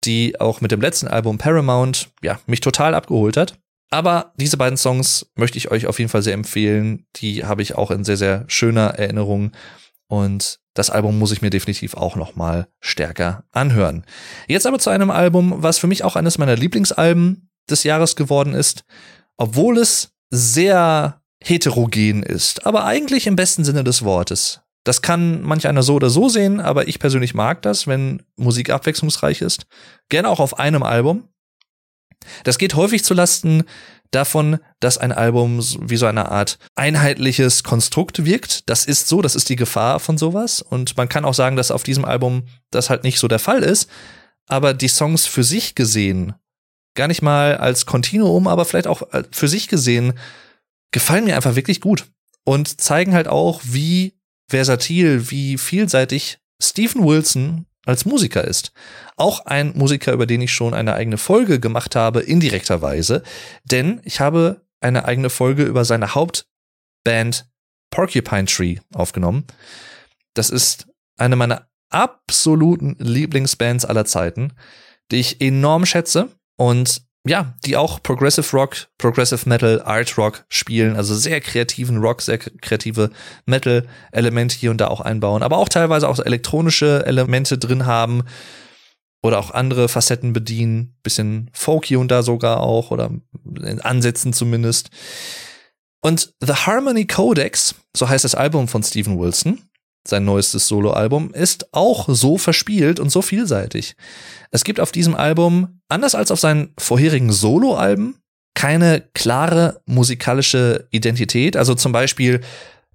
die 0.03 0.39
auch 0.39 0.61
mit 0.61 0.71
dem 0.71 0.81
letzten 0.81 1.07
Album 1.07 1.37
Paramount, 1.37 2.09
ja, 2.21 2.39
mich 2.45 2.61
total 2.61 2.95
abgeholt 2.95 3.37
hat. 3.37 3.57
Aber 3.89 4.31
diese 4.37 4.57
beiden 4.57 4.77
Songs 4.77 5.31
möchte 5.35 5.57
ich 5.57 5.69
euch 5.69 5.85
auf 5.85 5.99
jeden 5.99 6.09
Fall 6.09 6.21
sehr 6.21 6.33
empfehlen. 6.33 7.05
Die 7.17 7.45
habe 7.45 7.61
ich 7.61 7.75
auch 7.75 7.91
in 7.91 8.05
sehr, 8.05 8.17
sehr 8.17 8.45
schöner 8.47 8.91
Erinnerung. 8.91 9.51
Und 10.11 10.59
das 10.73 10.89
Album 10.89 11.17
muss 11.17 11.31
ich 11.31 11.41
mir 11.41 11.51
definitiv 11.51 11.93
auch 11.93 12.17
noch 12.17 12.35
mal 12.35 12.67
stärker 12.81 13.45
anhören. 13.53 14.05
Jetzt 14.45 14.67
aber 14.67 14.77
zu 14.77 14.89
einem 14.89 15.09
Album, 15.09 15.53
was 15.63 15.77
für 15.77 15.87
mich 15.87 16.03
auch 16.03 16.17
eines 16.17 16.37
meiner 16.37 16.57
Lieblingsalben 16.57 17.49
des 17.69 17.85
Jahres 17.85 18.17
geworden 18.17 18.53
ist, 18.53 18.83
obwohl 19.37 19.77
es 19.77 20.11
sehr 20.29 21.21
heterogen 21.41 22.23
ist, 22.23 22.65
aber 22.65 22.83
eigentlich 22.83 23.25
im 23.25 23.37
besten 23.37 23.63
Sinne 23.63 23.85
des 23.85 24.03
Wortes. 24.03 24.59
Das 24.83 25.01
kann 25.01 25.43
manch 25.43 25.65
einer 25.65 25.81
so 25.81 25.95
oder 25.95 26.09
so 26.09 26.27
sehen, 26.27 26.59
aber 26.59 26.89
ich 26.89 26.99
persönlich 26.99 27.33
mag 27.33 27.61
das, 27.61 27.87
wenn 27.87 28.21
Musik 28.35 28.69
abwechslungsreich 28.69 29.41
ist. 29.41 29.65
Gerne 30.09 30.27
auch 30.27 30.41
auf 30.41 30.59
einem 30.59 30.83
Album. 30.83 31.29
Das 32.43 32.57
geht 32.57 32.75
häufig 32.75 33.03
zu 33.03 33.13
Lasten 33.13 33.63
davon, 34.11 34.59
dass 34.79 34.97
ein 34.97 35.11
Album 35.11 35.59
wie 35.79 35.97
so 35.97 36.05
eine 36.05 36.29
Art 36.29 36.59
einheitliches 36.75 37.63
Konstrukt 37.63 38.25
wirkt. 38.25 38.69
Das 38.69 38.85
ist 38.85 39.07
so, 39.07 39.21
das 39.21 39.35
ist 39.35 39.49
die 39.49 39.55
Gefahr 39.55 39.99
von 39.99 40.17
sowas. 40.17 40.61
Und 40.61 40.97
man 40.97 41.09
kann 41.09 41.25
auch 41.25 41.33
sagen, 41.33 41.55
dass 41.55 41.71
auf 41.71 41.83
diesem 41.83 42.05
Album 42.05 42.43
das 42.71 42.89
halt 42.89 43.03
nicht 43.03 43.19
so 43.19 43.27
der 43.27 43.39
Fall 43.39 43.63
ist. 43.63 43.89
Aber 44.47 44.73
die 44.73 44.89
Songs 44.89 45.27
für 45.27 45.43
sich 45.43 45.75
gesehen, 45.75 46.33
gar 46.93 47.07
nicht 47.07 47.21
mal 47.21 47.57
als 47.57 47.85
Kontinuum, 47.85 48.47
aber 48.47 48.65
vielleicht 48.65 48.87
auch 48.87 49.13
äh, 49.13 49.23
für 49.31 49.47
sich 49.47 49.69
gesehen, 49.69 50.13
gefallen 50.91 51.23
mir 51.23 51.35
einfach 51.35 51.55
wirklich 51.55 51.79
gut. 51.79 52.05
Und 52.43 52.81
zeigen 52.81 53.13
halt 53.13 53.27
auch, 53.27 53.61
wie 53.63 54.13
versatil, 54.49 55.31
wie 55.31 55.57
vielseitig 55.57 56.39
Stephen 56.61 57.05
Wilson 57.05 57.65
als 57.85 58.05
Musiker 58.05 58.43
ist. 58.43 58.71
Auch 59.15 59.45
ein 59.45 59.73
Musiker, 59.75 60.13
über 60.13 60.25
den 60.25 60.41
ich 60.41 60.53
schon 60.53 60.73
eine 60.73 60.93
eigene 60.93 61.17
Folge 61.17 61.59
gemacht 61.59 61.95
habe, 61.95 62.21
indirekterweise, 62.21 63.23
denn 63.63 64.01
ich 64.03 64.19
habe 64.19 64.61
eine 64.79 65.05
eigene 65.05 65.29
Folge 65.29 65.63
über 65.63 65.85
seine 65.85 66.15
Hauptband 66.15 67.47
Porcupine 67.91 68.45
Tree 68.45 68.77
aufgenommen. 68.93 69.45
Das 70.33 70.49
ist 70.49 70.87
eine 71.17 71.35
meiner 71.35 71.67
absoluten 71.89 72.95
Lieblingsbands 72.99 73.85
aller 73.85 74.05
Zeiten, 74.05 74.53
die 75.11 75.17
ich 75.17 75.41
enorm 75.41 75.85
schätze 75.85 76.29
und 76.57 77.01
ja, 77.27 77.53
die 77.65 77.77
auch 77.77 78.01
Progressive 78.01 78.55
Rock, 78.55 78.87
Progressive 78.97 79.47
Metal, 79.47 79.81
Art 79.83 80.17
Rock 80.17 80.43
spielen, 80.49 80.95
also 80.95 81.13
sehr 81.13 81.39
kreativen 81.39 81.97
Rock, 81.97 82.21
sehr 82.21 82.39
kreative 82.39 83.11
Metal-Elemente 83.45 84.55
hier 84.55 84.71
und 84.71 84.79
da 84.79 84.87
auch 84.87 85.01
einbauen, 85.01 85.43
aber 85.43 85.57
auch 85.57 85.69
teilweise 85.69 86.09
auch 86.09 86.19
elektronische 86.19 87.05
Elemente 87.05 87.57
drin 87.57 87.85
haben 87.85 88.23
oder 89.21 89.37
auch 89.37 89.51
andere 89.51 89.87
Facetten 89.87 90.33
bedienen, 90.33 90.95
bisschen 91.03 91.51
folky 91.53 91.95
und 91.95 92.09
da 92.09 92.23
sogar 92.23 92.61
auch 92.61 92.89
oder 92.89 93.11
in 93.63 93.81
Ansätzen 93.81 94.33
zumindest. 94.33 94.89
Und 96.01 96.33
The 96.41 96.53
Harmony 96.53 97.05
Codex, 97.05 97.75
so 97.95 98.09
heißt 98.09 98.23
das 98.23 98.33
Album 98.33 98.67
von 98.67 98.81
Steven 98.81 99.19
Wilson, 99.19 99.61
sein 100.07 100.25
neuestes 100.25 100.67
Soloalbum, 100.67 101.33
ist 101.33 101.73
auch 101.73 102.07
so 102.09 102.37
verspielt 102.37 102.99
und 102.99 103.09
so 103.09 103.21
vielseitig. 103.21 103.95
Es 104.51 104.63
gibt 104.63 104.79
auf 104.79 104.91
diesem 104.91 105.15
Album, 105.15 105.81
anders 105.89 106.15
als 106.15 106.31
auf 106.31 106.39
seinen 106.39 106.73
vorherigen 106.77 107.31
Soloalben, 107.31 108.17
keine 108.53 109.03
klare 109.13 109.81
musikalische 109.85 110.87
Identität. 110.91 111.55
Also 111.55 111.75
zum 111.75 111.91
Beispiel, 111.91 112.41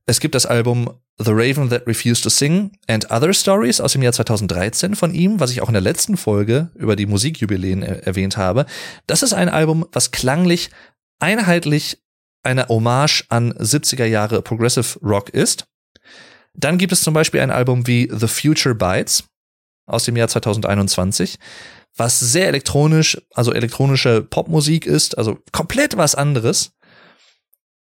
es 0.07 0.21
gibt 0.21 0.35
das 0.35 0.47
Album 0.47 0.91
The 1.19 1.33
Raven 1.33 1.71
That 1.71 1.87
Refused 1.87 2.25
to 2.25 2.29
Sing 2.29 2.73
and 2.89 3.11
Other 3.11 3.33
Stories 3.33 3.81
aus 3.81 3.93
dem 3.93 4.03
Jahr 4.03 4.13
2013 4.13 4.95
von 4.95 5.15
ihm, 5.15 5.41
was 5.41 5.51
ich 5.51 5.63
auch 5.63 5.69
in 5.69 5.73
der 5.73 5.81
letzten 5.81 6.19
Folge 6.19 6.71
über 6.75 6.95
die 6.95 7.07
Musikjubiläen 7.07 7.83
er 7.83 8.07
erwähnt 8.07 8.37
habe. 8.37 8.67
Das 9.07 9.23
ist 9.23 9.33
ein 9.33 9.49
Album, 9.49 9.87
was 9.93 10.11
klanglich 10.11 10.71
einheitlich 11.19 12.03
eine 12.43 12.69
Hommage 12.69 13.25
an 13.31 13.53
70er 13.55 14.05
Jahre 14.05 14.43
Progressive 14.43 14.99
Rock 15.03 15.31
ist. 15.31 15.67
Dann 16.57 16.79
gibt 16.79 16.93
es 16.93 17.03
zum 17.03 17.15
Beispiel 17.15 17.41
ein 17.41 17.51
Album 17.51 17.87
wie 17.87 18.11
The 18.13 18.29
Future 18.29 18.75
Bites 18.75 19.25
aus 19.87 20.05
dem 20.05 20.17
Jahr 20.17 20.29
2021, 20.29 21.39
was 21.97 22.19
sehr 22.19 22.49
elektronisch, 22.49 23.21
also 23.35 23.53
elektronische 23.53 24.23
Popmusik 24.23 24.87
ist, 24.87 25.17
also 25.17 25.39
komplett 25.53 25.97
was 25.97 26.15
anderes. 26.15 26.73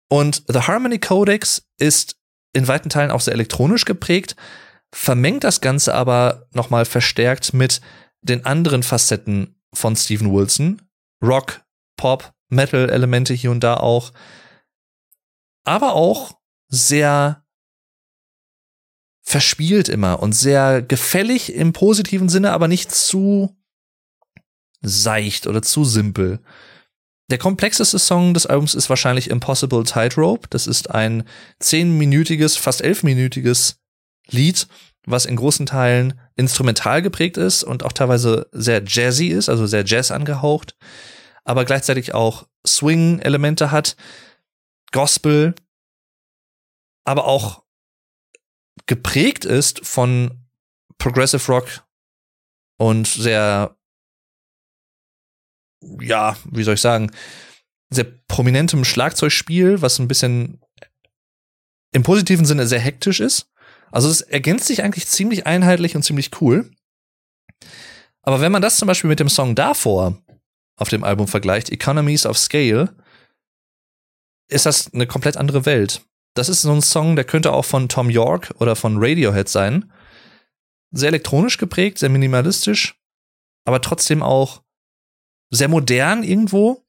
Und 0.09 0.45
The 0.49 0.61
Harmony 0.61 0.99
Codex 0.99 1.66
ist 1.79 2.16
in 2.53 2.69
weiten 2.69 2.89
Teilen 2.89 3.11
auch 3.11 3.21
sehr 3.21 3.35
elektronisch 3.35 3.85
geprägt, 3.85 4.37
vermengt 4.93 5.45
das 5.45 5.61
Ganze 5.61 5.95
aber 5.95 6.47
nochmal 6.53 6.85
verstärkt 6.85 7.53
mit 7.53 7.81
den 8.23 8.47
anderen 8.47 8.83
Facetten 8.83 9.61
von 9.75 9.97
Steven 9.97 10.33
Wilson. 10.33 10.83
Rock, 11.23 11.61
Pop, 11.97 12.33
Metal-Elemente 12.49 13.35
hier 13.35 13.51
und 13.51 13.61
da 13.61 13.77
auch. 13.77 14.12
Aber 15.64 15.95
auch 15.95 16.39
sehr 16.69 17.45
verspielt 19.29 19.91
immer 19.91 20.20
und 20.20 20.33
sehr 20.33 20.81
gefällig 20.81 21.53
im 21.53 21.74
positiven 21.74 22.31
Sinne, 22.31 22.53
aber 22.53 22.66
nicht 22.66 22.91
zu 22.91 23.55
seicht 24.81 25.47
oder 25.47 25.61
zu 25.61 25.85
simpel. 25.85 26.41
Der 27.31 27.37
komplexeste 27.37 27.99
Song 27.99 28.33
des 28.33 28.47
Albums 28.47 28.74
ist 28.74 28.89
wahrscheinlich 28.89 29.29
Impossible 29.29 29.85
Tightrope. 29.85 30.49
Das 30.49 30.66
ist 30.66 30.91
ein 30.91 31.24
zehnminütiges, 31.61 32.57
fast 32.57 32.81
elfminütiges 32.81 33.83
Lied, 34.31 34.66
was 35.05 35.26
in 35.26 35.37
großen 35.37 35.66
Teilen 35.66 36.18
instrumental 36.35 37.03
geprägt 37.03 37.37
ist 37.37 37.64
und 37.64 37.83
auch 37.83 37.93
teilweise 37.93 38.49
sehr 38.53 38.83
jazzy 38.87 39.26
ist, 39.26 39.51
also 39.51 39.66
sehr 39.66 39.85
Jazz 39.85 40.11
angehaucht, 40.11 40.74
aber 41.45 41.66
gleichzeitig 41.66 42.14
auch 42.14 42.49
Swing-Elemente 42.66 43.70
hat, 43.70 43.95
Gospel, 44.91 45.55
aber 47.05 47.26
auch 47.26 47.68
geprägt 48.87 49.45
ist 49.45 49.85
von 49.85 50.47
Progressive 50.99 51.53
Rock 51.53 51.85
und 52.79 53.07
sehr, 53.07 53.76
ja, 56.01 56.37
wie 56.45 56.62
soll 56.62 56.74
ich 56.74 56.81
sagen, 56.81 57.11
sehr 57.91 58.05
prominentem 58.29 58.85
Schlagzeugspiel, 58.85 59.81
was 59.81 59.99
ein 59.99 60.09
bisschen 60.09 60.61
im 61.93 62.03
positiven 62.03 62.45
Sinne 62.45 62.66
sehr 62.66 62.81
hektisch 62.81 63.20
ist. 63.20 63.51
Also 63.91 64.09
es 64.09 64.20
ergänzt 64.20 64.66
sich 64.66 64.83
eigentlich 64.83 65.07
ziemlich 65.07 65.47
einheitlich 65.47 65.97
und 65.97 66.03
ziemlich 66.03 66.41
cool. 66.41 66.70
Aber 68.22 68.41
wenn 68.41 68.53
man 68.53 68.62
das 68.62 68.76
zum 68.76 68.87
Beispiel 68.87 69.09
mit 69.09 69.20
dem 69.20 69.31
Song 69.31 69.55
davor 69.55 70.22
auf 70.76 70.89
dem 70.91 71.03
Album 71.03 71.29
vergleicht, 71.29 71.70
Economies 71.70 72.26
of 72.26 72.37
Scale, 72.39 72.95
ist 74.49 74.66
das 74.66 74.93
eine 74.93 75.07
komplett 75.07 75.37
andere 75.37 75.64
Welt. 75.64 76.03
Das 76.39 76.49
ist 76.49 76.62
so 76.62 76.70
ein 76.72 76.82
Song, 76.82 77.16
der 77.16 77.24
könnte 77.24 77.53
auch 77.53 77.64
von 77.64 77.89
Tom 77.89 78.09
York 78.09 78.55
oder 78.61 78.76
von 78.76 78.99
Radiohead 78.99 79.49
sein. 79.49 79.91
Sehr 80.93 81.09
elektronisch 81.09 81.59
geprägt, 81.59 81.99
sehr 81.99 82.11
minimalistisch, 82.11 82.97
aber 83.64 83.80
trotzdem 83.80 84.22
auch 84.22 84.62
sehr 85.51 85.66
modern 85.66 86.22
irgendwo. 86.22 86.86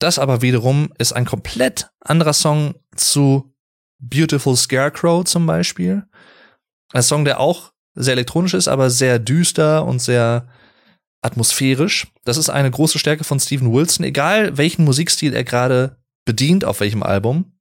Das 0.00 0.18
aber 0.18 0.42
wiederum 0.42 0.92
ist 0.98 1.14
ein 1.14 1.24
komplett 1.24 1.88
anderer 2.00 2.34
Song 2.34 2.74
zu 2.94 3.54
Beautiful 4.02 4.54
Scarecrow 4.54 5.24
zum 5.24 5.46
Beispiel. 5.46 6.06
Ein 6.92 7.02
Song, 7.02 7.24
der 7.24 7.40
auch 7.40 7.72
sehr 7.94 8.12
elektronisch 8.12 8.52
ist, 8.52 8.68
aber 8.68 8.90
sehr 8.90 9.18
düster 9.18 9.86
und 9.86 10.00
sehr 10.02 10.46
atmosphärisch. 11.22 12.06
Das 12.24 12.36
ist 12.36 12.50
eine 12.50 12.70
große 12.70 12.98
Stärke 12.98 13.24
von 13.24 13.40
Steven 13.40 13.72
Wilson, 13.72 14.04
egal 14.04 14.58
welchen 14.58 14.84
Musikstil 14.84 15.32
er 15.32 15.44
gerade 15.44 15.96
bedient 16.26 16.66
auf 16.66 16.80
welchem 16.80 17.02
Album. 17.02 17.58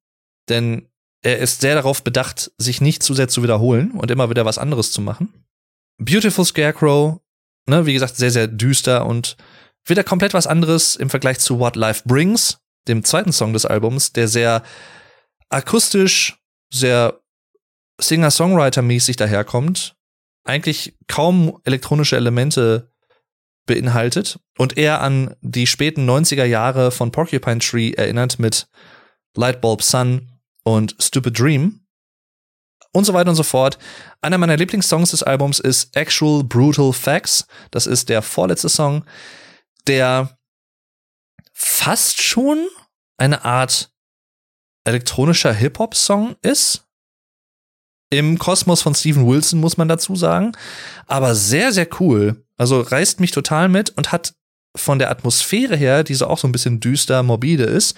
Denn 0.50 0.90
er 1.22 1.40
ist 1.40 1.62
sehr 1.62 1.76
darauf 1.76 2.04
bedacht, 2.04 2.52
sich 2.58 2.82
nicht 2.82 3.04
zu 3.04 3.14
sehr 3.14 3.28
zu 3.28 3.44
wiederholen 3.44 3.92
und 3.92 4.10
immer 4.12 4.30
wieder 4.30 4.46
was 4.46 4.58
anderes 4.58 4.92
zu 4.92 5.02
machen. 5.02 5.46
Beautiful 5.98 6.46
Scarecrow, 6.46 7.20
ne, 7.68 7.86
wie 7.86 7.94
gesagt, 7.94 8.16
sehr, 8.16 8.32
sehr 8.32 8.48
düster 8.48 9.06
und 9.06 9.36
wieder 9.86 10.04
komplett 10.04 10.34
was 10.34 10.48
anderes 10.48 10.96
im 10.96 11.10
Vergleich 11.10 11.40
zu 11.40 11.60
What 11.60 11.76
Life 11.76 12.04
Brings, 12.06 12.60
dem 12.88 13.04
zweiten 13.04 13.34
Song 13.34 13.54
des 13.54 13.66
Albums, 13.66 14.14
der 14.14 14.28
sehr 14.28 14.64
akustisch, 15.50 16.38
sehr 16.72 17.20
Singer-Songwriter-mäßig 18.00 19.18
daherkommt, 19.18 19.96
eigentlich 20.46 20.98
kaum 21.08 21.60
elektronische 21.66 22.16
Elemente 22.16 22.94
beinhaltet 23.66 24.40
und 24.58 24.78
eher 24.78 25.02
an 25.02 25.36
die 25.42 25.68
späten 25.68 26.10
90er 26.10 26.46
Jahre 26.46 26.92
von 26.92 27.12
Porcupine 27.12 27.60
Tree 27.60 27.92
erinnert 27.92 28.40
mit 28.40 28.68
Lightbulb 29.36 29.84
Sun 29.84 30.39
und 30.70 30.96
Stupid 31.00 31.40
Dream 31.40 31.80
und 32.94 33.04
so 33.04 33.14
weiter 33.16 33.32
und 33.32 33.36
so 33.36 33.42
fort. 33.44 33.80
Einer 34.22 34.38
meiner 34.38 34.56
Lieblingssongs 34.56 35.10
des 35.12 35.24
Albums 35.24 35.60
ist 35.60 35.96
Actual 35.96 36.44
Brutal 36.44 36.94
Facts. 36.94 37.48
Das 37.72 37.88
ist 37.88 38.08
der 38.10 38.22
vorletzte 38.22 38.70
Song, 38.70 39.04
der 39.88 40.38
fast 41.54 42.22
schon 42.22 42.68
eine 43.18 43.44
Art 43.46 43.92
elektronischer 44.86 45.54
Hip-Hop-Song 45.54 46.36
ist. 46.44 46.86
Im 48.12 48.38
Kosmos 48.38 48.84
von 48.84 48.94
Steven 48.94 49.26
Wilson 49.26 49.60
muss 49.60 49.78
man 49.78 49.88
dazu 49.88 50.16
sagen. 50.16 50.52
Aber 51.08 51.34
sehr, 51.34 51.72
sehr 51.72 51.88
cool. 52.00 52.46
Also 52.58 52.82
reißt 52.82 53.20
mich 53.20 53.32
total 53.32 53.70
mit 53.70 53.90
und 53.98 54.12
hat 54.12 54.36
von 54.76 55.00
der 55.00 55.10
Atmosphäre 55.10 55.76
her, 55.76 56.04
die 56.04 56.14
so 56.14 56.28
auch 56.28 56.38
so 56.38 56.48
ein 56.48 56.52
bisschen 56.52 56.80
düster, 56.80 57.24
morbide 57.24 57.64
ist, 57.64 57.98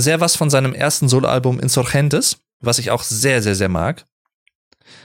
sehr 0.00 0.20
was 0.20 0.36
von 0.36 0.50
seinem 0.50 0.74
ersten 0.74 1.08
Soloalbum 1.08 1.60
Insurgentes, 1.60 2.38
was 2.60 2.78
ich 2.78 2.90
auch 2.90 3.02
sehr, 3.02 3.42
sehr, 3.42 3.54
sehr 3.54 3.68
mag. 3.68 4.06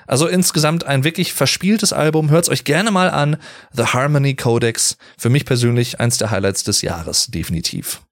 Also 0.07 0.27
insgesamt 0.27 0.85
ein 0.85 1.03
wirklich 1.03 1.33
verspieltes 1.33 1.93
Album. 1.93 2.29
Hört's 2.29 2.49
euch 2.49 2.63
gerne 2.63 2.91
mal 2.91 3.09
an. 3.09 3.37
The 3.73 3.85
Harmony 3.85 4.35
Codex. 4.35 4.97
Für 5.17 5.29
mich 5.29 5.45
persönlich 5.45 5.99
eins 5.99 6.17
der 6.17 6.31
Highlights 6.31 6.63
des 6.63 6.81
Jahres, 6.81 7.27
definitiv. 7.27 8.04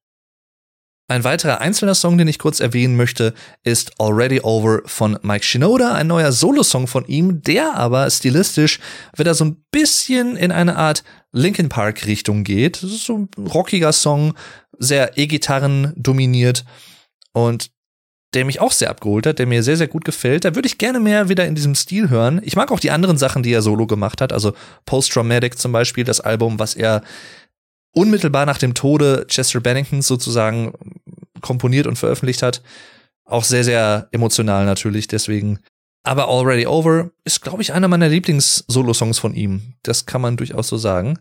Ein 1.14 1.24
weiterer 1.24 1.62
einzelner 1.62 1.94
Song, 1.94 2.18
den 2.18 2.28
ich 2.28 2.40
kurz 2.40 2.60
erwähnen 2.60 2.96
möchte, 2.96 3.36
ist 3.64 3.92
Already 4.00 4.42
Over 4.42 4.82
von 4.86 5.20
Mike 5.22 5.46
Shinoda, 5.46 5.94
ein 5.94 6.08
neuer 6.08 6.32
Solo-Song 6.32 6.88
von 6.88 7.06
ihm, 7.06 7.44
der 7.44 7.76
aber 7.76 8.10
stilistisch 8.10 8.80
wieder 9.16 9.36
so 9.36 9.46
ein 9.46 9.64
bisschen 9.70 10.36
in 10.36 10.52
eine 10.52 10.76
Art 10.76 11.04
Linkin 11.32 11.70
Park 11.70 12.08
Richtung 12.08 12.44
geht. 12.44 12.82
Das 12.82 12.90
ist 12.90 13.06
so 13.06 13.16
ein 13.20 13.30
rockiger 13.38 13.94
Song, 13.94 14.34
sehr 14.80 15.16
E-Gitarren 15.16 15.94
dominiert 15.96 16.66
und 17.32 17.70
der 18.34 18.44
mich 18.44 18.60
auch 18.60 18.72
sehr 18.72 18.90
abgeholt 18.90 19.28
hat, 19.28 19.38
der 19.38 19.46
mir 19.46 19.62
sehr, 19.62 19.78
sehr 19.78 19.88
gut 19.88 20.06
gefällt. 20.06 20.46
Da 20.46 20.56
würde 20.56 20.66
ich 20.66 20.80
gerne 20.80 21.00
mehr 21.00 21.30
wieder 21.30 21.46
in 21.46 21.54
diesem 21.54 21.76
Stil 21.76 22.10
hören. 22.10 22.42
Ich 22.44 22.56
mag 22.56 22.72
auch 22.72 22.80
die 22.80 22.90
anderen 22.90 23.20
Sachen, 23.20 23.44
die 23.44 23.54
er 23.54 23.62
solo 23.62 23.86
gemacht 23.86 24.20
hat, 24.20 24.34
also 24.34 24.54
Post-Traumatic 24.88 25.60
zum 25.60 25.74
Beispiel, 25.74 26.06
das 26.06 26.22
Album, 26.22 26.58
was 26.58 26.74
er 26.74 27.04
unmittelbar 27.94 28.46
nach 28.46 28.58
dem 28.58 28.74
Tode 28.74 29.26
Chester 29.28 29.62
Benningtons 29.62 30.08
sozusagen 30.08 30.74
komponiert 31.44 31.86
und 31.86 31.98
veröffentlicht 32.00 32.42
hat. 32.42 32.64
Auch 33.26 33.44
sehr, 33.44 33.64
sehr 33.64 34.08
emotional 34.12 34.66
natürlich, 34.66 35.08
deswegen. 35.08 35.60
Aber 36.04 36.28
Already 36.28 36.66
Over 36.66 37.12
ist, 37.24 37.42
glaube 37.42 37.62
ich, 37.62 37.72
einer 37.72 37.88
meiner 37.88 38.10
Lieblings-Solo-Songs 38.10 39.20
von 39.20 39.36
ihm. 39.36 39.76
Das 39.84 40.06
kann 40.08 40.22
man 40.22 40.36
durchaus 40.36 40.68
so 40.68 40.78
sagen. 40.78 41.20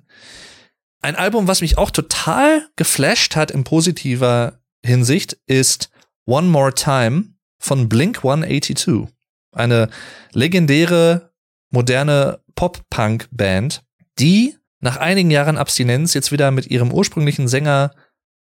Ein 1.03 1.17
Album, 1.17 1.47
was 1.47 1.61
mich 1.61 1.79
auch 1.79 1.91
total 1.91 2.67
geflasht 2.77 3.37
hat 3.37 3.51
in 3.51 3.65
positiver 3.65 4.61
Hinsicht, 4.85 5.37
ist 5.47 5.91
One 6.27 6.49
More 6.49 6.75
Time 6.75 7.35
von 7.61 7.89
Blink 7.89 8.19
182. 8.19 9.09
Eine 9.53 9.91
legendäre, 10.33 11.33
moderne 11.71 12.41
Pop-Punk-Band, 12.55 13.83
die 14.19 14.57
nach 14.81 14.97
einigen 14.97 15.31
Jahren 15.31 15.59
Abstinenz 15.59 16.15
jetzt 16.15 16.33
wieder 16.33 16.51
mit 16.51 16.67
ihrem 16.67 16.93
ursprünglichen 16.93 17.49
Sänger 17.49 17.93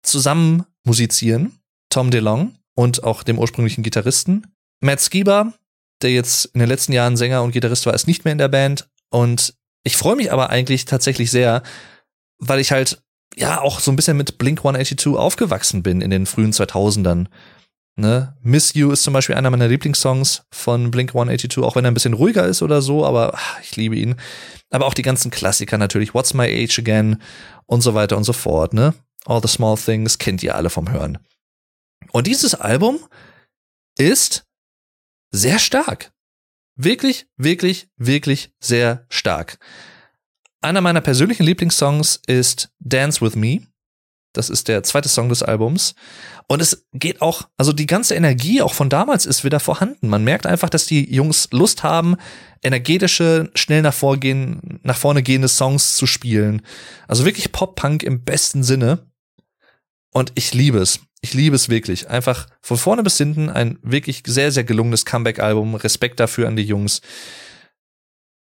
zusammen 0.02 0.64
musizieren, 0.84 1.57
Tom 1.90 2.10
DeLong 2.10 2.56
und 2.74 3.04
auch 3.04 3.22
dem 3.22 3.38
ursprünglichen 3.38 3.82
Gitarristen. 3.82 4.46
Matt 4.80 5.00
Skiba, 5.00 5.52
der 6.02 6.12
jetzt 6.12 6.46
in 6.46 6.60
den 6.60 6.68
letzten 6.68 6.92
Jahren 6.92 7.16
Sänger 7.16 7.42
und 7.42 7.52
Gitarrist 7.52 7.86
war, 7.86 7.94
ist 7.94 8.06
nicht 8.06 8.24
mehr 8.24 8.32
in 8.32 8.38
der 8.38 8.48
Band 8.48 8.88
und 9.10 9.54
ich 9.84 9.96
freue 9.96 10.16
mich 10.16 10.32
aber 10.32 10.50
eigentlich 10.50 10.84
tatsächlich 10.84 11.30
sehr, 11.30 11.62
weil 12.38 12.60
ich 12.60 12.72
halt 12.72 13.02
ja 13.36 13.60
auch 13.60 13.80
so 13.80 13.90
ein 13.90 13.96
bisschen 13.96 14.16
mit 14.16 14.38
Blink 14.38 14.60
182 14.60 15.16
aufgewachsen 15.16 15.82
bin 15.82 16.00
in 16.00 16.10
den 16.10 16.26
frühen 16.26 16.52
2000ern. 16.52 17.26
Ne? 17.96 18.36
Miss 18.42 18.74
You 18.74 18.92
ist 18.92 19.02
zum 19.02 19.12
Beispiel 19.12 19.34
einer 19.34 19.50
meiner 19.50 19.66
Lieblingssongs 19.66 20.42
von 20.52 20.90
Blink 20.90 21.10
182, 21.10 21.64
auch 21.64 21.74
wenn 21.74 21.84
er 21.84 21.90
ein 21.90 21.94
bisschen 21.94 22.14
ruhiger 22.14 22.46
ist 22.46 22.62
oder 22.62 22.80
so, 22.80 23.04
aber 23.04 23.32
ach, 23.34 23.60
ich 23.60 23.74
liebe 23.76 23.96
ihn. 23.96 24.14
Aber 24.70 24.86
auch 24.86 24.94
die 24.94 25.02
ganzen 25.02 25.30
Klassiker 25.30 25.78
natürlich, 25.78 26.14
What's 26.14 26.34
My 26.34 26.44
Age 26.44 26.78
Again 26.78 27.20
und 27.66 27.80
so 27.80 27.94
weiter 27.94 28.16
und 28.16 28.24
so 28.24 28.32
fort, 28.32 28.72
ne? 28.72 28.94
All 29.26 29.42
the 29.42 29.48
Small 29.48 29.76
Things 29.76 30.18
kennt 30.18 30.42
ihr 30.42 30.54
alle 30.54 30.70
vom 30.70 30.90
Hören. 30.90 31.18
Und 32.12 32.26
dieses 32.26 32.54
Album 32.54 33.00
ist 33.98 34.46
sehr 35.30 35.58
stark. 35.58 36.12
Wirklich, 36.76 37.26
wirklich, 37.36 37.88
wirklich 37.96 38.52
sehr 38.60 39.04
stark. 39.08 39.58
Einer 40.60 40.80
meiner 40.80 41.00
persönlichen 41.00 41.44
Lieblingssongs 41.44 42.20
ist 42.26 42.70
Dance 42.78 43.20
With 43.20 43.36
Me. 43.36 43.62
Das 44.32 44.50
ist 44.50 44.68
der 44.68 44.82
zweite 44.82 45.08
Song 45.08 45.28
des 45.28 45.42
Albums. 45.42 45.94
Und 46.46 46.62
es 46.62 46.86
geht 46.92 47.22
auch, 47.22 47.48
also 47.56 47.72
die 47.72 47.86
ganze 47.86 48.14
Energie 48.14 48.62
auch 48.62 48.74
von 48.74 48.88
damals 48.88 49.26
ist 49.26 49.44
wieder 49.44 49.58
vorhanden. 49.58 50.08
Man 50.08 50.24
merkt 50.24 50.46
einfach, 50.46 50.68
dass 50.68 50.86
die 50.86 51.12
Jungs 51.12 51.48
Lust 51.50 51.82
haben, 51.82 52.16
energetische, 52.62 53.50
schnell 53.54 53.82
nach, 53.82 53.94
vorgehen, 53.94 54.80
nach 54.82 54.96
vorne 54.96 55.22
gehende 55.22 55.48
Songs 55.48 55.96
zu 55.96 56.06
spielen. 56.06 56.62
Also 57.06 57.24
wirklich 57.24 57.52
Pop-Punk 57.52 58.02
im 58.02 58.24
besten 58.24 58.62
Sinne. 58.62 59.10
Und 60.12 60.32
ich 60.36 60.54
liebe 60.54 60.78
es. 60.78 61.00
Ich 61.20 61.34
liebe 61.34 61.56
es 61.56 61.68
wirklich. 61.68 62.08
Einfach 62.08 62.46
von 62.60 62.76
vorne 62.76 63.02
bis 63.02 63.18
hinten 63.18 63.50
ein 63.50 63.78
wirklich 63.82 64.22
sehr, 64.26 64.52
sehr 64.52 64.64
gelungenes 64.64 65.04
Comeback-Album. 65.04 65.74
Respekt 65.74 66.20
dafür 66.20 66.46
an 66.46 66.56
die 66.56 66.62
Jungs. 66.62 67.00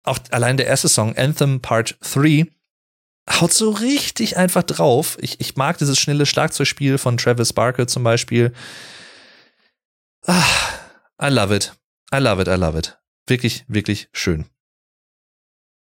Auch 0.03 0.19
allein 0.31 0.57
der 0.57 0.68
erste 0.68 0.89
Song, 0.89 1.15
Anthem 1.15 1.61
Part 1.61 1.97
3, 2.02 2.47
haut 3.30 3.53
so 3.53 3.72
richtig 3.72 4.38
einfach 4.38 4.64
drauf. 4.64 5.18
Ich, 5.22 5.39
ich 5.39 5.56
mag 5.56 5.77
dieses 5.77 5.97
schnelle 5.97 6.26
Schlagzeugspiel 6.26 6.97
von 6.97 7.18
Travis 7.18 7.53
Barker 7.53 7.88
zum 7.88 8.03
Beispiel. 8.03 8.53
Ah, 10.26 10.43
I 11.22 11.30
love 11.30 11.56
it. 11.56 11.73
I 12.14 12.18
love 12.18 12.41
it, 12.41 12.47
I 12.47 12.56
love 12.56 12.77
it. 12.77 12.97
Wirklich, 13.27 13.65
wirklich 13.68 14.10
schön. 14.14 14.45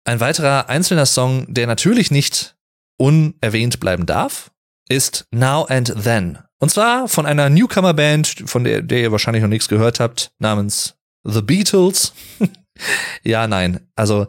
Ein 0.06 0.20
weiterer 0.20 0.70
einzelner 0.70 1.06
Song, 1.06 1.52
der 1.52 1.68
natürlich 1.68 2.12
nicht 2.12 2.56
unerwähnt 2.98 3.80
bleiben 3.80 4.06
darf, 4.06 4.52
ist 4.90 5.26
Now 5.32 5.66
and 5.66 6.04
Then. 6.04 6.40
Und 6.60 6.70
zwar 6.70 7.08
von 7.08 7.26
einer 7.26 7.50
Newcomer-Band, 7.50 8.44
von 8.46 8.64
der, 8.64 8.82
der 8.82 9.02
ihr 9.02 9.12
wahrscheinlich 9.12 9.44
noch 9.44 9.50
nichts 9.50 9.68
gehört 9.68 10.00
habt, 10.00 10.32
namens 10.40 10.96
The 11.24 11.42
Beatles. 11.42 12.14
ja, 13.24 13.48
nein. 13.48 13.82
Also, 13.96 14.28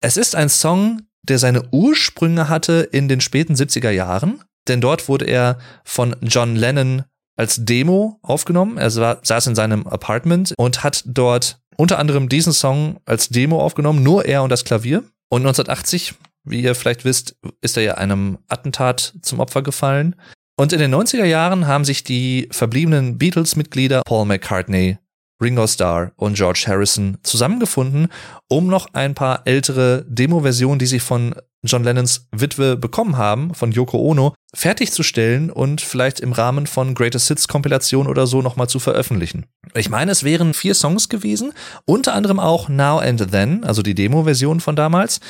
es 0.00 0.16
ist 0.16 0.36
ein 0.36 0.48
Song, 0.48 1.02
der 1.22 1.38
seine 1.38 1.64
Ursprünge 1.72 2.48
hatte 2.48 2.88
in 2.92 3.08
den 3.08 3.20
späten 3.20 3.54
70er 3.54 3.90
Jahren, 3.90 4.42
denn 4.68 4.80
dort 4.80 5.08
wurde 5.08 5.24
er 5.24 5.58
von 5.84 6.14
John 6.22 6.56
Lennon 6.56 7.04
als 7.36 7.64
Demo 7.64 8.18
aufgenommen. 8.22 8.78
Er 8.78 8.90
saß 8.90 9.46
in 9.46 9.54
seinem 9.54 9.86
Apartment 9.86 10.54
und 10.56 10.82
hat 10.82 11.02
dort 11.06 11.58
unter 11.76 11.98
anderem 11.98 12.28
diesen 12.28 12.52
Song 12.52 13.00
als 13.04 13.28
Demo 13.28 13.60
aufgenommen, 13.60 14.02
nur 14.02 14.24
er 14.24 14.42
und 14.42 14.50
das 14.50 14.64
Klavier. 14.64 15.04
Und 15.28 15.42
1980, 15.42 16.14
wie 16.46 16.62
ihr 16.62 16.74
vielleicht 16.74 17.04
wisst, 17.04 17.36
ist 17.60 17.76
er 17.76 17.82
ja 17.82 17.94
einem 17.94 18.38
Attentat 18.48 19.14
zum 19.22 19.40
Opfer 19.40 19.62
gefallen. 19.62 20.16
Und 20.58 20.72
in 20.72 20.78
den 20.78 20.94
90er 20.94 21.24
Jahren 21.24 21.66
haben 21.66 21.84
sich 21.84 22.02
die 22.02 22.48
verbliebenen 22.50 23.18
Beatles-Mitglieder 23.18 24.02
Paul 24.06 24.24
McCartney, 24.24 24.98
Ringo 25.42 25.66
Starr 25.66 26.12
und 26.16 26.34
George 26.34 26.64
Harrison 26.66 27.18
zusammengefunden, 27.22 28.08
um 28.48 28.68
noch 28.68 28.94
ein 28.94 29.14
paar 29.14 29.42
ältere 29.44 30.06
Demo-Versionen, 30.08 30.78
die 30.78 30.86
sie 30.86 31.00
von 31.00 31.34
John 31.62 31.84
Lennons 31.84 32.28
Witwe 32.32 32.76
bekommen 32.76 33.16
haben, 33.16 33.52
von 33.54 33.72
Yoko 33.72 33.98
Ono, 33.98 34.34
fertigzustellen 34.54 35.50
und 35.50 35.80
vielleicht 35.80 36.20
im 36.20 36.32
Rahmen 36.32 36.66
von 36.66 36.94
Greatest 36.94 37.28
Hits 37.28 37.48
Kompilation 37.48 38.06
oder 38.06 38.26
so 38.26 38.40
nochmal 38.40 38.68
zu 38.68 38.78
veröffentlichen. 38.78 39.46
Ich 39.74 39.90
meine, 39.90 40.12
es 40.12 40.24
wären 40.24 40.54
vier 40.54 40.74
Songs 40.74 41.08
gewesen, 41.08 41.52
unter 41.84 42.14
anderem 42.14 42.40
auch 42.40 42.68
Now 42.68 42.98
and 42.98 43.30
Then, 43.30 43.64
also 43.64 43.82
die 43.82 43.94
Demo-Version 43.94 44.60
von 44.60 44.76
damals. 44.76 45.20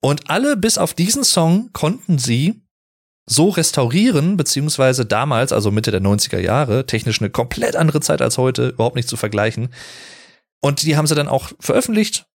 Und 0.00 0.30
alle 0.30 0.56
bis 0.56 0.78
auf 0.78 0.94
diesen 0.94 1.24
Song 1.24 1.70
konnten 1.72 2.18
sie 2.18 2.62
so 3.26 3.48
restaurieren, 3.48 4.36
beziehungsweise 4.36 5.04
damals, 5.04 5.52
also 5.52 5.70
Mitte 5.70 5.90
der 5.90 6.00
90er 6.00 6.38
Jahre, 6.38 6.86
technisch 6.86 7.20
eine 7.20 7.30
komplett 7.30 7.76
andere 7.76 8.00
Zeit 8.00 8.22
als 8.22 8.38
heute, 8.38 8.68
überhaupt 8.68 8.96
nicht 8.96 9.08
zu 9.08 9.16
vergleichen. 9.16 9.68
Und 10.60 10.82
die 10.82 10.96
haben 10.96 11.06
sie 11.06 11.14
dann 11.14 11.28
auch 11.28 11.50
veröffentlicht. 11.60 12.26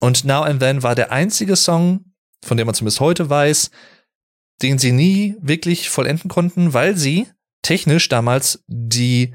Und 0.00 0.24
Now 0.24 0.42
and 0.42 0.60
Then 0.60 0.82
war 0.82 0.94
der 0.94 1.10
einzige 1.10 1.56
Song, 1.56 2.12
von 2.44 2.56
dem 2.56 2.66
man 2.66 2.74
zumindest 2.74 3.00
heute 3.00 3.28
weiß, 3.28 3.70
den 4.62 4.78
sie 4.78 4.92
nie 4.92 5.36
wirklich 5.40 5.90
vollenden 5.90 6.30
konnten, 6.30 6.72
weil 6.72 6.96
sie 6.96 7.26
technisch 7.62 8.08
damals 8.08 8.62
die 8.68 9.34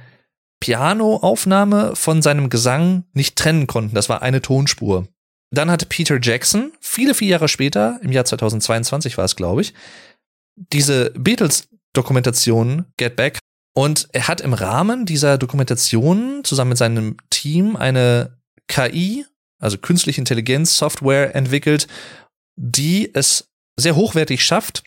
Pianoaufnahme 0.62 1.96
von 1.96 2.22
seinem 2.22 2.50
Gesang 2.50 3.06
nicht 3.14 3.36
trennen 3.36 3.68
konnten. 3.68 3.96
Das 3.96 4.10
war 4.10 4.22
eine 4.22 4.42
Tonspur. 4.42 5.08
Dann 5.53 5.69
hatte 5.69 5.86
Peter 5.86 6.18
Jackson, 6.22 6.72
viele, 6.80 7.14
viele 7.14 7.32
Jahre 7.32 7.48
später, 7.49 7.99
im 8.02 8.11
Jahr 8.11 8.26
2022 8.26 9.18
war 9.18 9.26
es, 9.26 9.36
glaube 9.36 9.61
ich, 9.61 9.73
diese 10.56 11.11
Beatles-Dokumentation 11.11 12.86
Get 12.98 13.15
Back. 13.18 13.40
Und 13.73 14.07
er 14.14 14.28
hat 14.28 14.41
im 14.41 14.53
Rahmen 14.53 15.06
dieser 15.06 15.38
Dokumentation 15.38 16.44
zusammen 16.44 16.69
mit 16.69 16.78
seinem 16.78 17.18
Team 17.30 17.76
eine 17.76 18.38
KI, 18.68 19.26
also 19.60 19.78
künstliche 19.78 20.22
Intelligenz 20.22 20.78
Software 20.78 21.36
entwickelt, 21.36 21.88
die 22.56 23.14
es 23.14 23.49
sehr 23.78 23.95
hochwertig 23.95 24.44
schafft, 24.44 24.84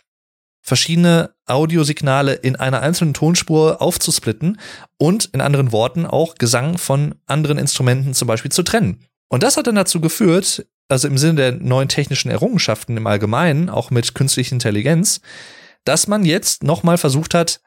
verschiedene 0.63 1.35
Audiosignale 1.47 2.35
in 2.35 2.57
einer 2.57 2.81
einzelnen 2.81 3.13
Tonspur 3.13 3.83
aufzusplitten 3.83 4.59
und 4.99 5.27
in 5.27 5.43
anderen 5.43 5.73
Worten 5.73 6.07
auch 6.07 6.37
Gesang 6.37 6.79
von 6.79 7.15
anderen 7.27 7.59
Instrumenten 7.59 8.15
zum 8.15 8.29
Beispiel 8.29 8.53
zu 8.53 8.63
trennen. 8.63 9.05
Und 9.29 9.43
das 9.43 9.57
hat 9.57 9.67
dann 9.67 9.75
dazu 9.75 10.01
geführt, 10.01 10.67
also 10.89 11.09
im 11.09 11.19
Sinne 11.19 11.35
der 11.35 11.53
neuen 11.53 11.89
technischen 11.89 12.31
Errungenschaften 12.31 12.97
im 12.97 13.07
Allgemeinen, 13.07 13.71
auch 13.71 13.91
mit 13.91 14.15
künstlicher 14.15 14.53
Intelligenz, 14.53 15.21
dass 15.85 16.07
man 16.07 16.25
jetzt 16.25 16.63
nochmal 16.63 16.99
versucht 16.99 17.35
hat, 17.35 17.61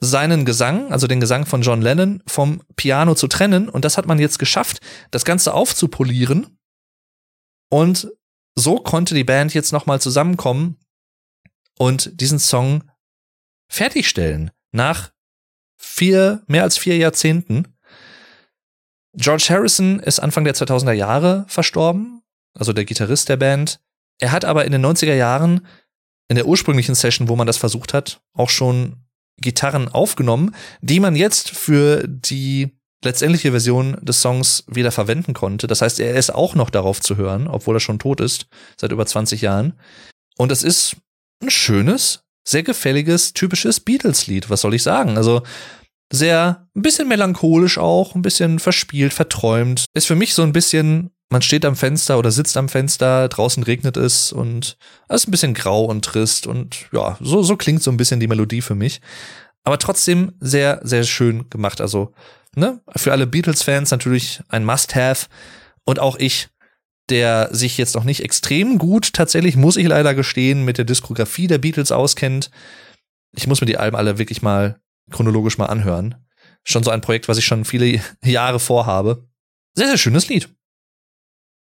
seinen 0.00 0.44
Gesang, 0.44 0.92
also 0.92 1.06
den 1.06 1.20
Gesang 1.20 1.46
von 1.46 1.62
John 1.62 1.80
Lennon, 1.80 2.22
vom 2.26 2.62
Piano 2.74 3.14
zu 3.14 3.28
trennen. 3.28 3.68
Und 3.68 3.84
das 3.84 3.96
hat 3.96 4.06
man 4.06 4.18
jetzt 4.18 4.40
geschafft, 4.40 4.80
das 5.12 5.24
Ganze 5.24 5.54
aufzupolieren. 5.54 6.58
Und 7.70 8.10
so 8.56 8.76
konnte 8.76 9.14
die 9.14 9.24
Band 9.24 9.54
jetzt 9.54 9.72
nochmal 9.72 10.00
zusammenkommen 10.00 10.76
und 11.78 12.20
diesen 12.20 12.40
Song 12.40 12.90
fertigstellen. 13.68 14.50
Nach 14.72 15.12
vier, 15.76 16.42
mehr 16.48 16.64
als 16.64 16.76
vier 16.76 16.96
Jahrzehnten. 16.96 17.78
George 19.14 19.46
Harrison 19.50 20.00
ist 20.00 20.20
Anfang 20.20 20.44
der 20.44 20.54
2000er 20.54 20.92
Jahre 20.92 21.44
verstorben, 21.48 22.22
also 22.54 22.72
der 22.72 22.84
Gitarrist 22.84 23.28
der 23.28 23.36
Band. 23.36 23.80
Er 24.18 24.32
hat 24.32 24.44
aber 24.44 24.64
in 24.64 24.72
den 24.72 24.84
90er 24.84 25.14
Jahren, 25.14 25.66
in 26.28 26.36
der 26.36 26.46
ursprünglichen 26.46 26.94
Session, 26.94 27.28
wo 27.28 27.36
man 27.36 27.46
das 27.46 27.58
versucht 27.58 27.92
hat, 27.92 28.22
auch 28.32 28.48
schon 28.50 28.96
Gitarren 29.40 29.88
aufgenommen, 29.88 30.54
die 30.80 31.00
man 31.00 31.16
jetzt 31.16 31.50
für 31.50 32.06
die 32.06 32.70
letztendliche 33.04 33.50
Version 33.50 33.98
des 34.00 34.22
Songs 34.22 34.64
wieder 34.68 34.92
verwenden 34.92 35.34
konnte. 35.34 35.66
Das 35.66 35.82
heißt, 35.82 35.98
er 36.00 36.14
ist 36.14 36.30
auch 36.30 36.54
noch 36.54 36.70
darauf 36.70 37.00
zu 37.00 37.16
hören, 37.16 37.48
obwohl 37.48 37.76
er 37.76 37.80
schon 37.80 37.98
tot 37.98 38.20
ist, 38.20 38.46
seit 38.80 38.92
über 38.92 39.04
20 39.04 39.42
Jahren. 39.42 39.74
Und 40.38 40.52
es 40.52 40.62
ist 40.62 40.96
ein 41.42 41.50
schönes, 41.50 42.22
sehr 42.44 42.62
gefälliges, 42.62 43.32
typisches 43.32 43.80
Beatles-Lied. 43.80 44.50
Was 44.50 44.60
soll 44.60 44.74
ich 44.74 44.82
sagen? 44.82 45.16
Also 45.16 45.42
sehr, 46.12 46.68
ein 46.76 46.82
bisschen 46.82 47.08
melancholisch 47.08 47.78
auch, 47.78 48.14
ein 48.14 48.22
bisschen 48.22 48.58
verspielt, 48.58 49.12
verträumt. 49.12 49.86
Ist 49.94 50.06
für 50.06 50.14
mich 50.14 50.34
so 50.34 50.42
ein 50.42 50.52
bisschen, 50.52 51.10
man 51.30 51.42
steht 51.42 51.64
am 51.64 51.74
Fenster 51.74 52.18
oder 52.18 52.30
sitzt 52.30 52.56
am 52.56 52.68
Fenster, 52.68 53.28
draußen 53.28 53.62
regnet 53.62 53.96
es 53.96 54.32
und 54.32 54.76
es 55.08 55.22
ist 55.22 55.28
ein 55.28 55.32
bisschen 55.32 55.54
grau 55.54 55.84
und 55.84 56.04
trist 56.04 56.46
und 56.46 56.86
ja, 56.92 57.16
so, 57.20 57.42
so 57.42 57.56
klingt 57.56 57.82
so 57.82 57.90
ein 57.90 57.96
bisschen 57.96 58.20
die 58.20 58.28
Melodie 58.28 58.60
für 58.60 58.74
mich. 58.74 59.00
Aber 59.64 59.78
trotzdem 59.78 60.32
sehr, 60.40 60.80
sehr 60.82 61.04
schön 61.04 61.48
gemacht. 61.48 61.80
Also, 61.80 62.12
ne, 62.54 62.80
für 62.96 63.12
alle 63.12 63.26
Beatles-Fans 63.26 63.90
natürlich 63.90 64.42
ein 64.48 64.64
Must-Have. 64.64 65.26
Und 65.84 65.98
auch 65.98 66.16
ich 66.18 66.48
der 67.10 67.48
sich 67.52 67.78
jetzt 67.78 67.94
noch 67.94 68.04
nicht 68.04 68.22
extrem 68.22 68.78
gut, 68.78 69.12
tatsächlich 69.12 69.56
muss 69.56 69.76
ich 69.76 69.86
leider 69.86 70.14
gestehen, 70.14 70.64
mit 70.64 70.78
der 70.78 70.84
Diskografie 70.84 71.46
der 71.46 71.58
Beatles 71.58 71.92
auskennt. 71.92 72.50
Ich 73.36 73.46
muss 73.46 73.60
mir 73.60 73.66
die 73.66 73.76
Alben 73.76 73.96
alle 73.96 74.18
wirklich 74.18 74.40
mal 74.40 74.80
chronologisch 75.10 75.58
mal 75.58 75.66
anhören. 75.66 76.14
Schon 76.64 76.84
so 76.84 76.90
ein 76.90 77.00
Projekt, 77.00 77.28
was 77.28 77.38
ich 77.38 77.44
schon 77.44 77.64
viele 77.64 78.00
Jahre 78.24 78.60
vorhabe. 78.60 79.28
Sehr, 79.74 79.88
sehr 79.88 79.98
schönes 79.98 80.28
Lied. 80.28 80.48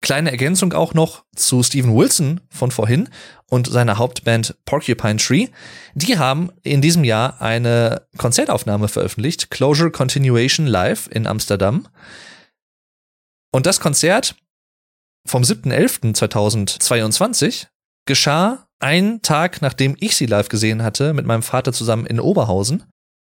Kleine 0.01 0.31
Ergänzung 0.31 0.73
auch 0.73 0.95
noch 0.95 1.23
zu 1.35 1.61
Steven 1.61 1.95
Wilson 1.95 2.41
von 2.49 2.71
vorhin 2.71 3.09
und 3.45 3.67
seiner 3.67 3.99
Hauptband 3.99 4.55
Porcupine 4.65 5.17
Tree. 5.17 5.49
Die 5.93 6.17
haben 6.17 6.49
in 6.63 6.81
diesem 6.81 7.03
Jahr 7.03 7.39
eine 7.39 8.07
Konzertaufnahme 8.17 8.87
veröffentlicht, 8.87 9.51
Closure 9.51 9.91
Continuation 9.91 10.65
Live 10.65 11.07
in 11.11 11.27
Amsterdam. 11.27 11.87
Und 13.51 13.67
das 13.67 13.79
Konzert 13.79 14.33
vom 15.27 15.43
7.11.2022 15.43 17.67
geschah 18.07 18.65
ein 18.79 19.21
Tag, 19.21 19.61
nachdem 19.61 19.95
ich 19.99 20.15
sie 20.15 20.25
live 20.25 20.49
gesehen 20.49 20.81
hatte, 20.81 21.13
mit 21.13 21.27
meinem 21.27 21.43
Vater 21.43 21.73
zusammen 21.73 22.07
in 22.07 22.19
Oberhausen. 22.19 22.85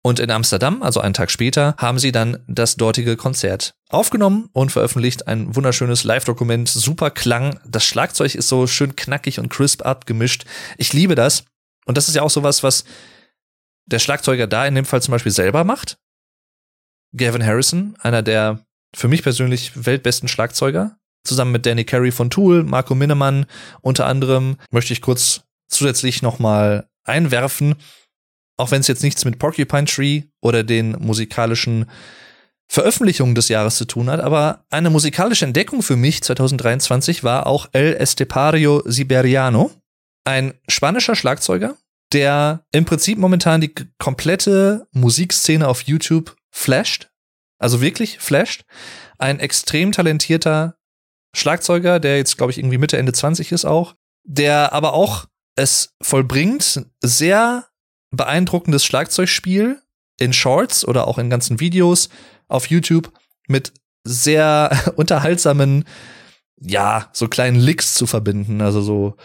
Und 0.02 0.20
in 0.20 0.30
Amsterdam, 0.30 0.82
also 0.82 1.00
einen 1.00 1.14
Tag 1.14 1.30
später, 1.30 1.74
haben 1.76 1.98
sie 1.98 2.12
dann 2.12 2.38
das 2.46 2.76
dortige 2.76 3.16
Konzert 3.16 3.74
aufgenommen 3.90 4.48
und 4.52 4.70
veröffentlicht. 4.70 5.26
Ein 5.26 5.54
wunderschönes 5.56 6.04
Live-Dokument, 6.04 6.68
super 6.68 7.10
Klang. 7.10 7.58
Das 7.66 7.84
Schlagzeug 7.84 8.34
ist 8.34 8.48
so 8.48 8.66
schön 8.66 8.96
knackig 8.96 9.40
und 9.40 9.48
crisp 9.48 9.84
abgemischt. 9.84 10.44
Ich 10.76 10.92
liebe 10.92 11.14
das. 11.14 11.44
Und 11.84 11.96
das 11.96 12.08
ist 12.08 12.14
ja 12.14 12.22
auch 12.22 12.30
sowas, 12.30 12.62
was 12.62 12.84
der 13.86 13.98
Schlagzeuger 13.98 14.46
da 14.46 14.66
in 14.66 14.74
dem 14.74 14.84
Fall 14.84 15.02
zum 15.02 15.12
Beispiel 15.12 15.32
selber 15.32 15.64
macht. 15.64 15.98
Gavin 17.16 17.44
Harrison, 17.44 17.96
einer 18.00 18.22
der 18.22 18.64
für 18.94 19.08
mich 19.08 19.22
persönlich 19.22 19.84
weltbesten 19.86 20.28
Schlagzeuger 20.28 20.96
zusammen 21.24 21.52
mit 21.52 21.66
Danny 21.66 21.84
Carey 21.84 22.12
von 22.12 22.30
Tool, 22.30 22.62
Marco 22.64 22.94
Minnemann 22.94 23.46
unter 23.80 24.06
anderem, 24.06 24.56
möchte 24.70 24.92
ich 24.92 25.02
kurz 25.02 25.42
zusätzlich 25.68 26.22
nochmal 26.22 26.88
einwerfen, 27.04 27.76
auch 28.58 28.70
wenn 28.70 28.80
es 28.80 28.88
jetzt 28.88 29.02
nichts 29.02 29.24
mit 29.24 29.38
Porcupine 29.38 29.86
Tree 29.86 30.24
oder 30.42 30.64
den 30.64 30.92
musikalischen 30.98 31.86
Veröffentlichungen 32.70 33.34
des 33.34 33.48
Jahres 33.48 33.76
zu 33.76 33.86
tun 33.86 34.10
hat, 34.10 34.20
aber 34.20 34.66
eine 34.68 34.90
musikalische 34.90 35.46
Entdeckung 35.46 35.82
für 35.82 35.96
mich 35.96 36.22
2023 36.22 37.24
war 37.24 37.46
auch 37.46 37.68
El 37.72 37.94
Estepario 37.94 38.82
Siberiano, 38.84 39.70
ein 40.24 40.52
spanischer 40.68 41.16
Schlagzeuger, 41.16 41.76
der 42.12 42.66
im 42.72 42.84
Prinzip 42.84 43.16
momentan 43.16 43.62
die 43.62 43.72
komplette 43.98 44.86
Musikszene 44.92 45.66
auf 45.66 45.82
YouTube 45.82 46.36
flasht, 46.50 47.08
also 47.58 47.80
wirklich 47.80 48.18
flasht, 48.18 48.64
ein 49.18 49.40
extrem 49.40 49.92
talentierter 49.92 50.76
Schlagzeuger, 51.34 52.00
der 52.00 52.18
jetzt, 52.18 52.36
glaube 52.36 52.52
ich, 52.52 52.58
irgendwie 52.58 52.78
Mitte, 52.78 52.98
Ende 52.98 53.12
20 53.12 53.52
ist 53.52 53.64
auch, 53.64 53.94
der 54.24 54.72
aber 54.74 54.92
auch 54.92 55.26
es 55.56 55.94
vollbringt, 56.02 56.84
sehr 57.00 57.67
beeindruckendes 58.10 58.84
Schlagzeugspiel 58.84 59.80
in 60.18 60.32
Shorts 60.32 60.86
oder 60.86 61.06
auch 61.06 61.18
in 61.18 61.30
ganzen 61.30 61.60
Videos 61.60 62.08
auf 62.48 62.66
YouTube 62.66 63.12
mit 63.46 63.72
sehr 64.04 64.92
unterhaltsamen, 64.96 65.84
ja, 66.60 67.08
so 67.12 67.28
kleinen 67.28 67.58
Licks 67.58 67.94
zu 67.94 68.06
verbinden. 68.06 68.60
Also 68.60 68.80
so 68.80 69.16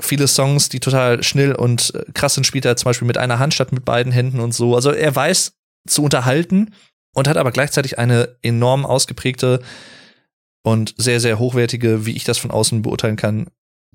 viele 0.00 0.28
Songs, 0.28 0.68
die 0.68 0.80
total 0.80 1.22
schnell 1.22 1.54
und 1.54 1.94
äh, 1.94 2.04
krass 2.14 2.34
sind, 2.34 2.46
spielt 2.46 2.64
er 2.64 2.76
zum 2.76 2.86
Beispiel 2.86 3.06
mit 3.06 3.18
einer 3.18 3.38
Hand 3.38 3.54
statt 3.54 3.72
mit 3.72 3.84
beiden 3.84 4.12
Händen 4.12 4.40
und 4.40 4.54
so. 4.54 4.74
Also 4.74 4.90
er 4.90 5.14
weiß 5.14 5.54
zu 5.86 6.02
unterhalten 6.02 6.74
und 7.14 7.28
hat 7.28 7.36
aber 7.36 7.52
gleichzeitig 7.52 7.98
eine 7.98 8.36
enorm 8.42 8.86
ausgeprägte 8.86 9.60
und 10.62 10.94
sehr, 10.98 11.20
sehr 11.20 11.38
hochwertige, 11.38 12.06
wie 12.06 12.16
ich 12.16 12.24
das 12.24 12.38
von 12.38 12.50
außen 12.50 12.82
beurteilen 12.82 13.16
kann, 13.16 13.48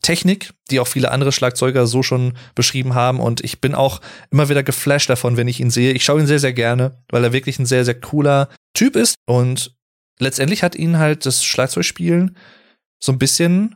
Technik, 0.04 0.54
die 0.70 0.80
auch 0.80 0.88
viele 0.88 1.10
andere 1.10 1.32
Schlagzeuger 1.32 1.88
so 1.88 2.04
schon 2.04 2.34
beschrieben 2.54 2.94
haben. 2.94 3.20
Und 3.20 3.44
ich 3.44 3.60
bin 3.60 3.74
auch 3.74 4.02
immer 4.30 4.50
wieder 4.50 4.62
geflasht 4.62 5.10
davon, 5.10 5.38
wenn 5.38 5.48
ich 5.48 5.60
ihn 5.60 5.72
sehe. 5.72 5.94
Ich 5.94 6.04
schaue 6.04 6.20
ihn 6.20 6.28
sehr, 6.28 6.40
sehr 6.40 6.54
gerne, 6.54 7.02
weil 7.10 7.24
er 7.24 7.34
wirklich 7.34 7.58
ein 7.58 7.66
sehr, 7.66 7.86
sehr 7.86 8.00
cooler 8.00 8.50
Typ 8.76 8.96
ist. 8.96 9.16
Und 9.26 9.76
letztendlich 10.20 10.62
hat 10.62 10.76
ihn 10.76 11.00
halt 11.00 11.26
das 11.26 11.44
Schlagzeugspielen 11.44 12.38
so 13.02 13.12
ein 13.12 13.20
bisschen, 13.20 13.76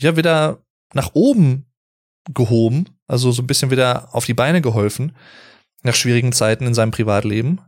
ja, 0.00 0.16
wieder 0.16 0.64
nach 0.92 1.10
oben 1.14 1.66
gehoben. 2.34 2.88
Also 3.06 3.30
so 3.30 3.42
ein 3.42 3.46
bisschen 3.46 3.70
wieder 3.70 4.14
auf 4.14 4.24
die 4.24 4.34
Beine 4.34 4.60
geholfen. 4.60 5.14
Nach 5.82 5.94
schwierigen 5.94 6.32
Zeiten 6.32 6.66
in 6.66 6.74
seinem 6.74 6.90
Privatleben. 6.90 7.60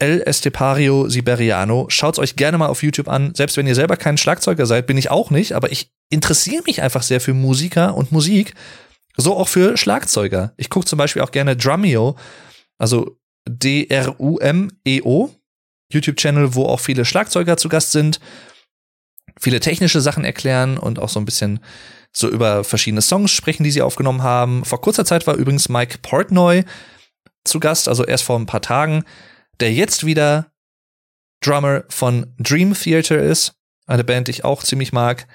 El 0.00 0.22
Estepario 0.22 1.08
Siberiano. 1.08 1.86
Schaut's 1.88 2.18
euch 2.18 2.36
gerne 2.36 2.58
mal 2.58 2.68
auf 2.68 2.82
YouTube 2.82 3.08
an. 3.08 3.34
Selbst 3.34 3.56
wenn 3.56 3.66
ihr 3.66 3.74
selber 3.74 3.96
kein 3.96 4.16
Schlagzeuger 4.16 4.66
seid, 4.66 4.86
bin 4.86 4.98
ich 4.98 5.10
auch 5.10 5.30
nicht, 5.30 5.52
aber 5.52 5.70
ich 5.70 5.92
interessiere 6.08 6.62
mich 6.66 6.82
einfach 6.82 7.02
sehr 7.02 7.20
für 7.20 7.34
Musiker 7.34 7.94
und 7.94 8.10
Musik. 8.10 8.54
So 9.16 9.36
auch 9.36 9.48
für 9.48 9.76
Schlagzeuger. 9.76 10.54
Ich 10.56 10.70
gucke 10.70 10.86
zum 10.86 10.96
Beispiel 10.96 11.22
auch 11.22 11.30
gerne 11.30 11.56
Drumeo, 11.56 12.16
also 12.78 13.18
D-R-U-M-E-O, 13.48 15.30
YouTube-Channel, 15.92 16.54
wo 16.54 16.64
auch 16.66 16.80
viele 16.80 17.04
Schlagzeuger 17.04 17.56
zu 17.56 17.68
Gast 17.68 17.92
sind, 17.92 18.20
viele 19.38 19.60
technische 19.60 20.00
Sachen 20.00 20.24
erklären 20.24 20.78
und 20.78 20.98
auch 20.98 21.08
so 21.08 21.20
ein 21.20 21.24
bisschen 21.24 21.60
so 22.12 22.28
über 22.28 22.64
verschiedene 22.64 23.02
Songs 23.02 23.30
sprechen, 23.30 23.64
die 23.64 23.70
sie 23.70 23.82
aufgenommen 23.82 24.22
haben. 24.22 24.64
Vor 24.64 24.80
kurzer 24.80 25.04
Zeit 25.04 25.26
war 25.26 25.34
übrigens 25.34 25.68
Mike 25.68 25.98
Portnoy 26.02 26.64
zu 27.44 27.60
Gast, 27.60 27.88
also 27.88 28.04
erst 28.04 28.24
vor 28.24 28.38
ein 28.38 28.46
paar 28.46 28.62
Tagen 28.62 29.04
der 29.60 29.72
jetzt 29.72 30.04
wieder 30.06 30.52
Drummer 31.42 31.84
von 31.88 32.34
Dream 32.38 32.74
Theater 32.74 33.18
ist, 33.18 33.54
eine 33.86 34.04
Band, 34.04 34.28
die 34.28 34.32
ich 34.32 34.44
auch 34.44 34.62
ziemlich 34.62 34.92
mag. 34.92 35.26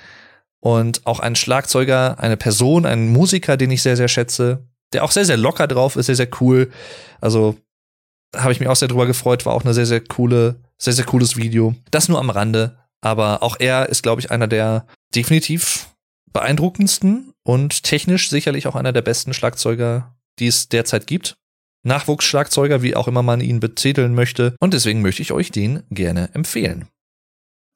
und 0.66 1.06
auch 1.06 1.20
ein 1.20 1.36
Schlagzeuger, 1.36 2.20
eine 2.20 2.38
Person, 2.38 2.88
ein 2.88 3.10
Musiker, 3.10 3.56
den 3.56 3.70
ich 3.70 3.84
sehr, 3.84 3.96
sehr 3.96 4.08
schätze, 4.08 4.68
der 4.94 5.04
auch 5.04 5.12
sehr, 5.12 5.26
sehr 5.26 5.38
locker 5.38 5.68
drauf 5.68 5.96
ist, 5.96 6.08
sehr, 6.08 6.16
sehr 6.16 6.30
cool. 6.42 6.72
Also 7.22 7.56
habe 8.36 8.52
ich 8.52 8.60
mich 8.60 8.68
auch 8.68 8.76
sehr 8.76 8.88
drüber 8.88 9.06
gefreut, 9.06 9.46
war 9.46 9.54
auch 9.54 9.64
eine 9.64 9.76
sehr, 9.76 9.86
sehr 9.86 10.02
coole, 10.02 10.56
sehr, 10.80 10.94
sehr 10.94 11.06
cooles 11.06 11.38
Video. 11.38 11.76
Das 11.92 12.10
nur 12.10 12.18
am 12.18 12.32
Rande, 12.32 12.80
aber 13.02 13.44
auch 13.44 13.58
er 13.60 13.90
ist, 13.90 14.02
glaube 14.02 14.22
ich, 14.22 14.32
einer 14.32 14.48
der 14.48 14.88
definitiv 15.14 15.96
beeindruckendsten 16.34 17.34
und 17.44 17.84
technisch 17.84 18.32
sicherlich 18.32 18.66
auch 18.66 18.76
einer 18.76 18.92
der 18.92 19.04
besten 19.04 19.36
Schlagzeuger, 19.36 20.16
die 20.40 20.48
es 20.48 20.68
derzeit 20.68 21.06
gibt. 21.06 21.38
Nachwuchsschlagzeuger, 21.86 22.82
wie 22.82 22.96
auch 22.96 23.08
immer 23.08 23.24
man 23.24 23.42
ihn 23.42 23.60
betiteln 23.60 24.14
möchte. 24.14 24.56
Und 24.60 24.74
deswegen 24.74 25.02
möchte 25.02 25.22
ich 25.22 25.32
euch 25.32 25.52
den 25.52 25.84
gerne 25.90 26.30
empfehlen. 26.34 26.88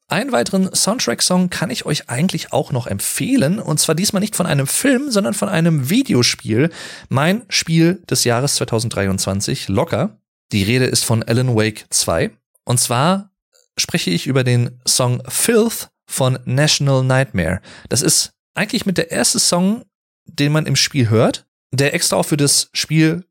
Einen 0.08 0.32
weiteren 0.32 0.74
Soundtrack-Song 0.74 1.50
kann 1.50 1.70
ich 1.70 1.86
euch 1.86 2.10
eigentlich 2.10 2.52
auch 2.52 2.72
noch 2.72 2.88
empfehlen. 2.88 3.60
Und 3.60 3.78
zwar 3.78 3.94
diesmal 3.94 4.20
nicht 4.20 4.34
von 4.34 4.46
einem 4.46 4.66
Film, 4.66 5.12
sondern 5.12 5.34
von 5.34 5.48
einem 5.48 5.88
Videospiel. 5.88 6.70
Mein 7.08 7.44
Spiel 7.48 8.02
des 8.10 8.24
Jahres 8.24 8.56
2023, 8.56 9.68
locker. 9.68 10.18
Die 10.50 10.64
Rede 10.64 10.86
ist 10.86 11.04
von 11.04 11.22
Alan 11.22 11.54
Wake 11.54 11.86
2. 11.90 12.32
Und 12.64 12.80
zwar 12.80 13.30
spreche 13.78 14.10
ich 14.10 14.26
über 14.26 14.42
den 14.42 14.80
Song 14.84 15.22
Filth 15.28 15.90
von 16.08 16.40
National 16.44 17.04
Nightmare. 17.04 17.60
Das 17.88 18.02
ist 18.02 18.32
eigentlich 18.54 18.86
mit 18.86 18.98
der 18.98 19.12
erste 19.12 19.38
Song, 19.38 19.84
den 20.24 20.50
man 20.50 20.66
im 20.66 20.74
Spiel 20.74 21.08
hört, 21.08 21.46
der 21.72 21.94
extra 21.94 22.16
auch 22.16 22.26
für 22.26 22.36
das 22.36 22.68
Spiel 22.72 23.24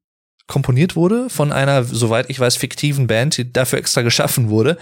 komponiert 0.49 0.97
wurde 0.97 1.29
von 1.29 1.53
einer, 1.53 1.85
soweit 1.85 2.29
ich 2.29 2.39
weiß, 2.39 2.57
fiktiven 2.57 3.07
Band, 3.07 3.37
die 3.37 3.53
dafür 3.53 3.79
extra 3.79 4.01
geschaffen 4.01 4.49
wurde. 4.49 4.77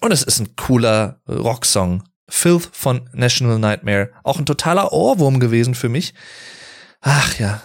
Und 0.00 0.10
es 0.10 0.24
ist 0.24 0.40
ein 0.40 0.56
cooler 0.56 1.20
Rocksong. 1.28 2.02
Filth 2.28 2.70
von 2.72 3.08
National 3.12 3.58
Nightmare. 3.58 4.10
Auch 4.24 4.38
ein 4.38 4.46
totaler 4.46 4.92
Ohrwurm 4.92 5.38
gewesen 5.38 5.74
für 5.74 5.88
mich. 5.88 6.14
Ach 7.00 7.38
ja. 7.38 7.62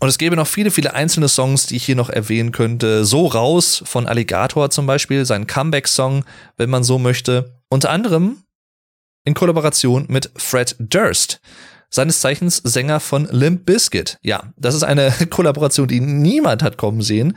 Und 0.00 0.08
es 0.08 0.18
gäbe 0.18 0.36
noch 0.36 0.46
viele, 0.46 0.70
viele 0.70 0.94
einzelne 0.94 1.28
Songs, 1.28 1.66
die 1.66 1.76
ich 1.76 1.84
hier 1.84 1.96
noch 1.96 2.10
erwähnen 2.10 2.52
könnte. 2.52 3.04
So 3.04 3.26
raus 3.26 3.82
von 3.84 4.06
Alligator 4.06 4.70
zum 4.70 4.86
Beispiel, 4.86 5.24
sein 5.24 5.46
Comeback-Song, 5.46 6.24
wenn 6.56 6.70
man 6.70 6.84
so 6.84 6.98
möchte. 6.98 7.60
Unter 7.68 7.90
anderem 7.90 8.42
in 9.24 9.34
Kollaboration 9.34 10.06
mit 10.08 10.30
Fred 10.36 10.76
Durst 10.78 11.40
seines 11.92 12.20
Zeichens 12.20 12.56
Sänger 12.56 12.98
von 12.98 13.28
Limp 13.30 13.66
Bizkit. 13.66 14.18
Ja, 14.22 14.52
das 14.56 14.74
ist 14.74 14.82
eine 14.82 15.12
Kollaboration, 15.30 15.86
die 15.86 16.00
niemand 16.00 16.62
hat 16.62 16.78
kommen 16.78 17.02
sehen. 17.02 17.36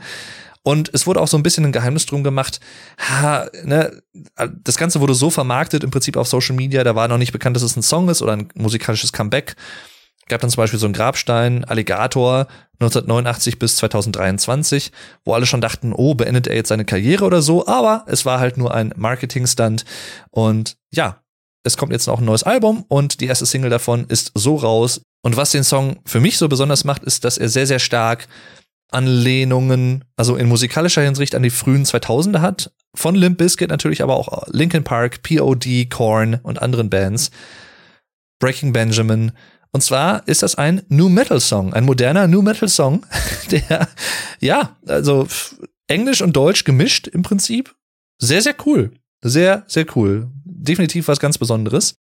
Und 0.62 0.90
es 0.92 1.06
wurde 1.06 1.20
auch 1.20 1.28
so 1.28 1.36
ein 1.36 1.44
bisschen 1.44 1.64
ein 1.64 1.70
Geheimnis 1.70 2.06
drum 2.06 2.24
gemacht. 2.24 2.58
Ha, 2.98 3.46
ne, 3.62 4.02
das 4.64 4.76
Ganze 4.76 5.00
wurde 5.00 5.14
so 5.14 5.30
vermarktet, 5.30 5.84
im 5.84 5.92
Prinzip 5.92 6.16
auf 6.16 6.26
Social 6.26 6.56
Media, 6.56 6.82
da 6.82 6.96
war 6.96 7.06
noch 7.06 7.18
nicht 7.18 7.30
bekannt, 7.30 7.54
dass 7.54 7.62
es 7.62 7.76
ein 7.76 7.82
Song 7.82 8.08
ist 8.08 8.20
oder 8.20 8.32
ein 8.32 8.48
musikalisches 8.54 9.12
Comeback. 9.12 9.54
Gab 10.28 10.40
dann 10.40 10.50
zum 10.50 10.62
Beispiel 10.62 10.80
so 10.80 10.86
einen 10.86 10.94
Grabstein, 10.94 11.64
Alligator, 11.64 12.48
1989 12.80 13.60
bis 13.60 13.76
2023, 13.76 14.90
wo 15.24 15.34
alle 15.34 15.46
schon 15.46 15.60
dachten, 15.60 15.92
oh, 15.92 16.16
beendet 16.16 16.48
er 16.48 16.56
jetzt 16.56 16.68
seine 16.68 16.84
Karriere 16.84 17.24
oder 17.24 17.42
so, 17.42 17.68
aber 17.68 18.04
es 18.08 18.26
war 18.26 18.40
halt 18.40 18.56
nur 18.56 18.74
ein 18.74 18.92
Marketing-Stunt. 18.96 19.84
Und 20.30 20.78
ja, 20.90 21.20
es 21.66 21.76
kommt 21.76 21.92
jetzt 21.92 22.06
noch 22.06 22.20
ein 22.20 22.24
neues 22.24 22.44
Album 22.44 22.84
und 22.88 23.20
die 23.20 23.26
erste 23.26 23.46
Single 23.46 23.70
davon 23.70 24.06
ist 24.08 24.32
so 24.34 24.56
raus. 24.56 25.00
Und 25.22 25.36
was 25.36 25.50
den 25.50 25.64
Song 25.64 25.98
für 26.04 26.20
mich 26.20 26.38
so 26.38 26.48
besonders 26.48 26.84
macht, 26.84 27.02
ist, 27.02 27.24
dass 27.24 27.38
er 27.38 27.48
sehr, 27.48 27.66
sehr 27.66 27.80
stark 27.80 28.28
Anlehnungen, 28.90 30.04
also 30.16 30.36
in 30.36 30.48
musikalischer 30.48 31.02
Hinsicht 31.02 31.34
an 31.34 31.42
die 31.42 31.50
frühen 31.50 31.84
2000er 31.84 32.40
hat. 32.40 32.72
Von 32.94 33.14
Limp 33.14 33.38
Bizkit 33.38 33.68
natürlich, 33.68 34.02
aber 34.02 34.16
auch 34.16 34.46
Linkin 34.48 34.84
Park, 34.84 35.22
POD, 35.22 35.90
Korn 35.90 36.38
und 36.42 36.62
anderen 36.62 36.88
Bands. 36.88 37.30
Breaking 38.38 38.72
Benjamin. 38.72 39.32
Und 39.72 39.80
zwar 39.82 40.26
ist 40.28 40.42
das 40.42 40.54
ein 40.54 40.82
New 40.88 41.08
Metal 41.08 41.40
Song, 41.40 41.74
ein 41.74 41.84
moderner 41.84 42.28
New 42.28 42.42
Metal 42.42 42.68
Song, 42.68 43.04
der, 43.50 43.88
ja, 44.40 44.76
also 44.86 45.26
Englisch 45.88 46.22
und 46.22 46.34
Deutsch 46.36 46.64
gemischt 46.64 47.08
im 47.08 47.22
Prinzip. 47.22 47.74
Sehr, 48.18 48.40
sehr 48.40 48.54
cool. 48.64 48.92
Sehr, 49.22 49.64
sehr 49.66 49.86
cool. 49.96 50.30
Definitiv 50.58 51.08
was 51.08 51.20
ganz 51.20 51.38
Besonderes. 51.38 51.96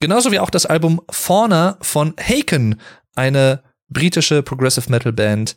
Genauso 0.00 0.32
wie 0.32 0.40
auch 0.40 0.50
das 0.50 0.66
Album 0.66 1.00
Fauna 1.10 1.78
von 1.80 2.14
Haken, 2.18 2.80
eine 3.14 3.62
britische 3.88 4.42
Progressive 4.42 4.90
Metal 4.90 5.12
Band, 5.12 5.56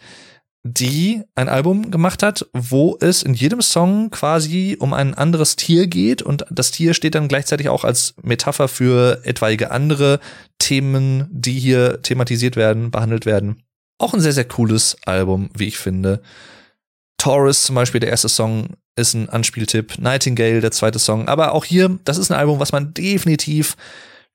die 0.63 1.23
ein 1.35 1.49
Album 1.49 1.89
gemacht 1.89 2.21
hat, 2.21 2.45
wo 2.53 2.97
es 3.01 3.23
in 3.23 3.33
jedem 3.33 3.61
Song 3.61 4.11
quasi 4.11 4.77
um 4.79 4.93
ein 4.93 5.13
anderes 5.13 5.55
Tier 5.55 5.87
geht 5.87 6.21
und 6.21 6.45
das 6.49 6.71
Tier 6.71 6.93
steht 6.93 7.15
dann 7.15 7.27
gleichzeitig 7.27 7.69
auch 7.69 7.83
als 7.83 8.13
Metapher 8.21 8.67
für 8.67 9.21
etwaige 9.23 9.71
andere 9.71 10.19
Themen, 10.59 11.27
die 11.31 11.57
hier 11.59 12.01
thematisiert 12.01 12.55
werden, 12.55 12.91
behandelt 12.91 13.25
werden. 13.25 13.63
Auch 13.97 14.13
ein 14.13 14.21
sehr, 14.21 14.33
sehr 14.33 14.47
cooles 14.47 14.97
Album, 15.05 15.49
wie 15.57 15.67
ich 15.67 15.77
finde. 15.77 16.21
Taurus 17.17 17.63
zum 17.63 17.75
Beispiel, 17.75 17.99
der 17.99 18.09
erste 18.09 18.29
Song, 18.29 18.75
ist 18.99 19.13
ein 19.13 19.29
Anspieltipp. 19.29 19.97
Nightingale, 19.99 20.61
der 20.61 20.71
zweite 20.71 20.99
Song. 20.99 21.27
Aber 21.27 21.53
auch 21.53 21.65
hier, 21.65 21.97
das 22.05 22.17
ist 22.17 22.31
ein 22.31 22.37
Album, 22.37 22.59
was 22.59 22.71
man 22.71 22.93
definitiv 22.93 23.75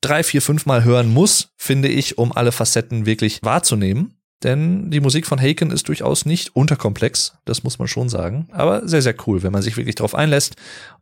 drei, 0.00 0.22
vier, 0.22 0.42
fünf 0.42 0.66
Mal 0.66 0.84
hören 0.84 1.12
muss, 1.12 1.50
finde 1.56 1.88
ich, 1.88 2.18
um 2.18 2.32
alle 2.32 2.52
Facetten 2.52 3.06
wirklich 3.06 3.40
wahrzunehmen. 3.42 4.14
Denn 4.42 4.90
die 4.90 5.00
Musik 5.00 5.26
von 5.26 5.40
Haken 5.40 5.70
ist 5.70 5.88
durchaus 5.88 6.26
nicht 6.26 6.54
unterkomplex, 6.54 7.34
das 7.46 7.62
muss 7.62 7.78
man 7.78 7.88
schon 7.88 8.10
sagen. 8.10 8.46
Aber 8.52 8.86
sehr, 8.86 9.00
sehr 9.00 9.14
cool, 9.26 9.42
wenn 9.42 9.52
man 9.52 9.62
sich 9.62 9.76
wirklich 9.76 9.94
darauf 9.94 10.14
einlässt 10.14 10.56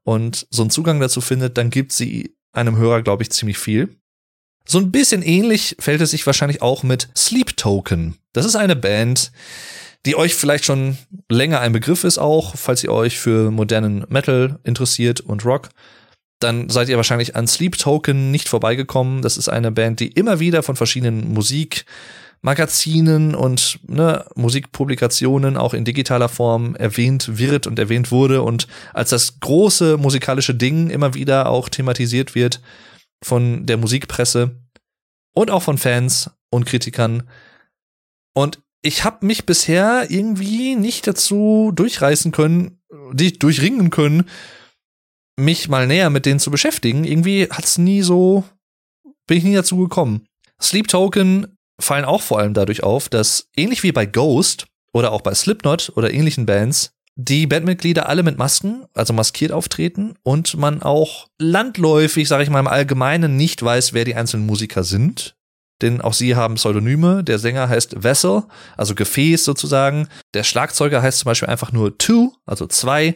und 0.04 0.46
so 0.50 0.62
einen 0.62 0.70
Zugang 0.70 1.00
dazu 1.00 1.20
findet, 1.20 1.58
dann 1.58 1.70
gibt 1.70 1.92
sie 1.92 2.36
einem 2.52 2.76
Hörer, 2.76 3.02
glaube 3.02 3.24
ich, 3.24 3.30
ziemlich 3.30 3.58
viel. 3.58 3.96
So 4.64 4.78
ein 4.78 4.92
bisschen 4.92 5.22
ähnlich 5.22 5.74
fällt 5.80 6.00
es 6.00 6.12
sich 6.12 6.24
wahrscheinlich 6.24 6.62
auch 6.62 6.84
mit 6.84 7.08
Sleep 7.16 7.56
Token. 7.56 8.16
Das 8.32 8.46
ist 8.46 8.54
eine 8.54 8.76
Band, 8.76 9.32
die 10.06 10.16
euch 10.16 10.34
vielleicht 10.34 10.64
schon 10.64 10.96
länger 11.30 11.60
ein 11.60 11.72
Begriff 11.72 12.04
ist 12.04 12.18
auch, 12.18 12.56
falls 12.56 12.82
ihr 12.82 12.92
euch 12.92 13.18
für 13.18 13.50
modernen 13.50 14.04
Metal 14.08 14.58
interessiert 14.64 15.20
und 15.20 15.44
Rock, 15.44 15.68
dann 16.40 16.68
seid 16.68 16.88
ihr 16.88 16.96
wahrscheinlich 16.96 17.36
an 17.36 17.46
Sleep 17.46 17.78
Token 17.78 18.32
nicht 18.32 18.48
vorbeigekommen. 18.48 19.22
Das 19.22 19.36
ist 19.36 19.48
eine 19.48 19.70
Band, 19.70 20.00
die 20.00 20.08
immer 20.08 20.40
wieder 20.40 20.64
von 20.64 20.74
verschiedenen 20.74 21.32
Musikmagazinen 21.32 23.36
und 23.36 23.78
ne, 23.86 24.24
Musikpublikationen 24.34 25.56
auch 25.56 25.72
in 25.72 25.84
digitaler 25.84 26.28
Form 26.28 26.74
erwähnt 26.74 27.38
wird 27.38 27.68
und 27.68 27.78
erwähnt 27.78 28.10
wurde 28.10 28.42
und 28.42 28.66
als 28.92 29.10
das 29.10 29.38
große 29.38 29.98
musikalische 29.98 30.56
Ding 30.56 30.90
immer 30.90 31.14
wieder 31.14 31.48
auch 31.48 31.68
thematisiert 31.68 32.34
wird 32.34 32.60
von 33.22 33.66
der 33.66 33.76
Musikpresse 33.76 34.56
und 35.32 35.52
auch 35.52 35.62
von 35.62 35.78
Fans 35.78 36.28
und 36.50 36.66
Kritikern. 36.66 37.22
Und 38.34 38.58
ich 38.82 39.04
habe 39.04 39.24
mich 39.24 39.46
bisher 39.46 40.10
irgendwie 40.10 40.74
nicht 40.74 41.06
dazu 41.06 41.72
durchreißen 41.74 42.32
können, 42.32 42.80
die 43.12 43.32
durchringen 43.32 43.90
können, 43.90 44.28
mich 45.36 45.68
mal 45.68 45.86
näher 45.86 46.10
mit 46.10 46.26
denen 46.26 46.40
zu 46.40 46.50
beschäftigen. 46.50 47.04
Irgendwie 47.04 47.48
hat's 47.50 47.78
nie 47.78 48.02
so, 48.02 48.44
bin 49.26 49.38
ich 49.38 49.44
nie 49.44 49.54
dazu 49.54 49.76
gekommen. 49.78 50.26
Sleep 50.60 50.88
Token 50.88 51.56
fallen 51.80 52.04
auch 52.04 52.22
vor 52.22 52.38
allem 52.38 52.54
dadurch 52.54 52.82
auf, 52.82 53.08
dass 53.08 53.48
ähnlich 53.56 53.82
wie 53.82 53.92
bei 53.92 54.04
Ghost 54.04 54.66
oder 54.92 55.12
auch 55.12 55.22
bei 55.22 55.34
Slipknot 55.34 55.92
oder 55.96 56.12
ähnlichen 56.12 56.44
Bands 56.44 56.92
die 57.14 57.46
Bandmitglieder 57.46 58.08
alle 58.08 58.22
mit 58.22 58.38
Masken, 58.38 58.86
also 58.94 59.12
maskiert 59.12 59.52
auftreten 59.52 60.14
und 60.22 60.56
man 60.56 60.82
auch 60.82 61.28
landläufig, 61.38 62.26
sage 62.26 62.42
ich 62.42 62.50
mal 62.50 62.60
im 62.60 62.66
Allgemeinen, 62.66 63.36
nicht 63.36 63.62
weiß, 63.62 63.92
wer 63.92 64.04
die 64.04 64.14
einzelnen 64.14 64.46
Musiker 64.46 64.82
sind 64.82 65.36
denn 65.82 66.00
auch 66.00 66.14
sie 66.14 66.36
haben 66.36 66.54
Pseudonyme. 66.54 67.24
Der 67.24 67.38
Sänger 67.38 67.68
heißt 67.68 68.02
Vessel, 68.02 68.44
also 68.76 68.94
Gefäß 68.94 69.44
sozusagen. 69.44 70.08
Der 70.34 70.44
Schlagzeuger 70.44 71.02
heißt 71.02 71.20
zum 71.20 71.26
Beispiel 71.26 71.48
einfach 71.48 71.72
nur 71.72 71.98
Two, 71.98 72.32
also 72.46 72.66
zwei. 72.66 73.14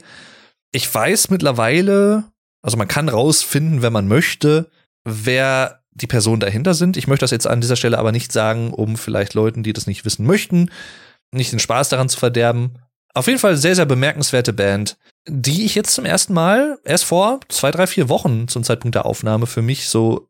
Ich 0.72 0.92
weiß 0.92 1.30
mittlerweile, 1.30 2.24
also 2.62 2.76
man 2.76 2.88
kann 2.88 3.08
rausfinden, 3.08 3.82
wenn 3.82 3.92
man 3.92 4.08
möchte, 4.08 4.70
wer 5.04 5.80
die 5.92 6.06
Personen 6.06 6.40
dahinter 6.40 6.74
sind. 6.74 6.96
Ich 6.96 7.06
möchte 7.06 7.24
das 7.24 7.30
jetzt 7.30 7.46
an 7.46 7.60
dieser 7.60 7.76
Stelle 7.76 7.98
aber 7.98 8.12
nicht 8.12 8.32
sagen, 8.32 8.72
um 8.72 8.96
vielleicht 8.96 9.34
Leuten, 9.34 9.62
die 9.62 9.72
das 9.72 9.86
nicht 9.86 10.04
wissen 10.04 10.26
möchten, 10.26 10.70
nicht 11.32 11.52
den 11.52 11.58
Spaß 11.58 11.88
daran 11.88 12.08
zu 12.08 12.18
verderben. 12.18 12.78
Auf 13.14 13.28
jeden 13.28 13.38
Fall 13.38 13.56
sehr, 13.56 13.74
sehr 13.74 13.86
bemerkenswerte 13.86 14.52
Band, 14.52 14.98
die 15.26 15.64
ich 15.64 15.74
jetzt 15.74 15.94
zum 15.94 16.04
ersten 16.04 16.34
Mal 16.34 16.78
erst 16.84 17.04
vor 17.04 17.40
zwei, 17.48 17.70
drei, 17.70 17.86
vier 17.86 18.10
Wochen 18.10 18.46
zum 18.48 18.62
Zeitpunkt 18.62 18.94
der 18.94 19.06
Aufnahme 19.06 19.46
für 19.46 19.62
mich 19.62 19.88
so 19.88 20.28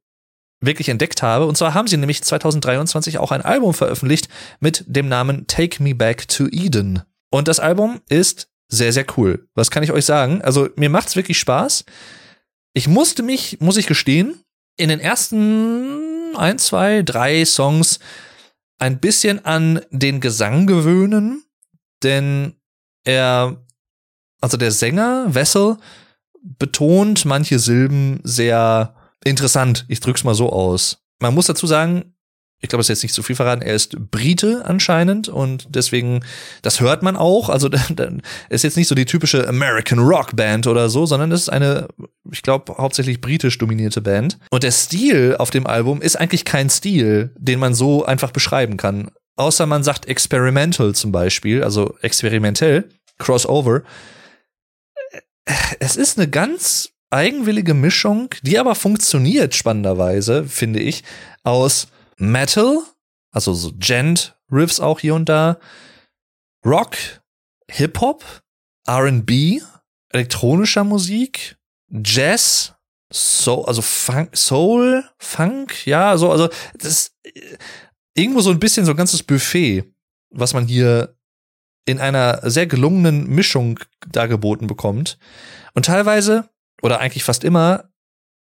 wirklich 0.66 0.88
entdeckt 0.88 1.22
habe. 1.22 1.46
Und 1.46 1.56
zwar 1.56 1.74
haben 1.74 1.88
sie 1.88 1.96
nämlich 1.96 2.22
2023 2.22 3.18
auch 3.18 3.32
ein 3.32 3.42
Album 3.42 3.74
veröffentlicht 3.74 4.28
mit 4.60 4.84
dem 4.86 5.08
Namen 5.08 5.46
Take 5.46 5.82
Me 5.82 5.94
Back 5.94 6.28
to 6.28 6.46
Eden. 6.50 7.02
Und 7.30 7.48
das 7.48 7.60
Album 7.60 8.00
ist 8.08 8.48
sehr, 8.68 8.92
sehr 8.92 9.06
cool. 9.16 9.48
Was 9.54 9.70
kann 9.70 9.82
ich 9.82 9.92
euch 9.92 10.04
sagen? 10.04 10.42
Also 10.42 10.68
mir 10.76 10.90
macht's 10.90 11.16
wirklich 11.16 11.38
Spaß. 11.38 11.84
Ich 12.74 12.88
musste 12.88 13.22
mich, 13.22 13.60
muss 13.60 13.76
ich 13.76 13.86
gestehen, 13.86 14.42
in 14.76 14.88
den 14.88 15.00
ersten 15.00 16.36
ein, 16.36 16.58
zwei, 16.58 17.02
drei 17.02 17.44
Songs 17.44 17.98
ein 18.78 19.00
bisschen 19.00 19.44
an 19.44 19.80
den 19.90 20.20
Gesang 20.20 20.66
gewöhnen, 20.66 21.44
denn 22.02 22.54
er, 23.04 23.64
also 24.40 24.56
der 24.56 24.70
Sänger, 24.70 25.34
Wessel, 25.34 25.78
betont 26.42 27.24
manche 27.24 27.58
Silben 27.58 28.20
sehr 28.22 28.94
interessant. 29.26 29.84
Ich 29.88 30.00
drück's 30.00 30.24
mal 30.24 30.34
so 30.34 30.50
aus. 30.50 30.98
Man 31.20 31.34
muss 31.34 31.46
dazu 31.46 31.66
sagen, 31.66 32.16
ich 32.60 32.70
glaube, 32.70 32.80
es 32.80 32.86
ist 32.86 32.96
jetzt 32.96 33.02
nicht 33.02 33.14
zu 33.14 33.22
viel 33.22 33.36
verraten, 33.36 33.60
er 33.60 33.74
ist 33.74 34.10
Brite 34.10 34.64
anscheinend 34.64 35.28
und 35.28 35.66
deswegen, 35.68 36.24
das 36.62 36.80
hört 36.80 37.02
man 37.02 37.14
auch. 37.16 37.50
Also 37.50 37.68
ist 38.48 38.64
jetzt 38.64 38.76
nicht 38.76 38.88
so 38.88 38.94
die 38.94 39.04
typische 39.04 39.46
American 39.46 39.98
Rock 39.98 40.34
Band 40.34 40.66
oder 40.66 40.88
so, 40.88 41.04
sondern 41.04 41.32
es 41.32 41.42
ist 41.42 41.48
eine, 41.50 41.88
ich 42.30 42.42
glaube, 42.42 42.76
hauptsächlich 42.78 43.20
britisch 43.20 43.58
dominierte 43.58 44.00
Band. 44.00 44.38
Und 44.50 44.62
der 44.62 44.70
Stil 44.70 45.36
auf 45.38 45.50
dem 45.50 45.66
Album 45.66 46.00
ist 46.00 46.16
eigentlich 46.16 46.44
kein 46.44 46.70
Stil, 46.70 47.30
den 47.36 47.58
man 47.58 47.74
so 47.74 48.06
einfach 48.06 48.30
beschreiben 48.30 48.78
kann. 48.78 49.10
Außer 49.36 49.66
man 49.66 49.82
sagt 49.82 50.06
experimental 50.06 50.94
zum 50.94 51.12
Beispiel, 51.12 51.62
also 51.62 51.94
experimentell, 52.00 52.88
crossover. 53.18 53.82
Es 55.78 55.96
ist 55.96 56.18
eine 56.18 56.28
ganz 56.28 56.95
eigenwillige 57.10 57.74
Mischung, 57.74 58.30
die 58.42 58.58
aber 58.58 58.74
funktioniert 58.74 59.54
spannenderweise, 59.54 60.44
finde 60.44 60.80
ich, 60.80 61.04
aus 61.44 61.88
Metal, 62.16 62.78
also 63.32 63.52
so 63.54 63.72
Gent-Riffs 63.78 64.80
auch 64.80 65.00
hier 65.00 65.14
und 65.14 65.28
da, 65.28 65.58
Rock, 66.64 66.96
Hip-Hop, 67.70 68.24
RB, 68.88 69.60
elektronischer 70.10 70.84
Musik, 70.84 71.56
Jazz, 71.90 72.74
so, 73.12 73.64
also 73.64 73.82
Funk, 73.82 74.36
Soul, 74.36 75.04
Funk, 75.18 75.86
ja, 75.86 76.16
so, 76.16 76.30
also 76.32 76.48
das 76.74 76.84
ist 76.84 77.16
irgendwo 78.14 78.40
so 78.40 78.50
ein 78.50 78.58
bisschen 78.58 78.84
so 78.84 78.92
ein 78.92 78.96
ganzes 78.96 79.22
Buffet, 79.22 79.84
was 80.30 80.54
man 80.54 80.66
hier 80.66 81.16
in 81.86 82.00
einer 82.00 82.50
sehr 82.50 82.66
gelungenen 82.66 83.28
Mischung 83.28 83.78
dargeboten 84.10 84.66
bekommt. 84.66 85.18
Und 85.74 85.86
teilweise, 85.86 86.48
oder 86.82 87.00
eigentlich 87.00 87.24
fast 87.24 87.44
immer, 87.44 87.90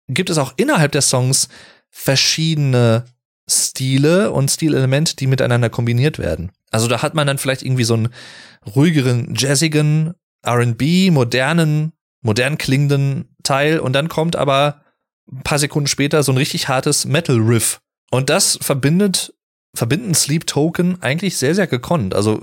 gibt 0.09 0.31
es 0.31 0.39
auch 0.39 0.55
innerhalb 0.57 0.93
der 0.93 1.03
Songs 1.03 1.49
verschiedene 1.91 3.05
Stile 3.49 4.31
und 4.31 4.51
Stilelemente, 4.51 5.17
die 5.17 5.27
miteinander 5.27 5.71
kombiniert 5.71 6.19
werden. 6.19 6.53
Also 6.71 6.87
da 6.89 7.03
hat 7.03 7.15
man 7.15 7.27
dann 7.27 7.39
vielleicht 7.39 7.63
irgendwie 7.63 7.85
so 7.85 7.95
einen 7.95 8.09
ruhigeren, 8.75 9.35
jazzigen, 9.35 10.15
R&B, 10.43 11.11
modernen, 11.11 11.93
modern 12.21 12.59
klingenden 12.59 13.35
Teil 13.43 13.79
und 13.81 13.95
dann 13.95 14.09
kommt 14.09 14.37
aber 14.37 14.83
ein 15.31 15.43
paar 15.43 15.59
Sekunden 15.59 15.87
später 15.87 16.23
so 16.23 16.33
ein 16.33 16.39
richtig 16.39 16.69
hartes 16.69 17.07
Metal-Riff. 17.07 17.81
Und 18.11 18.31
das 18.31 18.59
verbindet 18.61 19.33
verbinden 19.75 20.15
Sleep 20.15 20.47
Token 20.47 21.01
eigentlich 21.03 21.37
sehr, 21.37 21.55
sehr 21.55 21.67
gekonnt. 21.67 22.15
Also 22.15 22.41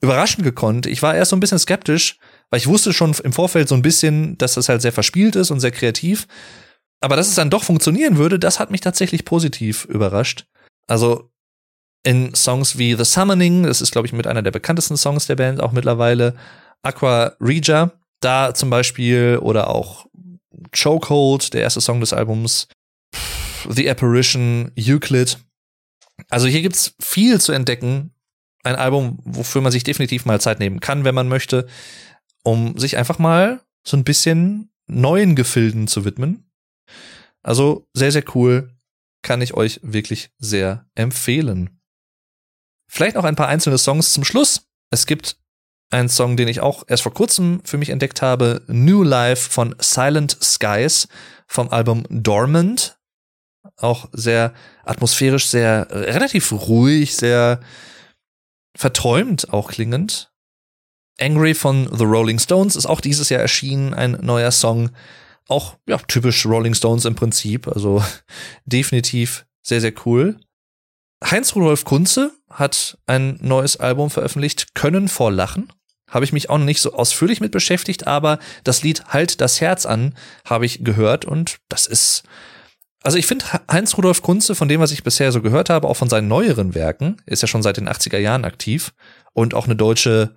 überraschend 0.00 0.44
gekonnt. 0.44 0.86
Ich 0.86 1.02
war 1.02 1.14
erst 1.14 1.30
so 1.30 1.36
ein 1.36 1.40
bisschen 1.40 1.58
skeptisch, 1.58 2.18
weil 2.50 2.58
ich 2.58 2.66
wusste 2.66 2.92
schon 2.92 3.14
im 3.22 3.32
Vorfeld 3.32 3.68
so 3.68 3.74
ein 3.74 3.82
bisschen, 3.82 4.38
dass 4.38 4.54
das 4.54 4.68
halt 4.68 4.82
sehr 4.82 4.92
verspielt 4.92 5.36
ist 5.36 5.50
und 5.50 5.60
sehr 5.60 5.70
kreativ. 5.72 6.26
Aber 7.00 7.16
dass 7.16 7.28
es 7.28 7.34
dann 7.34 7.50
doch 7.50 7.64
funktionieren 7.64 8.16
würde, 8.16 8.38
das 8.38 8.58
hat 8.58 8.70
mich 8.70 8.80
tatsächlich 8.80 9.24
positiv 9.24 9.84
überrascht. 9.84 10.46
Also 10.86 11.30
in 12.02 12.34
Songs 12.34 12.78
wie 12.78 12.94
The 12.94 13.04
Summoning, 13.04 13.64
das 13.64 13.80
ist, 13.80 13.90
glaube 13.90 14.06
ich, 14.06 14.12
mit 14.12 14.26
einer 14.26 14.42
der 14.42 14.52
bekanntesten 14.52 14.96
Songs 14.96 15.26
der 15.26 15.36
Band 15.36 15.60
auch 15.60 15.72
mittlerweile, 15.72 16.36
Aqua 16.82 17.32
Regia, 17.40 17.92
da 18.20 18.54
zum 18.54 18.70
Beispiel, 18.70 19.38
oder 19.42 19.68
auch 19.68 20.06
Chokehold, 20.74 21.52
der 21.52 21.62
erste 21.62 21.80
Song 21.80 22.00
des 22.00 22.12
Albums, 22.12 22.68
The 23.68 23.90
Apparition, 23.90 24.70
Euclid. 24.78 25.38
Also 26.30 26.46
hier 26.46 26.62
gibt's 26.62 26.94
viel 27.00 27.40
zu 27.40 27.52
entdecken. 27.52 28.12
Ein 28.62 28.76
Album, 28.76 29.18
wofür 29.24 29.60
man 29.60 29.72
sich 29.72 29.84
definitiv 29.84 30.24
mal 30.24 30.40
Zeit 30.40 30.60
nehmen 30.60 30.80
kann, 30.80 31.04
wenn 31.04 31.14
man 31.14 31.28
möchte, 31.28 31.66
um 32.46 32.78
sich 32.78 32.96
einfach 32.96 33.18
mal 33.18 33.60
so 33.84 33.96
ein 33.96 34.04
bisschen 34.04 34.70
neuen 34.86 35.34
Gefilden 35.34 35.88
zu 35.88 36.04
widmen. 36.04 36.48
Also 37.42 37.88
sehr, 37.92 38.12
sehr 38.12 38.22
cool. 38.36 38.70
Kann 39.22 39.42
ich 39.42 39.54
euch 39.54 39.80
wirklich 39.82 40.30
sehr 40.38 40.86
empfehlen. 40.94 41.80
Vielleicht 42.88 43.16
noch 43.16 43.24
ein 43.24 43.34
paar 43.34 43.48
einzelne 43.48 43.78
Songs 43.78 44.12
zum 44.12 44.24
Schluss. 44.24 44.68
Es 44.90 45.06
gibt 45.06 45.36
einen 45.90 46.08
Song, 46.08 46.36
den 46.36 46.46
ich 46.46 46.60
auch 46.60 46.84
erst 46.86 47.02
vor 47.02 47.12
kurzem 47.12 47.62
für 47.64 47.78
mich 47.78 47.90
entdeckt 47.90 48.22
habe. 48.22 48.62
New 48.68 49.02
Life 49.02 49.50
von 49.50 49.74
Silent 49.80 50.38
Skies 50.40 51.08
vom 51.48 51.68
Album 51.70 52.04
Dormant. 52.10 52.96
Auch 53.76 54.08
sehr 54.12 54.54
atmosphärisch, 54.84 55.48
sehr 55.48 55.88
relativ 55.90 56.52
ruhig, 56.52 57.16
sehr 57.16 57.60
verträumt 58.76 59.52
auch 59.52 59.72
klingend. 59.72 60.32
Angry 61.20 61.54
von 61.54 61.88
The 61.96 62.04
Rolling 62.04 62.38
Stones 62.38 62.76
ist 62.76 62.86
auch 62.86 63.00
dieses 63.00 63.28
Jahr 63.28 63.40
erschienen, 63.40 63.94
ein 63.94 64.18
neuer 64.22 64.50
Song 64.50 64.90
auch 65.48 65.76
ja, 65.88 65.98
typisch 65.98 66.44
Rolling 66.46 66.74
Stones 66.74 67.04
im 67.04 67.14
Prinzip. 67.14 67.68
Also 67.68 68.02
definitiv 68.64 69.46
sehr, 69.62 69.80
sehr 69.80 69.92
cool. 70.04 70.38
Heinz-Rudolf 71.24 71.84
Kunze 71.84 72.32
hat 72.50 72.98
ein 73.06 73.38
neues 73.40 73.78
Album 73.78 74.10
veröffentlicht, 74.10 74.74
Können 74.74 75.08
vor 75.08 75.32
Lachen. 75.32 75.72
Habe 76.10 76.24
ich 76.24 76.32
mich 76.32 76.50
auch 76.50 76.58
noch 76.58 76.64
nicht 76.64 76.80
so 76.80 76.92
ausführlich 76.92 77.40
mit 77.40 77.52
beschäftigt, 77.52 78.06
aber 78.06 78.38
das 78.64 78.82
Lied 78.82 79.06
Halt 79.08 79.40
das 79.40 79.60
Herz 79.60 79.86
an 79.86 80.14
habe 80.44 80.66
ich 80.66 80.84
gehört 80.84 81.24
und 81.24 81.58
das 81.68 81.86
ist. 81.86 82.22
Also 83.02 83.18
ich 83.18 83.26
finde 83.26 83.44
Heinz-Rudolf 83.70 84.22
Kunze, 84.22 84.54
von 84.54 84.68
dem, 84.68 84.80
was 84.80 84.90
ich 84.90 85.04
bisher 85.04 85.30
so 85.30 85.40
gehört 85.40 85.70
habe, 85.70 85.88
auch 85.88 85.96
von 85.96 86.08
seinen 86.08 86.28
neueren 86.28 86.74
Werken, 86.74 87.22
ist 87.24 87.40
ja 87.40 87.48
schon 87.48 87.62
seit 87.62 87.76
den 87.76 87.88
80er 87.88 88.18
Jahren 88.18 88.44
aktiv 88.44 88.92
und 89.32 89.54
auch 89.54 89.66
eine 89.66 89.76
deutsche 89.76 90.34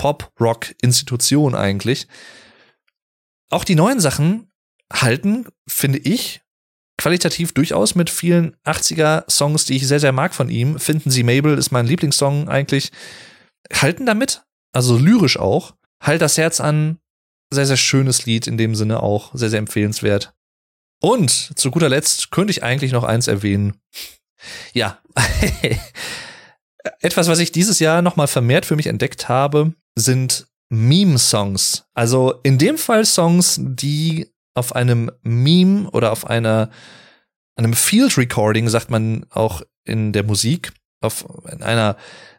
Pop-Rock-Institution 0.00 1.54
eigentlich. 1.54 2.08
Auch 3.50 3.64
die 3.64 3.74
neuen 3.74 4.00
Sachen 4.00 4.50
halten, 4.90 5.46
finde 5.68 5.98
ich, 5.98 6.40
qualitativ 6.96 7.52
durchaus 7.52 7.94
mit 7.94 8.08
vielen 8.08 8.56
80er-Songs, 8.64 9.66
die 9.66 9.76
ich 9.76 9.86
sehr, 9.86 10.00
sehr 10.00 10.12
mag 10.12 10.34
von 10.34 10.48
ihm. 10.48 10.78
Finden 10.78 11.10
Sie 11.10 11.22
Mabel 11.22 11.58
ist 11.58 11.70
mein 11.70 11.84
Lieblingssong 11.84 12.48
eigentlich. 12.48 12.92
Halten 13.70 14.06
damit, 14.06 14.42
also 14.72 14.96
lyrisch 14.96 15.38
auch. 15.38 15.74
Halt 16.02 16.22
das 16.22 16.38
Herz 16.38 16.60
an. 16.60 16.98
Sehr, 17.52 17.66
sehr 17.66 17.76
schönes 17.76 18.24
Lied 18.24 18.46
in 18.46 18.56
dem 18.56 18.74
Sinne 18.74 19.02
auch. 19.02 19.34
Sehr, 19.34 19.50
sehr 19.50 19.58
empfehlenswert. 19.58 20.32
Und 21.02 21.30
zu 21.30 21.70
guter 21.70 21.90
Letzt 21.90 22.30
könnte 22.30 22.52
ich 22.52 22.62
eigentlich 22.62 22.92
noch 22.92 23.04
eins 23.04 23.28
erwähnen. 23.28 23.78
Ja. 24.72 24.98
Etwas, 27.00 27.28
was 27.28 27.38
ich 27.38 27.52
dieses 27.52 27.80
Jahr 27.80 28.00
nochmal 28.00 28.28
vermehrt 28.28 28.64
für 28.64 28.76
mich 28.76 28.86
entdeckt 28.86 29.28
habe, 29.28 29.74
sind 29.94 30.46
Meme-Songs. 30.68 31.84
Also 31.94 32.34
in 32.42 32.58
dem 32.58 32.78
Fall 32.78 33.04
Songs, 33.04 33.58
die 33.60 34.28
auf 34.54 34.74
einem 34.74 35.10
Meme 35.22 35.90
oder 35.90 36.12
auf 36.12 36.26
einer 36.26 36.70
einem 37.56 37.74
Field 37.74 38.16
Recording, 38.16 38.68
sagt 38.68 38.90
man 38.90 39.26
auch 39.30 39.62
in 39.84 40.12
der 40.12 40.24
Musik, 40.24 40.72
auf 41.00 41.26
einer 41.60 41.96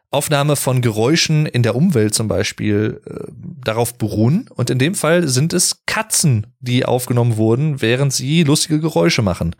Aufnahme 0.10 0.56
von 0.56 0.82
Geräuschen 0.82 1.46
in 1.46 1.64
der 1.64 1.76
Umwelt 1.76 2.14
zum 2.14 2.28
Beispiel 2.28 3.02
äh, 3.06 3.32
darauf 3.64 3.98
beruhen. 3.98 4.50
Und 4.54 4.70
in 4.70 4.78
dem 4.78 4.94
Fall 4.94 5.28
sind 5.28 5.54
es 5.54 5.84
Katzen, 5.86 6.48
die 6.60 6.86
aufgenommen 6.86 7.38
wurden, 7.38 7.82
während 7.82 8.12
sie 8.12 8.44
lustige 8.44 8.80
Geräusche 8.80 9.22
machen. 9.22 9.56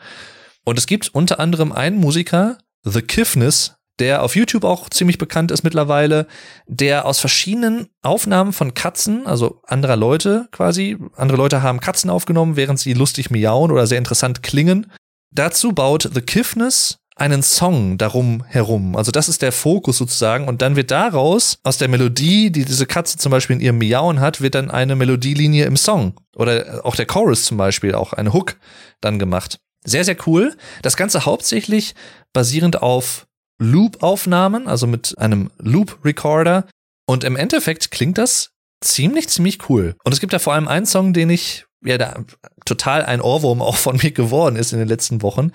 Und 0.66 0.78
es 0.78 0.88
gibt 0.88 1.10
unter 1.16 1.40
anderem 1.40 1.72
einen 1.72 1.98
Musiker, 1.98 2.58
The 2.84 3.02
Kiffness, 3.02 3.76
der 4.00 4.24
auf 4.24 4.36
YouTube 4.36 4.64
auch 4.64 4.90
ziemlich 4.90 5.18
bekannt 5.18 5.52
ist 5.52 5.64
mittlerweile, 5.64 6.28
der 6.68 7.06
aus 7.06 7.20
verschiedenen 7.20 7.88
Aufnahmen 8.02 8.54
von 8.54 8.74
Katzen, 8.74 9.28
also 9.28 9.62
anderer 9.68 9.96
Leute 9.96 10.48
quasi, 10.52 10.98
andere 11.16 11.38
Leute 11.38 11.62
haben 11.62 11.80
Katzen 11.80 12.10
aufgenommen, 12.10 12.56
während 12.56 12.80
sie 12.80 12.94
lustig 12.94 13.30
miauen 13.30 13.72
oder 13.72 13.88
sehr 13.88 13.98
interessant 13.98 14.44
klingen. 14.44 14.92
Dazu 15.32 15.74
baut 15.74 16.10
The 16.14 16.22
Kiffness 16.22 16.98
einen 17.16 17.44
Song 17.44 17.98
darum 17.98 18.44
herum. 18.48 18.96
Also 18.96 19.12
das 19.12 19.30
ist 19.30 19.42
der 19.42 19.52
Fokus 19.52 19.98
sozusagen. 19.98 20.48
Und 20.48 20.62
dann 20.62 20.76
wird 20.76 20.90
daraus, 20.92 21.60
aus 21.64 21.78
der 21.78 21.88
Melodie, 21.88 22.52
die 22.52 22.66
diese 22.66 22.88
Katze 22.88 23.18
zum 23.18 23.32
Beispiel 23.32 23.58
in 23.58 23.62
ihrem 23.62 23.78
Miauen 23.78 24.20
hat, 24.20 24.42
wird 24.42 24.56
dann 24.56 24.72
eine 24.72 24.96
Melodielinie 24.96 25.66
im 25.66 25.78
Song. 25.78 26.16
Oder 26.36 26.82
auch 26.84 26.96
der 26.96 27.06
Chorus 27.06 27.44
zum 27.44 27.58
Beispiel, 27.58 27.94
auch 27.94 28.14
eine 28.14 28.34
Hook 28.34 28.58
dann 29.02 29.20
gemacht. 29.20 29.60
Sehr, 29.84 30.04
sehr 30.04 30.18
cool. 30.26 30.56
Das 30.82 30.98
Ganze 30.98 31.26
hauptsächlich 31.26 31.94
basierend 32.34 32.82
auf 32.82 33.28
Loop-Aufnahmen, 33.62 34.68
also 34.68 34.88
mit 34.88 35.18
einem 35.18 35.52
Loop-Recorder. 35.58 36.68
Und 37.06 37.24
im 37.24 37.36
Endeffekt 37.36 37.92
klingt 37.92 38.18
das 38.18 38.52
ziemlich, 38.82 39.30
ziemlich 39.30 39.70
cool. 39.70 39.96
Und 40.04 40.14
es 40.14 40.20
gibt 40.20 40.34
ja 40.34 40.40
vor 40.40 40.54
allem 40.54 40.68
einen 40.68 40.86
Song, 40.86 41.14
den 41.14 41.30
ich, 41.30 41.66
ja, 41.84 41.98
da 41.98 42.24
total 42.66 43.04
ein 43.04 43.22
Ohrwurm 43.22 43.62
auch 43.62 43.76
von 43.76 43.98
mir 43.98 44.12
geworden 44.12 44.56
ist 44.56 44.74
in 44.74 44.80
den 44.80 44.88
letzten 44.88 45.22
Wochen. 45.22 45.52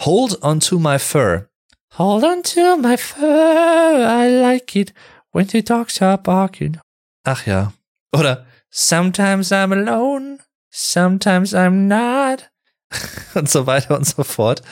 Hold 0.00 0.42
on 0.42 0.60
to 0.60 0.78
my 0.78 0.98
fur. 0.98 1.48
Hold 1.96 2.24
on 2.24 2.42
to 2.42 2.76
my 2.76 2.96
fur, 2.96 3.24
I 3.24 4.28
like 4.28 4.76
it 4.76 4.92
when 5.32 5.48
the 5.48 5.64
dogs 5.64 6.00
are 6.00 6.18
barking. 6.18 6.78
Ach 7.24 7.46
ja. 7.46 7.72
Oder 8.12 8.46
Sometimes 8.70 9.50
I'm 9.50 9.72
alone, 9.72 10.40
sometimes 10.70 11.54
I'm 11.54 11.88
not. 11.88 12.50
und 13.34 13.48
so 13.48 13.66
weiter 13.66 13.96
und 13.96 14.06
so 14.06 14.24
fort. 14.24 14.62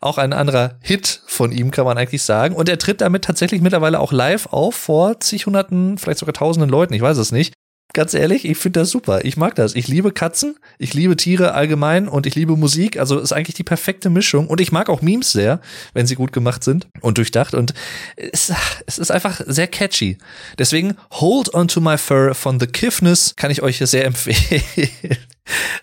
Auch 0.00 0.18
ein 0.18 0.32
anderer 0.32 0.78
Hit 0.80 1.22
von 1.26 1.52
ihm, 1.52 1.70
kann 1.70 1.84
man 1.84 1.98
eigentlich 1.98 2.22
sagen. 2.22 2.54
Und 2.54 2.68
er 2.68 2.78
tritt 2.78 3.00
damit 3.00 3.24
tatsächlich 3.24 3.62
mittlerweile 3.62 4.00
auch 4.00 4.12
live 4.12 4.46
auf 4.46 4.74
vor 4.74 5.20
zig 5.20 5.46
Hunderten, 5.46 5.98
vielleicht 5.98 6.18
sogar 6.18 6.34
tausenden 6.34 6.70
Leuten, 6.70 6.94
ich 6.94 7.02
weiß 7.02 7.16
es 7.16 7.32
nicht. 7.32 7.54
Ganz 7.92 8.12
ehrlich, 8.12 8.44
ich 8.44 8.58
finde 8.58 8.80
das 8.80 8.90
super. 8.90 9.24
Ich 9.24 9.36
mag 9.36 9.54
das. 9.54 9.76
Ich 9.76 9.86
liebe 9.86 10.10
Katzen, 10.10 10.56
ich 10.78 10.94
liebe 10.94 11.16
Tiere 11.16 11.52
allgemein 11.54 12.08
und 12.08 12.26
ich 12.26 12.34
liebe 12.34 12.56
Musik. 12.56 12.98
Also 12.98 13.20
ist 13.20 13.32
eigentlich 13.32 13.54
die 13.54 13.62
perfekte 13.62 14.10
Mischung. 14.10 14.48
Und 14.48 14.60
ich 14.60 14.72
mag 14.72 14.88
auch 14.88 15.00
Memes 15.00 15.30
sehr, 15.30 15.60
wenn 15.92 16.06
sie 16.06 16.16
gut 16.16 16.32
gemacht 16.32 16.64
sind 16.64 16.88
und 17.02 17.18
durchdacht. 17.18 17.54
Und 17.54 17.72
es, 18.16 18.52
es 18.86 18.98
ist 18.98 19.12
einfach 19.12 19.40
sehr 19.46 19.68
catchy. 19.68 20.18
Deswegen 20.58 20.96
Hold 21.12 21.54
On 21.54 21.68
To 21.68 21.80
My 21.80 21.96
Fur 21.96 22.34
von 22.34 22.58
The 22.58 22.66
Kiffness 22.66 23.36
kann 23.36 23.52
ich 23.52 23.62
euch 23.62 23.78
sehr 23.78 24.04
empfehlen. 24.06 24.62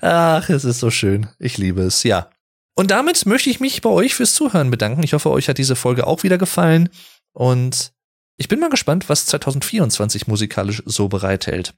Ach, 0.02 0.49
es 0.49 0.65
ist 0.65 0.80
so 0.80 0.90
schön. 0.91 1.28
Ich 1.40 1.57
liebe 1.57 1.82
es, 1.84 2.03
ja. 2.03 2.30
Und 2.76 2.91
damit 2.91 3.26
möchte 3.26 3.49
ich 3.49 3.60
mich 3.61 3.82
bei 3.82 3.90
euch 3.90 4.15
fürs 4.15 4.34
Zuhören 4.34 4.69
bedanken. 4.69 5.03
Ich 5.03 5.14
hoffe, 5.14 5.30
euch 5.30 5.48
hat 5.48 5.57
diese 5.57 5.78
Folge 5.78 6.07
auch 6.07 6.23
wieder 6.23 6.38
gefallen. 6.38 6.90
Und 7.34 7.94
ich 8.38 8.48
bin 8.48 8.60
mal 8.60 8.69
gespannt, 8.69 9.07
was 9.07 9.28
2024 9.28 10.28
musikalisch 10.28 10.82
so 10.86 11.07
bereithält. 11.07 11.73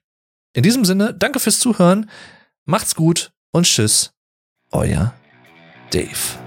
In 0.53 0.61
diesem 0.61 0.85
Sinne, 0.85 1.13
danke 1.13 1.39
fürs 1.39 1.59
Zuhören, 1.59 2.09
macht's 2.65 2.93
gut 2.95 3.33
und 3.51 3.65
tschüss, 3.65 4.13
euer 4.71 5.13
Dave. 5.91 6.42